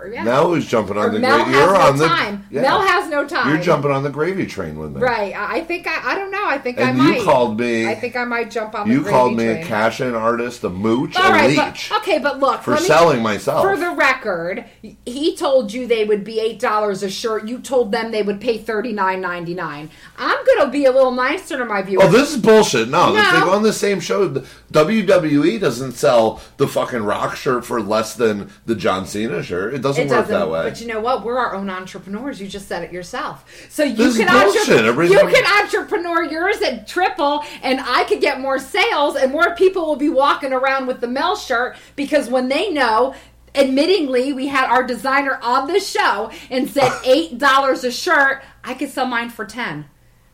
Yeah. 0.09 0.23
Now 0.23 0.47
who's 0.47 0.65
jumping 0.65 0.97
on 0.97 1.07
Or 1.07 1.09
the 1.09 1.19
Mel 1.19 1.43
gravy? 1.43 1.51
has 1.51 1.59
You're 1.65 1.73
no 1.73 1.79
on 1.81 1.97
the 1.97 2.07
time. 2.07 2.45
yeah. 2.49 2.61
Mel 2.61 2.81
has 2.81 3.09
no 3.09 3.27
time. 3.27 3.49
You're 3.49 3.61
jumping 3.61 3.91
on 3.91 4.03
the 4.03 4.09
gravy 4.09 4.45
train 4.45 4.79
with 4.79 4.95
me. 4.95 5.01
Right. 5.01 5.33
I, 5.35 5.61
think 5.65 5.85
I. 5.85 6.11
I 6.13 6.15
don't 6.15 6.31
know. 6.31 6.45
I 6.45 6.57
think 6.57 6.79
I 6.79 6.93
might. 6.93 7.17
you 7.17 7.23
called 7.25 7.59
me. 7.59 7.87
I 7.89 7.93
think 7.95 8.15
I 8.15 8.23
might 8.23 8.49
jump 8.51 8.73
on. 8.73 8.89
you 8.89 9.03
called 9.03 9.35
me 9.35 9.43
train. 9.43 9.63
a 9.63 9.65
cash-in 9.65 10.15
artist, 10.15 10.63
a 10.63 10.69
mooch, 10.69 11.17
All 11.17 11.25
a 11.27 11.31
right, 11.31 11.49
leech 11.49 11.89
but, 11.89 11.97
okay, 11.99 12.19
but 12.19 12.39
look 12.39 12.61
for 12.61 12.71
me- 12.75 12.79
selling 12.79 13.21
myself. 13.21 13.63
For 13.63 13.75
the 13.75 13.91
record, 13.91 14.63
he 15.05 15.35
told 15.35 15.73
you 15.73 15.87
they 15.87 16.05
would 16.05 16.23
be 16.23 16.39
eight 16.39 16.59
dollars 16.61 17.03
a 17.03 17.09
shirt. 17.09 17.49
You 17.49 17.59
told 17.59 17.91
them 17.91 18.11
they 18.11 18.23
would 18.23 18.39
pay 18.39 18.57
thirty 18.59 18.93
nine 18.93 19.19
ninety 19.19 19.53
nine. 19.53 19.89
I'm 20.17 20.37
gonna 20.55 20.71
be 20.71 20.85
a 20.85 20.91
little 20.93 21.11
nicer 21.11 21.57
to 21.57 21.65
my 21.65 21.81
viewers. 21.81 22.05
Oh, 22.05 22.11
this 22.11 22.31
is 22.33 22.37
bullshit. 22.41 22.87
No, 22.87 23.13
No. 23.13 23.21
they 23.33 23.39
go 23.41 23.51
on 23.51 23.63
the 23.63 23.73
same 23.73 23.99
show. 23.99 24.41
WWE 24.71 25.59
doesn't 25.59 25.93
sell 25.93 26.41
the 26.57 26.67
fucking 26.67 27.03
Rock 27.03 27.35
shirt 27.37 27.65
for 27.65 27.81
less 27.81 28.15
than 28.15 28.51
the 28.65 28.75
John 28.75 29.05
Cena 29.05 29.41
shirt. 29.41 29.73
It 29.73 29.81
doesn't 29.81 30.07
It 30.07 30.09
work 30.09 30.27
doesn't, 30.27 30.39
that 30.39 30.49
way. 30.49 30.69
but 30.69 30.81
you 30.81 30.87
know 30.87 30.99
what? 30.99 31.23
We're 31.23 31.37
our 31.37 31.55
own 31.55 31.69
entrepreneurs. 31.69 32.41
You 32.41 32.47
just 32.47 32.67
said 32.67 32.83
it 32.83 32.91
yourself. 32.91 33.45
So 33.69 33.83
you 33.83 33.95
This 33.95 34.17
can 34.17 34.27
entrepreneur, 34.27 35.03
you 35.03 35.19
can 35.19 35.63
entrepreneur 35.63 36.23
yours 36.25 36.61
at 36.61 36.87
triple, 36.87 37.43
and 37.63 37.79
I 37.79 38.03
could 38.03 38.19
get 38.19 38.41
more 38.41 38.59
sales, 38.59 39.15
and 39.15 39.31
more 39.31 39.55
people 39.55 39.85
will 39.85 39.95
be 39.95 40.09
walking 40.09 40.51
around 40.51 40.87
with 40.87 40.99
the 40.99 41.07
Mel 41.07 41.35
shirt 41.35 41.77
because 41.95 42.29
when 42.29 42.49
they 42.49 42.69
know. 42.71 43.15
Admittingly, 43.55 44.35
we 44.35 44.47
had 44.47 44.69
our 44.69 44.83
designer 44.83 45.39
on 45.41 45.65
the 45.67 45.79
show 45.79 46.29
and 46.51 46.69
said 46.69 46.91
eight 47.05 47.39
dollars 47.39 47.83
a 47.83 47.91
shirt. 47.91 48.43
I 48.63 48.75
could 48.75 48.89
sell 48.91 49.07
mine 49.07 49.31
for 49.31 49.45
ten. 49.45 49.85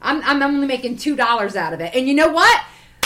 I'm, 0.01 0.21
I'm 0.23 0.43
only 0.43 0.67
making 0.67 0.97
two 0.97 1.15
dollars 1.15 1.55
out 1.55 1.71
of 1.71 1.79
it, 1.79 1.95
and 1.95 2.05
you 2.05 2.15
know 2.15 2.27
what? 2.27 2.61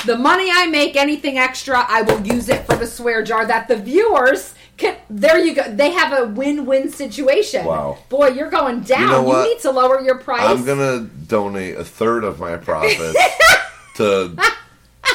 The 0.06 0.18
money 0.18 0.50
I 0.52 0.68
make, 0.68 0.96
anything 0.96 1.38
extra, 1.38 1.86
I 1.88 2.02
will 2.02 2.26
use 2.26 2.50
it 2.50 2.66
for 2.66 2.76
the 2.76 2.88
swear 2.88 3.24
jar 3.24 3.46
that 3.46 3.68
the 3.68 3.76
viewers 3.76 4.54
can. 4.78 4.98
There 5.10 5.38
you 5.38 5.56
go. 5.56 5.64
They 5.70 5.92
have 5.92 6.14
a 6.18 6.28
win-win 6.28 6.90
situation. 6.92 7.66
Wow. 7.66 7.98
boy, 8.10 8.30
you're 8.30 8.50
going 8.50 8.82
down. 8.82 9.02
You, 9.02 9.08
know 9.08 9.24
what? 9.24 9.48
need 9.48 9.60
to 9.62 9.72
lower 9.72 10.02
your 10.02 10.18
price. 10.18 10.44
I'm 10.44 10.66
gonna 10.66 11.02
donate 11.28 11.76
a 11.76 11.84
third 11.84 12.24
of 12.24 12.40
my 12.40 12.58
profits 12.58 13.18
to 13.96 14.38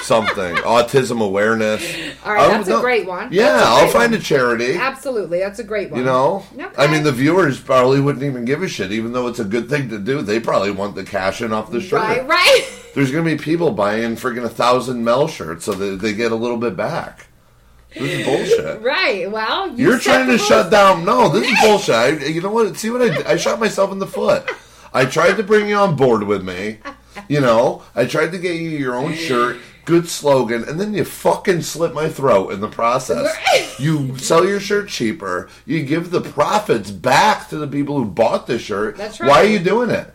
something 0.03 0.55
autism 0.57 1.23
awareness. 1.25 1.83
All 2.25 2.35
right, 2.35 2.49
that's 2.49 2.69
a 2.69 2.81
great 2.81 3.07
one. 3.07 3.33
Yeah, 3.33 3.61
a 3.61 3.65
I'll 3.65 3.89
find 3.89 4.13
one. 4.13 4.21
a 4.21 4.23
charity. 4.23 4.75
Absolutely, 4.77 5.39
that's 5.39 5.59
a 5.59 5.65
great 5.65 5.91
one. 5.91 6.01
You 6.01 6.05
know, 6.07 6.45
Okay. 6.55 6.69
I 6.77 6.87
mean, 6.87 7.03
the 7.03 7.13
viewers 7.13 7.61
probably 7.61 8.01
wouldn't 8.01 8.25
even 8.25 8.45
give 8.45 8.63
a 8.63 8.69
shit, 8.69 8.93
even 8.93 9.13
though 9.13 9.29
it's 9.29 9.39
a 9.39 9.45
good 9.45 9.69
thing 9.69 9.89
to 9.91 9.99
do. 9.99 10.23
They 10.23 10.41
probably 10.41 10.71
want 10.71 10.95
the 10.95 11.05
cash 11.05 11.41
in 11.43 11.53
off 11.53 11.71
the 11.71 11.81
shirt. 11.81 12.01
right, 12.01 12.27
right. 12.29 12.69
There's 12.95 13.11
to 13.11 13.23
be 13.23 13.37
people 13.37 13.71
buying 13.71 14.17
freaking 14.17 14.45
a 14.45 14.49
thousand 14.51 15.03
Mel 15.05 15.27
shirts 15.27 15.65
so 15.65 15.73
that 15.73 16.01
they 16.03 16.13
get 16.13 16.31
a 16.33 16.37
little 16.37 16.59
bit 16.59 16.77
back. 16.77 17.27
This 17.95 18.03
is 18.21 18.27
bullshit. 18.27 18.83
Right. 18.83 19.31
Well, 19.31 19.69
you 19.71 19.89
You're 19.89 20.01
set 20.01 20.13
trying 20.15 20.27
to 20.27 20.33
rules. 20.33 20.47
shut 20.47 20.71
down. 20.71 21.05
No, 21.05 21.29
this 21.29 21.47
is 21.51 21.59
bullshit. 21.61 21.95
I, 21.95 22.09
you 22.27 22.41
know 22.41 22.51
what? 22.51 22.77
See 22.77 22.91
what 22.91 23.03
I 23.03 23.09
did? 23.09 23.27
I 23.27 23.37
shot 23.37 23.61
myself 23.61 23.93
in 23.93 23.99
the 23.99 24.07
foot. 24.07 24.51
I 24.95 25.05
tried 25.07 25.35
to 25.39 25.43
bring 25.43 25.69
you 25.69 25.77
on 25.77 25.97
board 25.97 26.23
with 26.25 26.43
me. 26.45 26.79
You 27.29 27.41
know, 27.41 27.83
I 27.95 28.07
tried 28.07 28.33
to 28.33 28.39
get 28.39 28.57
you 28.57 28.71
your 28.71 28.95
own 28.95 29.15
shirt, 29.15 29.59
good 29.85 30.09
slogan, 30.09 30.65
and 30.65 30.81
then 30.81 30.95
you 30.95 31.05
fucking 31.05 31.63
slit 31.63 31.93
my 31.95 32.09
throat 32.09 32.53
in 32.53 32.61
the 32.61 32.69
process. 32.69 33.35
You 33.79 34.17
sell 34.19 34.47
your 34.47 34.61
shirt 34.61 34.89
cheaper. 34.89 35.49
You 35.67 35.83
give 35.83 36.11
the 36.11 36.21
profits 36.21 36.91
back 36.91 37.49
to 37.49 37.57
the 37.59 37.67
people 37.67 37.97
who 37.97 38.05
bought 38.05 38.47
the 38.47 38.59
shirt. 38.59 38.97
That's 38.97 39.21
right. 39.21 39.29
Why 39.29 39.41
are 39.43 39.47
you 39.49 39.59
doing 39.59 39.91
it? 39.91 40.13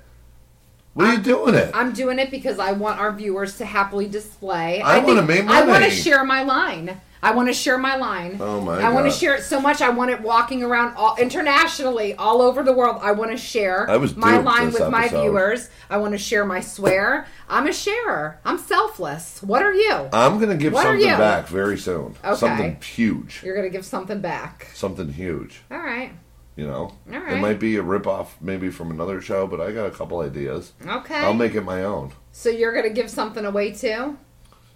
What 0.94 1.08
are 1.08 1.14
you 1.14 1.22
doing 1.22 1.54
it? 1.54 1.70
I'm 1.76 1.94
doing 1.94 2.18
it 2.18 2.32
because 2.32 2.58
I 2.58 2.72
want 2.72 3.00
our 3.00 3.12
viewers 3.12 3.58
to 3.60 3.66
happily 3.66 4.08
display. 4.08 4.82
I 4.82 4.98
wanna 4.98 5.28
think- 5.28 5.46
make 5.46 5.56
I 5.56 5.64
want 5.64 5.84
to 5.84 5.92
share 5.92 6.24
my 6.24 6.42
line. 6.42 7.00
I 7.22 7.32
want 7.34 7.48
to 7.48 7.54
share 7.54 7.78
my 7.78 7.96
line. 7.96 8.38
Oh, 8.40 8.62
my 8.62 8.80
I 8.82 8.92
want 8.92 9.06
to 9.06 9.12
share 9.12 9.36
it 9.36 9.44
so 9.44 9.60
much. 9.60 9.82
I 9.82 9.90
want 9.90 10.12
it 10.12 10.22
walking 10.22 10.64
around 10.64 10.96
all, 10.96 11.16
internationally, 11.18 12.14
all 12.16 12.42
over 12.42 12.64
the 12.64 12.74
world. 12.74 13.00
I 13.02 13.12
want 13.14 13.32
to 13.32 13.38
share 13.38 13.90
I 13.90 13.98
was 13.98 14.16
my 14.16 14.38
line 14.38 14.72
with 14.72 14.90
my 14.90 15.08
viewers. 15.08 15.70
I 15.90 15.98
want 15.98 16.14
to 16.14 16.18
share 16.18 16.46
my 16.46 16.60
swear. 16.62 17.26
I'm 17.50 17.68
a 17.68 17.74
sharer. 17.74 18.40
I'm 18.46 18.58
selfless. 18.58 19.42
What 19.42 19.64
are 19.64 19.74
you? 19.74 20.10
I'm 20.14 20.38
going 20.38 20.50
to 20.50 20.58
give 20.58 20.74
What 20.74 20.84
something 20.84 21.08
back 21.08 21.48
very 21.48 21.78
soon. 21.78 22.16
Okay. 22.24 22.36
Something 22.36 22.78
huge. 22.82 23.42
You're 23.44 23.56
gonna 23.56 23.70
give 23.70 23.86
something 23.86 24.22
back. 24.22 24.68
Something 24.74 25.12
huge. 25.12 25.62
All 25.72 25.78
right. 25.78 26.12
You 26.56 26.66
know, 26.66 26.92
All 27.14 27.22
it 27.28 27.40
might 27.40 27.60
be 27.60 27.78
a 27.78 27.84
ripoff, 27.84 28.30
maybe 28.42 28.70
from 28.70 28.90
another 28.90 29.22
show, 29.22 29.46
but 29.46 29.62
I 29.62 29.72
got 29.72 29.86
a 29.86 29.92
couple 29.92 30.22
ideas. 30.22 30.74
Okay. 30.86 31.16
I'll 31.16 31.34
make 31.34 31.54
it 31.54 31.62
my 31.62 31.84
own. 31.84 32.14
so 32.32 32.50
you're 32.50 32.74
gonna 32.74 32.90
give 32.90 33.10
something 33.10 33.46
away 33.46 33.72
too? 33.72 34.18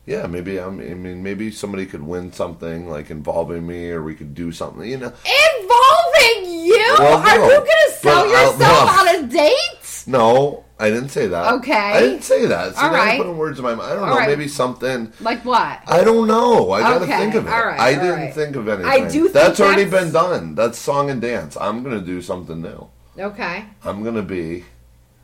Yeah, 0.05 0.25
maybe 0.27 0.57
I'm, 0.59 0.79
I 0.79 0.93
mean, 0.95 1.21
maybe 1.21 1.51
somebody 1.51 1.85
could 1.85 2.01
win 2.01 2.33
something 2.33 2.89
like 2.89 3.11
involving 3.11 3.67
me, 3.67 3.91
or 3.91 4.01
we 4.01 4.15
could 4.15 4.33
do 4.33 4.51
something. 4.51 4.83
You 4.89 4.97
know, 4.97 5.13
Involving 5.61 6.51
you? 6.65 6.95
Well, 6.97 7.17
Are 7.19 7.37
no. 7.37 7.45
you 7.45 7.57
gonna 7.57 7.97
sell 7.99 8.23
But 8.23 8.29
yourself 8.29 8.59
no. 8.59 9.09
on 9.19 9.23
a 9.23 9.27
date? 9.27 10.03
no, 10.07 10.65
I 10.79 10.89
didn't 10.89 11.09
say 11.09 11.27
that. 11.27 11.53
Okay. 11.53 11.73
I 11.73 11.99
didn't 11.99 12.23
say 12.23 12.47
that. 12.47 12.75
See, 12.75 12.81
All 12.81 12.91
right. 12.91 13.17
putting 13.19 13.37
words 13.37 13.59
in 13.59 13.63
my 13.63 13.75
mind. 13.75 13.91
I 13.91 13.95
don't 13.95 14.03
All 14.03 14.09
know. 14.09 14.15
right. 14.17 14.27
Maybe 14.29 14.47
something. 14.47 15.13
Like 15.21 15.45
what? 15.45 15.79
I 15.85 16.03
don't 16.03 16.27
know. 16.27 16.71
I 16.71 16.79
gotta 16.81 17.05
think 17.05 17.35
of 17.35 17.45
it. 17.45 17.53
all 17.53 17.65
right, 17.65 17.79
I 17.79 17.93
all 17.95 18.01
didn't 18.01 18.19
right. 18.21 18.33
think 18.33 18.55
of 18.55 18.67
anything. 18.67 18.91
I 18.91 19.07
do 19.07 19.21
think 19.23 19.33
that's 19.33 19.59
already 19.59 19.85
been 19.85 20.11
done. 20.11 20.55
That's 20.55 20.79
song 20.79 21.11
and 21.11 21.21
dance. 21.21 21.55
I'm 21.55 21.83
gonna 21.83 22.01
do 22.01 22.21
something 22.23 22.59
new. 22.61 22.87
Okay. 23.19 23.65
I'm 23.83 24.03
gonna 24.03 24.23
be 24.23 24.65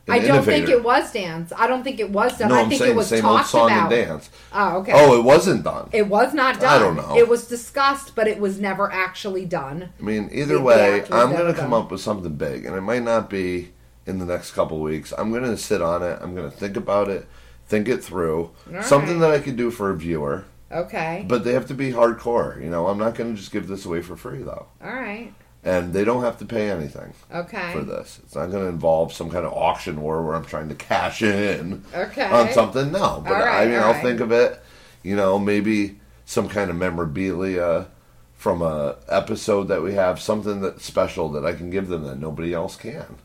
I 0.10 0.20
don't 0.20 0.44
think 0.44 0.70
it 0.70 0.84
was 0.84 1.12
dance. 1.12 1.52
I 1.56 1.68
don't 1.68 1.84
think 1.84 2.00
it 2.00 2.10
was 2.10 2.38
done. 2.38 2.50
No, 2.50 2.56
I 2.56 2.62
I'm 2.62 2.70
think 2.70 2.80
saying 2.80 2.92
it 2.94 2.96
was 2.96 3.08
same 3.08 3.26
old 3.26 3.38
talked 3.40 3.50
song 3.50 3.68
about. 3.72 3.92
and 3.92 4.08
dance. 4.08 4.30
Oh, 4.54 4.78
okay. 4.80 4.92
Oh, 4.96 5.20
it 5.20 5.24
wasn't 5.24 5.64
done. 5.64 5.90
It 5.92 6.08
was 6.08 6.34
not 6.34 6.60
done. 6.60 6.76
I 6.76 6.80
don't 6.80 6.96
know. 6.96 7.18
It 7.18 7.28
was 7.28 7.48
discussed, 7.48 8.16
but 8.16 8.28
it 8.28 8.40
was 8.40 8.60
never 8.60 8.92
actually 8.92 9.46
done. 9.46 9.90
I 10.00 10.02
mean, 10.04 10.30
either 10.32 10.56
The 10.56 10.62
way, 10.62 11.02
was 11.02 11.12
I'm 11.12 11.32
never 11.32 11.44
going 11.44 11.54
to 11.54 11.60
come 11.60 11.72
done. 11.72 11.82
up 11.84 11.92
with 11.92 12.02
something 12.02 12.34
big, 12.36 12.66
and 12.66 12.76
it 12.76 12.82
might 12.82 13.04
not 13.04 13.30
be 13.30 13.74
in 14.06 14.20
the 14.20 14.26
next 14.26 14.52
couple 14.54 14.80
weeks. 14.80 15.14
I'm 15.18 15.30
going 15.32 15.44
to 15.44 15.58
sit 15.58 15.82
on 15.82 16.02
it. 16.04 16.20
I'm 16.22 16.34
going 16.36 16.50
to 16.50 16.56
think 16.56 16.78
about 16.78 17.10
it, 17.10 17.28
think 17.68 17.90
it 17.90 18.02
through. 18.04 18.52
All 18.74 18.82
something 18.84 19.20
right. 19.20 19.32
that 19.32 19.32
I 19.32 19.40
could 19.40 19.58
do 19.58 19.70
for 19.72 19.90
a 19.90 19.96
viewer, 19.98 20.46
Okay. 20.72 21.26
but 21.28 21.44
they 21.44 21.52
have 21.54 21.66
to 21.68 21.74
be 21.74 21.92
hardcore. 21.92 22.62
You 22.64 22.70
know, 22.70 22.88
I'm 22.88 22.98
not 22.98 23.16
going 23.16 23.34
to 23.34 23.38
just 23.40 23.52
give 23.52 23.68
this 23.68 23.86
away 23.86 24.02
for 24.02 24.16
free 24.16 24.42
though, 24.44 24.68
All 24.82 24.94
right. 24.94 25.34
And 25.64 25.92
they 25.94 26.04
don't 26.06 26.24
have 26.24 26.38
to 26.40 26.46
pay 26.46 26.70
anything 26.70 27.14
Okay. 27.34 27.72
for 27.74 27.82
this. 27.82 28.20
It's 28.24 28.36
not 28.36 28.52
going 28.52 28.64
to 28.64 28.70
involve 28.70 29.12
some 29.14 29.30
kind 29.30 29.46
of 29.46 29.54
auction 29.54 30.02
war 30.02 30.24
where 30.24 30.36
I'm 30.36 30.46
trying 30.46 30.70
to 30.70 30.76
cash 30.76 31.22
in 31.22 31.84
Okay. 31.94 32.26
on 32.26 32.52
something. 32.52 32.92
No, 32.92 33.22
but 33.26 33.34
All 33.34 33.40
right, 33.42 33.64
I 33.64 33.66
mean, 33.68 33.80
I'll 33.80 33.92
right. 33.94 34.02
think 34.04 34.20
of 34.22 34.32
it. 34.32 34.62
You 35.04 35.16
know, 35.16 35.38
maybe 35.40 36.00
some 36.26 36.48
kind 36.50 36.70
of 36.70 36.76
memorabilia 36.76 37.88
from 38.36 38.62
a 38.62 38.96
episode 39.10 39.68
that 39.70 39.82
we 39.82 39.94
have, 39.96 40.20
something 40.22 40.62
that's 40.62 40.86
special 40.86 41.30
that 41.30 41.46
I 41.46 41.54
can 41.54 41.70
give 41.70 41.88
them 41.88 42.04
that 42.04 42.20
nobody 42.20 42.54
else 42.54 42.76
can. 42.76 43.18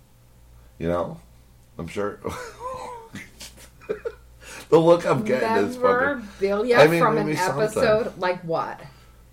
You 0.79 0.89
know, 0.89 1.21
I'm 1.79 1.87
sure. 1.87 2.19
the 4.69 4.79
look 4.79 5.05
I'm 5.07 5.23
getting 5.25 5.65
is 5.65 5.77
fucking. 5.77 6.27
Memorabilia 6.41 6.79
I 6.79 6.87
mean, 6.89 7.01
from 7.01 7.19
an 7.19 7.27
maybe 7.27 7.37
something. 7.37 7.63
episode 7.65 8.17
like 8.19 8.41
what? 8.43 8.81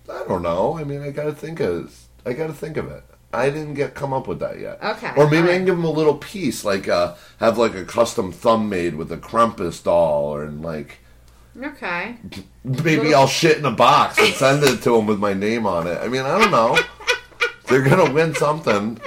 I 0.08 0.24
don't 0.28 0.42
know. 0.42 0.76
I 0.78 0.84
mean, 0.84 1.02
I 1.02 1.10
got 1.10 1.24
to 1.24 1.32
think 1.32 1.60
of. 1.60 1.96
I 2.26 2.32
got 2.32 2.48
to 2.48 2.52
think 2.52 2.76
of 2.76 2.90
it. 2.90 3.04
I 3.32 3.48
didn't 3.48 3.74
get 3.74 3.94
come 3.94 4.12
up 4.12 4.26
with 4.26 4.40
that 4.40 4.58
yet. 4.58 4.82
Okay, 4.82 5.12
Or 5.16 5.30
maybe 5.30 5.50
I 5.50 5.52
can 5.56 5.64
give 5.64 5.76
them 5.76 5.84
a 5.84 5.90
little 5.90 6.16
piece, 6.16 6.64
like 6.64 6.88
uh, 6.88 7.14
have 7.38 7.58
like 7.58 7.74
a 7.76 7.84
custom 7.84 8.32
thumb 8.32 8.68
made 8.68 8.96
with 8.96 9.12
a 9.12 9.16
Krampus 9.16 9.82
doll, 9.82 10.24
or 10.24 10.42
and 10.42 10.62
like 10.62 10.98
Okay. 11.62 12.16
maybe 12.64 13.14
I'll 13.14 13.26
shit 13.28 13.58
in 13.58 13.64
a 13.64 13.70
box 13.70 14.18
and 14.18 14.34
send 14.34 14.64
it 14.64 14.82
to 14.82 14.96
them 14.96 15.06
with 15.06 15.18
my 15.20 15.32
name 15.34 15.66
on 15.66 15.86
it. 15.86 15.98
I 16.02 16.08
mean, 16.08 16.22
I 16.22 16.38
don't 16.38 16.50
know. 16.50 16.78
They're 17.68 17.82
gonna 17.82 18.12
win 18.12 18.34
something. 18.34 19.00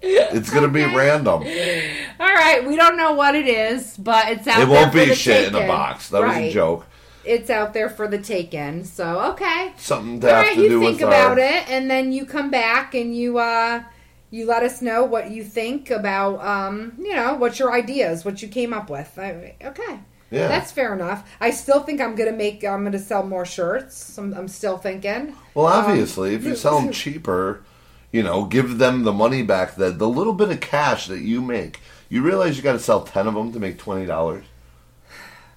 It's 0.00 0.50
gonna 0.50 0.68
be 0.68 0.84
random. 0.84 1.42
All 1.42 2.34
right. 2.34 2.62
We 2.66 2.76
don't 2.76 2.96
know 2.96 3.12
what 3.12 3.34
it 3.34 3.46
is, 3.46 3.96
but 3.96 4.28
it's 4.28 4.46
out 4.46 4.62
It 4.62 4.68
won't 4.68 4.92
be 4.92 5.14
shit 5.14 5.48
in 5.48 5.54
a 5.54 5.66
box. 5.66 6.08
That 6.10 6.22
was 6.22 6.36
a 6.36 6.50
joke. 6.52 6.86
It's 7.26 7.50
out 7.50 7.72
there 7.74 7.88
for 7.90 8.06
the 8.08 8.18
taking. 8.18 8.84
So 8.84 9.32
okay. 9.32 9.72
Something 9.76 10.20
to 10.20 10.28
All 10.28 10.34
have 10.34 10.44
right. 10.46 10.54
to 10.56 10.62
You 10.62 10.80
think 10.80 11.00
about 11.00 11.32
our. 11.32 11.44
it, 11.44 11.68
and 11.68 11.90
then 11.90 12.12
you 12.12 12.24
come 12.26 12.50
back 12.50 12.94
and 12.94 13.16
you 13.16 13.38
uh 13.38 13.82
you 14.30 14.46
let 14.46 14.62
us 14.62 14.82
know 14.82 15.04
what 15.04 15.30
you 15.30 15.44
think 15.44 15.90
about 15.90 16.40
um 16.44 16.94
you 16.98 17.14
know 17.14 17.34
what 17.34 17.58
your 17.58 17.72
ideas, 17.72 18.24
what 18.24 18.42
you 18.42 18.48
came 18.48 18.72
up 18.72 18.88
with. 18.90 19.18
I, 19.18 19.54
okay. 19.64 20.00
Yeah. 20.30 20.48
That's 20.48 20.72
fair 20.72 20.92
enough. 20.92 21.28
I 21.40 21.50
still 21.50 21.80
think 21.84 22.00
I'm 22.00 22.16
gonna 22.16 22.32
make. 22.32 22.64
I'm 22.64 22.82
gonna 22.82 22.98
sell 22.98 23.24
more 23.24 23.46
shirts. 23.46 24.18
I'm, 24.18 24.34
I'm 24.34 24.48
still 24.48 24.76
thinking. 24.76 25.34
Well, 25.54 25.66
Um, 25.66 25.84
obviously, 25.84 26.34
if 26.34 26.44
you 26.44 26.56
sell 26.56 26.80
them 26.80 26.90
cheaper, 26.92 27.62
you 28.10 28.24
know, 28.24 28.44
give 28.44 28.78
them 28.78 29.04
the 29.04 29.12
money 29.12 29.42
back. 29.44 29.76
That 29.76 29.98
the 30.00 30.08
little 30.08 30.32
bit 30.32 30.50
of 30.50 30.60
cash 30.60 31.06
that 31.06 31.20
you 31.20 31.40
make, 31.40 31.78
you 32.08 32.22
realize 32.22 32.56
you 32.56 32.64
got 32.64 32.72
to 32.72 32.80
sell 32.80 33.02
ten 33.04 33.28
of 33.28 33.34
them 33.34 33.52
to 33.52 33.60
make 33.60 33.78
twenty 33.78 34.04
dollars. 34.04 34.44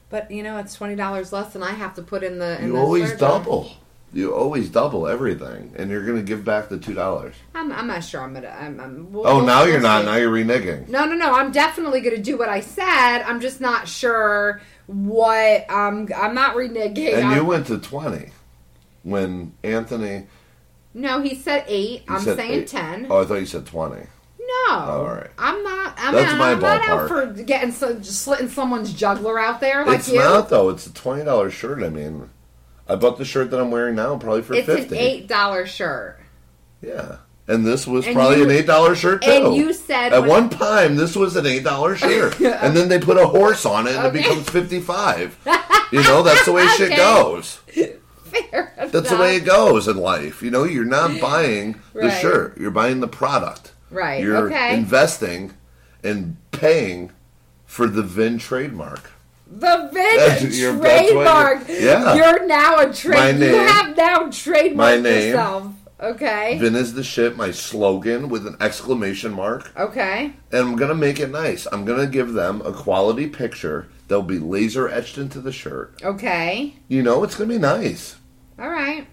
But 0.09 0.31
you 0.31 0.41
know, 0.43 0.57
it's 0.57 0.73
twenty 0.73 0.95
dollars 0.95 1.31
less 1.31 1.53
than 1.53 1.63
I 1.63 1.71
have 1.71 1.93
to 1.95 2.01
put 2.01 2.23
in 2.23 2.39
the. 2.39 2.59
In 2.59 2.67
You 2.67 2.73
the 2.73 2.79
always 2.79 3.03
surgery. 3.09 3.17
double. 3.19 3.71
You 4.11 4.33
always 4.33 4.69
double 4.69 5.07
everything, 5.07 5.71
and 5.77 5.91
you're 5.91 6.03
going 6.03 6.17
to 6.17 6.23
give 6.23 6.43
back 6.43 6.67
the 6.69 6.79
two 6.79 6.95
dollars. 6.95 7.35
I'm, 7.53 7.71
I'm 7.71 7.85
not 7.85 8.03
sure. 8.03 8.21
I'm 8.21 8.33
gonna. 8.33 8.49
I'm. 8.49 8.79
I'm 8.79 9.11
we'll- 9.13 9.27
Oh, 9.27 9.35
we'll- 9.37 9.45
now 9.45 9.63
you're 9.65 9.73
we'll 9.73 9.83
not. 9.83 10.05
Now 10.05 10.15
you're 10.15 10.31
reneging. 10.33 10.87
No, 10.89 11.05
no, 11.05 11.13
no. 11.13 11.31
I'm 11.35 11.51
definitely 11.51 12.01
going 12.01 12.15
to 12.15 12.21
do 12.21 12.35
what 12.35 12.49
I 12.49 12.59
said. 12.61 13.19
I'm 13.21 13.39
just 13.39 13.61
not 13.61 13.87
sure 13.87 14.61
what. 14.87 15.69
Um, 15.69 16.09
I'm 16.17 16.33
not 16.33 16.55
reneging. 16.55 17.13
And 17.13 17.27
I'm- 17.27 17.37
you 17.37 17.45
went 17.45 17.67
to 17.67 17.77
twenty 17.77 18.31
when 19.03 19.53
Anthony. 19.63 20.25
no, 20.95 21.21
he 21.21 21.35
said 21.35 21.65
eight. 21.67 22.01
you 22.07 22.15
I'm 22.15 22.21
said 22.21 22.37
saying 22.37 22.51
eight. 22.61 22.67
ten. 22.67 23.05
Oh, 23.11 23.21
I 23.21 23.25
thought 23.25 23.35
you 23.35 23.45
said 23.45 23.67
twenty. 23.67 24.07
No, 24.67 24.75
all 24.75 25.05
right. 25.05 25.29
I'm 25.37 25.61
not. 25.63 25.93
I'm, 25.97 26.13
That's 26.15 26.31
not, 26.31 26.37
my 26.39 26.51
I'm 26.51 26.59
not 26.59 26.87
out 26.87 27.07
for 27.07 27.25
getting 27.27 27.71
so, 27.71 27.93
just 27.95 28.21
slitting 28.21 28.49
someone's 28.49 28.93
juggler 28.93 29.39
out 29.39 29.59
there 29.59 29.85
like 29.85 29.99
it's 29.99 30.09
you. 30.09 30.19
not 30.19 30.49
though. 30.49 30.69
It's 30.69 30.87
a 30.87 30.93
twenty 30.93 31.23
dollars 31.23 31.53
shirt. 31.53 31.83
I 31.83 31.89
mean, 31.89 32.29
I 32.87 32.95
bought 32.95 33.17
the 33.17 33.25
shirt 33.25 33.51
that 33.51 33.59
I'm 33.59 33.69
wearing 33.71 33.95
now 33.95 34.17
probably 34.17 34.41
for 34.41 34.53
it's 34.55 34.65
fifty. 34.65 34.95
an 34.95 35.01
eight 35.01 35.27
dollar 35.27 35.65
shirt. 35.67 36.19
Yeah. 36.81 37.17
And 37.47 37.65
this 37.65 37.87
was 37.87 38.05
And 38.05 38.15
probably 38.15 38.37
you- 38.37 38.43
an 38.43 38.51
eight 38.51 38.67
dollar 38.67 38.95
shirt 38.95 39.23
too. 39.23 39.29
and 39.31 39.55
you 39.55 39.73
said 39.73 40.13
at 40.13 40.21
when- 40.21 40.29
one 40.29 40.49
time 40.49 40.95
this 40.95 41.15
was 41.15 41.35
an 41.35 41.45
eight 41.45 41.63
dollar 41.63 41.95
shirt, 41.97 42.39
and 42.39 42.75
then 42.77 42.89
they 42.89 42.99
put 42.99 43.17
a 43.17 43.25
horse 43.27 43.65
on 43.65 43.87
it, 43.87 43.95
and 43.95 44.05
Okay. 44.07 44.19
it 44.19 44.23
becomes 44.23 44.49
fifty 44.49 44.79
five. 44.79 45.37
You 45.91 46.03
know 46.03 46.21
that's 46.21 46.45
the 46.45 46.51
way 46.51 46.67
shit 46.67 46.91
Okay. 46.91 46.97
goes. 46.97 47.55
Fair 48.25 48.73
That's 48.77 48.91
the 48.91 48.99
enough. 48.99 49.19
way 49.19 49.37
it 49.37 49.45
goes 49.45 49.87
in 49.87 49.97
life. 49.97 50.43
You 50.43 50.51
know, 50.51 50.63
you're 50.63 50.85
not 50.85 51.19
buying 51.21 51.79
the 51.93 52.01
Right. 52.01 52.21
shirt; 52.21 52.57
you're 52.59 52.69
buying 52.69 52.99
the 52.99 53.07
product. 53.07 53.71
Right. 53.91 54.23
You're 54.23 54.47
okay. 54.47 54.75
investing 54.77 55.53
and 56.03 56.37
paying 56.51 57.11
for 57.65 57.87
the 57.87 58.03
Vin 58.03 58.37
trademark. 58.37 59.11
The 59.51 59.89
Vin 59.91 60.51
you're- 60.51 60.79
trademark. 60.79 61.67
you're- 61.67 61.83
yeah. 61.85 62.15
You're 62.15 62.45
now 62.45 62.75
a 62.79 62.87
My 62.87 62.93
trade. 62.93 63.39
You 63.39 63.55
have 63.55 63.97
now 63.97 64.19
trademarked 64.27 64.75
My 64.75 64.97
name. 64.97 65.29
yourself. 65.31 65.73
Okay. 66.01 66.57
Vin 66.59 66.75
is 66.75 66.93
the 66.93 67.03
shit. 67.03 67.35
My 67.35 67.51
slogan 67.51 68.29
with 68.29 68.47
an 68.47 68.55
exclamation 68.61 69.33
mark. 69.33 69.71
Okay. 69.77 70.31
and 70.51 70.61
I'm 70.61 70.75
gonna 70.77 70.95
make 70.95 71.19
it 71.19 71.29
nice. 71.31 71.67
I'm 71.71 71.83
gonna 71.83 72.07
give 72.07 72.33
them 72.33 72.61
a 72.63 72.71
quality 72.71 73.27
picture 73.27 73.87
that'll 74.07 74.21
be 74.23 74.39
laser 74.39 74.87
etched 74.87 75.17
into 75.17 75.41
the 75.41 75.51
shirt. 75.51 75.93
Okay. 76.03 76.75
You 76.87 77.03
know, 77.03 77.23
it's 77.23 77.35
gonna 77.35 77.49
be 77.49 77.57
nice. 77.57 78.15
All 78.57 78.69
right. 78.69 79.07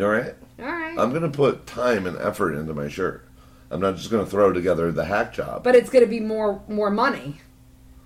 All 0.00 0.06
right. 0.08 0.34
All 0.58 0.64
right. 0.64 0.98
I'm 0.98 1.12
gonna 1.12 1.28
put 1.28 1.66
time 1.66 2.06
and 2.06 2.16
effort 2.18 2.54
into 2.54 2.72
my 2.72 2.88
shirt. 2.88 3.25
I'm 3.70 3.80
not 3.80 3.96
just 3.96 4.10
gonna 4.10 4.26
throw 4.26 4.52
together 4.52 4.92
the 4.92 5.04
hack 5.04 5.32
job. 5.32 5.62
but 5.64 5.74
it's 5.74 5.90
going 5.90 6.04
to 6.04 6.10
be 6.10 6.20
more 6.20 6.62
more 6.68 6.90
money. 6.90 7.40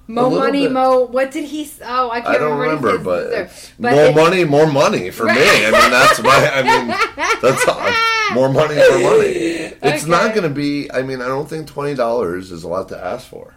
Mo 0.08 0.28
money, 0.28 0.62
bit. 0.64 0.72
mo. 0.72 1.04
What 1.04 1.30
did 1.30 1.44
he? 1.44 1.70
Oh, 1.84 2.10
I 2.10 2.20
can't 2.20 2.34
I 2.34 2.38
don't 2.38 2.58
remember. 2.58 2.88
remember, 2.88 3.28
but, 3.44 3.72
But 3.78 3.92
more 3.92 4.04
it- 4.06 4.16
money, 4.16 4.44
more 4.44 4.66
money 4.66 5.10
for 5.10 5.26
me. 5.26 5.32
I 5.36 5.70
mean, 5.70 5.90
that's 5.92 6.18
why. 6.20 6.48
I 6.52 6.62
mean, 6.62 6.88
that's 7.40 7.68
all. 7.68 8.34
more 8.34 8.48
money 8.52 8.74
for 8.74 8.98
money. 8.98 9.76
It's 9.82 10.06
not 10.06 10.34
going 10.34 10.42
to 10.48 10.54
be. 10.54 10.90
I 10.90 11.02
mean, 11.02 11.20
I 11.22 11.28
don't 11.28 11.48
think 11.48 11.68
twenty 11.68 11.94
dollars 11.94 12.50
is 12.50 12.64
a 12.64 12.68
lot 12.68 12.88
to 12.88 12.98
ask 12.98 13.28
for. 13.28 13.54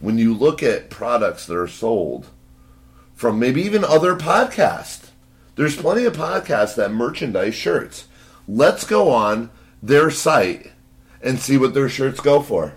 When 0.00 0.16
you 0.16 0.32
look 0.32 0.62
at 0.62 0.88
products 0.88 1.44
that 1.46 1.56
are 1.58 1.68
sold 1.68 2.28
from 3.14 3.38
maybe 3.38 3.60
even 3.62 3.84
other 3.84 4.14
podcasts, 4.16 5.10
there's 5.56 5.76
plenty 5.76 6.04
of 6.04 6.16
podcasts 6.16 6.74
that 6.76 6.90
merchandise 6.90 7.54
shirts. 7.54 8.06
Let's 8.48 8.84
go 8.86 9.10
on 9.10 9.50
their 9.82 10.10
site 10.10 10.72
and 11.22 11.38
see 11.38 11.56
what 11.58 11.74
their 11.74 11.88
shirts 11.88 12.20
go 12.20 12.40
for. 12.42 12.74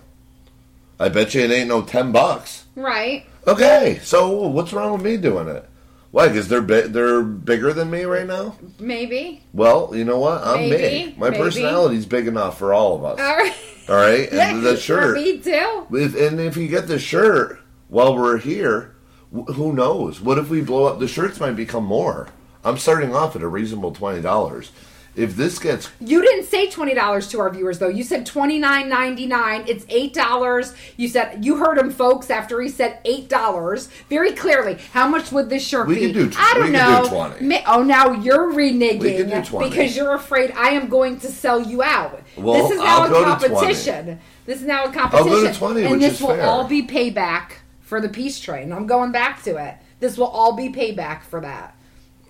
I 0.98 1.08
bet 1.08 1.34
you 1.34 1.42
it 1.42 1.50
ain't 1.50 1.68
no 1.68 1.82
ten 1.82 2.12
bucks. 2.12 2.64
Right. 2.76 3.26
Okay, 3.46 4.00
so 4.02 4.30
what's 4.48 4.72
wrong 4.72 4.92
with 4.92 5.02
me 5.02 5.16
doing 5.16 5.48
it? 5.48 5.66
Why? 6.10 6.28
Because 6.28 6.48
they're 6.48 6.60
bi- 6.60 6.88
they're 6.88 7.22
bigger 7.22 7.72
than 7.72 7.90
me 7.90 8.02
right 8.04 8.26
now. 8.26 8.56
Maybe. 8.78 9.42
Well, 9.54 9.92
you 9.94 10.04
know 10.04 10.18
what? 10.18 10.42
I'm 10.44 10.68
Maybe, 10.68 11.06
me. 11.06 11.14
My 11.16 11.30
maybe. 11.30 11.42
personality's 11.42 12.04
big 12.06 12.26
enough 12.26 12.58
for 12.58 12.74
all 12.74 12.96
of 12.96 13.04
us. 13.04 13.18
All 13.20 13.36
right. 13.36 13.54
All 13.88 13.94
right, 13.96 14.28
and 14.32 14.62
the 14.64 14.76
shirt. 14.76 15.16
me 15.16 15.38
too. 15.38 15.86
If, 15.92 16.14
and 16.16 16.38
if 16.40 16.56
you 16.56 16.68
get 16.68 16.86
the 16.86 16.98
shirt 16.98 17.60
while 17.88 18.14
we're 18.16 18.38
here, 18.38 18.94
wh- 19.34 19.52
who 19.54 19.72
knows? 19.72 20.20
What 20.20 20.36
if 20.38 20.50
we 20.50 20.60
blow 20.60 20.84
up? 20.84 20.98
The 20.98 21.08
shirts 21.08 21.40
might 21.40 21.56
become 21.56 21.84
more. 21.84 22.28
I'm 22.64 22.76
starting 22.76 23.14
off 23.14 23.36
at 23.36 23.42
a 23.42 23.48
reasonable 23.48 23.92
twenty 23.92 24.20
dollars. 24.20 24.70
If 25.16 25.34
this 25.36 25.58
gets 25.58 25.90
You 26.00 26.22
didn't 26.22 26.44
say 26.46 26.70
twenty 26.70 26.94
dollars 26.94 27.26
to 27.28 27.40
our 27.40 27.50
viewers 27.50 27.78
though. 27.80 27.88
You 27.88 28.04
said 28.04 28.24
twenty 28.24 28.58
nine 28.60 28.88
ninety 28.88 29.26
nine. 29.26 29.64
It's 29.66 29.84
eight 29.88 30.14
dollars. 30.14 30.72
You 30.96 31.08
said 31.08 31.44
you 31.44 31.56
heard 31.56 31.78
him, 31.78 31.90
folks. 31.90 32.30
After 32.30 32.60
he 32.60 32.68
said 32.68 32.98
eight 33.04 33.28
dollars, 33.28 33.88
very 34.08 34.32
clearly. 34.32 34.78
How 34.92 35.08
much 35.08 35.32
would 35.32 35.50
this 35.50 35.66
shirt 35.66 35.88
We 35.88 35.96
be? 35.96 36.00
could 36.02 36.12
do 36.14 36.30
tw- 36.30 36.36
I 36.38 36.54
don't 36.54 36.64
we 36.66 36.70
know. 36.70 37.02
do 37.02 37.08
20. 37.10 37.44
Ma- 37.44 37.56
Oh, 37.66 37.82
now 37.82 38.12
you're 38.12 38.52
reneging 38.52 39.00
We 39.00 39.16
could 39.16 39.30
do 39.30 39.42
20. 39.42 39.68
because 39.70 39.96
you're 39.96 40.14
afraid 40.14 40.52
I 40.52 40.70
am 40.70 40.88
going 40.88 41.18
to 41.20 41.26
sell 41.28 41.60
you 41.60 41.82
out. 41.82 42.22
Well, 42.36 42.62
this 42.62 42.70
is 42.72 42.78
now 42.78 43.00
I'll 43.02 43.06
a 43.06 43.08
go 43.10 43.24
competition. 43.24 44.20
This 44.46 44.60
is 44.60 44.66
now 44.66 44.84
a 44.84 44.92
go 44.92 45.00
competition, 45.00 45.52
to 45.52 45.58
20, 45.58 45.84
and 45.86 46.00
this 46.00 46.14
is 46.14 46.20
will 46.22 46.28
fair. 46.36 46.46
all 46.46 46.68
be 46.68 46.86
payback 46.86 47.52
for 47.80 48.00
the 48.00 48.08
peace 48.08 48.38
train. 48.38 48.72
I'm 48.72 48.86
going 48.86 49.10
back 49.10 49.42
to 49.42 49.56
it. 49.56 49.74
This 49.98 50.16
will 50.16 50.28
all 50.28 50.52
be 50.54 50.68
payback 50.70 51.22
for 51.24 51.40
that. 51.40 51.74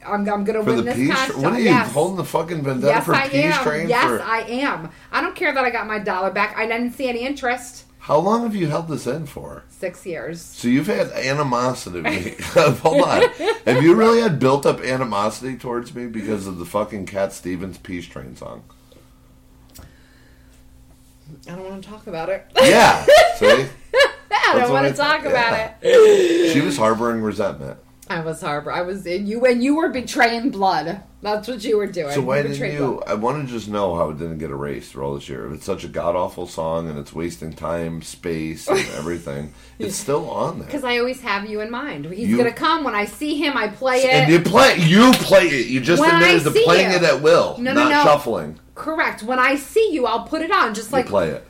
I'm, 0.06 0.28
I'm 0.28 0.44
going 0.44 0.58
to 0.58 0.64
for 0.64 0.70
win 0.70 0.76
the 0.78 0.82
this 0.84 0.96
peace, 0.96 1.14
contest. 1.14 1.38
what 1.38 1.52
are 1.52 1.58
you 1.58 1.66
Yes. 1.66 1.92
holding 1.92 2.16
the 2.16 2.24
fucking 2.24 2.62
vendetta 2.62 2.86
Yes, 2.88 3.04
for 3.04 3.14
I 3.14 3.28
peace 3.28 3.44
am. 3.54 3.62
train? 3.64 3.88
Yes, 3.88 4.04
for, 4.04 4.22
I 4.22 4.40
am. 4.42 4.90
I 5.12 5.20
don't 5.20 5.36
care 5.36 5.52
that 5.52 5.64
I 5.64 5.70
got 5.70 5.86
my 5.86 5.98
dollar 5.98 6.30
back. 6.30 6.56
I 6.56 6.66
didn't 6.66 6.92
see 6.94 7.08
any 7.08 7.20
interest. 7.26 7.84
how 7.98 8.18
long 8.18 8.42
have 8.44 8.54
you 8.56 8.66
held 8.66 8.88
this 8.88 9.06
in 9.06 9.26
for? 9.26 9.64
Six 9.68 10.06
years. 10.06 10.40
So 10.40 10.68
you've 10.68 10.86
had 10.86 11.08
animosity. 11.12 12.34
Hold 12.54 13.02
on. 13.02 13.22
Have 13.66 13.82
you 13.82 13.94
really 13.94 14.20
had 14.22 14.38
built 14.38 14.64
up 14.66 14.80
animosity 14.80 15.56
towards 15.56 15.94
me 15.94 16.06
because 16.06 16.46
of 16.46 16.58
the 16.58 16.64
fucking 16.64 17.06
Cat 17.06 17.32
Stevens 17.34 17.76
Peace 17.78 18.06
Train 18.06 18.36
song? 18.36 18.62
I 21.48 21.54
don't 21.54 21.68
want 21.68 21.82
to 21.84 21.88
talk 21.90 22.06
about 22.06 22.28
it. 22.28 22.46
Yeah. 22.60 23.04
See? 23.36 23.66
I 24.32 24.58
don't 24.58 24.70
want 24.72 24.88
to 24.88 24.94
talk 24.94 25.20
about 25.20 25.52
yeah. 25.52 25.74
it. 25.82 26.52
She 26.52 26.60
was 26.60 26.76
harboring 26.76 27.22
resentment. 27.22 27.78
I 28.10 28.20
was 28.22 28.40
harbor. 28.40 28.72
I 28.72 28.82
was 28.82 29.06
in 29.06 29.28
you, 29.28 29.46
and 29.46 29.62
you 29.62 29.76
were 29.76 29.88
betraying 29.88 30.50
blood. 30.50 31.00
That's 31.22 31.46
what 31.46 31.62
you 31.62 31.76
were 31.76 31.86
doing. 31.86 32.12
So 32.12 32.20
why 32.22 32.38
You 32.38 32.48
didn't 32.48 32.72
you? 32.72 32.78
blood. 32.94 33.04
I 33.06 33.14
want 33.14 33.46
to 33.46 33.52
just 33.52 33.68
know 33.68 33.94
how 33.94 34.10
it 34.10 34.18
didn't 34.18 34.38
get 34.38 34.50
erased 34.50 34.92
for 34.92 35.04
all 35.04 35.14
this 35.14 35.28
year. 35.28 35.46
If 35.46 35.52
it's 35.52 35.64
such 35.64 35.84
a 35.84 35.88
god 35.88 36.16
awful 36.16 36.48
song 36.48 36.88
and 36.90 36.98
it's 36.98 37.12
wasting 37.12 37.52
time, 37.52 38.02
space, 38.02 38.66
and 38.66 38.78
everything, 38.96 39.54
it's 39.78 39.94
still 39.94 40.28
on 40.28 40.58
there. 40.58 40.66
Because 40.66 40.82
I 40.82 40.98
always 40.98 41.20
have 41.20 41.48
you 41.48 41.60
in 41.60 41.70
mind. 41.70 42.06
He's 42.06 42.28
You- 42.28 42.36
gonna 42.36 42.50
come 42.52 42.82
when 42.82 42.96
I 42.96 43.04
see 43.04 43.36
him. 43.36 43.56
I 43.56 43.68
play 43.68 43.98
it. 44.02 44.10
And 44.12 44.32
you 44.32 44.40
play, 44.40 44.76
you 44.78 45.12
play 45.12 45.46
it. 45.46 45.68
You 45.68 45.80
just 45.80 46.00
When 46.00 46.12
admitted 46.12 46.42
to 46.42 46.50
playing 46.64 46.90
you. 46.90 46.96
it 46.96 47.02
at 47.04 47.22
will, 47.22 47.56
No, 47.58 47.72
no, 47.74 47.84
not 47.84 47.90
no. 47.92 48.02
shuffling. 48.02 48.58
Correct. 48.74 49.22
When 49.22 49.38
I 49.38 49.54
see 49.54 49.92
you, 49.92 50.06
I'll 50.06 50.24
put 50.24 50.42
it 50.42 50.50
on. 50.50 50.74
Just 50.74 50.90
You 50.90 50.96
like 50.96 51.06
play 51.06 51.28
it. 51.28 51.46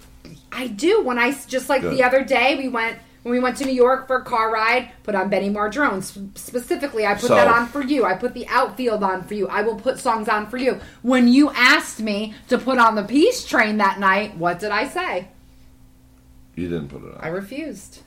I 0.52 0.66
do 0.66 1.02
when 1.04 1.18
I 1.18 1.32
just 1.46 1.70
like 1.70 1.80
Good. 1.80 1.96
the 1.96 2.02
other 2.02 2.22
day 2.22 2.56
we 2.56 2.68
went 2.68 2.98
when 3.22 3.32
we 3.32 3.38
went 3.40 3.56
to 3.58 3.64
New 3.64 3.72
York 3.72 4.06
for 4.06 4.16
a 4.16 4.22
car 4.24 4.52
ride. 4.52 4.90
Put 5.02 5.14
on 5.14 5.28
Benny 5.28 5.50
Mardones 5.50 6.16
S- 6.16 6.18
specifically. 6.40 7.06
I 7.06 7.14
put 7.14 7.22
So- 7.28 7.34
that 7.34 7.48
on 7.48 7.66
for 7.68 7.82
you. 7.82 8.04
I 8.04 8.14
put 8.14 8.34
the 8.34 8.46
outfield 8.48 9.02
on 9.02 9.24
for 9.24 9.34
you. 9.34 9.46
I 9.48 9.62
will 9.62 9.76
put 9.76 9.98
songs 9.98 10.28
on 10.28 10.46
for 10.48 10.56
you. 10.56 10.80
When 11.02 11.28
you 11.28 11.50
asked 11.50 12.00
me 12.00 12.34
to 12.48 12.58
put 12.58 12.78
on 12.78 12.94
the 12.94 13.02
Peace 13.04 13.44
Train 13.44 13.78
that 13.78 13.98
night, 14.00 14.36
what 14.36 14.58
did 14.58 14.70
I 14.70 14.86
say? 14.88 15.28
You 16.56 16.68
didn't 16.68 16.88
put 16.88 17.02
it 17.04 17.14
on. 17.14 17.20
I 17.20 17.28
refused. 17.28 18.00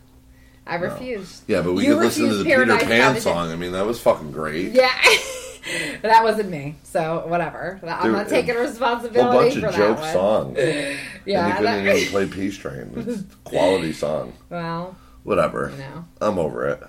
I 0.65 0.75
refused. 0.75 1.43
yeah, 1.47 1.61
but 1.61 1.73
we 1.73 1.85
You 1.85 1.95
could 1.95 2.03
listen 2.03 2.29
to 2.29 2.35
the 2.35 2.43
Peter 2.45 2.65
Paradise 2.65 2.83
by 2.83 2.87
Pan 2.89 3.19
song. 3.21 3.51
I 3.51 3.55
mean, 3.57 3.73
that 3.73 3.85
was 3.85 3.99
fucking 3.99 4.31
great. 4.31 4.71
Yeah. 4.71 4.89
that 6.01 6.23
wasn't 6.23 6.49
me. 6.49 6.75
So 6.83 7.23
whatever. 7.27 7.79
I'm 7.85 8.03
Dude, 8.03 8.11
not 8.13 8.29
taking 8.29 8.55
A 8.55 8.59
responsibility 8.59 9.21
whole 9.21 9.41
bunch 9.41 9.53
for 9.59 9.65
of 9.67 9.71
that 9.73 9.77
joke 9.77 9.99
one. 9.99 10.13
songs. 10.13 10.57
Yeah. 11.25 11.39
and 11.45 11.47
you 11.49 11.53
couldn't 11.55 11.85
that- 11.85 11.95
even 11.97 12.11
play 12.11 12.25
Peace 12.27 12.57
Train. 12.57 12.91
It's 12.95 13.19
a 13.21 13.23
quality 13.43 13.91
song. 14.03 14.33
well, 14.49 14.95
Whatever. 15.23 15.71
you 15.71 15.77
know, 15.77 16.05
I'm 16.21 16.37
over 16.39 16.67
it. 16.69 16.83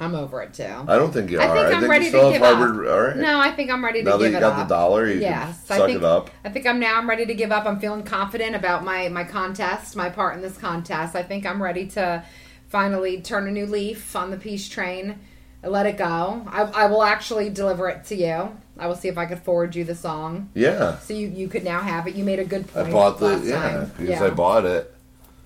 I'm 0.00 0.14
over 0.14 0.42
it 0.42 0.54
too. 0.54 0.62
I 0.64 0.96
don't 0.96 1.10
think 1.12 1.28
you 1.30 1.40
I 1.40 1.48
are. 1.48 1.56
think 1.56 1.66
I 1.66 1.72
I'm 1.72 1.80
think 1.80 1.90
ready 1.90 2.04
you 2.04 2.10
to 2.12 2.16
still 2.18 2.30
give 2.32 2.42
have 2.42 2.52
up. 2.52 2.58
Harvard. 2.58 2.86
All 2.88 3.00
right. 3.00 3.16
No, 3.16 3.40
I 3.40 3.50
think 3.50 3.68
I'm 3.70 3.84
ready 3.84 4.04
to 4.04 4.10
now 4.10 4.16
that 4.16 4.26
you 4.30 4.38
got 4.38 4.42
up. 4.44 4.68
the 4.68 4.72
dollar, 4.74 5.08
you 5.08 5.20
Yes, 5.20 5.66
can 5.66 5.74
I 5.74 5.78
suck 5.78 5.86
think 5.88 5.98
it 5.98 6.04
up. 6.04 6.30
I 6.44 6.50
think 6.50 6.66
I'm 6.66 6.78
now. 6.78 6.98
I'm 6.98 7.08
ready 7.08 7.26
to 7.26 7.34
give 7.34 7.50
up. 7.50 7.66
I'm 7.66 7.80
feeling 7.80 8.04
confident 8.04 8.54
about 8.54 8.84
my 8.84 9.08
my 9.08 9.24
contest, 9.24 9.96
my 9.96 10.08
part 10.08 10.36
in 10.36 10.40
this 10.42 10.56
contest. 10.56 11.16
I 11.16 11.22
think 11.24 11.44
I'm 11.44 11.60
ready 11.60 11.86
to 11.88 12.22
finally 12.68 13.20
turn 13.20 13.48
a 13.48 13.50
new 13.50 13.66
leaf 13.66 14.14
on 14.14 14.30
the 14.30 14.36
peace 14.36 14.68
train. 14.68 15.18
Let 15.64 15.86
it 15.86 15.96
go. 15.98 16.44
I, 16.46 16.62
I 16.62 16.86
will 16.86 17.02
actually 17.02 17.50
deliver 17.50 17.88
it 17.88 18.04
to 18.04 18.14
you. 18.14 18.56
I 18.78 18.86
will 18.86 18.94
see 18.94 19.08
if 19.08 19.18
I 19.18 19.26
could 19.26 19.40
forward 19.40 19.74
you 19.74 19.82
the 19.82 19.96
song, 19.96 20.50
Yeah. 20.54 20.98
so 21.00 21.12
you, 21.12 21.26
you 21.26 21.48
could 21.48 21.64
now 21.64 21.80
have 21.80 22.06
it. 22.06 22.14
You 22.14 22.22
made 22.22 22.38
a 22.38 22.44
good 22.44 22.68
point. 22.68 22.86
I 22.86 22.92
bought 22.92 23.18
the 23.18 23.42
yeah 23.44 23.60
time. 23.60 23.92
because 23.98 24.22
I 24.22 24.30
bought 24.30 24.64
it. 24.64 24.94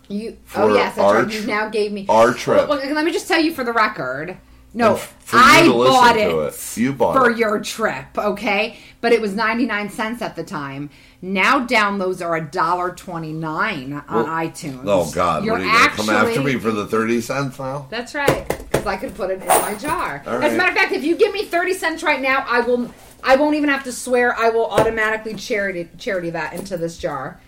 You, 0.08 0.36
oh 0.54 0.74
yes, 0.74 0.96
that's 0.96 1.12
right. 1.12 1.32
You 1.32 1.46
now 1.46 1.68
gave 1.68 1.92
me 1.92 2.06
our 2.08 2.34
trip. 2.34 2.68
Well, 2.68 2.78
let 2.78 3.04
me 3.04 3.12
just 3.12 3.28
tell 3.28 3.40
you 3.40 3.54
for 3.54 3.64
the 3.64 3.72
record. 3.72 4.36
No, 4.74 4.98
I 5.32 5.68
bought 5.68 6.16
it, 6.16 6.32
it. 6.32 6.76
You 6.78 6.94
bought 6.94 7.14
for 7.14 7.30
it. 7.30 7.36
your 7.36 7.60
trip, 7.60 8.06
okay? 8.16 8.78
But 9.02 9.12
it 9.12 9.20
was 9.20 9.34
ninety 9.34 9.66
nine 9.66 9.90
cents 9.90 10.22
at 10.22 10.34
the 10.34 10.44
time. 10.44 10.88
Now 11.20 11.66
downloads 11.66 12.24
are 12.24 12.36
a 12.36 12.40
dollar 12.40 12.90
twenty 12.94 13.34
nine 13.34 14.02
on 14.08 14.24
Well, 14.24 14.26
iTunes. 14.26 14.84
Oh 14.86 15.10
God! 15.12 15.44
You're 15.44 15.54
what 15.54 15.62
are 15.62 15.66
you 15.66 15.72
gonna 15.72 15.90
come 15.90 16.10
after 16.10 16.40
me 16.42 16.58
for 16.58 16.70
the 16.70 16.86
thirty 16.86 17.20
cents 17.20 17.58
now? 17.58 17.86
That's 17.90 18.14
right, 18.14 18.48
because 18.48 18.86
I 18.86 18.96
could 18.96 19.14
put 19.14 19.30
it 19.30 19.42
in 19.42 19.46
my 19.46 19.74
jar. 19.74 20.22
All 20.26 20.42
As 20.42 20.54
a 20.54 20.56
matter 20.56 20.70
of 20.70 20.76
fact, 20.76 20.92
if 20.92 21.04
you 21.04 21.16
give 21.16 21.34
me 21.34 21.44
thirty 21.44 21.74
cents 21.74 22.02
right 22.02 22.20
now, 22.20 22.44
I 22.48 22.60
will. 22.60 22.92
I 23.22 23.36
won't 23.36 23.54
even 23.54 23.68
have 23.68 23.84
to 23.84 23.92
swear. 23.92 24.34
I 24.36 24.48
will 24.48 24.66
automatically 24.66 25.34
charity 25.34 25.88
charity 25.98 26.30
that 26.30 26.54
into 26.54 26.78
this 26.78 26.96
jar. 26.96 27.40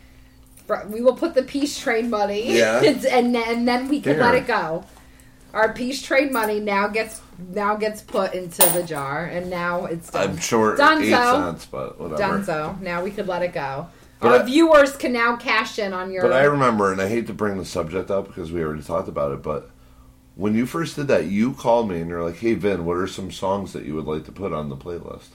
We 0.88 1.00
will 1.02 1.14
put 1.16 1.34
the 1.34 1.42
peace 1.42 1.78
train 1.78 2.10
money, 2.10 2.56
Yeah. 2.56 2.82
and 3.10 3.36
and 3.36 3.68
then 3.68 3.88
we 3.88 4.00
can 4.00 4.18
let 4.18 4.34
it 4.34 4.46
go. 4.46 4.84
Our 5.52 5.72
peace 5.72 6.02
train 6.02 6.32
money 6.32 6.58
now 6.58 6.88
gets 6.88 7.20
now 7.52 7.76
gets 7.76 8.00
put 8.02 8.34
into 8.34 8.62
the 8.72 8.82
jar, 8.82 9.24
and 9.24 9.50
now 9.50 9.84
it's 9.84 10.10
done. 10.10 10.30
I'm 10.30 10.36
sure 10.38 10.74
Done 10.76 11.02
eight 11.02 11.10
so. 11.10 11.34
cents, 11.34 11.66
but 11.66 12.00
whatever. 12.00 12.16
done. 12.20 12.44
So 12.44 12.76
now 12.80 13.02
we 13.04 13.10
could 13.10 13.28
let 13.28 13.42
it 13.42 13.52
go. 13.52 13.86
But 14.20 14.32
Our 14.32 14.40
I- 14.40 14.44
viewers 14.44 14.96
can 14.96 15.12
now 15.12 15.36
cash 15.36 15.78
in 15.78 15.92
on 15.92 16.10
your. 16.10 16.22
But 16.22 16.32
I 16.32 16.44
remember, 16.44 16.90
and 16.92 17.00
I 17.00 17.08
hate 17.08 17.26
to 17.28 17.34
bring 17.34 17.58
the 17.58 17.64
subject 17.64 18.10
up 18.10 18.26
because 18.28 18.50
we 18.50 18.62
already 18.64 18.82
talked 18.82 19.08
about 19.08 19.32
it, 19.32 19.42
but 19.42 19.70
when 20.34 20.54
you 20.56 20.66
first 20.66 20.96
did 20.96 21.06
that, 21.08 21.26
you 21.26 21.52
called 21.52 21.88
me 21.88 22.00
and 22.00 22.08
you're 22.08 22.24
like, 22.24 22.38
"Hey, 22.38 22.54
Vin, 22.54 22.84
what 22.84 22.96
are 22.96 23.06
some 23.06 23.30
songs 23.30 23.72
that 23.74 23.84
you 23.84 23.94
would 23.94 24.06
like 24.06 24.24
to 24.24 24.32
put 24.32 24.52
on 24.52 24.70
the 24.70 24.76
playlist?" 24.76 25.28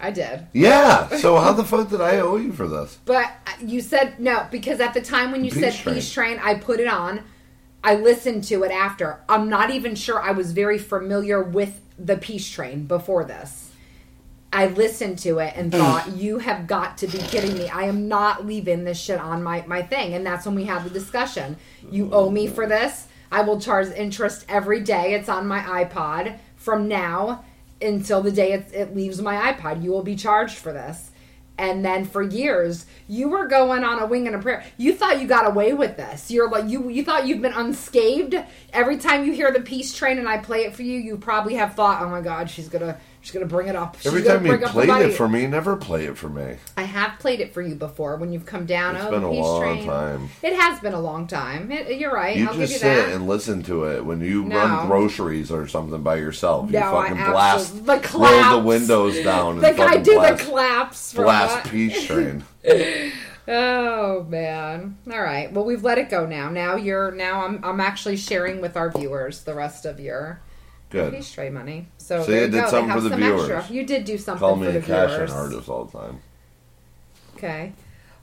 I 0.00 0.10
did. 0.10 0.46
Yeah. 0.52 1.08
So 1.16 1.38
how 1.38 1.52
the 1.52 1.64
fuck 1.64 1.90
did 1.90 2.00
I 2.00 2.18
owe 2.20 2.36
you 2.36 2.52
for 2.52 2.68
this? 2.68 2.98
But 3.04 3.26
uh, 3.46 3.52
you 3.60 3.80
said 3.80 4.20
no 4.20 4.46
because 4.50 4.80
at 4.80 4.94
the 4.94 5.00
time 5.00 5.32
when 5.32 5.44
you 5.44 5.50
Peace 5.50 5.60
said 5.60 5.74
Train. 5.74 5.94
Peace 5.94 6.12
Train, 6.12 6.38
I 6.42 6.54
put 6.54 6.80
it 6.80 6.88
on. 6.88 7.24
I 7.82 7.94
listened 7.94 8.44
to 8.44 8.64
it 8.64 8.72
after. 8.72 9.20
I'm 9.28 9.48
not 9.48 9.70
even 9.70 9.94
sure 9.94 10.20
I 10.20 10.32
was 10.32 10.52
very 10.52 10.78
familiar 10.78 11.42
with 11.42 11.80
the 11.98 12.16
Peace 12.16 12.48
Train 12.48 12.86
before 12.86 13.24
this. 13.24 13.70
I 14.52 14.66
listened 14.66 15.18
to 15.20 15.38
it 15.38 15.54
and 15.56 15.72
hmm. 15.72 15.78
thought, 15.78 16.08
"You 16.12 16.38
have 16.38 16.66
got 16.66 16.98
to 16.98 17.06
be 17.06 17.18
kidding 17.18 17.56
me! 17.56 17.68
I 17.68 17.84
am 17.84 18.08
not 18.08 18.46
leaving 18.46 18.84
this 18.84 19.00
shit 19.00 19.20
on 19.20 19.42
my 19.42 19.64
my 19.66 19.82
thing." 19.82 20.14
And 20.14 20.24
that's 20.24 20.46
when 20.46 20.54
we 20.54 20.64
had 20.64 20.84
the 20.84 20.90
discussion. 20.90 21.56
You 21.90 22.12
owe 22.12 22.30
me 22.30 22.46
for 22.46 22.66
this. 22.66 23.06
I 23.30 23.42
will 23.42 23.60
charge 23.60 23.88
interest 23.88 24.46
every 24.48 24.80
day. 24.80 25.14
It's 25.14 25.28
on 25.28 25.46
my 25.46 25.60
iPod 25.60 26.38
from 26.56 26.88
now 26.88 27.44
until 27.80 28.22
the 28.22 28.32
day 28.32 28.52
it, 28.52 28.72
it 28.72 28.96
leaves 28.96 29.20
my 29.20 29.52
iPod. 29.52 29.82
You 29.82 29.90
will 29.90 30.02
be 30.02 30.16
charged 30.16 30.56
for 30.56 30.72
this. 30.72 31.10
And 31.58 31.84
then 31.84 32.04
for 32.04 32.22
years, 32.22 32.86
you 33.08 33.28
were 33.28 33.48
going 33.48 33.82
on 33.82 33.98
a 33.98 34.06
wing 34.06 34.28
and 34.28 34.36
a 34.36 34.38
prayer. 34.38 34.64
You 34.76 34.94
thought 34.94 35.20
you 35.20 35.26
got 35.26 35.44
away 35.44 35.72
with 35.72 35.96
this. 35.96 36.30
You're 36.30 36.48
like 36.48 36.68
you 36.68 36.88
you 36.88 37.04
thought 37.04 37.26
you've 37.26 37.42
been 37.42 37.52
unscathed. 37.52 38.36
Every 38.72 38.96
time 38.96 39.24
you 39.24 39.32
hear 39.32 39.50
the 39.50 39.60
peace 39.60 39.92
train 39.92 40.18
and 40.18 40.28
I 40.28 40.38
play 40.38 40.60
it 40.60 40.76
for 40.76 40.82
you, 40.82 41.00
you 41.00 41.16
probably 41.16 41.54
have 41.54 41.74
thought, 41.74 42.00
"Oh 42.00 42.08
my 42.08 42.20
God, 42.20 42.48
she's 42.48 42.68
gonna 42.68 42.98
she's 43.20 43.32
gonna 43.32 43.46
bring 43.46 43.68
it 43.68 43.76
up." 43.76 43.96
She's 43.96 44.06
Every 44.06 44.22
time 44.22 44.44
you 44.44 44.52
bring 44.52 44.64
up 44.64 44.72
the 44.74 44.82
played 44.82 45.06
it 45.06 45.14
for 45.14 45.28
me, 45.28 45.46
never 45.46 45.76
play 45.76 46.06
it 46.06 46.16
for 46.16 46.28
me. 46.28 46.56
I 46.76 46.82
have 46.82 47.18
played 47.18 47.40
it 47.40 47.52
for 47.54 47.62
you 47.62 47.74
before 47.74 48.16
when 48.16 48.32
you've 48.32 48.46
come 48.46 48.66
down. 48.66 48.96
It's 48.96 49.04
oh, 49.04 49.10
been 49.10 49.24
a 49.24 49.30
peace 49.30 49.40
long 49.40 49.60
train. 49.60 49.86
time. 49.86 50.28
It 50.42 50.54
has 50.54 50.80
been 50.80 50.94
a 50.94 51.00
long 51.00 51.26
time. 51.26 51.70
It, 51.70 51.98
you're 51.98 52.12
right. 52.12 52.36
You 52.36 52.48
I'll 52.48 52.54
just 52.54 52.72
you 52.74 52.78
sit 52.78 53.06
that. 53.06 53.14
and 53.14 53.26
listen 53.26 53.62
to 53.64 53.84
it 53.84 54.04
when 54.04 54.20
you 54.20 54.44
No. 54.44 54.56
run 54.56 54.86
groceries 54.86 55.50
or 55.50 55.66
something 55.66 56.02
by 56.02 56.16
yourself. 56.16 56.66
You 56.70 56.80
No, 56.80 56.96
I 56.96 57.08
fucking 57.08 57.24
blast, 57.32 57.70
absolutely- 57.74 57.98
the 57.98 58.18
roll 58.18 58.60
the 58.60 58.66
windows 58.66 59.20
down, 59.20 59.52
and 59.52 59.62
like 59.62 59.78
I 59.78 59.96
do 59.98 60.14
blast, 60.14 60.38
the 60.38 60.50
claps. 60.50 61.12
For 61.12 61.22
blast 61.24 61.54
what? 61.56 61.64
peace 61.72 62.04
train. 62.06 62.44
Oh 63.50 64.24
man. 64.28 64.98
All 65.10 65.22
right. 65.22 65.50
Well, 65.50 65.64
we've 65.64 65.82
let 65.82 65.96
it 65.96 66.10
go 66.10 66.26
now. 66.26 66.50
Now 66.50 66.76
you're 66.76 67.10
now 67.12 67.46
I'm 67.46 67.64
I'm 67.64 67.80
actually 67.80 68.18
sharing 68.18 68.60
with 68.60 68.76
our 68.76 68.90
viewers 68.90 69.42
the 69.42 69.54
rest 69.54 69.86
of 69.86 69.98
your 69.98 70.42
Good. 70.90 71.12
peace 71.14 71.30
tray 71.32 71.50
money. 71.50 71.88
So 71.98 72.22
See, 72.24 72.32
there 72.32 72.40
I 72.40 72.44
you 72.46 72.50
did 72.50 72.64
go. 72.64 72.70
Something 72.70 72.94
for 72.94 73.00
the 73.02 73.08
some 73.10 73.18
viewers. 73.20 73.50
extra. 73.50 73.74
You 73.74 73.84
did 73.84 74.04
do 74.04 74.18
something 74.18 74.38
Call 74.40 74.54
for 74.56 74.60
me 74.62 74.72
the 74.72 74.78
a 74.78 74.82
cash 74.82 75.10
viewers. 75.10 75.30
in 75.30 75.36
artist 75.36 75.68
all 75.68 75.84
the 75.84 75.98
time. 75.98 76.20
Okay. 77.36 77.72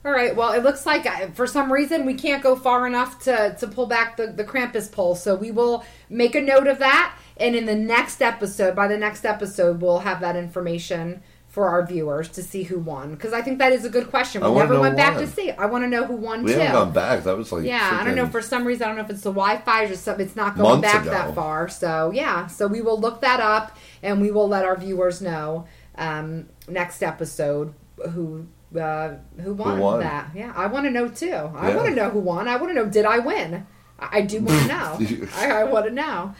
All 0.04 0.12
right. 0.12 0.36
Well, 0.36 0.52
it 0.52 0.62
looks 0.62 0.86
like 0.86 1.04
uh, 1.06 1.28
for 1.34 1.46
some 1.46 1.72
reason 1.72 2.06
we 2.06 2.14
can't 2.14 2.42
go 2.42 2.54
far 2.54 2.86
enough 2.86 3.20
to, 3.24 3.56
to 3.58 3.66
pull 3.66 3.86
back 3.86 4.16
the, 4.16 4.28
the 4.28 4.44
Krampus 4.44 4.90
poll. 4.90 5.14
So 5.14 5.34
we 5.34 5.50
will 5.50 5.84
make 6.08 6.34
a 6.34 6.40
note 6.40 6.66
of 6.66 6.78
that. 6.78 7.16
And 7.38 7.54
in 7.56 7.66
the 7.66 7.74
next 7.74 8.22
episode, 8.22 8.74
by 8.76 8.88
the 8.88 8.96
next 8.96 9.24
episode, 9.24 9.80
we'll 9.80 10.00
have 10.00 10.20
that 10.20 10.36
information 10.36 11.22
for 11.56 11.70
our 11.70 11.86
viewers 11.86 12.28
to 12.28 12.42
see 12.42 12.64
who 12.64 12.78
won. 12.78 13.12
Because 13.12 13.32
I 13.32 13.40
think 13.40 13.60
that 13.60 13.72
is 13.72 13.86
a 13.86 13.88
good 13.88 14.10
question. 14.10 14.42
We 14.44 14.50
never 14.50 14.78
went 14.78 14.94
back 14.94 15.14
won. 15.14 15.24
to 15.24 15.26
see 15.30 15.48
it. 15.48 15.56
I 15.58 15.64
want 15.64 15.84
to 15.84 15.88
know 15.88 16.04
who 16.04 16.14
won 16.14 16.42
We 16.42 16.52
too. 16.52 16.58
haven't 16.58 16.74
gone 16.74 16.92
back. 16.92 17.24
That 17.24 17.34
was 17.38 17.50
like 17.50 17.64
Yeah, 17.64 17.98
I 17.98 18.04
don't 18.04 18.14
know. 18.14 18.26
For 18.26 18.42
some 18.42 18.66
reason, 18.66 18.82
I 18.84 18.86
don't 18.88 18.96
know 18.98 19.04
if 19.04 19.08
it's 19.08 19.22
the 19.22 19.30
Wi-Fi 19.32 19.84
or 19.84 19.96
something. 19.96 20.26
It's 20.26 20.36
not 20.36 20.54
going 20.58 20.82
back 20.82 21.00
ago. 21.00 21.12
that 21.12 21.34
far. 21.34 21.70
So 21.70 22.10
yeah, 22.12 22.46
so 22.46 22.66
we 22.66 22.82
will 22.82 23.00
look 23.00 23.22
that 23.22 23.40
up 23.40 23.74
and 24.02 24.20
we 24.20 24.30
will 24.30 24.46
let 24.48 24.66
our 24.66 24.76
viewers 24.76 25.22
know 25.22 25.66
um, 25.96 26.50
next 26.68 27.02
episode 27.02 27.72
who 28.10 28.46
uh, 28.78 29.14
who 29.40 29.54
won, 29.54 29.78
won. 29.78 30.00
that. 30.00 30.32
Yeah, 30.34 30.52
I 30.54 30.66
want 30.66 30.84
to 30.84 30.90
know 30.90 31.08
too. 31.08 31.32
I 31.32 31.70
Yeah. 31.70 31.76
want 31.76 31.88
to 31.88 31.94
know 31.94 32.10
who 32.10 32.18
won. 32.18 32.48
I 32.48 32.56
want 32.56 32.68
to 32.68 32.74
know 32.74 32.84
did 32.84 33.06
I 33.06 33.20
win? 33.20 33.66
I, 33.98 34.18
I 34.18 34.20
do 34.20 34.40
want 34.42 34.60
to 34.60 34.68
know. 35.16 35.28
I, 35.34 35.50
I 35.52 35.64
want 35.64 35.86
to 35.86 35.90
know. 35.92 36.34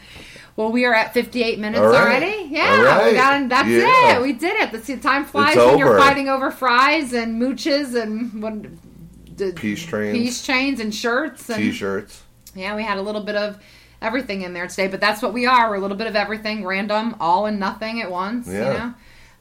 Well, 0.57 0.71
we 0.71 0.85
are 0.85 0.93
at 0.93 1.13
58 1.13 1.59
minutes 1.59 1.79
right. 1.79 2.01
already. 2.01 2.47
Yeah, 2.49 2.81
right. 2.81 3.05
we 3.11 3.13
got 3.13 3.47
that's 3.47 3.69
Yeah. 3.69 4.15
it. 4.17 4.21
We 4.23 4.33
did 4.33 4.55
it. 4.59 4.71
The 4.83 4.97
time 4.97 5.23
flies 5.23 5.55
It's 5.55 5.63
when 5.65 5.77
you're 5.77 5.97
fighting 5.99 6.27
over 6.27 6.49
fries 6.51 7.13
and 7.13 7.39
mooches 7.41 7.95
and 7.95 8.41
what. 8.41 9.35
d- 9.35 9.51
Peace 9.51 9.85
trains. 9.85 10.17
peace 10.17 10.41
chains, 10.41 10.79
and 10.79 10.93
shirts, 10.93 11.47
and 11.49 11.57
T-shirts. 11.59 12.23
yeah, 12.55 12.75
we 12.75 12.81
had 12.81 12.97
a 12.97 13.01
little 13.03 13.21
bit 13.23 13.35
of 13.35 13.59
everything 14.01 14.41
in 14.41 14.53
there 14.53 14.65
today, 14.67 14.87
but 14.87 14.99
that's 14.99 15.21
what 15.21 15.31
we 15.31 15.45
are. 15.45 15.69
We're 15.69 15.75
a 15.75 15.79
little 15.79 15.95
bit 15.97 16.07
of 16.07 16.15
everything, 16.15 16.65
random, 16.65 17.15
all 17.19 17.45
and 17.45 17.59
nothing 17.59 18.01
at 18.01 18.09
once. 18.09 18.47
You 18.47 18.53
Yeah. 18.53 18.73
know. 18.73 18.93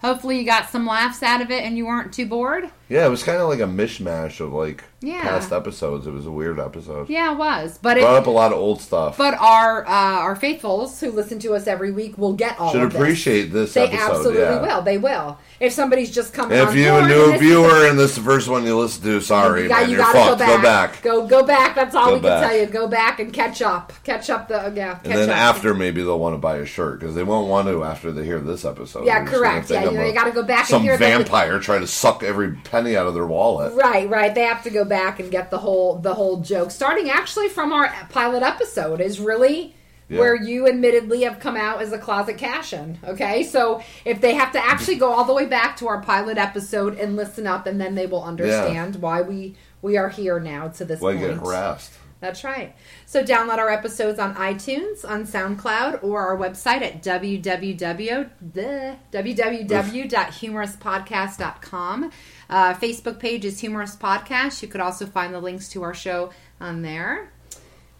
Hopefully, 0.02 0.38
you 0.38 0.44
got 0.44 0.68
some 0.68 0.86
laughs 0.86 1.22
out 1.22 1.40
of 1.40 1.50
it, 1.50 1.64
and 1.64 1.78
you 1.78 1.86
weren't 1.86 2.12
too 2.12 2.26
bored. 2.26 2.68
Yeah, 2.89 3.05
it 3.07 3.09
was 3.09 3.22
kind 3.24 3.39
of 3.41 3.49
like 3.49 3.59
a 3.61 3.64
mishmash 3.64 4.39
of 4.41 4.53
like 4.53 4.84
Yeah. 5.01 5.20
past 5.22 5.53
episodes. 5.53 6.07
It 6.07 6.12
was 6.12 6.24
a 6.26 6.30
weird 6.30 6.61
episode. 6.61 7.09
Yeah, 7.09 7.32
it 7.32 7.39
was. 7.39 7.78
But 7.82 7.99
Brought 7.99 8.14
it, 8.14 8.18
up 8.18 8.26
a 8.26 8.30
lot 8.30 8.53
of 8.53 8.59
old 8.59 8.80
stuff. 8.80 9.18
but 9.18 9.34
our 9.34 9.84
uh, 9.87 9.91
our 9.91 10.37
faithfuls 10.37 11.01
who 11.01 11.11
listen 11.11 11.39
to 11.41 11.55
us 11.55 11.66
every 11.66 11.91
week 11.91 12.16
will 12.16 12.34
get 12.34 12.59
all 12.61 12.70
Should 12.72 12.82
of 12.82 12.93
this. 12.93 12.99
Should 12.99 13.03
appreciate 13.03 13.53
this 13.53 13.74
They 13.74 13.87
episode. 13.89 14.11
absolutely 14.11 14.43
yeah. 14.43 14.62
will. 14.62 14.82
They 14.82 14.99
will. 14.99 15.39
If 15.59 15.72
somebody's 15.72 16.14
just 16.14 16.32
coming 16.34 16.57
If 16.59 16.68
on 16.68 16.76
you 16.76 16.95
a 16.95 17.09
new 17.09 17.39
viewer 17.39 17.87
and 17.89 17.99
this 17.99 18.11
is 18.11 18.16
the 18.18 18.22
first 18.22 18.47
one 18.47 18.64
you 18.64 18.76
listen 18.78 19.03
to, 19.05 19.20
sorry, 19.22 19.62
You, 19.62 19.68
got, 19.68 19.80
man, 19.80 19.91
you 19.91 19.97
you're 19.97 20.05
gotta 20.05 20.18
fucked. 20.18 20.39
go 20.39 20.47
back. 20.47 20.53
Go 20.57 20.62
back. 20.62 21.03
Go 21.03 21.26
go 21.41 21.47
back. 21.47 21.74
That's 21.74 21.95
all 21.95 22.09
Go 22.11 22.14
we 22.16 22.20
back. 22.20 22.43
can 22.43 22.51
tell 22.51 22.59
you. 22.61 22.66
Go 22.66 22.87
back 22.89 23.18
and 23.20 23.32
catch 23.32 23.62
up. 23.62 23.93
Catch 24.05 24.30
up 24.30 24.49
the 24.49 24.72
yeah. 24.76 24.95
Catch 24.97 25.05
And 25.07 25.14
then 25.14 25.30
up. 25.30 25.37
after, 25.37 25.74
maybe 25.74 26.03
they'll 26.03 26.18
want 26.18 26.34
to 26.34 26.39
buy 26.39 26.59
a 26.59 26.66
shirt 26.66 27.01
because 27.01 27.14
they 27.14 27.22
won't 27.24 27.49
want 27.49 27.66
to 27.68 27.82
after 27.84 28.12
they 28.12 28.24
hear 28.24 28.39
this 28.39 28.64
episode. 28.64 29.07
Yeah, 29.07 29.20
They're 29.24 29.30
just 29.30 29.43
gonna 29.43 29.51
correct. 29.55 29.70
Yeah, 29.70 29.84
you 29.91 29.97
know, 29.97 30.05
you 30.05 30.12
gotta 30.12 30.30
go 30.32 30.43
back 30.45 30.70
and 30.70 30.87
some 30.87 30.99
vampire 30.99 31.59
trying 31.59 31.80
to 31.80 31.87
suck 31.87 32.22
every 32.22 32.55
penny 32.77 32.97
out 32.97 33.07
of 33.07 33.14
their 33.14 33.27
wallet. 33.27 33.74
Right, 33.74 34.09
right. 34.09 34.35
They 34.35 34.45
have 34.45 34.62
to 34.64 34.70
go 34.70 34.85
back 34.85 35.20
and 35.20 35.31
get 35.31 35.51
the 35.51 35.59
whole 35.59 35.97
the 35.97 36.14
whole 36.14 36.39
joke. 36.41 36.70
Starting 36.70 37.11
actually 37.11 37.49
from 37.49 37.72
our 37.72 37.89
pilot 38.11 38.43
episode 38.43 39.01
is 39.01 39.18
really 39.20 39.74
Yeah. 40.09 40.20
where 40.20 40.37
you 40.37 40.68
admittedly 40.68 41.22
have 41.24 41.41
come 41.41 41.57
out 41.57 41.83
as 41.83 41.93
a 41.93 41.99
closet 41.99 42.39
cash-in. 42.39 42.99
Okay, 43.05 43.43
so 43.43 43.83
if 44.05 44.20
they 44.20 44.35
have 44.35 44.53
to 44.53 44.64
actually 44.64 44.95
go 44.97 45.12
all 45.12 45.24
the 45.24 45.35
way 45.35 45.47
back 45.47 45.77
to 45.79 45.89
our 45.89 46.01
pilot 46.01 46.39
episode 46.39 46.97
and 46.97 47.16
listen 47.16 47.45
up, 47.47 47.66
and 47.66 47.81
then 47.81 47.97
they 47.97 48.07
will 48.07 48.22
understand 48.22 48.97
why 49.03 49.20
we 49.22 49.57
we 49.83 49.97
are 49.97 50.09
here 50.09 50.39
now 50.39 50.68
to 50.68 50.85
this 50.85 51.01
Why 51.01 51.14
point. 51.16 51.27
get 51.27 51.37
harassed? 51.39 51.93
That's 52.18 52.45
right. 52.45 52.74
So 53.05 53.22
download 53.22 53.59
our 53.59 53.68
episodes 53.68 54.18
on 54.18 54.35
iTunes, 54.37 55.05
on 55.09 55.27
SoundCloud, 55.27 56.03
or 56.03 56.27
our 56.27 56.35
website 56.37 56.81
at 56.83 57.03
www 57.03 58.31
the 58.55 58.97
www.humourouspodcast.com. 59.12 62.11
Uh, 62.49 62.74
Facebook 62.74 63.18
page 63.18 63.44
is 63.44 63.61
Humorous 63.61 63.97
Podcast. 63.97 64.62
You 64.62 64.68
could 64.68 64.80
also 64.80 65.07
find 65.07 65.34
the 65.34 65.40
links 65.40 65.68
to 65.70 65.82
our 65.82 65.94
show 65.94 66.30
on 66.61 66.82
there. 66.82 67.30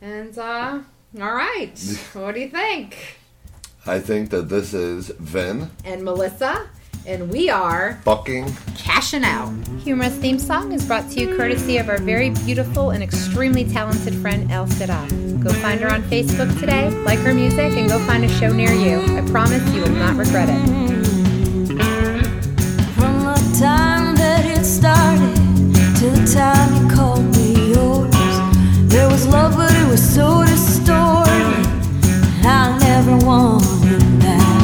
And 0.01 0.37
uh, 0.39 0.81
all 1.21 1.35
right, 1.35 1.79
what 2.13 2.35
do 2.35 2.41
you 2.41 2.49
think? 2.49 3.19
I 3.87 4.01
think 4.01 4.31
that 4.31 4.49
this 4.49 4.75
is 4.75 5.09
Vin 5.09 5.71
And 5.85 6.03
Melissa, 6.03 6.69
and 7.07 7.31
we 7.31 7.49
are 7.49 8.01
fucking 8.05 8.53
cashing 8.77 9.25
out. 9.25 9.53
Humorous 9.85 10.17
theme 10.17 10.41
song 10.41 10.73
is 10.73 10.85
brought 10.85 11.09
to 11.11 11.21
you 11.21 11.37
courtesy 11.37 11.79
of 11.79 11.89
our 11.89 11.99
very 11.99 12.31
beautiful 12.31 12.91
and 12.91 13.03
extremely 13.03 13.65
talented 13.65 14.15
friend 14.17 14.51
El 14.51 14.67
Sira. 14.67 15.07
Go 15.39 15.53
find 15.53 15.81
her 15.81 15.93
on 15.93 16.03
Facebook 16.03 16.59
today, 16.59 16.91
like 17.05 17.21
her 17.21 17.33
music, 17.33 17.73
and 17.77 17.89
go 17.89 17.99
find 18.07 18.25
a 18.25 18.29
show 18.29 18.53
near 18.53 18.73
you. 18.73 18.99
I 19.17 19.21
promise 19.31 19.63
you 19.73 19.83
will 19.83 19.91
not 19.91 20.17
regret 20.17 20.49
it. 20.49 20.67
From 22.95 23.21
the 23.21 23.59
time 23.61 23.96
it 23.96 23.96
started 24.87 25.35
the 25.99 26.13
time 26.33 26.69
you 26.77 26.95
called 26.95 27.25
me 27.37 27.73
yours, 27.75 28.35
there 28.93 29.09
was 29.09 29.27
love, 29.27 29.57
but 29.57 29.73
it 29.75 29.89
was 29.89 30.01
so 30.01 30.45
distorted. 30.45 31.67
I 32.45 32.79
never 32.79 33.17
wanted 33.27 34.03
that. 34.25 34.57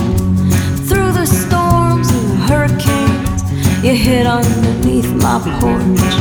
Through 0.88 1.10
the 1.20 1.26
storms 1.26 2.08
and 2.16 2.26
the 2.30 2.38
hurricanes, 2.48 3.40
you 3.84 3.94
hid 4.06 4.26
underneath 4.26 5.10
my 5.26 5.38
porch, 5.58 6.14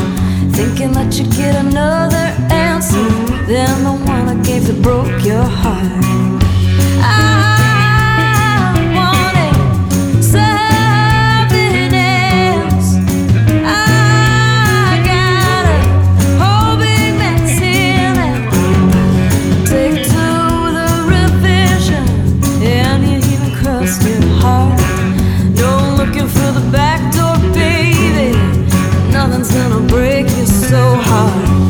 thinking 0.58 0.94
that 0.94 1.10
you'd 1.18 1.32
get 1.34 1.54
another 1.66 2.26
answer 2.50 3.08
than 3.52 3.84
the 3.84 3.96
one 4.14 4.26
I 4.34 4.36
gave 4.44 4.66
that 4.66 4.82
broke 4.82 5.24
your 5.24 5.44
heart. 5.44 6.06
I 7.04 7.41
so 30.72 30.96
hard. 30.96 31.61